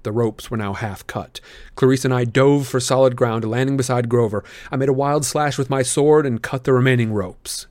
The 0.03 0.13
ropes 0.13 0.51
were 0.51 0.57
now 0.57 0.73
half 0.73 1.07
cut. 1.07 1.41
Clarisse 1.77 2.05
and 2.05 2.13
I 2.13 2.25
dove 2.25 2.67
for 2.67 2.81
solid 2.81 3.17
ground, 3.17 3.45
landing 3.45 3.77
beside 3.77 4.09
Grover. 4.09 4.45
I 4.71 4.77
made 4.77 4.89
a 4.89 4.93
wild 4.93 5.25
slash 5.25 5.57
with 5.57 5.71
my 5.71 5.83
sword 5.83 6.27
and 6.27 6.43
cut 6.43 6.65
the 6.65 6.73
remaining 6.73 7.13
ropes. 7.13 7.67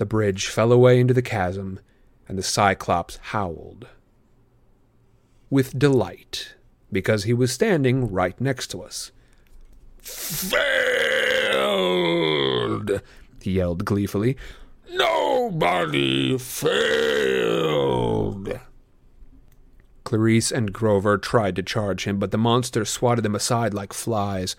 The 0.00 0.06
bridge 0.06 0.46
fell 0.46 0.72
away 0.72 0.98
into 0.98 1.12
the 1.12 1.20
chasm, 1.20 1.78
and 2.26 2.38
the 2.38 2.42
Cyclops 2.42 3.18
howled. 3.20 3.86
With 5.50 5.78
delight, 5.78 6.54
because 6.90 7.24
he 7.24 7.34
was 7.34 7.52
standing 7.52 8.10
right 8.10 8.40
next 8.40 8.68
to 8.68 8.80
us. 8.80 9.12
Failed. 9.98 10.62
He 13.42 13.52
yelled 13.52 13.84
gleefully. 13.84 14.38
Nobody 14.90 16.38
failed. 16.38 16.78
Clarisse 20.06 20.50
and 20.50 20.72
Grover 20.72 21.18
tried 21.18 21.56
to 21.56 21.62
charge 21.62 22.04
him, 22.04 22.18
but 22.18 22.30
the 22.30 22.38
monster 22.38 22.86
swatted 22.86 23.22
them 23.22 23.34
aside 23.34 23.74
like 23.74 23.92
flies. 23.92 24.56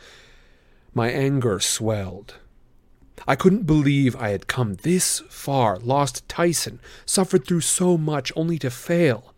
My 0.93 1.09
anger 1.09 1.59
swelled. 1.59 2.35
I 3.27 3.35
couldn't 3.35 3.68
believe 3.68 4.15
I 4.15 4.30
had 4.30 4.48
come 4.48 4.76
this 4.76 5.19
far, 5.30 5.77
lost 5.80 6.27
Tyson, 6.27 6.80
suffered 7.06 7.45
through 7.45 7.61
so 7.61 7.98
much, 7.98 8.31
only 8.35 8.57
to 8.60 8.69
fail. 8.69 9.34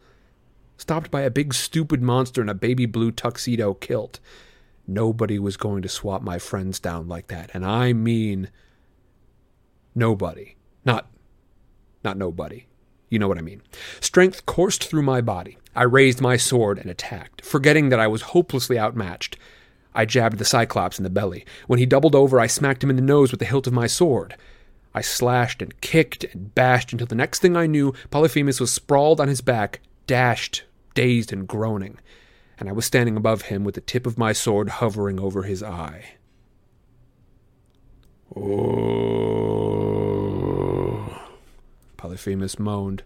Stopped 0.78 1.12
by 1.12 1.22
a 1.22 1.32
big 1.32 1.54
stupid 1.54 2.02
monster 2.02 2.42
in 2.42 2.50
a 2.50 2.54
baby 2.54 2.86
blue 2.86 3.12
tuxedo 3.12 3.74
kilt. 3.74 4.20
Nobody 4.88 5.40
was 5.40 5.58
going 5.58 5.82
to 5.82 5.90
swap 5.90 6.22
my 6.22 6.40
friends 6.40 6.80
down 6.80 7.08
like 7.08 7.28
that, 7.28 7.52
and 7.54 7.66
I 7.66 7.94
mean 7.94 8.50
nobody. 9.96 10.56
Not 10.84 11.08
not 12.04 12.18
nobody. 12.18 12.66
You 13.10 13.20
know 13.20 13.28
what 13.28 13.38
I 13.38 13.42
mean. 13.42 13.62
Strength 14.02 14.46
coursed 14.46 14.84
through 14.84 15.04
my 15.04 15.22
body. 15.22 15.58
I 15.76 15.84
raised 15.84 16.20
my 16.20 16.36
sword 16.36 16.80
and 16.80 16.90
attacked, 16.90 17.46
forgetting 17.46 17.90
that 17.90 18.00
I 18.00 18.08
was 18.08 18.22
hopelessly 18.34 18.78
outmatched. 18.78 19.38
I 19.96 20.06
jabbed 20.06 20.38
the 20.38 20.46
Cyclops 20.46 20.98
in 20.98 21.04
the 21.04 21.10
belly. 21.10 21.46
When 21.68 21.80
he 21.80 21.86
doubled 21.86 22.16
over, 22.16 22.40
I 22.40 22.48
smacked 22.48 22.84
him 22.84 22.90
in 22.90 22.96
the 22.96 23.02
nose 23.02 23.32
with 23.32 23.40
the 23.40 23.46
hilt 23.46 23.68
of 23.68 23.74
my 23.74 23.88
sword. 23.88 24.36
I 24.94 25.02
slashed 25.02 25.62
and 25.62 25.80
kicked 25.82 26.24
and 26.24 26.54
bashed 26.54 26.92
until 26.92 27.08
the 27.08 27.16
next 27.16 27.40
thing 27.40 27.58
I 27.58 27.66
knew, 27.66 27.94
Polyphemus 28.12 28.60
was 28.60 28.72
sprawled 28.72 29.20
on 29.20 29.28
his 29.28 29.42
back, 29.42 29.82
dashed, 30.06 30.64
dazed, 30.94 31.34
and 31.34 31.48
groaning, 31.48 31.98
and 32.60 32.70
I 32.70 32.74
was 32.74 32.86
standing 32.86 33.18
above 33.18 33.44
him 33.44 33.64
with 33.64 33.76
the 33.76 33.82
tip 33.82 34.06
of 34.06 34.18
my 34.18 34.34
sword 34.34 34.70
hovering 34.70 35.20
over 35.20 35.44
his 35.44 35.64
eye. 35.64 36.16
Oh. 38.36 38.64
Polyphemus 41.98 42.60
moaned. 42.60 43.04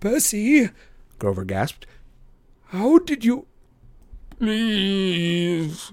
Percy, 0.00 0.70
Grover 1.18 1.44
gasped. 1.44 1.86
how 2.66 2.98
did 2.98 3.24
you. 3.24 3.46
Please. 4.40 5.92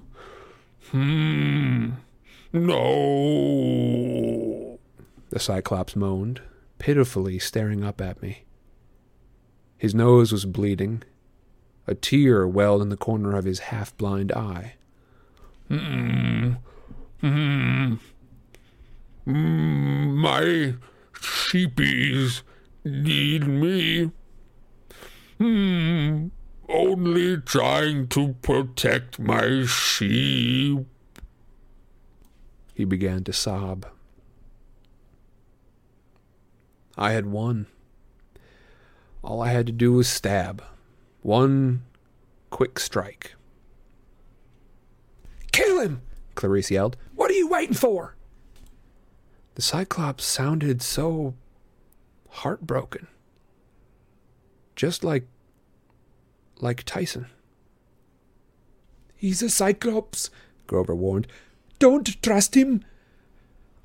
Hmm. 0.92 1.90
No. 2.54 2.80
The 5.30 5.40
Cyclops 5.40 5.98
moaned, 5.98 6.42
pitifully 6.80 7.40
staring 7.40 7.84
up 7.84 8.00
at 8.00 8.22
me. 8.22 8.46
His 9.78 9.94
nose 9.94 10.32
was 10.32 10.46
bleeding. 10.46 11.04
A 11.88 11.94
tear 11.94 12.48
welled 12.48 12.82
in 12.82 12.88
the 12.88 12.96
corner 12.96 13.36
of 13.38 13.44
his 13.44 13.60
half 13.60 13.96
blind 13.98 14.32
eye. 14.32 14.76
Hmm. 15.68 16.54
Hmm. 17.20 17.96
Mm, 19.28 20.14
My 20.16 20.74
sheepies 21.14 22.44
need 22.86 23.46
me. 23.46 24.12
Hmm. 25.38 26.28
Only 26.70 27.38
trying 27.38 28.08
to 28.10 28.34
protect 28.42 29.20
my 29.20 29.64
sheep. 29.66 30.86
He 32.74 32.86
began 32.86 33.24
to 33.24 33.34
sob. 33.34 33.86
I 36.98 37.12
had 37.12 37.28
won. 37.28 37.68
All 39.24 39.42
I 39.42 39.50
had 39.50 39.68
to 39.68 39.72
do 39.72 39.94
was 39.94 40.08
stab. 40.08 40.64
One 41.22 41.84
quick 42.50 42.80
strike. 42.80 43.36
Kill 45.52 45.80
him! 45.80 46.02
Clarisse 46.36 46.72
yelled. 46.72 46.98
What 47.16 47.32
are 47.32 47.36
you 47.36 47.48
waiting 47.48 47.76
for? 47.76 48.16
The 49.56 49.62
Cyclops 49.62 50.24
sounded 50.24 50.82
so 50.82 51.34
heartbroken. 52.30 53.08
Just 54.76 55.04
like 55.04 55.28
like 56.60 56.84
Tyson. 56.84 57.28
He's 59.16 59.42
a 59.42 59.50
Cyclops. 59.50 60.30
Grover 60.68 60.96
warned. 60.96 61.28
Don't 61.80 62.22
trust 62.22 62.56
him. 62.56 62.84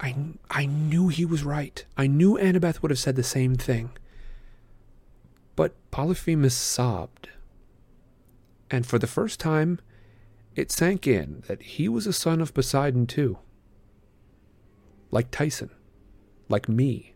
I, 0.01 0.15
I 0.51 0.67
knew 0.67 1.09
he 1.09 1.25
was 1.25 1.45
right. 1.45 1.85
I 1.97 2.07
knew 2.07 2.37
Annabeth 2.37 2.83
would 2.83 2.91
have 2.91 2.99
said 2.99 3.17
the 3.17 3.23
same 3.23 3.55
thing. 3.55 3.91
But 5.55 5.75
Polyphemus 5.91 6.55
sobbed. 6.57 7.29
And 8.71 8.85
for 8.85 8.99
the 8.99 9.07
first 9.07 9.39
time, 9.39 9.79
it 10.57 10.73
sank 10.73 11.07
in 11.07 11.45
that 11.47 11.63
he 11.63 11.89
was 11.89 12.07
a 12.07 12.13
son 12.13 12.41
of 12.41 12.55
Poseidon 12.55 13.07
too. 13.07 13.39
Like 15.11 15.31
Tyson. 15.31 15.71
Like 16.49 16.69
me. 16.69 17.15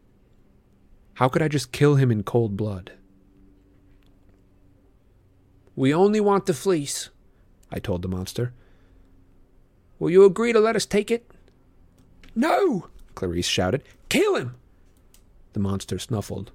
How 1.15 1.29
could 1.29 1.43
I 1.43 1.49
just 1.49 1.73
kill 1.73 1.97
him 1.97 2.11
in 2.11 2.23
cold 2.23 2.57
blood? 2.57 2.93
We 5.77 5.93
only 5.93 6.21
want 6.21 6.47
the 6.47 6.55
fleece. 6.55 7.11
I 7.71 7.79
told 7.79 8.03
the 8.03 8.09
monster. 8.09 8.53
Will 9.99 10.11
you 10.11 10.25
agree 10.25 10.53
to 10.53 10.61
let 10.61 10.75
us 10.75 10.87
take 10.87 11.11
it? 11.11 11.31
No! 12.35 12.89
Clarisse 13.15 13.45
shouted. 13.49 13.83
Kill 14.09 14.37
him! 14.37 14.57
The 15.53 15.61
monster 15.61 15.99
snuffled. 15.99 16.51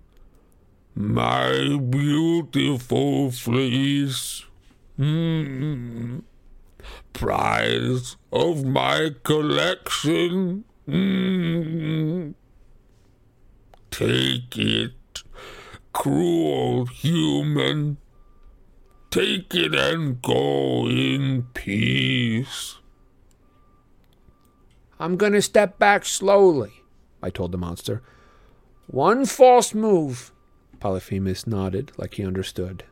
My 0.95 1.77
beautiful 1.89 3.31
fleece. 3.31 4.43
Hmm. 4.97 6.19
Prize 7.13 8.17
of 8.31 8.65
my 8.65 9.11
collection. 9.23 10.65
Hmm. 10.85 12.31
Take 13.91 14.57
it, 14.57 15.23
cruel 15.93 16.85
human. 16.85 17.97
Take 19.11 19.53
it 19.53 19.75
and 19.75 20.21
go 20.21 20.87
in 20.87 21.47
peace. 21.53 22.77
I'm 25.01 25.17
gonna 25.17 25.41
step 25.41 25.77
back 25.77 26.05
slowly, 26.05 26.71
I 27.21 27.29
told 27.29 27.51
the 27.51 27.57
monster. 27.57 28.01
One 28.87 29.25
false 29.25 29.73
move. 29.73 30.31
Polyphemus 30.79 31.45
nodded 31.45 31.91
like 31.97 32.13
he 32.13 32.25
understood. 32.25 32.85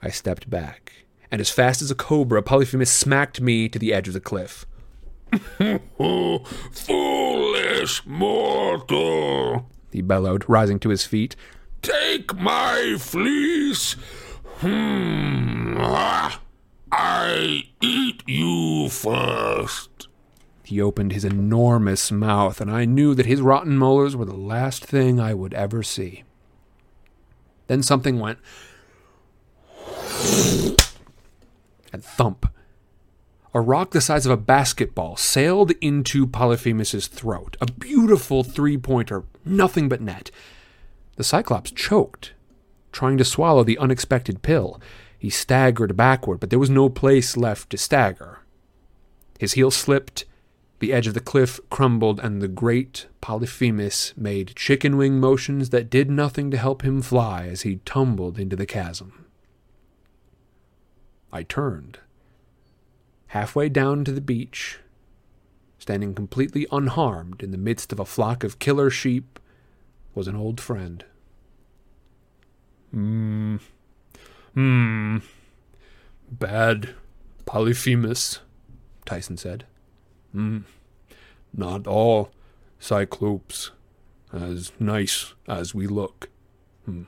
I 0.00 0.08
stepped 0.08 0.48
back, 0.48 0.92
and 1.30 1.38
as 1.38 1.50
fast 1.50 1.82
as 1.82 1.90
a 1.90 1.94
cobra, 1.94 2.42
Polyphemus 2.42 2.90
smacked 2.90 3.42
me 3.42 3.68
to 3.68 3.78
the 3.78 3.92
edge 3.92 4.08
of 4.08 4.14
the 4.14 4.20
cliff. 4.20 4.64
Foolish 6.72 8.06
mortal! 8.06 9.68
He 9.92 10.00
bellowed, 10.00 10.48
rising 10.48 10.78
to 10.80 10.88
his 10.88 11.04
feet. 11.04 11.36
Take 11.84 12.34
my 12.36 12.96
fleece 12.98 13.96
Hmm. 14.60 15.74
ah, 15.78 16.40
I 16.90 17.64
eat 17.82 18.22
you 18.26 18.88
first. 18.88 20.08
He 20.62 20.80
opened 20.80 21.12
his 21.12 21.26
enormous 21.26 22.10
mouth, 22.10 22.62
and 22.62 22.70
I 22.70 22.86
knew 22.86 23.14
that 23.14 23.26
his 23.26 23.42
rotten 23.42 23.76
molars 23.76 24.16
were 24.16 24.24
the 24.24 24.34
last 24.34 24.82
thing 24.82 25.20
I 25.20 25.34
would 25.34 25.52
ever 25.52 25.82
see. 25.82 26.24
Then 27.66 27.82
something 27.82 28.18
went 28.18 28.38
and 31.92 32.02
thump. 32.02 32.46
A 33.52 33.60
rock 33.60 33.90
the 33.90 34.00
size 34.00 34.24
of 34.24 34.32
a 34.32 34.36
basketball 34.38 35.16
sailed 35.16 35.72
into 35.82 36.26
Polyphemus's 36.26 37.06
throat. 37.06 37.56
A 37.60 37.66
beautiful 37.66 38.42
three 38.42 38.78
pointer, 38.78 39.24
nothing 39.44 39.90
but 39.90 40.00
net. 40.00 40.30
The 41.16 41.24
Cyclops 41.24 41.70
choked, 41.70 42.32
trying 42.92 43.18
to 43.18 43.24
swallow 43.24 43.64
the 43.64 43.78
unexpected 43.78 44.42
pill. 44.42 44.80
He 45.18 45.30
staggered 45.30 45.96
backward, 45.96 46.40
but 46.40 46.50
there 46.50 46.58
was 46.58 46.70
no 46.70 46.88
place 46.88 47.36
left 47.36 47.70
to 47.70 47.78
stagger. 47.78 48.40
His 49.38 49.54
heel 49.54 49.70
slipped, 49.70 50.24
the 50.80 50.92
edge 50.92 51.06
of 51.06 51.14
the 51.14 51.20
cliff 51.20 51.60
crumbled, 51.70 52.20
and 52.20 52.42
the 52.42 52.48
great 52.48 53.06
Polyphemus 53.20 54.12
made 54.16 54.56
chicken 54.56 54.96
wing 54.96 55.18
motions 55.18 55.70
that 55.70 55.88
did 55.88 56.10
nothing 56.10 56.50
to 56.50 56.58
help 56.58 56.82
him 56.82 57.00
fly 57.00 57.46
as 57.46 57.62
he 57.62 57.76
tumbled 57.84 58.38
into 58.38 58.56
the 58.56 58.66
chasm. 58.66 59.24
I 61.32 61.42
turned. 61.42 61.98
Halfway 63.28 63.68
down 63.68 64.04
to 64.04 64.12
the 64.12 64.20
beach, 64.20 64.78
standing 65.78 66.14
completely 66.14 66.66
unharmed 66.70 67.42
in 67.42 67.50
the 67.50 67.58
midst 67.58 67.92
of 67.92 67.98
a 67.98 68.04
flock 68.04 68.44
of 68.44 68.58
killer 68.58 68.90
sheep, 68.90 69.38
was 70.14 70.28
an 70.28 70.36
old 70.36 70.60
friend. 70.60 71.04
Hmm. 72.90 73.56
Hmm. 74.54 75.18
Bad 76.30 76.94
Polyphemus, 77.44 78.40
Tyson 79.04 79.36
said. 79.36 79.66
Hmm. 80.32 80.60
Not 81.52 81.86
all 81.86 82.30
Cyclopes 82.78 83.70
as 84.32 84.72
nice 84.78 85.34
as 85.48 85.74
we 85.74 85.86
look. 85.86 86.28
Hmm. 86.84 87.04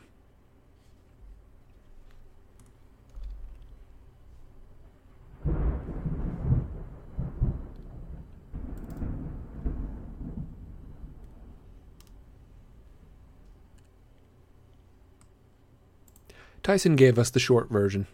Tyson 16.66 16.96
gave 16.96 17.16
us 17.16 17.30
the 17.30 17.38
short 17.38 17.70
version. 17.70 18.08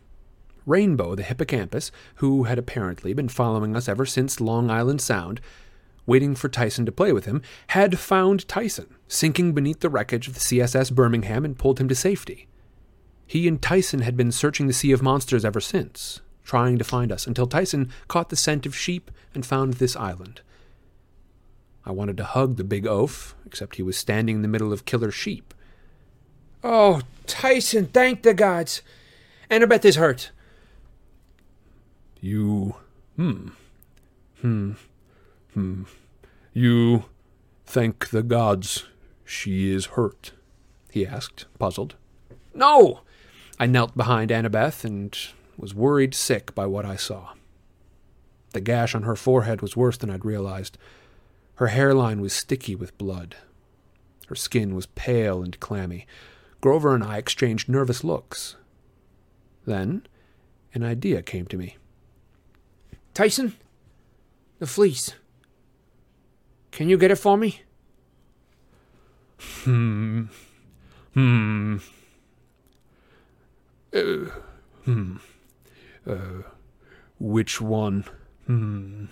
Rainbow, 0.67 1.15
the 1.15 1.23
hippocampus, 1.23 1.91
who 2.17 2.43
had 2.43 2.59
apparently 2.59 3.15
been 3.15 3.31
following 3.31 3.75
us 3.75 3.89
ever 3.89 4.05
since 4.05 4.43
Long 4.43 4.71
Island 4.71 5.01
Sound, 5.01 5.41
waiting 6.05 6.35
for 6.35 6.51
Tyson 6.51 6.85
to 6.85 6.93
play 6.93 7.15
with 7.15 7.25
him, 7.25 7.41
had 7.69 7.99
found 7.99 8.47
Tyson, 8.47 8.95
sinking 9.09 9.55
beneath 9.55 9.81
the 9.81 9.89
wreckage 9.89 10.29
of 10.29 10.35
the 10.35 10.41
CSS 10.41 10.93
Birmingham, 10.93 11.47
and 11.47 11.57
pulled 11.59 11.81
him 11.81 11.89
to 11.89 11.95
safety. 11.95 12.47
He 13.27 13.49
and 13.49 13.63
Tyson 13.63 14.01
had 14.01 14.19
been 14.19 14.31
searching 14.31 14.67
the 14.67 14.75
Sea 14.75 14.93
of 14.93 15.01
Monsters 15.01 15.47
ever 15.47 15.63
since, 15.63 16.21
trying 16.45 16.77
to 16.77 16.85
find 16.85 17.11
us, 17.11 17.27
until 17.27 17.47
Tyson 17.47 17.91
caught 18.07 18.29
the 18.29 18.37
scent 18.37 18.67
of 18.67 18.77
sheep 18.77 19.11
and 19.35 19.47
found 19.47 19.75
this 19.75 19.97
island. 19.97 20.43
I 21.87 21.93
wanted 21.93 22.19
to 22.19 22.25
hug 22.25 22.57
the 22.57 22.65
big 22.65 22.87
oaf, 22.87 23.35
except 23.47 23.77
he 23.77 23.83
was 23.83 23.97
standing 23.97 24.37
in 24.37 24.43
the 24.43 24.47
middle 24.47 24.75
of 24.75 24.85
killer 24.85 25.11
sheep. 25.11 25.55
Oh, 26.65 27.01
Tyson, 27.27 27.87
thank 27.87 28.23
the 28.23 28.35
gods. 28.35 28.83
Annabeth 29.51 29.85
is 29.85 29.97
hurt. 29.97 30.31
You. 32.21 32.77
Hmm. 33.17 33.49
Hmm. 34.41 34.73
Hmm. 35.55 35.83
You 36.53 37.05
thank 37.67 38.11
the 38.11 38.23
gods 38.23 38.87
she 39.25 39.71
is 39.71 39.87
hurt? 39.87 40.33
he 40.91 41.07
asked, 41.07 41.47
puzzled. 41.59 41.95
No! 42.55 43.01
I 43.59 43.67
knelt 43.67 43.97
behind 43.97 44.31
Annabeth 44.31 44.85
and 44.85 45.17
was 45.57 45.75
worried 45.75 46.15
sick 46.15 46.55
by 46.55 46.67
what 46.67 46.85
I 46.85 46.97
saw. 46.97 47.31
The 48.53 48.61
gash 48.61 48.95
on 48.95 49.05
her 49.05 49.17
forehead 49.17 49.63
was 49.63 49.77
worse 49.77 49.97
than 49.97 50.11
I'd 50.11 50.25
realized. 50.25 50.77
Her 51.55 51.69
hairline 51.69 52.21
was 52.21 52.33
sticky 52.33 52.75
with 52.75 52.99
blood. 52.99 53.37
Her 54.29 54.35
skin 54.35 54.75
was 54.75 54.87
pale 54.87 55.43
and 55.43 55.59
clammy. 55.61 56.07
Grover 56.63 56.95
and 56.95 57.03
I 57.03 57.19
exchanged 57.19 57.69
nervous 57.69 58.03
looks. 58.05 58.57
Then 59.67 60.07
an 60.73 60.85
idea 60.85 61.21
came 61.21 61.45
to 61.49 61.59
me. 61.59 61.77
Tyson, 63.15 63.57
the 64.61 64.67
fleece. 64.67 65.15
Can 66.71 66.89
you 66.89 66.97
get 66.97 67.11
it 67.11 67.17
for 67.17 67.37
me? 67.37 67.63
Hmm. 69.41 70.23
Hmm. 71.15 71.79
Uh, 73.93 74.31
hmm. 74.85 75.17
Uh, 76.07 76.43
which 77.19 77.61
one? 77.61 78.05
Hmm. 78.47 79.07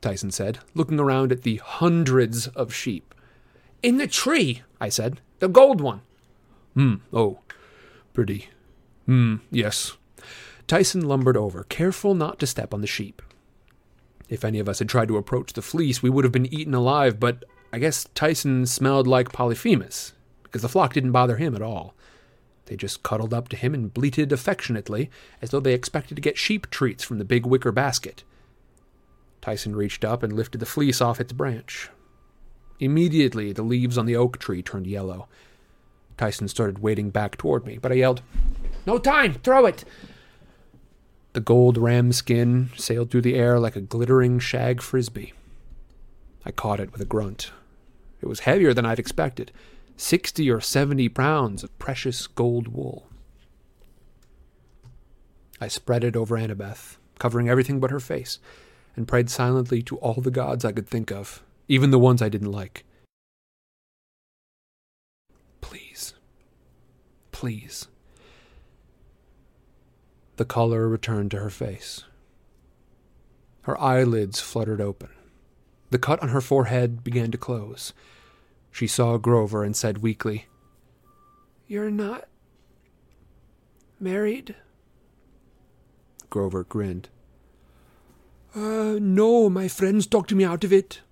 Tyson 0.00 0.30
said, 0.30 0.60
looking 0.74 0.98
around 0.98 1.32
at 1.32 1.42
the 1.42 1.56
hundreds 1.56 2.46
of 2.48 2.72
sheep. 2.72 3.14
In 3.82 3.98
the 3.98 4.06
tree, 4.06 4.62
I 4.80 4.88
said. 4.88 5.20
The 5.40 5.48
gold 5.48 5.82
one. 5.82 6.00
Hmm. 6.78 6.94
Oh, 7.12 7.40
pretty. 8.14 8.50
Hmm. 9.06 9.38
Yes. 9.50 9.96
Tyson 10.68 11.00
lumbered 11.08 11.36
over, 11.36 11.64
careful 11.64 12.14
not 12.14 12.38
to 12.38 12.46
step 12.46 12.72
on 12.72 12.82
the 12.82 12.86
sheep. 12.86 13.20
If 14.28 14.44
any 14.44 14.60
of 14.60 14.68
us 14.68 14.78
had 14.78 14.88
tried 14.88 15.08
to 15.08 15.16
approach 15.16 15.54
the 15.54 15.62
fleece, 15.62 16.04
we 16.04 16.10
would 16.10 16.22
have 16.22 16.30
been 16.30 16.54
eaten 16.54 16.74
alive, 16.74 17.18
but 17.18 17.44
I 17.72 17.80
guess 17.80 18.06
Tyson 18.14 18.64
smelled 18.64 19.08
like 19.08 19.32
Polyphemus, 19.32 20.12
because 20.44 20.62
the 20.62 20.68
flock 20.68 20.92
didn't 20.92 21.10
bother 21.10 21.36
him 21.36 21.56
at 21.56 21.62
all. 21.62 21.96
They 22.66 22.76
just 22.76 23.02
cuddled 23.02 23.34
up 23.34 23.48
to 23.48 23.56
him 23.56 23.74
and 23.74 23.92
bleated 23.92 24.30
affectionately, 24.30 25.10
as 25.42 25.50
though 25.50 25.58
they 25.58 25.74
expected 25.74 26.14
to 26.14 26.22
get 26.22 26.38
sheep 26.38 26.70
treats 26.70 27.02
from 27.02 27.18
the 27.18 27.24
big 27.24 27.44
wicker 27.44 27.72
basket. 27.72 28.22
Tyson 29.40 29.74
reached 29.74 30.04
up 30.04 30.22
and 30.22 30.32
lifted 30.32 30.58
the 30.58 30.66
fleece 30.66 31.00
off 31.00 31.18
its 31.18 31.32
branch. 31.32 31.90
Immediately, 32.78 33.52
the 33.52 33.62
leaves 33.62 33.98
on 33.98 34.06
the 34.06 34.14
oak 34.14 34.38
tree 34.38 34.62
turned 34.62 34.86
yellow. 34.86 35.26
Tyson 36.18 36.48
started 36.48 36.80
wading 36.80 37.10
back 37.10 37.38
toward 37.38 37.64
me, 37.64 37.78
but 37.78 37.92
I 37.92 37.96
yelled, 37.96 38.20
No 38.86 38.98
time! 38.98 39.34
Throw 39.34 39.64
it! 39.64 39.84
The 41.32 41.40
gold 41.40 41.78
ram 41.78 42.12
skin 42.12 42.70
sailed 42.76 43.10
through 43.10 43.22
the 43.22 43.36
air 43.36 43.58
like 43.58 43.76
a 43.76 43.80
glittering 43.80 44.38
shag 44.38 44.82
frisbee. 44.82 45.32
I 46.44 46.50
caught 46.50 46.80
it 46.80 46.92
with 46.92 47.00
a 47.00 47.06
grunt. 47.06 47.52
It 48.20 48.26
was 48.26 48.40
heavier 48.40 48.74
than 48.74 48.84
I'd 48.84 48.98
expected 48.98 49.52
sixty 49.96 50.50
or 50.50 50.60
seventy 50.60 51.08
pounds 51.08 51.62
of 51.62 51.78
precious 51.78 52.26
gold 52.26 52.68
wool. 52.68 53.08
I 55.60 55.68
spread 55.68 56.04
it 56.04 56.16
over 56.16 56.36
Annabeth, 56.36 56.96
covering 57.18 57.48
everything 57.48 57.80
but 57.80 57.90
her 57.90 58.00
face, 58.00 58.38
and 58.96 59.08
prayed 59.08 59.28
silently 59.28 59.82
to 59.82 59.96
all 59.98 60.20
the 60.20 60.30
gods 60.30 60.64
I 60.64 60.72
could 60.72 60.88
think 60.88 61.12
of, 61.12 61.42
even 61.68 61.90
the 61.90 61.98
ones 61.98 62.22
I 62.22 62.28
didn't 62.28 62.52
like. 62.52 62.84
Please. 65.60 66.14
Please. 67.38 67.86
The 70.38 70.44
color 70.44 70.88
returned 70.88 71.30
to 71.30 71.38
her 71.38 71.50
face. 71.50 72.02
Her 73.62 73.80
eyelids 73.80 74.40
fluttered 74.40 74.80
open. 74.80 75.10
The 75.90 76.00
cut 76.00 76.20
on 76.20 76.30
her 76.30 76.40
forehead 76.40 77.04
began 77.04 77.30
to 77.30 77.38
close. 77.38 77.92
She 78.72 78.88
saw 78.88 79.18
Grover 79.18 79.62
and 79.62 79.76
said 79.76 79.98
weakly, 79.98 80.46
You're 81.68 81.92
not 81.92 82.24
married? 84.00 84.56
Grover 86.30 86.64
grinned. 86.64 87.08
Uh, 88.52 88.98
no, 89.00 89.48
my 89.48 89.68
friends 89.68 90.08
talked 90.08 90.34
me 90.34 90.42
out 90.42 90.64
of 90.64 90.72
it. 90.72 91.02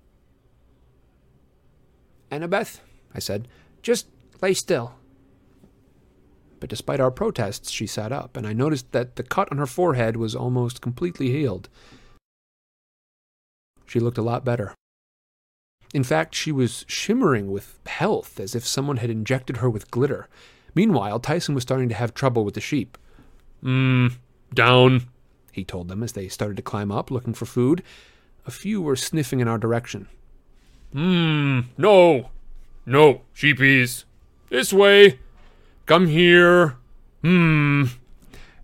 Annabeth, 2.29 2.81
I 3.15 3.19
said, 3.19 3.47
just 3.81 4.07
lay 4.41 4.53
still. 4.53 4.96
But 6.59 6.69
despite 6.69 6.99
our 6.99 7.11
protests, 7.11 7.69
she 7.69 7.87
sat 7.87 8.11
up, 8.11 8.35
and 8.35 8.47
I 8.47 8.53
noticed 8.53 8.91
that 8.91 9.15
the 9.15 9.23
cut 9.23 9.51
on 9.51 9.57
her 9.57 9.67
forehead 9.67 10.17
was 10.17 10.35
almost 10.35 10.81
completely 10.81 11.31
healed. 11.31 11.69
She 13.85 13.99
looked 13.99 14.17
a 14.17 14.23
lot 14.23 14.43
better. 14.43 14.73
In 15.93 16.03
fact, 16.03 16.35
she 16.35 16.51
was 16.51 16.85
shimmering 16.87 17.51
with 17.51 17.79
health, 17.85 18.39
as 18.39 18.55
if 18.55 18.67
someone 18.67 18.97
had 18.97 19.09
injected 19.09 19.57
her 19.57 19.69
with 19.69 19.91
glitter. 19.91 20.27
Meanwhile, 20.75 21.19
Tyson 21.21 21.55
was 21.55 21.63
starting 21.63 21.89
to 21.89 21.95
have 21.95 22.13
trouble 22.13 22.43
with 22.43 22.55
the 22.55 22.61
sheep. 22.61 22.97
Mmm, 23.63 24.13
down, 24.53 25.07
he 25.51 25.63
told 25.63 25.87
them 25.87 26.03
as 26.03 26.11
they 26.11 26.27
started 26.27 26.57
to 26.57 26.63
climb 26.63 26.91
up, 26.91 27.09
looking 27.09 27.33
for 27.33 27.45
food. 27.45 27.81
A 28.45 28.51
few 28.51 28.81
were 28.81 28.95
sniffing 28.95 29.39
in 29.39 29.47
our 29.47 29.57
direction. 29.57 30.07
Mmm, 30.93 31.65
no, 31.77 32.29
no, 32.85 33.21
sheepies. 33.35 34.03
This 34.49 34.71
way. 34.71 35.19
Come 35.87 36.07
here. 36.07 36.75
Hmm. 37.21 37.85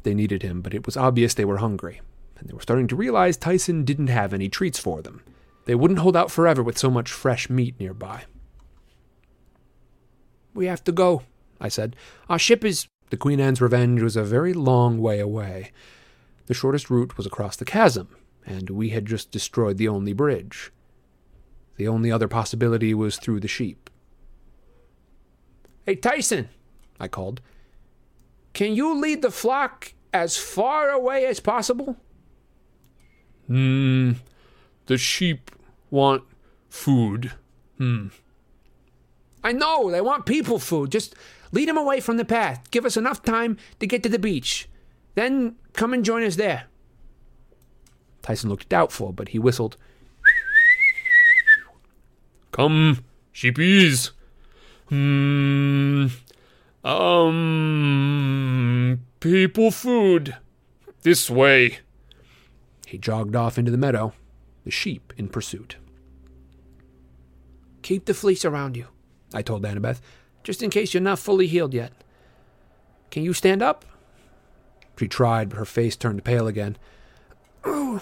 They 0.04 0.14
needed 0.14 0.44
him, 0.44 0.62
but 0.62 0.74
it 0.74 0.86
was 0.86 0.98
obvious 0.98 1.34
they 1.34 1.46
were 1.46 1.58
hungry, 1.58 2.02
and 2.38 2.50
they 2.50 2.54
were 2.54 2.62
starting 2.62 2.88
to 2.90 2.98
realize 2.98 3.38
Tyson 3.38 3.86
didn't 3.86 4.08
have 4.08 4.34
any 4.34 4.50
treats 4.50 4.78
for 4.78 5.02
them. 5.02 5.24
They 5.64 5.74
wouldn't 5.74 6.02
hold 6.02 6.18
out 6.18 6.30
forever 6.30 6.62
with 6.62 6.78
so 6.78 6.92
much 6.92 7.10
fresh 7.10 7.50
meat 7.50 7.76
nearby. 7.80 8.26
We 10.54 10.66
have 10.66 10.84
to 10.84 10.92
go, 10.92 11.24
I 11.62 11.70
said. 11.70 11.96
Our 12.30 12.38
ship 12.38 12.64
is. 12.64 12.88
The 13.10 13.18
Queen 13.18 13.40
Anne's 13.40 13.62
Revenge 13.62 14.02
was 14.02 14.18
a 14.18 14.24
very 14.24 14.54
long 14.54 15.00
way 15.00 15.20
away. 15.20 15.72
The 16.48 16.54
shortest 16.54 16.90
route 16.90 17.16
was 17.16 17.26
across 17.26 17.56
the 17.56 17.64
chasm, 17.64 18.10
and 18.46 18.70
we 18.70 18.90
had 18.90 19.06
just 19.06 19.32
destroyed 19.32 19.78
the 19.78 19.88
only 19.88 20.14
bridge. 20.14 20.72
The 21.78 21.88
only 21.88 22.12
other 22.12 22.28
possibility 22.28 22.94
was 22.94 23.18
through 23.18 23.40
the 23.40 23.48
sheep. 23.48 23.90
Hey, 25.86 25.96
Tyson, 25.96 26.50
I 27.04 27.10
called. 27.10 27.42
Can 28.54 28.74
you 28.74 28.96
lead 29.00 29.22
the 29.22 29.32
flock 29.32 29.94
as 30.14 30.38
far 30.38 30.90
away 30.90 31.26
as 31.26 31.42
possible? 31.42 31.98
Hmm. 33.48 34.14
The 34.86 34.98
sheep 34.98 35.52
want 35.92 36.24
food. 36.70 37.34
Hmm. 37.78 38.08
I 39.44 39.52
know, 39.52 39.92
they 39.92 40.00
want 40.00 40.26
people 40.26 40.60
food. 40.60 40.92
Just 40.92 41.14
lead 41.52 41.68
them 41.68 41.78
away 41.78 42.00
from 42.00 42.16
the 42.16 42.24
path. 42.24 42.72
Give 42.72 42.86
us 42.86 42.96
enough 42.96 43.22
time 43.22 43.58
to 43.82 43.88
get 43.88 44.02
to 44.04 44.10
the 44.10 44.18
beach. 44.18 44.70
Then 45.16 45.58
come 45.74 45.94
and 45.94 46.06
join 46.06 46.24
us 46.24 46.38
there. 46.38 46.66
Tyson 48.22 48.50
looked 48.50 48.70
doubtful, 48.70 49.12
but 49.12 49.30
he 49.30 49.40
whistled. 49.40 49.76
Come, 52.52 53.04
sheepies. 53.34 54.12
Hmm. 54.88 56.08
Um. 56.84 58.34
People 59.20 59.72
food. 59.72 60.36
This 61.04 61.30
way. 61.30 61.80
He 62.86 62.98
jogged 62.98 63.36
off 63.36 63.58
into 63.58 63.72
the 63.72 63.78
meadow, 63.78 64.14
the 64.66 64.72
sheep 64.72 65.14
in 65.18 65.28
pursuit. 65.30 65.78
Keep 67.82 68.06
the 68.06 68.14
fleece 68.14 68.46
around 68.46 68.78
you, 68.78 68.88
I 69.34 69.42
told 69.42 69.64
Annabeth, 69.64 70.00
just 70.44 70.62
in 70.62 70.70
case 70.70 70.94
you're 70.94 71.02
not 71.02 71.20
fully 71.20 71.48
healed 71.48 71.74
yet. 71.74 71.92
Can 73.12 73.24
you 73.24 73.34
stand 73.34 73.62
up? 73.62 73.86
She 74.98 75.08
tried, 75.08 75.50
but 75.50 75.58
her 75.58 75.66
face 75.66 75.96
turned 75.96 76.24
pale 76.24 76.48
again. 76.48 76.78
Oh, 77.64 78.02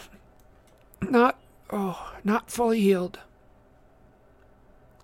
not, 1.02 1.40
oh, 1.70 2.14
not 2.24 2.52
fully 2.52 2.80
healed. 2.82 3.20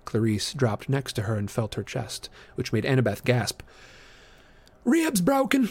Clarisse 0.08 0.54
dropped 0.54 0.88
next 0.88 1.14
to 1.14 1.24
her 1.24 1.36
and 1.36 1.52
felt 1.52 1.76
her 1.76 1.84
chest, 1.84 2.30
which 2.56 2.72
made 2.72 2.86
Annabeth 2.86 3.26
gasp. 3.26 3.62
Ribs 4.86 5.20
broken, 5.20 5.70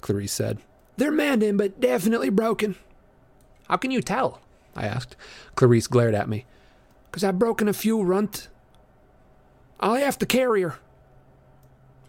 Clarisse 0.00 0.30
said. 0.30 0.58
They're 0.96 1.12
mending, 1.12 1.58
but 1.58 1.78
definitely 1.78 2.30
broken. 2.30 2.76
How 3.68 3.76
can 3.76 3.90
you 3.90 4.00
tell? 4.00 4.40
I 4.74 4.86
asked. 4.86 5.14
Clarisse 5.56 5.90
glared 5.90 6.14
at 6.14 6.28
me. 6.28 6.46
Because 7.10 7.22
I've 7.22 7.38
broken 7.38 7.68
a 7.68 7.74
few, 7.74 8.02
Runt. 8.02 8.48
I'll 9.78 9.94
have 9.94 10.18
to 10.20 10.26
carry 10.26 10.62
her. 10.62 10.78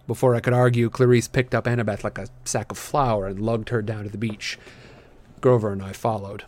Before 0.08 0.36
I 0.36 0.40
could 0.40 0.54
argue, 0.54 0.90
Clarisse 0.90 1.32
picked 1.32 1.54
up 1.54 1.66
Annabeth 1.66 2.04
like 2.04 2.18
a 2.18 2.28
sack 2.46 2.72
of 2.72 2.78
flour 2.78 3.28
and 3.28 3.42
lugged 3.42 3.70
her 3.70 3.82
down 3.82 4.06
to 4.06 4.10
the 4.10 4.18
beach. 4.18 4.58
Grover 5.42 5.74
and 5.74 5.84
I 5.84 5.92
followed. 5.92 6.46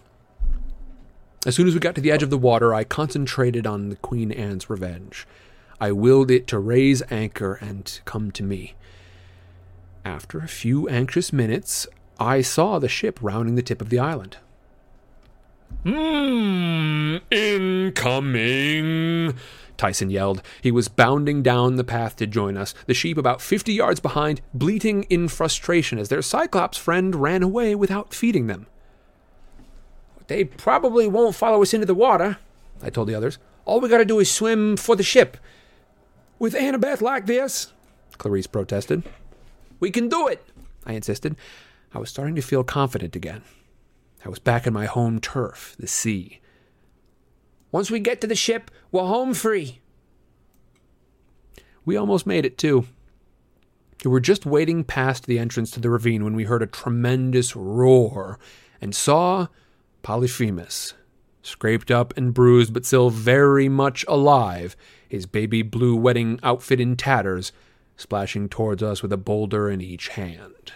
As 1.46 1.56
soon 1.56 1.68
as 1.68 1.74
we 1.74 1.82
got 1.82 1.94
to 1.96 2.02
the 2.02 2.12
edge 2.12 2.24
of 2.24 2.30
the 2.30 2.38
water, 2.38 2.74
I 2.74 2.86
concentrated 2.86 3.68
on 3.68 3.90
the 3.90 3.98
Queen 3.98 4.32
Anne's 4.32 4.70
revenge. 4.70 5.28
I 5.80 5.92
willed 5.92 6.32
it 6.32 6.48
to 6.48 6.60
raise 6.60 7.04
anchor 7.12 7.56
and 7.56 8.00
come 8.06 8.32
to 8.32 8.44
me. 8.44 8.76
After 10.06 10.40
a 10.40 10.48
few 10.48 10.88
anxious 10.88 11.34
minutes, 11.34 11.86
I 12.18 12.42
saw 12.42 12.80
the 12.80 12.88
ship 12.88 13.20
rounding 13.22 13.56
the 13.56 13.62
tip 13.62 13.82
of 13.82 13.90
the 13.90 14.00
island. 14.00 14.38
Hmm, 15.84 17.18
incoming. 17.30 19.36
Tyson 19.76 20.10
yelled. 20.10 20.42
He 20.62 20.72
was 20.72 20.88
bounding 20.88 21.44
down 21.44 21.76
the 21.76 21.84
path 21.84 22.16
to 22.18 22.28
join 22.28 22.56
us, 22.56 22.74
the 22.86 22.94
sheep 22.94 23.18
about 23.18 23.42
fifty 23.42 23.74
yards 23.74 24.00
behind, 24.00 24.40
bleating 24.54 25.04
in 25.04 25.28
frustration 25.28 26.00
as 26.00 26.08
their 26.08 26.22
Cyclops 26.22 26.78
friend 26.78 27.16
ran 27.16 27.44
away 27.44 27.76
without 27.76 28.14
feeding 28.14 28.48
them. 28.48 28.68
They 30.28 30.46
probably 30.46 31.08
won't 31.08 31.36
follow 31.36 31.62
us 31.62 31.74
into 31.74 31.86
the 31.86 31.94
water, 31.96 32.38
I 32.82 32.90
told 32.90 33.08
the 33.08 33.16
others. 33.16 33.38
All 33.66 33.80
we 33.80 33.90
gotta 33.90 34.06
do 34.06 34.20
is 34.20 34.32
swim 34.32 34.78
for 34.78 34.96
the 34.96 35.04
ship. 35.04 35.38
With 36.40 36.54
Annabeth 36.54 37.02
like 37.02 37.26
this, 37.26 37.72
Clarisse 38.18 38.52
protested. 38.52 39.04
We 39.80 39.92
can 39.92 40.10
do 40.10 40.28
it, 40.28 40.46
I 40.86 40.94
insisted. 40.94 41.36
I 41.94 42.00
was 42.00 42.10
starting 42.10 42.36
to 42.36 42.42
feel 42.42 42.64
confident 42.64 43.16
again. 43.16 43.44
I 44.26 44.30
was 44.30 44.40
back 44.40 44.66
in 44.66 44.74
my 44.74 44.86
home 44.86 45.20
turf, 45.20 45.76
the 45.78 45.88
sea. 45.88 46.40
Once 47.72 47.92
we 47.92 48.00
get 48.00 48.22
to 48.22 48.28
the 48.28 48.36
ship, 48.36 48.72
we're 48.92 49.06
home 49.06 49.34
free. 49.34 49.82
We 51.86 51.98
almost 51.98 52.26
made 52.26 52.46
it, 52.46 52.58
too. 52.58 52.86
We 54.06 54.12
were 54.12 54.20
just 54.20 54.46
wading 54.46 54.86
past 54.86 55.26
the 55.26 55.40
entrance 55.40 55.72
to 55.72 55.80
the 55.80 55.90
ravine 55.90 56.24
when 56.24 56.36
we 56.36 56.46
heard 56.46 56.62
a 56.62 56.68
tremendous 56.68 57.56
roar 57.56 58.40
and 58.80 58.96
saw 58.96 59.48
Polyphemus, 60.04 60.94
scraped 61.42 61.90
up 61.90 62.16
and 62.16 62.34
bruised 62.34 62.74
but 62.74 62.86
still 62.86 63.10
very 63.10 63.70
much 63.70 64.06
alive, 64.08 64.76
his 65.08 65.26
baby 65.26 65.62
blue 65.62 65.96
wedding 65.96 66.40
outfit 66.44 66.80
in 66.80 66.96
tatters, 66.96 67.52
splashing 67.96 68.50
towards 68.50 68.84
us 68.84 69.02
with 69.02 69.14
a 69.14 69.18
boulder 69.18 69.70
in 69.70 69.82
each 69.82 70.10
hand. 70.10 70.74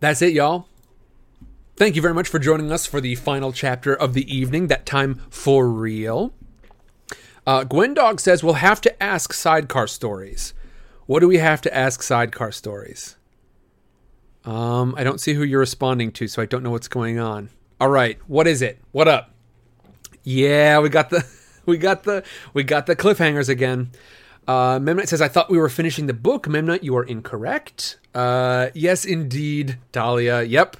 That's 0.00 0.22
it, 0.22 0.32
y'all. 0.32 0.68
Thank 1.76 1.94
you 1.94 2.00
very 2.00 2.14
much 2.14 2.28
for 2.28 2.38
joining 2.38 2.72
us 2.72 2.86
for 2.86 3.02
the 3.02 3.16
final 3.16 3.52
chapter 3.52 3.94
of 3.94 4.14
the 4.14 4.34
evening, 4.34 4.68
that 4.68 4.86
time 4.86 5.20
for 5.28 5.68
real. 5.68 6.32
Uh, 7.46 7.64
Gwendog 7.64 8.18
says 8.18 8.42
we'll 8.42 8.54
have 8.54 8.80
to 8.80 9.02
ask 9.02 9.34
sidecar 9.34 9.86
stories. 9.86 10.54
What 11.04 11.20
do 11.20 11.28
we 11.28 11.36
have 11.36 11.60
to 11.60 11.76
ask 11.76 12.02
sidecar 12.02 12.50
stories? 12.50 13.16
Um, 14.46 14.94
I 14.96 15.04
don't 15.04 15.20
see 15.20 15.34
who 15.34 15.42
you're 15.42 15.60
responding 15.60 16.12
to, 16.12 16.26
so 16.28 16.40
I 16.40 16.46
don't 16.46 16.62
know 16.62 16.70
what's 16.70 16.88
going 16.88 17.18
on. 17.18 17.50
All 17.78 17.90
right, 17.90 18.18
what 18.26 18.46
is 18.46 18.62
it? 18.62 18.78
What 18.92 19.06
up? 19.06 19.32
Yeah, 20.22 20.78
we 20.78 20.88
got 20.88 21.10
the 21.10 21.26
we 21.66 21.76
got 21.76 22.04
the 22.04 22.24
we 22.54 22.64
got 22.64 22.86
the 22.86 22.96
cliffhangers 22.96 23.50
again. 23.50 23.90
Uh, 24.48 24.78
Memnite 24.78 25.08
says, 25.08 25.20
I 25.20 25.28
thought 25.28 25.50
we 25.50 25.58
were 25.58 25.68
finishing 25.68 26.06
the 26.06 26.14
book. 26.14 26.46
Memnite, 26.46 26.84
you 26.84 26.96
are 26.96 27.02
incorrect. 27.02 27.98
Uh, 28.14 28.68
yes, 28.74 29.04
indeed, 29.04 29.78
Dahlia. 29.90 30.42
Yep, 30.42 30.76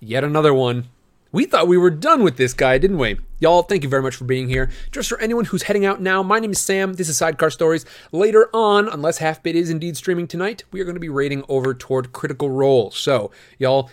yet 0.00 0.24
another 0.24 0.54
one. 0.54 0.88
We 1.30 1.44
thought 1.44 1.68
we 1.68 1.76
were 1.76 1.90
done 1.90 2.22
with 2.22 2.38
this 2.38 2.54
guy, 2.54 2.78
didn't 2.78 2.96
we? 2.96 3.18
Y'all, 3.38 3.62
thank 3.62 3.82
you 3.82 3.88
very 3.88 4.02
much 4.02 4.16
for 4.16 4.24
being 4.24 4.48
here. 4.48 4.70
Just 4.90 5.10
for 5.10 5.20
anyone 5.20 5.44
who's 5.44 5.64
heading 5.64 5.84
out 5.84 6.00
now, 6.00 6.22
my 6.22 6.38
name 6.38 6.52
is 6.52 6.58
Sam. 6.58 6.94
This 6.94 7.08
is 7.10 7.18
Sidecar 7.18 7.50
Stories. 7.50 7.84
Later 8.12 8.48
on, 8.54 8.88
unless 8.88 9.18
Halfbit 9.18 9.52
is 9.52 9.68
indeed 9.68 9.98
streaming 9.98 10.26
tonight, 10.26 10.64
we 10.72 10.80
are 10.80 10.84
going 10.84 10.96
to 10.96 11.00
be 11.00 11.10
raiding 11.10 11.44
over 11.46 11.74
toward 11.74 12.12
Critical 12.12 12.48
Role. 12.50 12.90
So, 12.90 13.30
y'all, 13.58 13.90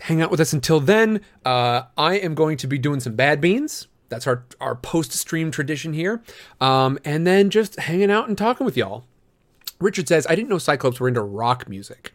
hang 0.00 0.20
out 0.20 0.32
with 0.32 0.40
us 0.40 0.52
until 0.52 0.80
then. 0.80 1.20
Uh, 1.44 1.82
I 1.96 2.14
am 2.14 2.34
going 2.34 2.56
to 2.56 2.66
be 2.66 2.78
doing 2.78 2.98
some 2.98 3.14
bad 3.14 3.40
beans. 3.40 3.86
That's 4.08 4.26
our, 4.26 4.44
our 4.60 4.74
post 4.74 5.12
stream 5.12 5.52
tradition 5.52 5.92
here. 5.92 6.20
Um, 6.60 6.98
and 7.04 7.24
then 7.24 7.48
just 7.48 7.78
hanging 7.78 8.10
out 8.10 8.26
and 8.26 8.36
talking 8.36 8.64
with 8.64 8.76
y'all. 8.76 9.04
Richard 9.78 10.08
says, 10.08 10.26
I 10.28 10.34
didn't 10.34 10.48
know 10.48 10.58
Cyclops 10.58 10.98
were 10.98 11.08
into 11.08 11.22
rock 11.22 11.68
music. 11.68 12.12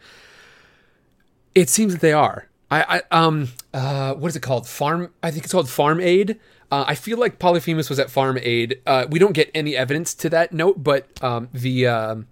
It 1.56 1.69
seems 1.69 1.93
that 1.93 2.02
they 2.02 2.14
are. 2.14 2.49
I, 2.72 2.98
I 2.98 3.02
um 3.11 3.49
uh 3.73 4.14
what 4.15 4.30
is 4.30 4.35
it 4.35 4.41
called? 4.41 4.68
Farm 4.68 5.14
I 5.22 5.30
think 5.30 5.43
it's 5.43 5.52
called 5.52 5.69
Farm 5.69 5.99
Aid. 5.99 6.39
Uh, 6.72 6.85
I 6.88 6.95
feel 6.95 7.18
like 7.18 7.38
Polyphemus 7.38 7.89
was 7.89 7.99
at 7.99 8.10
Farm 8.10 8.39
Aid. 8.41 8.81
Uh, 8.88 9.06
we 9.10 9.19
don't 9.19 9.34
get 9.34 9.52
any 9.53 9.76
evidence 9.76 10.15
to 10.15 10.30
that 10.30 10.53
note, 10.53 10.81
but 10.81 11.22
um, 11.22 11.49
the 11.52 11.85
um, 11.85 12.27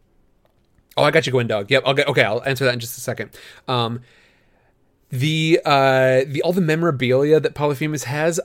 oh, 0.96 1.04
I 1.04 1.12
got 1.12 1.28
you, 1.28 1.34
Gwendog. 1.34 1.70
Yep. 1.70 1.84
I'll 1.86 1.94
get, 1.94 2.08
okay, 2.08 2.24
I'll 2.24 2.42
answer 2.44 2.64
that 2.64 2.74
in 2.74 2.80
just 2.80 2.98
a 2.98 3.02
second. 3.02 3.32
Um, 3.68 4.00
the 5.10 5.60
uh, 5.66 6.22
the 6.26 6.42
all 6.44 6.54
the 6.54 6.62
memorabilia 6.62 7.42
that 7.42 7.54
Polyphemus 7.54 8.06
has, 8.06 8.40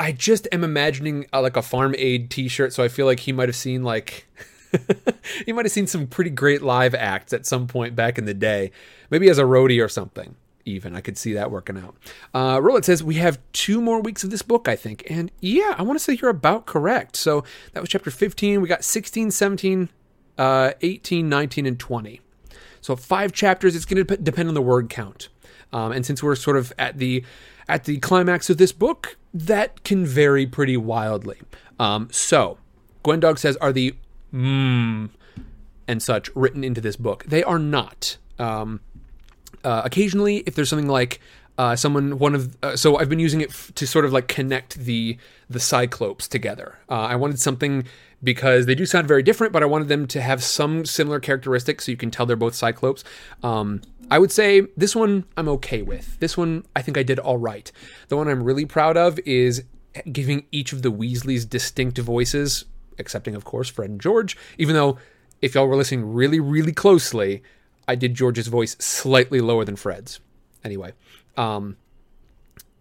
I 0.00 0.10
just 0.10 0.48
am 0.50 0.64
imagining 0.64 1.26
uh, 1.32 1.40
like 1.40 1.56
a 1.56 1.62
Farm 1.62 1.94
Aid 1.98 2.28
T-shirt. 2.28 2.72
So 2.72 2.82
I 2.82 2.88
feel 2.88 3.06
like 3.06 3.20
he 3.20 3.30
might 3.30 3.48
have 3.48 3.54
seen 3.54 3.84
like 3.84 4.26
he 5.46 5.52
might 5.52 5.66
have 5.66 5.72
seen 5.72 5.86
some 5.86 6.08
pretty 6.08 6.30
great 6.30 6.62
live 6.62 6.96
acts 6.96 7.32
at 7.32 7.46
some 7.46 7.68
point 7.68 7.94
back 7.94 8.18
in 8.18 8.24
the 8.24 8.34
day, 8.34 8.72
maybe 9.08 9.28
as 9.28 9.38
a 9.38 9.44
roadie 9.44 9.84
or 9.84 9.88
something 9.88 10.34
even. 10.64 10.94
I 10.96 11.00
could 11.00 11.18
see 11.18 11.32
that 11.32 11.50
working 11.50 11.78
out. 11.78 11.96
Uh, 12.34 12.60
Roland 12.62 12.84
says 12.84 13.02
we 13.02 13.16
have 13.16 13.38
two 13.52 13.80
more 13.80 14.00
weeks 14.00 14.24
of 14.24 14.30
this 14.30 14.42
book, 14.42 14.68
I 14.68 14.76
think. 14.76 15.04
And 15.08 15.30
yeah, 15.40 15.74
I 15.76 15.82
want 15.82 15.98
to 15.98 16.04
say 16.04 16.18
you're 16.20 16.30
about 16.30 16.66
correct. 16.66 17.16
So 17.16 17.44
that 17.72 17.80
was 17.80 17.88
chapter 17.88 18.10
15. 18.10 18.60
We 18.60 18.68
got 18.68 18.84
16, 18.84 19.30
17, 19.30 19.88
uh, 20.38 20.72
18, 20.80 21.28
19, 21.28 21.66
and 21.66 21.78
20. 21.78 22.20
So 22.80 22.96
five 22.96 23.32
chapters. 23.32 23.76
It's 23.76 23.84
going 23.84 24.04
to 24.04 24.16
depend 24.16 24.48
on 24.48 24.54
the 24.54 24.62
word 24.62 24.88
count. 24.88 25.28
Um, 25.72 25.92
and 25.92 26.04
since 26.04 26.22
we're 26.22 26.34
sort 26.36 26.56
of 26.56 26.72
at 26.78 26.98
the 26.98 27.24
at 27.68 27.84
the 27.84 27.98
climax 27.98 28.50
of 28.50 28.58
this 28.58 28.72
book, 28.72 29.16
that 29.32 29.84
can 29.84 30.04
vary 30.04 30.46
pretty 30.46 30.76
wildly. 30.76 31.40
Um, 31.78 32.08
so, 32.10 32.58
Gwendog 33.04 33.38
says, 33.38 33.56
"Are 33.58 33.72
the 33.72 33.94
mmm 34.34 35.10
and 35.88 36.02
such 36.02 36.28
written 36.34 36.64
into 36.64 36.80
this 36.80 36.96
book? 36.96 37.24
They 37.26 37.42
are 37.42 37.58
not. 37.58 38.18
Um, 38.38 38.80
uh, 39.64 39.82
occasionally, 39.84 40.38
if 40.46 40.54
there's 40.54 40.68
something 40.68 40.88
like 40.88 41.20
uh, 41.58 41.76
someone 41.76 42.18
one 42.18 42.34
of 42.34 42.56
uh, 42.62 42.76
so 42.76 42.96
I've 42.96 43.08
been 43.08 43.18
using 43.18 43.40
it 43.40 43.50
f- 43.50 43.72
to 43.74 43.86
sort 43.86 44.04
of 44.04 44.12
like 44.12 44.26
connect 44.26 44.76
the 44.76 45.18
the 45.50 45.60
cyclopes 45.60 46.26
together. 46.26 46.78
Uh, 46.88 47.02
I 47.02 47.16
wanted 47.16 47.38
something 47.38 47.84
because 48.24 48.66
they 48.66 48.74
do 48.74 48.86
sound 48.86 49.06
very 49.06 49.22
different, 49.22 49.52
but 49.52 49.62
I 49.62 49.66
wanted 49.66 49.88
them 49.88 50.06
to 50.08 50.22
have 50.22 50.42
some 50.42 50.86
similar 50.86 51.20
characteristics 51.20 51.84
so 51.84 51.90
you 51.90 51.96
can 51.96 52.10
tell 52.10 52.24
they're 52.24 52.36
both 52.36 52.54
cyclopes. 52.54 53.04
Um, 53.42 53.82
I 54.10 54.18
would 54.18 54.32
say 54.32 54.62
this 54.76 54.96
one 54.96 55.24
I'm 55.36 55.48
okay 55.48 55.82
with. 55.82 56.18
This 56.20 56.36
one 56.36 56.64
I 56.74 56.82
think 56.82 56.96
I 56.96 57.02
did 57.02 57.18
all 57.18 57.38
right. 57.38 57.70
The 58.08 58.16
one 58.16 58.28
I'm 58.28 58.42
really 58.42 58.64
proud 58.64 58.96
of 58.96 59.18
is 59.20 59.64
giving 60.10 60.46
each 60.52 60.72
of 60.72 60.80
the 60.80 60.90
Weasleys 60.90 61.48
distinct 61.48 61.98
voices, 61.98 62.64
excepting 62.96 63.34
of 63.34 63.44
course 63.44 63.68
Fred 63.68 63.90
and 63.90 64.00
George. 64.00 64.38
Even 64.56 64.74
though 64.74 64.98
if 65.42 65.54
y'all 65.54 65.66
were 65.66 65.76
listening 65.76 66.14
really 66.14 66.40
really 66.40 66.72
closely, 66.72 67.42
I 67.86 67.94
did 67.94 68.14
George's 68.14 68.46
voice 68.46 68.76
slightly 68.78 69.40
lower 69.40 69.64
than 69.64 69.76
Fred's. 69.76 70.20
Anyway, 70.64 70.92
um, 71.36 71.76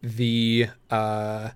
the 0.01 0.67
uh, 0.89 1.49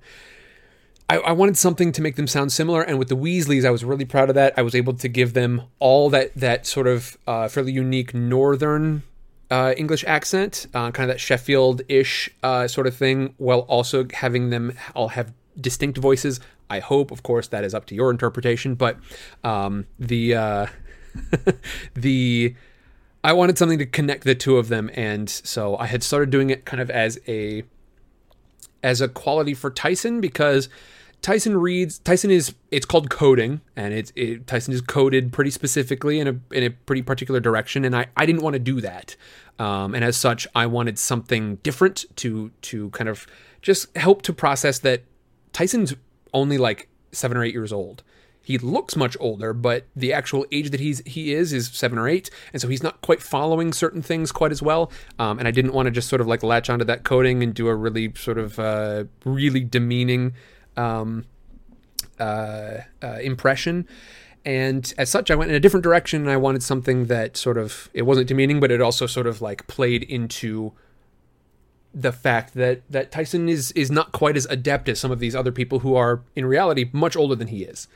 I, 1.08 1.18
I, 1.18 1.32
wanted 1.34 1.58
something 1.58 1.92
to 1.92 2.02
make 2.02 2.16
them 2.16 2.28
sound 2.28 2.52
similar, 2.52 2.82
and 2.82 2.98
with 2.98 3.10
the 3.10 3.16
Weasleys, 3.16 3.66
I 3.66 3.70
was 3.70 3.84
really 3.84 4.06
proud 4.06 4.30
of 4.30 4.36
that. 4.36 4.54
I 4.58 4.64
was 4.64 4.74
able 4.74 4.94
to 4.94 5.08
give 5.08 5.34
them 5.34 5.64
all 5.80 6.10
that 6.10 6.34
that 6.36 6.66
sort 6.66 6.88
of 6.88 7.18
uh, 7.28 7.48
fairly 7.48 7.72
unique 7.72 8.14
Northern 8.14 9.04
uh, 9.52 9.74
English 9.78 10.04
accent, 10.06 10.68
uh, 10.74 10.92
kind 10.92 11.10
of 11.10 11.16
that 11.16 11.20
Sheffield-ish 11.20 12.30
uh, 12.42 12.68
sort 12.68 12.88
of 12.88 12.96
thing, 12.96 13.36
while 13.38 13.60
also 13.62 14.08
having 14.14 14.50
them 14.50 14.74
all 14.96 15.10
have 15.10 15.32
distinct 15.60 15.98
voices. 15.98 16.40
I 16.70 16.80
hope, 16.80 17.12
of 17.12 17.22
course, 17.22 17.48
that 17.50 17.64
is 17.64 17.76
up 17.76 17.86
to 17.88 17.96
your 17.96 18.10
interpretation, 18.10 18.74
but 18.74 18.98
um, 19.44 19.86
the 20.00 20.36
uh, 20.36 20.66
the 21.94 22.56
I 23.26 23.34
wanted 23.34 23.58
something 23.58 23.80
to 23.80 23.88
connect 23.88 24.24
the 24.24 24.36
two 24.36 24.58
of 24.58 24.68
them, 24.68 24.92
and 24.94 25.28
so 25.28 25.76
I 25.78 25.88
had 25.88 26.04
started 26.04 26.30
doing 26.30 26.52
it 26.52 26.64
kind 26.64 26.80
of 26.80 26.92
as 26.92 27.20
a 27.28 27.64
as 28.84 29.02
a 29.02 29.08
quality 29.08 29.56
for 29.56 29.72
Tyson 29.72 30.22
because 30.22 30.70
Tyson 31.24 31.58
reads 31.58 31.98
Tyson 31.98 32.30
is 32.30 32.54
it's 32.70 32.86
called 32.86 33.10
coding 33.10 33.62
and 33.76 33.96
it's 33.96 34.14
it, 34.16 34.46
Tyson 34.46 34.76
is 34.76 34.82
coded 34.82 35.34
pretty 35.34 35.50
specifically 35.50 36.20
in 36.20 36.28
a 36.28 36.40
in 36.56 36.66
a 36.66 36.70
pretty 36.70 37.02
particular 37.02 37.40
direction 37.40 37.84
and 37.84 37.96
I 37.96 38.06
I 38.16 38.28
didn't 38.28 38.44
want 38.44 38.54
to 38.54 38.60
do 38.60 38.80
that. 38.82 39.16
Um, 39.58 39.96
and 39.96 40.04
as 40.04 40.16
such 40.16 40.48
I 40.54 40.68
wanted 40.68 41.00
something 41.00 41.56
different 41.64 42.06
to 42.18 42.52
to 42.62 42.92
kind 42.92 43.10
of 43.10 43.26
just 43.64 43.88
help 43.98 44.22
to 44.22 44.34
process 44.34 44.78
that 44.80 45.02
Tyson's 45.52 45.96
only 46.32 46.60
like 46.60 46.90
seven 47.12 47.38
or 47.38 47.44
eight 47.44 47.56
years 47.56 47.74
old 47.74 48.04
he 48.46 48.60
looks 48.60 48.96
much 48.96 49.18
older, 49.20 49.54
but 49.54 49.88
the 49.96 50.14
actual 50.14 50.46
age 50.52 50.70
that 50.70 50.80
he's 50.80 51.00
he 51.04 51.34
is 51.34 51.52
is 51.52 51.68
seven 51.68 51.98
or 51.98 52.08
eight, 52.08 52.30
and 52.54 52.62
so 52.62 52.68
he's 52.68 52.84
not 52.84 53.02
quite 53.02 53.20
following 53.20 53.74
certain 53.74 54.04
things 54.04 54.32
quite 54.32 54.52
as 54.52 54.62
well. 54.62 54.92
Um, 55.18 55.40
and 55.40 55.48
I 55.48 55.52
didn't 55.52 55.74
want 55.74 55.88
to 55.88 55.92
just 55.92 56.08
sort 56.08 56.22
of 56.22 56.28
like 56.28 56.44
latch 56.44 56.70
onto 56.70 56.86
that 56.86 57.04
coding 57.04 57.42
and 57.42 57.56
do 57.56 57.68
a 57.68 57.76
really 57.76 58.14
sort 58.16 58.38
of 58.38 58.60
uh, 58.60 59.06
really 59.24 59.62
demeaning 59.62 60.34
um, 60.78 61.26
uh, 62.20 62.82
uh, 63.02 63.18
impression. 63.20 63.88
And 64.46 64.94
as 64.96 65.10
such, 65.10 65.32
I 65.32 65.36
went 65.36 65.50
in 65.50 65.56
a 65.56 65.60
different 65.60 65.84
direction, 65.84 66.22
and 66.22 66.30
I 66.30 66.38
wanted 66.38 66.62
something 66.62 67.08
that 67.08 67.36
sort 67.36 67.58
of 67.58 67.90
it 67.96 68.04
wasn't 68.04 68.28
demeaning, 68.28 68.60
but 68.60 68.70
it 68.70 68.80
also 68.80 69.08
sort 69.08 69.26
of 69.26 69.42
like 69.42 69.66
played 69.66 70.04
into 70.04 70.72
the 71.96 72.12
fact 72.12 72.54
that 72.54 72.82
that 72.92 73.12
Tyson 73.12 73.50
is 73.50 73.72
is 73.72 73.90
not 73.90 74.12
quite 74.12 74.38
as 74.38 74.46
adept 74.46 74.88
as 74.88 75.00
some 75.00 75.10
of 75.10 75.18
these 75.18 75.36
other 75.36 75.52
people 75.52 75.80
who 75.80 75.96
are 75.96 76.22
in 76.36 76.46
reality 76.46 76.92
much 76.94 77.16
older 77.16 77.34
than 77.34 77.48
he 77.48 77.64
is. 77.64 77.88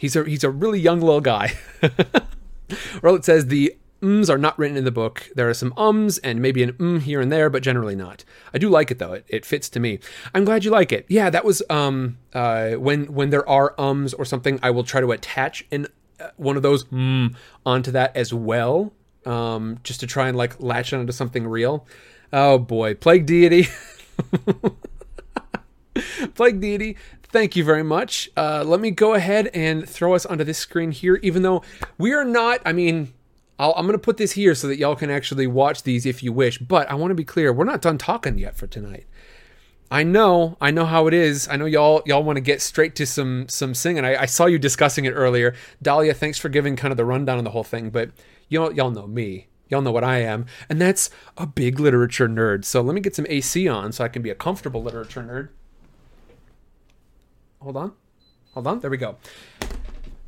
He's 0.00 0.16
a 0.16 0.24
he's 0.24 0.42
a 0.42 0.50
really 0.50 0.80
young 0.80 1.00
little 1.00 1.20
guy. 1.20 1.52
it 1.82 3.24
says 3.24 3.48
the 3.48 3.76
ums 4.02 4.30
are 4.30 4.38
not 4.38 4.58
written 4.58 4.78
in 4.78 4.84
the 4.84 4.90
book. 4.90 5.28
There 5.34 5.50
are 5.50 5.52
some 5.52 5.74
ums 5.76 6.16
and 6.16 6.40
maybe 6.40 6.62
an 6.62 6.74
um 6.80 7.00
here 7.00 7.20
and 7.20 7.30
there, 7.30 7.50
but 7.50 7.62
generally 7.62 7.94
not. 7.94 8.24
I 8.54 8.58
do 8.58 8.70
like 8.70 8.90
it 8.90 8.98
though. 8.98 9.12
It, 9.12 9.26
it 9.28 9.44
fits 9.44 9.68
to 9.68 9.78
me. 9.78 9.98
I'm 10.34 10.46
glad 10.46 10.64
you 10.64 10.70
like 10.70 10.90
it. 10.90 11.04
Yeah, 11.08 11.28
that 11.28 11.44
was 11.44 11.62
um 11.68 12.16
uh 12.32 12.70
when 12.72 13.12
when 13.12 13.28
there 13.28 13.46
are 13.46 13.74
ums 13.78 14.14
or 14.14 14.24
something, 14.24 14.58
I 14.62 14.70
will 14.70 14.84
try 14.84 15.02
to 15.02 15.12
attach 15.12 15.66
an 15.70 15.86
uh, 16.18 16.30
one 16.38 16.56
of 16.56 16.62
those 16.62 16.84
mm 16.84 17.34
onto 17.66 17.90
that 17.90 18.16
as 18.16 18.32
well, 18.32 18.94
um 19.26 19.80
just 19.84 20.00
to 20.00 20.06
try 20.06 20.28
and 20.28 20.36
like 20.36 20.58
latch 20.62 20.94
onto 20.94 21.12
something 21.12 21.46
real. 21.46 21.86
Oh 22.32 22.58
boy, 22.58 22.94
plague 22.94 23.26
deity. 23.26 23.68
plague 26.34 26.58
deity 26.58 26.96
thank 27.32 27.56
you 27.56 27.64
very 27.64 27.82
much. 27.82 28.30
Uh, 28.36 28.64
let 28.64 28.80
me 28.80 28.90
go 28.90 29.14
ahead 29.14 29.48
and 29.48 29.88
throw 29.88 30.14
us 30.14 30.26
onto 30.26 30.44
this 30.44 30.58
screen 30.58 30.92
here, 30.92 31.16
even 31.22 31.42
though 31.42 31.62
we 31.98 32.12
are 32.12 32.24
not, 32.24 32.60
I 32.64 32.72
mean, 32.72 33.12
i 33.58 33.66
am 33.76 33.84
going 33.84 33.92
to 33.92 33.98
put 33.98 34.16
this 34.16 34.32
here 34.32 34.54
so 34.54 34.68
that 34.68 34.78
y'all 34.78 34.96
can 34.96 35.10
actually 35.10 35.46
watch 35.46 35.82
these 35.82 36.06
if 36.06 36.22
you 36.22 36.32
wish, 36.32 36.58
but 36.58 36.90
I 36.90 36.94
want 36.94 37.10
to 37.10 37.14
be 37.14 37.24
clear, 37.24 37.52
we're 37.52 37.64
not 37.64 37.82
done 37.82 37.98
talking 37.98 38.38
yet 38.38 38.56
for 38.56 38.66
tonight. 38.66 39.06
I 39.90 40.04
know, 40.04 40.56
I 40.60 40.70
know 40.70 40.84
how 40.84 41.08
it 41.08 41.14
is. 41.14 41.48
I 41.48 41.56
know 41.56 41.66
y'all 41.66 42.02
y'all 42.06 42.22
want 42.22 42.36
to 42.36 42.40
get 42.40 42.62
straight 42.62 42.94
to 42.94 43.06
some 43.06 43.48
some 43.48 43.74
singing. 43.74 44.04
I, 44.04 44.22
I 44.22 44.26
saw 44.26 44.46
you 44.46 44.56
discussing 44.56 45.04
it 45.04 45.10
earlier, 45.10 45.52
Dahlia. 45.82 46.14
Thanks 46.14 46.38
for 46.38 46.48
giving 46.48 46.76
kind 46.76 46.92
of 46.92 46.96
the 46.96 47.04
rundown 47.04 47.38
on 47.38 47.44
the 47.44 47.50
whole 47.50 47.64
thing. 47.64 47.90
But 47.90 48.10
y'all 48.48 48.72
y'all 48.72 48.92
know 48.92 49.08
me, 49.08 49.48
y'all 49.68 49.82
know 49.82 49.90
what 49.90 50.04
I 50.04 50.18
am, 50.18 50.46
and 50.68 50.80
that's 50.80 51.10
a 51.36 51.44
big 51.44 51.80
literature 51.80 52.28
nerd. 52.28 52.64
So 52.64 52.80
let 52.82 52.94
me 52.94 53.00
get 53.00 53.16
some 53.16 53.26
AC 53.28 53.66
on 53.66 53.90
so 53.90 54.04
I 54.04 54.08
can 54.08 54.22
be 54.22 54.30
a 54.30 54.36
comfortable 54.36 54.80
literature 54.80 55.24
nerd 55.24 55.48
hold 57.60 57.76
on. 57.76 57.92
Hold 58.54 58.66
on. 58.66 58.80
There 58.80 58.90
we 58.90 58.96
go. 58.96 59.16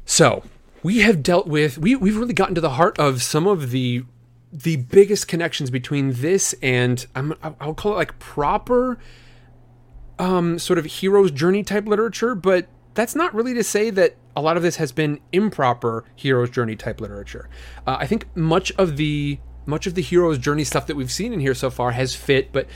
So 0.04 0.42
we 0.82 1.00
have 1.00 1.22
dealt 1.22 1.46
with 1.46 1.78
we 1.78 1.96
we've 1.96 2.16
really 2.16 2.34
gotten 2.34 2.54
to 2.54 2.60
the 2.60 2.70
heart 2.70 2.98
of 2.98 3.22
some 3.22 3.46
of 3.46 3.70
the 3.70 4.04
the 4.52 4.76
biggest 4.76 5.28
connections 5.28 5.70
between 5.70 6.12
this 6.14 6.54
and 6.62 7.06
I'm 7.14 7.34
I'll 7.60 7.74
call 7.74 7.92
it 7.92 7.96
like 7.96 8.18
proper 8.18 8.98
um 10.18 10.58
sort 10.58 10.78
of 10.78 10.84
hero's 10.84 11.30
journey 11.30 11.62
type 11.62 11.86
literature, 11.86 12.34
but 12.34 12.68
that's 12.94 13.14
not 13.14 13.34
really 13.34 13.54
to 13.54 13.64
say 13.64 13.90
that 13.90 14.16
a 14.36 14.42
lot 14.42 14.56
of 14.56 14.62
this 14.62 14.76
has 14.76 14.92
been 14.92 15.20
improper 15.32 16.04
hero's 16.14 16.50
journey 16.50 16.76
type 16.76 17.00
literature. 17.00 17.48
Uh, 17.86 17.96
I 17.98 18.06
think 18.06 18.34
much 18.36 18.72
of 18.72 18.96
the 18.96 19.38
much 19.64 19.86
of 19.86 19.94
the 19.94 20.02
hero's 20.02 20.38
journey 20.38 20.64
stuff 20.64 20.86
that 20.86 20.96
we've 20.96 21.10
seen 21.12 21.32
in 21.32 21.40
here 21.40 21.54
so 21.54 21.70
far 21.70 21.92
has 21.92 22.14
fit, 22.14 22.52
but 22.52 22.66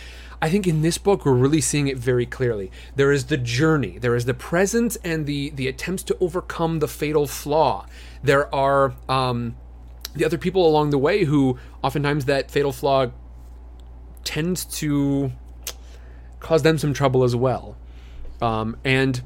I 0.41 0.51
think 0.51 0.67
in 0.67 0.83
this 0.83 0.99
book 0.99 1.25
we're 1.25 1.33
really 1.33 1.61
seeing 1.61 1.89
it 1.89 1.97
very 1.97 2.27
clearly. 2.27 2.71
There 2.95 3.13
is 3.13 3.27
the 3.27 3.37
journey, 3.37 3.99
there 3.99 4.15
is 4.15 4.25
the 4.25 4.35
presence 4.35 4.97
and 5.05 5.27
the 5.27 5.51
the 5.51 5.69
attempts 5.69 6.03
to 6.05 6.17
overcome 6.21 6.81
the 6.81 6.89
fatal 6.89 7.27
flaw. 7.27 7.87
There 8.23 8.53
are 8.55 8.95
um, 9.09 9.57
the 10.15 10.25
other 10.25 10.39
people 10.39 10.67
along 10.67 10.91
the 10.91 10.99
way 10.99 11.25
who 11.25 11.59
oftentimes 11.83 12.25
that 12.27 12.51
fatal 12.51 12.73
flaw 12.73 13.11
tends 14.25 14.65
to 14.65 15.33
cause 16.41 16.63
them 16.63 16.79
some 16.79 16.93
trouble 16.93 17.25
as 17.25 17.35
well. 17.35 17.77
Um, 18.43 18.77
and 18.85 19.23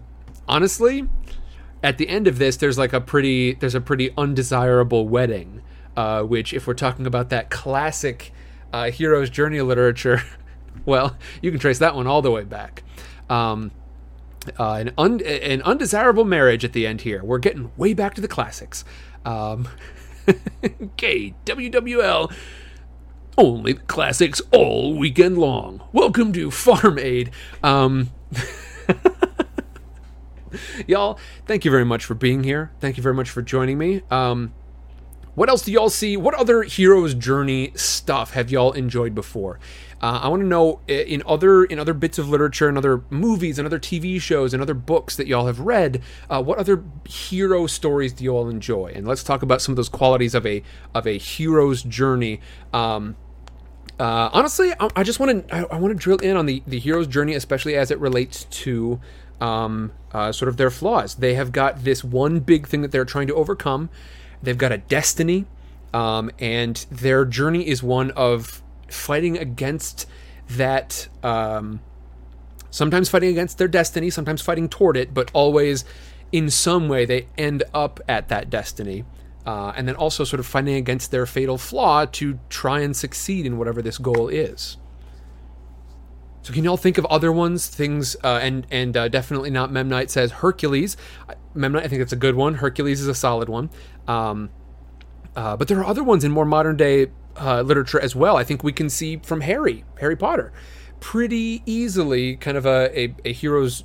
honestly, 0.49 1.09
at 1.82 1.99
the 1.99 2.09
end 2.09 2.27
of 2.27 2.39
this, 2.39 2.57
there's 2.57 2.78
like 2.78 2.93
a 2.93 3.01
pretty 3.01 3.55
there's 3.55 3.74
a 3.74 3.81
pretty 3.81 4.11
undesirable 4.16 5.09
wedding, 5.09 5.62
uh, 5.97 6.23
which 6.23 6.53
if 6.53 6.66
we're 6.66 6.74
talking 6.74 7.07
about 7.07 7.31
that 7.31 7.51
classic 7.51 8.32
uh, 8.73 8.91
hero's 8.91 9.31
journey 9.31 9.61
literature. 9.61 10.23
Well, 10.84 11.16
you 11.42 11.51
can 11.51 11.60
trace 11.60 11.78
that 11.78 11.94
one 11.94 12.06
all 12.06 12.22
the 12.22 12.30
way 12.30 12.44
back. 12.44 12.82
Um, 13.28 13.70
uh, 14.59 14.72
an, 14.74 14.92
un- 14.97 15.20
an 15.20 15.62
undesirable 15.62 16.24
marriage 16.24 16.64
at 16.64 16.72
the 16.72 16.86
end 16.86 17.02
here. 17.02 17.22
We're 17.22 17.38
getting 17.38 17.70
way 17.76 17.94
back 17.94 18.14
to 18.14 18.20
the 18.20 18.28
classics. 18.28 18.84
Um, 19.24 19.68
okay, 20.64 21.34
WWL. 21.44 22.32
Only 23.38 23.74
the 23.74 23.80
classics 23.80 24.42
all 24.52 24.94
weekend 24.94 25.38
long. 25.38 25.82
Welcome 25.92 26.32
to 26.32 26.51
Farm 26.51 26.98
Aid. 26.98 27.30
Um, 27.62 28.10
y'all, 30.86 31.18
thank 31.47 31.64
you 31.64 31.70
very 31.70 31.84
much 31.84 32.05
for 32.05 32.14
being 32.14 32.44
here. 32.44 32.72
Thank 32.80 32.97
you 32.97 33.02
very 33.02 33.14
much 33.14 33.30
for 33.30 33.42
joining 33.42 33.78
me. 33.78 34.02
Um, 34.10 34.52
what 35.34 35.48
else 35.48 35.62
do 35.62 35.72
y'all 35.72 35.90
see? 35.90 36.16
What 36.16 36.34
other 36.34 36.62
hero's 36.64 37.14
journey 37.14 37.72
stuff 37.76 38.32
have 38.32 38.51
y'all 38.51 38.72
enjoyed 38.72 39.14
before? 39.14 39.59
Uh, 40.01 40.20
I 40.22 40.28
want 40.28 40.40
to 40.43 40.48
know 40.48 40.81
in 40.86 41.22
other 41.27 41.64
in 41.64 41.78
other 41.78 41.93
bits 41.93 42.18
of 42.18 42.28
literature 42.28 42.68
and 42.68 42.78
other 42.78 43.02
movies 43.10 43.59
and 43.59 43.66
other 43.66 43.78
TV 43.78 44.20
shows 44.20 44.55
and 44.55 44.62
other 44.62 44.74
books 44.74 45.16
that 45.16 45.27
y'all 45.27 45.47
have 45.47 45.60
read, 45.60 46.02
uh, 46.31 46.43
what 46.43 46.59
other 46.59 46.82
hero 47.06 47.66
stories 47.66 48.14
do 48.14 48.24
you 48.24 48.31
all 48.31 48.48
enjoy? 48.48 48.93
And 48.94 49.06
let's 49.06 49.22
talk 49.22 49.43
about 49.43 49.60
some 49.60 49.72
of 49.72 49.77
those 49.77 49.90
qualities 49.90 50.35
of 50.35 50.47
a 50.47 50.62
of 50.94 51.06
a 51.06 51.18
hero's 51.18 51.82
journey. 51.82 52.40
Um, 52.72 53.16
uh, 53.98 54.31
honestly, 54.32 54.72
I, 54.81 54.89
I 54.97 55.02
just 55.02 55.20
want 55.20 55.47
to 55.47 55.55
I, 55.55 55.64
I 55.64 55.78
want 55.78 55.93
to 55.93 56.02
drill 56.02 56.18
in 56.18 56.36
on 56.36 56.47
the 56.47 56.62
the 56.66 56.78
hero's 56.78 57.06
journey, 57.06 57.35
especially 57.35 57.77
as 57.77 57.90
it 57.90 57.98
relates 57.98 58.44
to 58.44 59.01
um, 59.40 59.93
uh, 60.12 60.32
sort 60.32 60.48
of 60.48 60.56
their 60.56 60.70
flaws. 60.70 61.16
They 61.16 61.35
have 61.35 61.52
got 61.52 61.85
this 61.85 62.02
one 62.02 62.40
big 62.40 62.66
thing 62.66 62.81
that 62.81 62.90
they're 62.90 63.05
trying 63.05 63.27
to 63.27 63.35
overcome. 63.35 63.90
They've 64.43 64.56
got 64.56 64.72
a 64.72 64.78
destiny, 64.78 65.44
um, 65.93 66.31
and 66.39 66.86
their 66.90 67.27
journey 67.27 67.68
is 67.68 67.82
one 67.82 68.10
of 68.12 68.62
fighting 68.90 69.38
against 69.38 70.06
that 70.48 71.08
um, 71.22 71.80
sometimes 72.70 73.08
fighting 73.08 73.30
against 73.30 73.58
their 73.58 73.68
destiny, 73.68 74.10
sometimes 74.10 74.42
fighting 74.42 74.68
toward 74.68 74.96
it, 74.96 75.12
but 75.14 75.30
always 75.32 75.84
in 76.32 76.50
some 76.50 76.88
way 76.88 77.04
they 77.04 77.26
end 77.36 77.62
up 77.74 78.00
at 78.08 78.28
that 78.28 78.50
destiny. 78.50 79.04
Uh, 79.46 79.72
and 79.74 79.88
then 79.88 79.96
also 79.96 80.22
sort 80.22 80.38
of 80.38 80.46
fighting 80.46 80.74
against 80.74 81.10
their 81.10 81.24
fatal 81.24 81.56
flaw 81.56 82.04
to 82.04 82.38
try 82.50 82.80
and 82.80 82.94
succeed 82.94 83.46
in 83.46 83.56
whatever 83.56 83.80
this 83.80 83.96
goal 83.96 84.28
is. 84.28 84.76
So 86.42 86.52
can 86.52 86.64
y'all 86.64 86.76
think 86.76 86.98
of 86.98 87.06
other 87.06 87.32
ones? 87.32 87.66
Things 87.66 88.16
uh, 88.22 88.38
and 88.42 88.66
and 88.70 88.96
uh, 88.96 89.08
definitely 89.08 89.50
not 89.50 89.70
Memnite 89.70 90.10
says 90.10 90.32
Hercules. 90.32 90.96
Memnite, 91.54 91.84
I 91.84 91.88
think 91.88 92.00
that's 92.00 92.12
a 92.12 92.16
good 92.16 92.34
one. 92.34 92.54
Hercules 92.54 93.00
is 93.00 93.08
a 93.08 93.14
solid 93.14 93.48
one. 93.48 93.70
Um, 94.06 94.50
uh, 95.36 95.57
but 95.57 95.69
there 95.69 95.78
are 95.78 95.85
other 95.85 96.02
ones 96.02 96.24
in 96.24 96.32
more 96.32 96.44
modern 96.44 96.77
day 96.77 97.09
uh, 97.36 97.62
literature 97.62 98.01
as 98.01 98.15
well. 98.15 98.36
I 98.36 98.44
think 98.44 98.62
we 98.62 98.73
can 98.73 98.90
see 98.90 99.16
from 99.19 99.43
Harry, 99.43 99.85
Harry 100.01 100.16
Potter, 100.16 100.52
pretty 101.01 101.62
easily 101.66 102.36
kind 102.36 102.57
of 102.57 102.66
a, 102.66 102.98
a, 102.98 103.15
a 103.24 103.32
hero's. 103.32 103.85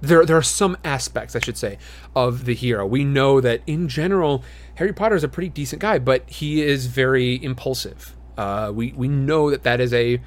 There, 0.00 0.26
there 0.26 0.36
are 0.36 0.42
some 0.42 0.76
aspects, 0.82 1.36
I 1.36 1.38
should 1.38 1.56
say, 1.56 1.78
of 2.16 2.44
the 2.44 2.54
hero. 2.54 2.84
We 2.84 3.04
know 3.04 3.40
that 3.40 3.62
in 3.68 3.86
general, 3.86 4.42
Harry 4.74 4.92
Potter 4.92 5.14
is 5.14 5.22
a 5.22 5.28
pretty 5.28 5.48
decent 5.48 5.80
guy, 5.80 6.00
but 6.00 6.28
he 6.28 6.60
is 6.60 6.86
very 6.86 7.42
impulsive. 7.42 8.16
Uh, 8.36 8.72
we 8.74 8.92
we 8.92 9.08
know 9.08 9.50
that 9.50 9.62
that 9.62 9.80
is 9.80 9.92
a 9.94 10.20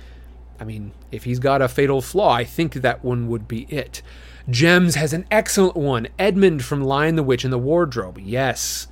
I 0.60 0.64
mean, 0.64 0.94
if 1.12 1.24
he's 1.26 1.40
got 1.40 1.62
a 1.62 1.68
fatal 1.68 2.02
flaw, 2.02 2.32
I 2.32 2.44
think 2.44 2.74
that 2.74 3.04
one 3.04 3.28
would 3.28 3.48
be 3.48 3.64
it. 3.64 4.02
Gems 4.50 4.96
has 4.96 5.12
an 5.12 5.26
excellent 5.32 5.76
one. 5.76 6.08
Edmund 6.20 6.64
from 6.64 6.84
Lion 6.84 7.16
the 7.16 7.24
Witch 7.24 7.44
and 7.44 7.52
the 7.52 7.58
Wardrobe. 7.58 8.20
Yes. 8.20 8.88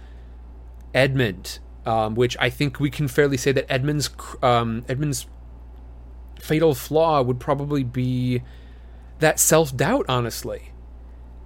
Edmund, 0.94 1.60
um, 1.86 2.16
which 2.16 2.38
I 2.40 2.50
think 2.50 2.80
we 2.80 2.90
can 2.90 3.08
fairly 3.08 3.38
say 3.38 3.52
that 3.52 3.72
Edmund's 3.72 4.10
um, 4.42 4.86
Edmund's 4.88 5.28
fatal 6.40 6.76
flaw 6.76 7.22
would 7.22 7.40
probably 7.40 7.84
be 7.84 8.42
that 9.20 9.40
self 9.40 9.76
doubt, 9.76 10.06
honestly, 10.08 10.72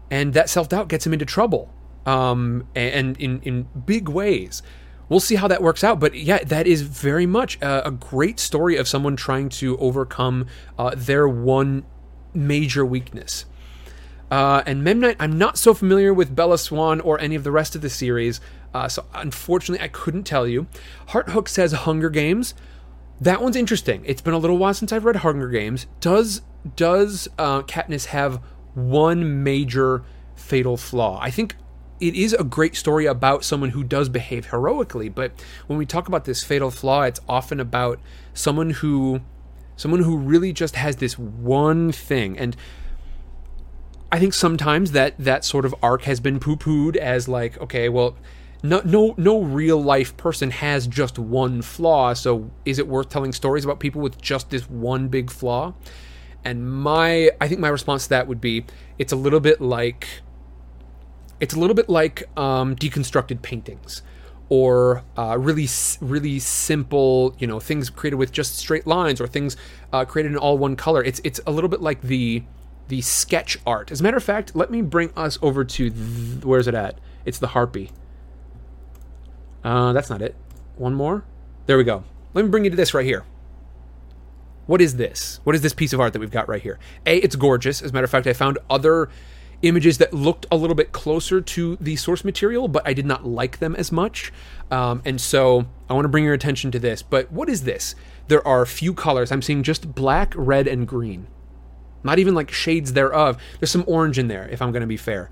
and 0.09 0.33
that 0.33 0.49
self 0.49 0.69
doubt 0.69 0.87
gets 0.87 1.05
him 1.05 1.13
into 1.13 1.25
trouble, 1.25 1.73
um, 2.05 2.67
and 2.75 3.17
in 3.17 3.41
in 3.41 3.67
big 3.85 4.09
ways 4.09 4.61
we'll 5.09 5.19
see 5.19 5.35
how 5.35 5.47
that 5.47 5.61
works 5.61 5.83
out. 5.83 5.99
But 5.99 6.15
yeah, 6.15 6.43
that 6.43 6.67
is 6.67 6.81
very 6.81 7.25
much 7.25 7.59
a, 7.61 7.87
a 7.87 7.91
great 7.91 8.39
story 8.39 8.75
of 8.75 8.87
someone 8.87 9.15
trying 9.15 9.49
to 9.49 9.77
overcome 9.77 10.47
uh, 10.77 10.93
their 10.95 11.27
one 11.27 11.85
major 12.33 12.85
weakness. 12.85 13.45
Uh, 14.29 14.61
and 14.65 14.85
Memnite, 14.85 15.15
I'm 15.19 15.37
not 15.37 15.57
so 15.57 15.73
familiar 15.73 16.13
with 16.13 16.35
Bella 16.35 16.57
Swan 16.57 16.99
or 16.99 17.19
any 17.19 17.35
of 17.35 17.43
the 17.43 17.51
rest 17.51 17.75
of 17.75 17.81
the 17.81 17.89
series, 17.89 18.41
uh, 18.73 18.87
so 18.87 19.05
unfortunately 19.13 19.83
I 19.83 19.89
couldn't 19.89 20.23
tell 20.23 20.47
you. 20.47 20.67
Heart 21.07 21.29
Hook 21.29 21.49
says 21.49 21.71
Hunger 21.71 22.09
Games. 22.09 22.53
That 23.19 23.41
one's 23.41 23.55
interesting. 23.55 24.03
It's 24.05 24.21
been 24.21 24.33
a 24.33 24.37
little 24.37 24.57
while 24.57 24.73
since 24.73 24.91
I've 24.91 25.05
read 25.05 25.17
Hunger 25.17 25.49
Games. 25.49 25.87
Does 25.99 26.41
does 26.75 27.27
uh, 27.37 27.61
Katniss 27.63 28.07
have 28.07 28.41
one 28.73 29.43
major 29.43 30.03
fatal 30.35 30.77
flaw? 30.77 31.19
I 31.21 31.31
think 31.31 31.55
it 31.99 32.15
is 32.15 32.33
a 32.33 32.43
great 32.43 32.75
story 32.75 33.05
about 33.05 33.43
someone 33.43 33.71
who 33.71 33.83
does 33.83 34.09
behave 34.09 34.47
heroically 34.47 35.09
but 35.09 35.31
when 35.67 35.79
we 35.79 35.85
talk 35.85 36.07
about 36.07 36.25
this 36.25 36.43
fatal 36.43 36.71
flaw 36.71 37.01
it's 37.01 37.19
often 37.27 37.59
about 37.59 37.99
someone 38.33 38.69
who 38.69 39.21
someone 39.75 40.03
who 40.03 40.17
really 40.17 40.53
just 40.53 40.75
has 40.75 40.97
this 40.97 41.17
one 41.17 41.91
thing 41.91 42.37
and 42.37 42.55
i 44.11 44.19
think 44.19 44.33
sometimes 44.33 44.91
that 44.91 45.15
that 45.17 45.43
sort 45.43 45.65
of 45.65 45.73
arc 45.81 46.03
has 46.03 46.19
been 46.19 46.39
poo-pooed 46.39 46.95
as 46.95 47.27
like 47.27 47.59
okay 47.59 47.89
well 47.89 48.15
no 48.69 48.81
no 48.83 49.13
no 49.17 49.41
real 49.41 49.81
life 49.81 50.15
person 50.17 50.51
has 50.51 50.87
just 50.87 51.17
one 51.19 51.61
flaw. 51.61 52.13
So 52.13 52.51
is 52.65 52.79
it 52.79 52.87
worth 52.87 53.09
telling 53.09 53.31
stories 53.31 53.63
about 53.63 53.79
people 53.79 54.01
with 54.01 54.21
just 54.21 54.49
this 54.49 54.69
one 54.69 55.07
big 55.07 55.31
flaw? 55.31 55.73
And 56.43 56.69
my 56.69 57.31
i 57.41 57.47
think 57.47 57.59
my 57.59 57.67
response 57.67 58.03
to 58.03 58.09
that 58.09 58.27
would 58.27 58.39
be 58.39 58.65
it's 58.97 59.11
a 59.11 59.15
little 59.15 59.39
bit 59.39 59.59
like 59.59 60.07
it's 61.39 61.53
a 61.53 61.59
little 61.59 61.75
bit 61.75 61.89
like 61.89 62.23
um, 62.37 62.75
deconstructed 62.75 63.41
paintings 63.41 64.01
or 64.49 65.03
uh, 65.17 65.37
really 65.37 65.67
really 65.99 66.39
simple 66.39 67.35
you 67.37 67.47
know 67.47 67.59
things 67.59 67.89
created 67.89 68.15
with 68.15 68.31
just 68.31 68.57
straight 68.57 68.87
lines 68.87 69.19
or 69.19 69.27
things 69.27 69.57
uh, 69.93 70.05
created 70.05 70.31
in 70.31 70.37
all 70.37 70.57
one 70.57 70.75
color. 70.75 71.03
It's 71.03 71.21
it's 71.23 71.39
a 71.45 71.51
little 71.51 71.69
bit 71.69 71.81
like 71.81 72.01
the 72.01 72.43
the 72.87 73.01
sketch 73.01 73.57
art. 73.65 73.91
As 73.91 73.99
a 73.99 74.03
matter 74.03 74.17
of 74.17 74.23
fact 74.23 74.55
let 74.55 74.71
me 74.71 74.81
bring 74.81 75.11
us 75.15 75.37
over 75.41 75.65
to 75.65 75.89
th- 75.89 76.45
where's 76.45 76.67
it 76.67 76.75
at? 76.75 76.99
It's 77.25 77.39
the 77.39 77.47
harpy 77.47 77.91
uh, 79.67 79.93
that's 79.93 80.09
not 80.09 80.21
it 80.21 80.35
one 80.75 80.93
more 80.93 81.23
there 81.65 81.77
we 81.77 81.83
go 81.83 82.03
let 82.33 82.43
me 82.45 82.49
bring 82.49 82.63
you 82.63 82.69
to 82.69 82.75
this 82.75 82.93
right 82.93 83.05
here 83.05 83.25
what 84.65 84.81
is 84.81 84.97
this 84.97 85.39
what 85.43 85.55
is 85.55 85.61
this 85.61 85.73
piece 85.73 85.93
of 85.93 85.99
art 85.99 86.13
that 86.13 86.19
we've 86.19 86.31
got 86.31 86.47
right 86.47 86.61
here 86.61 86.79
a 87.05 87.17
it's 87.17 87.35
gorgeous 87.35 87.81
as 87.81 87.91
a 87.91 87.93
matter 87.93 88.05
of 88.05 88.11
fact 88.11 88.27
i 88.27 88.33
found 88.33 88.57
other 88.69 89.09
images 89.61 89.97
that 89.97 90.13
looked 90.13 90.45
a 90.51 90.55
little 90.55 90.75
bit 90.75 90.91
closer 90.91 91.41
to 91.41 91.77
the 91.77 91.95
source 91.95 92.23
material, 92.23 92.67
but 92.67 92.87
I 92.87 92.93
did 92.93 93.05
not 93.05 93.25
like 93.25 93.59
them 93.59 93.75
as 93.75 93.91
much. 93.91 94.31
Um, 94.69 95.01
and 95.03 95.19
so 95.19 95.65
I 95.89 95.93
want 95.93 96.05
to 96.05 96.09
bring 96.09 96.23
your 96.23 96.33
attention 96.33 96.71
to 96.71 96.79
this. 96.79 97.01
But 97.01 97.31
what 97.31 97.49
is 97.49 97.63
this? 97.63 97.95
There 98.27 98.45
are 98.47 98.61
a 98.61 98.67
few 98.67 98.93
colors. 98.93 99.31
I'm 99.31 99.41
seeing 99.41 99.63
just 99.63 99.95
black, 99.95 100.33
red, 100.35 100.67
and 100.67 100.87
green. 100.87 101.27
Not 102.03 102.19
even 102.19 102.35
like 102.35 102.51
shades 102.51 102.93
thereof. 102.93 103.41
There's 103.59 103.71
some 103.71 103.83
orange 103.87 104.19
in 104.19 104.27
there, 104.27 104.47
if 104.49 104.61
I'm 104.61 104.71
going 104.71 104.81
to 104.81 104.87
be 104.87 104.97
fair. 104.97 105.31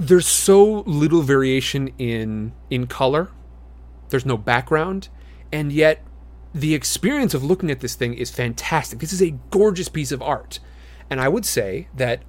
There's 0.00 0.26
so 0.26 0.80
little 0.86 1.20
variation 1.20 1.92
in 1.98 2.54
in 2.70 2.86
color. 2.86 3.28
There's 4.08 4.24
no 4.24 4.38
background, 4.38 5.10
and 5.52 5.70
yet 5.70 6.02
the 6.54 6.74
experience 6.74 7.34
of 7.34 7.44
looking 7.44 7.70
at 7.70 7.80
this 7.80 7.96
thing 7.96 8.14
is 8.14 8.30
fantastic. 8.30 9.00
This 9.00 9.12
is 9.12 9.20
a 9.20 9.34
gorgeous 9.50 9.90
piece 9.90 10.10
of 10.10 10.22
art. 10.22 10.58
And 11.10 11.20
I 11.20 11.28
would 11.28 11.44
say 11.44 11.88
that 11.94 12.22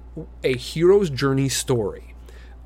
a 0.44 0.54
hero's 0.54 1.08
journey 1.08 1.48
story, 1.48 2.14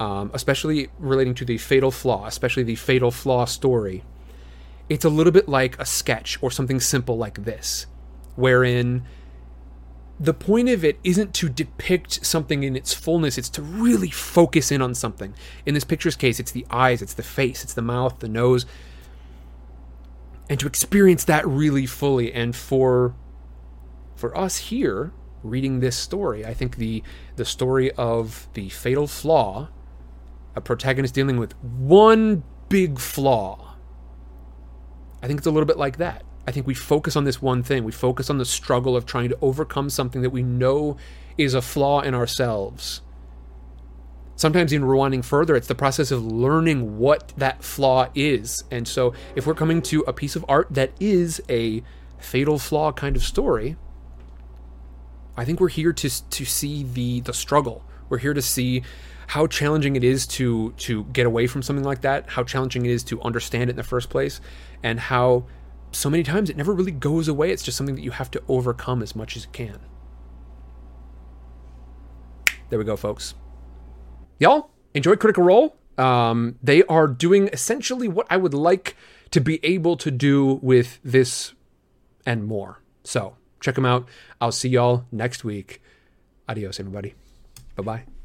um, 0.00 0.32
especially 0.34 0.88
relating 0.98 1.34
to 1.36 1.44
the 1.44 1.56
fatal 1.56 1.92
flaw, 1.92 2.26
especially 2.26 2.64
the 2.64 2.74
fatal 2.74 3.12
flaw 3.12 3.44
story, 3.44 4.02
it's 4.88 5.04
a 5.04 5.08
little 5.08 5.32
bit 5.32 5.48
like 5.48 5.78
a 5.78 5.86
sketch 5.86 6.36
or 6.42 6.50
something 6.50 6.80
simple 6.80 7.16
like 7.16 7.44
this, 7.44 7.86
wherein 8.34 9.04
the 10.18 10.34
point 10.34 10.68
of 10.68 10.84
it 10.84 10.98
isn't 11.04 11.34
to 11.34 11.48
depict 11.48 12.24
something 12.24 12.62
in 12.62 12.74
its 12.74 12.94
fullness, 12.94 13.36
it's 13.36 13.50
to 13.50 13.62
really 13.62 14.10
focus 14.10 14.72
in 14.72 14.80
on 14.80 14.94
something. 14.94 15.34
In 15.66 15.74
this 15.74 15.84
picture's 15.84 16.16
case, 16.16 16.40
it's 16.40 16.52
the 16.52 16.66
eyes, 16.70 17.02
it's 17.02 17.14
the 17.14 17.22
face, 17.22 17.62
it's 17.62 17.74
the 17.74 17.82
mouth, 17.82 18.20
the 18.20 18.28
nose, 18.28 18.64
and 20.48 20.58
to 20.60 20.66
experience 20.66 21.24
that 21.24 21.46
really 21.46 21.86
fully. 21.86 22.32
And 22.32 22.56
for 22.56 23.14
for 24.14 24.36
us 24.36 24.56
here, 24.56 25.12
reading 25.42 25.80
this 25.80 25.96
story. 25.96 26.44
I 26.44 26.54
think 26.54 26.76
the 26.76 27.02
the 27.36 27.44
story 27.44 27.92
of 27.92 28.48
the 28.54 28.68
fatal 28.68 29.06
flaw, 29.06 29.68
a 30.54 30.60
protagonist 30.60 31.14
dealing 31.14 31.38
with 31.38 31.52
one 31.62 32.42
big 32.68 32.98
flaw. 32.98 33.76
I 35.22 35.26
think 35.26 35.38
it's 35.38 35.46
a 35.46 35.50
little 35.50 35.66
bit 35.66 35.78
like 35.78 35.98
that. 35.98 36.24
I 36.46 36.52
think 36.52 36.66
we 36.66 36.74
focus 36.74 37.16
on 37.16 37.24
this 37.24 37.42
one 37.42 37.62
thing. 37.62 37.84
We 37.84 37.92
focus 37.92 38.30
on 38.30 38.38
the 38.38 38.44
struggle 38.44 38.96
of 38.96 39.04
trying 39.04 39.28
to 39.30 39.38
overcome 39.42 39.90
something 39.90 40.22
that 40.22 40.30
we 40.30 40.42
know 40.42 40.96
is 41.36 41.54
a 41.54 41.62
flaw 41.62 42.00
in 42.00 42.14
ourselves. 42.14 43.02
Sometimes, 44.36 44.72
in 44.72 44.82
rewinding 44.82 45.24
further, 45.24 45.56
it's 45.56 45.66
the 45.66 45.74
process 45.74 46.10
of 46.10 46.24
learning 46.24 46.98
what 46.98 47.32
that 47.38 47.64
flaw 47.64 48.08
is. 48.14 48.62
And 48.70 48.86
so, 48.86 49.14
if 49.34 49.46
we're 49.46 49.54
coming 49.54 49.80
to 49.82 50.02
a 50.02 50.12
piece 50.12 50.36
of 50.36 50.44
art 50.46 50.68
that 50.70 50.92
is 51.00 51.40
a 51.48 51.82
fatal 52.18 52.58
flaw 52.58 52.92
kind 52.92 53.16
of 53.16 53.22
story, 53.22 53.76
I 55.36 55.44
think 55.44 55.58
we're 55.58 55.68
here 55.68 55.92
to 55.94 56.28
to 56.30 56.44
see 56.44 56.82
the 56.84 57.20
the 57.20 57.32
struggle. 57.32 57.82
We're 58.08 58.18
here 58.18 58.34
to 58.34 58.42
see 58.42 58.82
how 59.28 59.46
challenging 59.46 59.96
it 59.96 60.04
is 60.04 60.26
to 60.26 60.72
to 60.72 61.04
get 61.04 61.26
away 61.26 61.46
from 61.46 61.62
something 61.62 61.84
like 61.84 62.02
that, 62.02 62.28
how 62.28 62.44
challenging 62.44 62.84
it 62.84 62.90
is 62.90 63.02
to 63.04 63.20
understand 63.22 63.64
it 63.64 63.70
in 63.70 63.76
the 63.76 63.82
first 63.82 64.10
place, 64.10 64.40
and 64.82 65.00
how 65.00 65.46
so 65.96 66.10
many 66.10 66.22
times 66.22 66.50
it 66.50 66.56
never 66.56 66.72
really 66.72 66.92
goes 66.92 67.28
away. 67.28 67.50
It's 67.50 67.62
just 67.62 67.76
something 67.76 67.94
that 67.94 68.02
you 68.02 68.10
have 68.12 68.30
to 68.32 68.42
overcome 68.48 69.02
as 69.02 69.16
much 69.16 69.36
as 69.36 69.44
you 69.44 69.50
can. 69.52 69.80
There 72.68 72.78
we 72.78 72.84
go, 72.84 72.96
folks. 72.96 73.34
Y'all 74.38 74.70
enjoy 74.94 75.16
Critical 75.16 75.44
Role. 75.44 75.76
Um, 75.96 76.58
they 76.62 76.82
are 76.84 77.06
doing 77.06 77.48
essentially 77.52 78.08
what 78.08 78.26
I 78.28 78.36
would 78.36 78.54
like 78.54 78.96
to 79.30 79.40
be 79.40 79.64
able 79.64 79.96
to 79.96 80.10
do 80.10 80.60
with 80.62 80.98
this 81.02 81.54
and 82.26 82.44
more. 82.44 82.82
So 83.04 83.36
check 83.60 83.76
them 83.76 83.86
out. 83.86 84.08
I'll 84.40 84.52
see 84.52 84.68
y'all 84.68 85.06
next 85.10 85.44
week. 85.44 85.80
Adios, 86.48 86.78
everybody. 86.78 87.14
Bye 87.76 87.82
bye. 87.82 88.15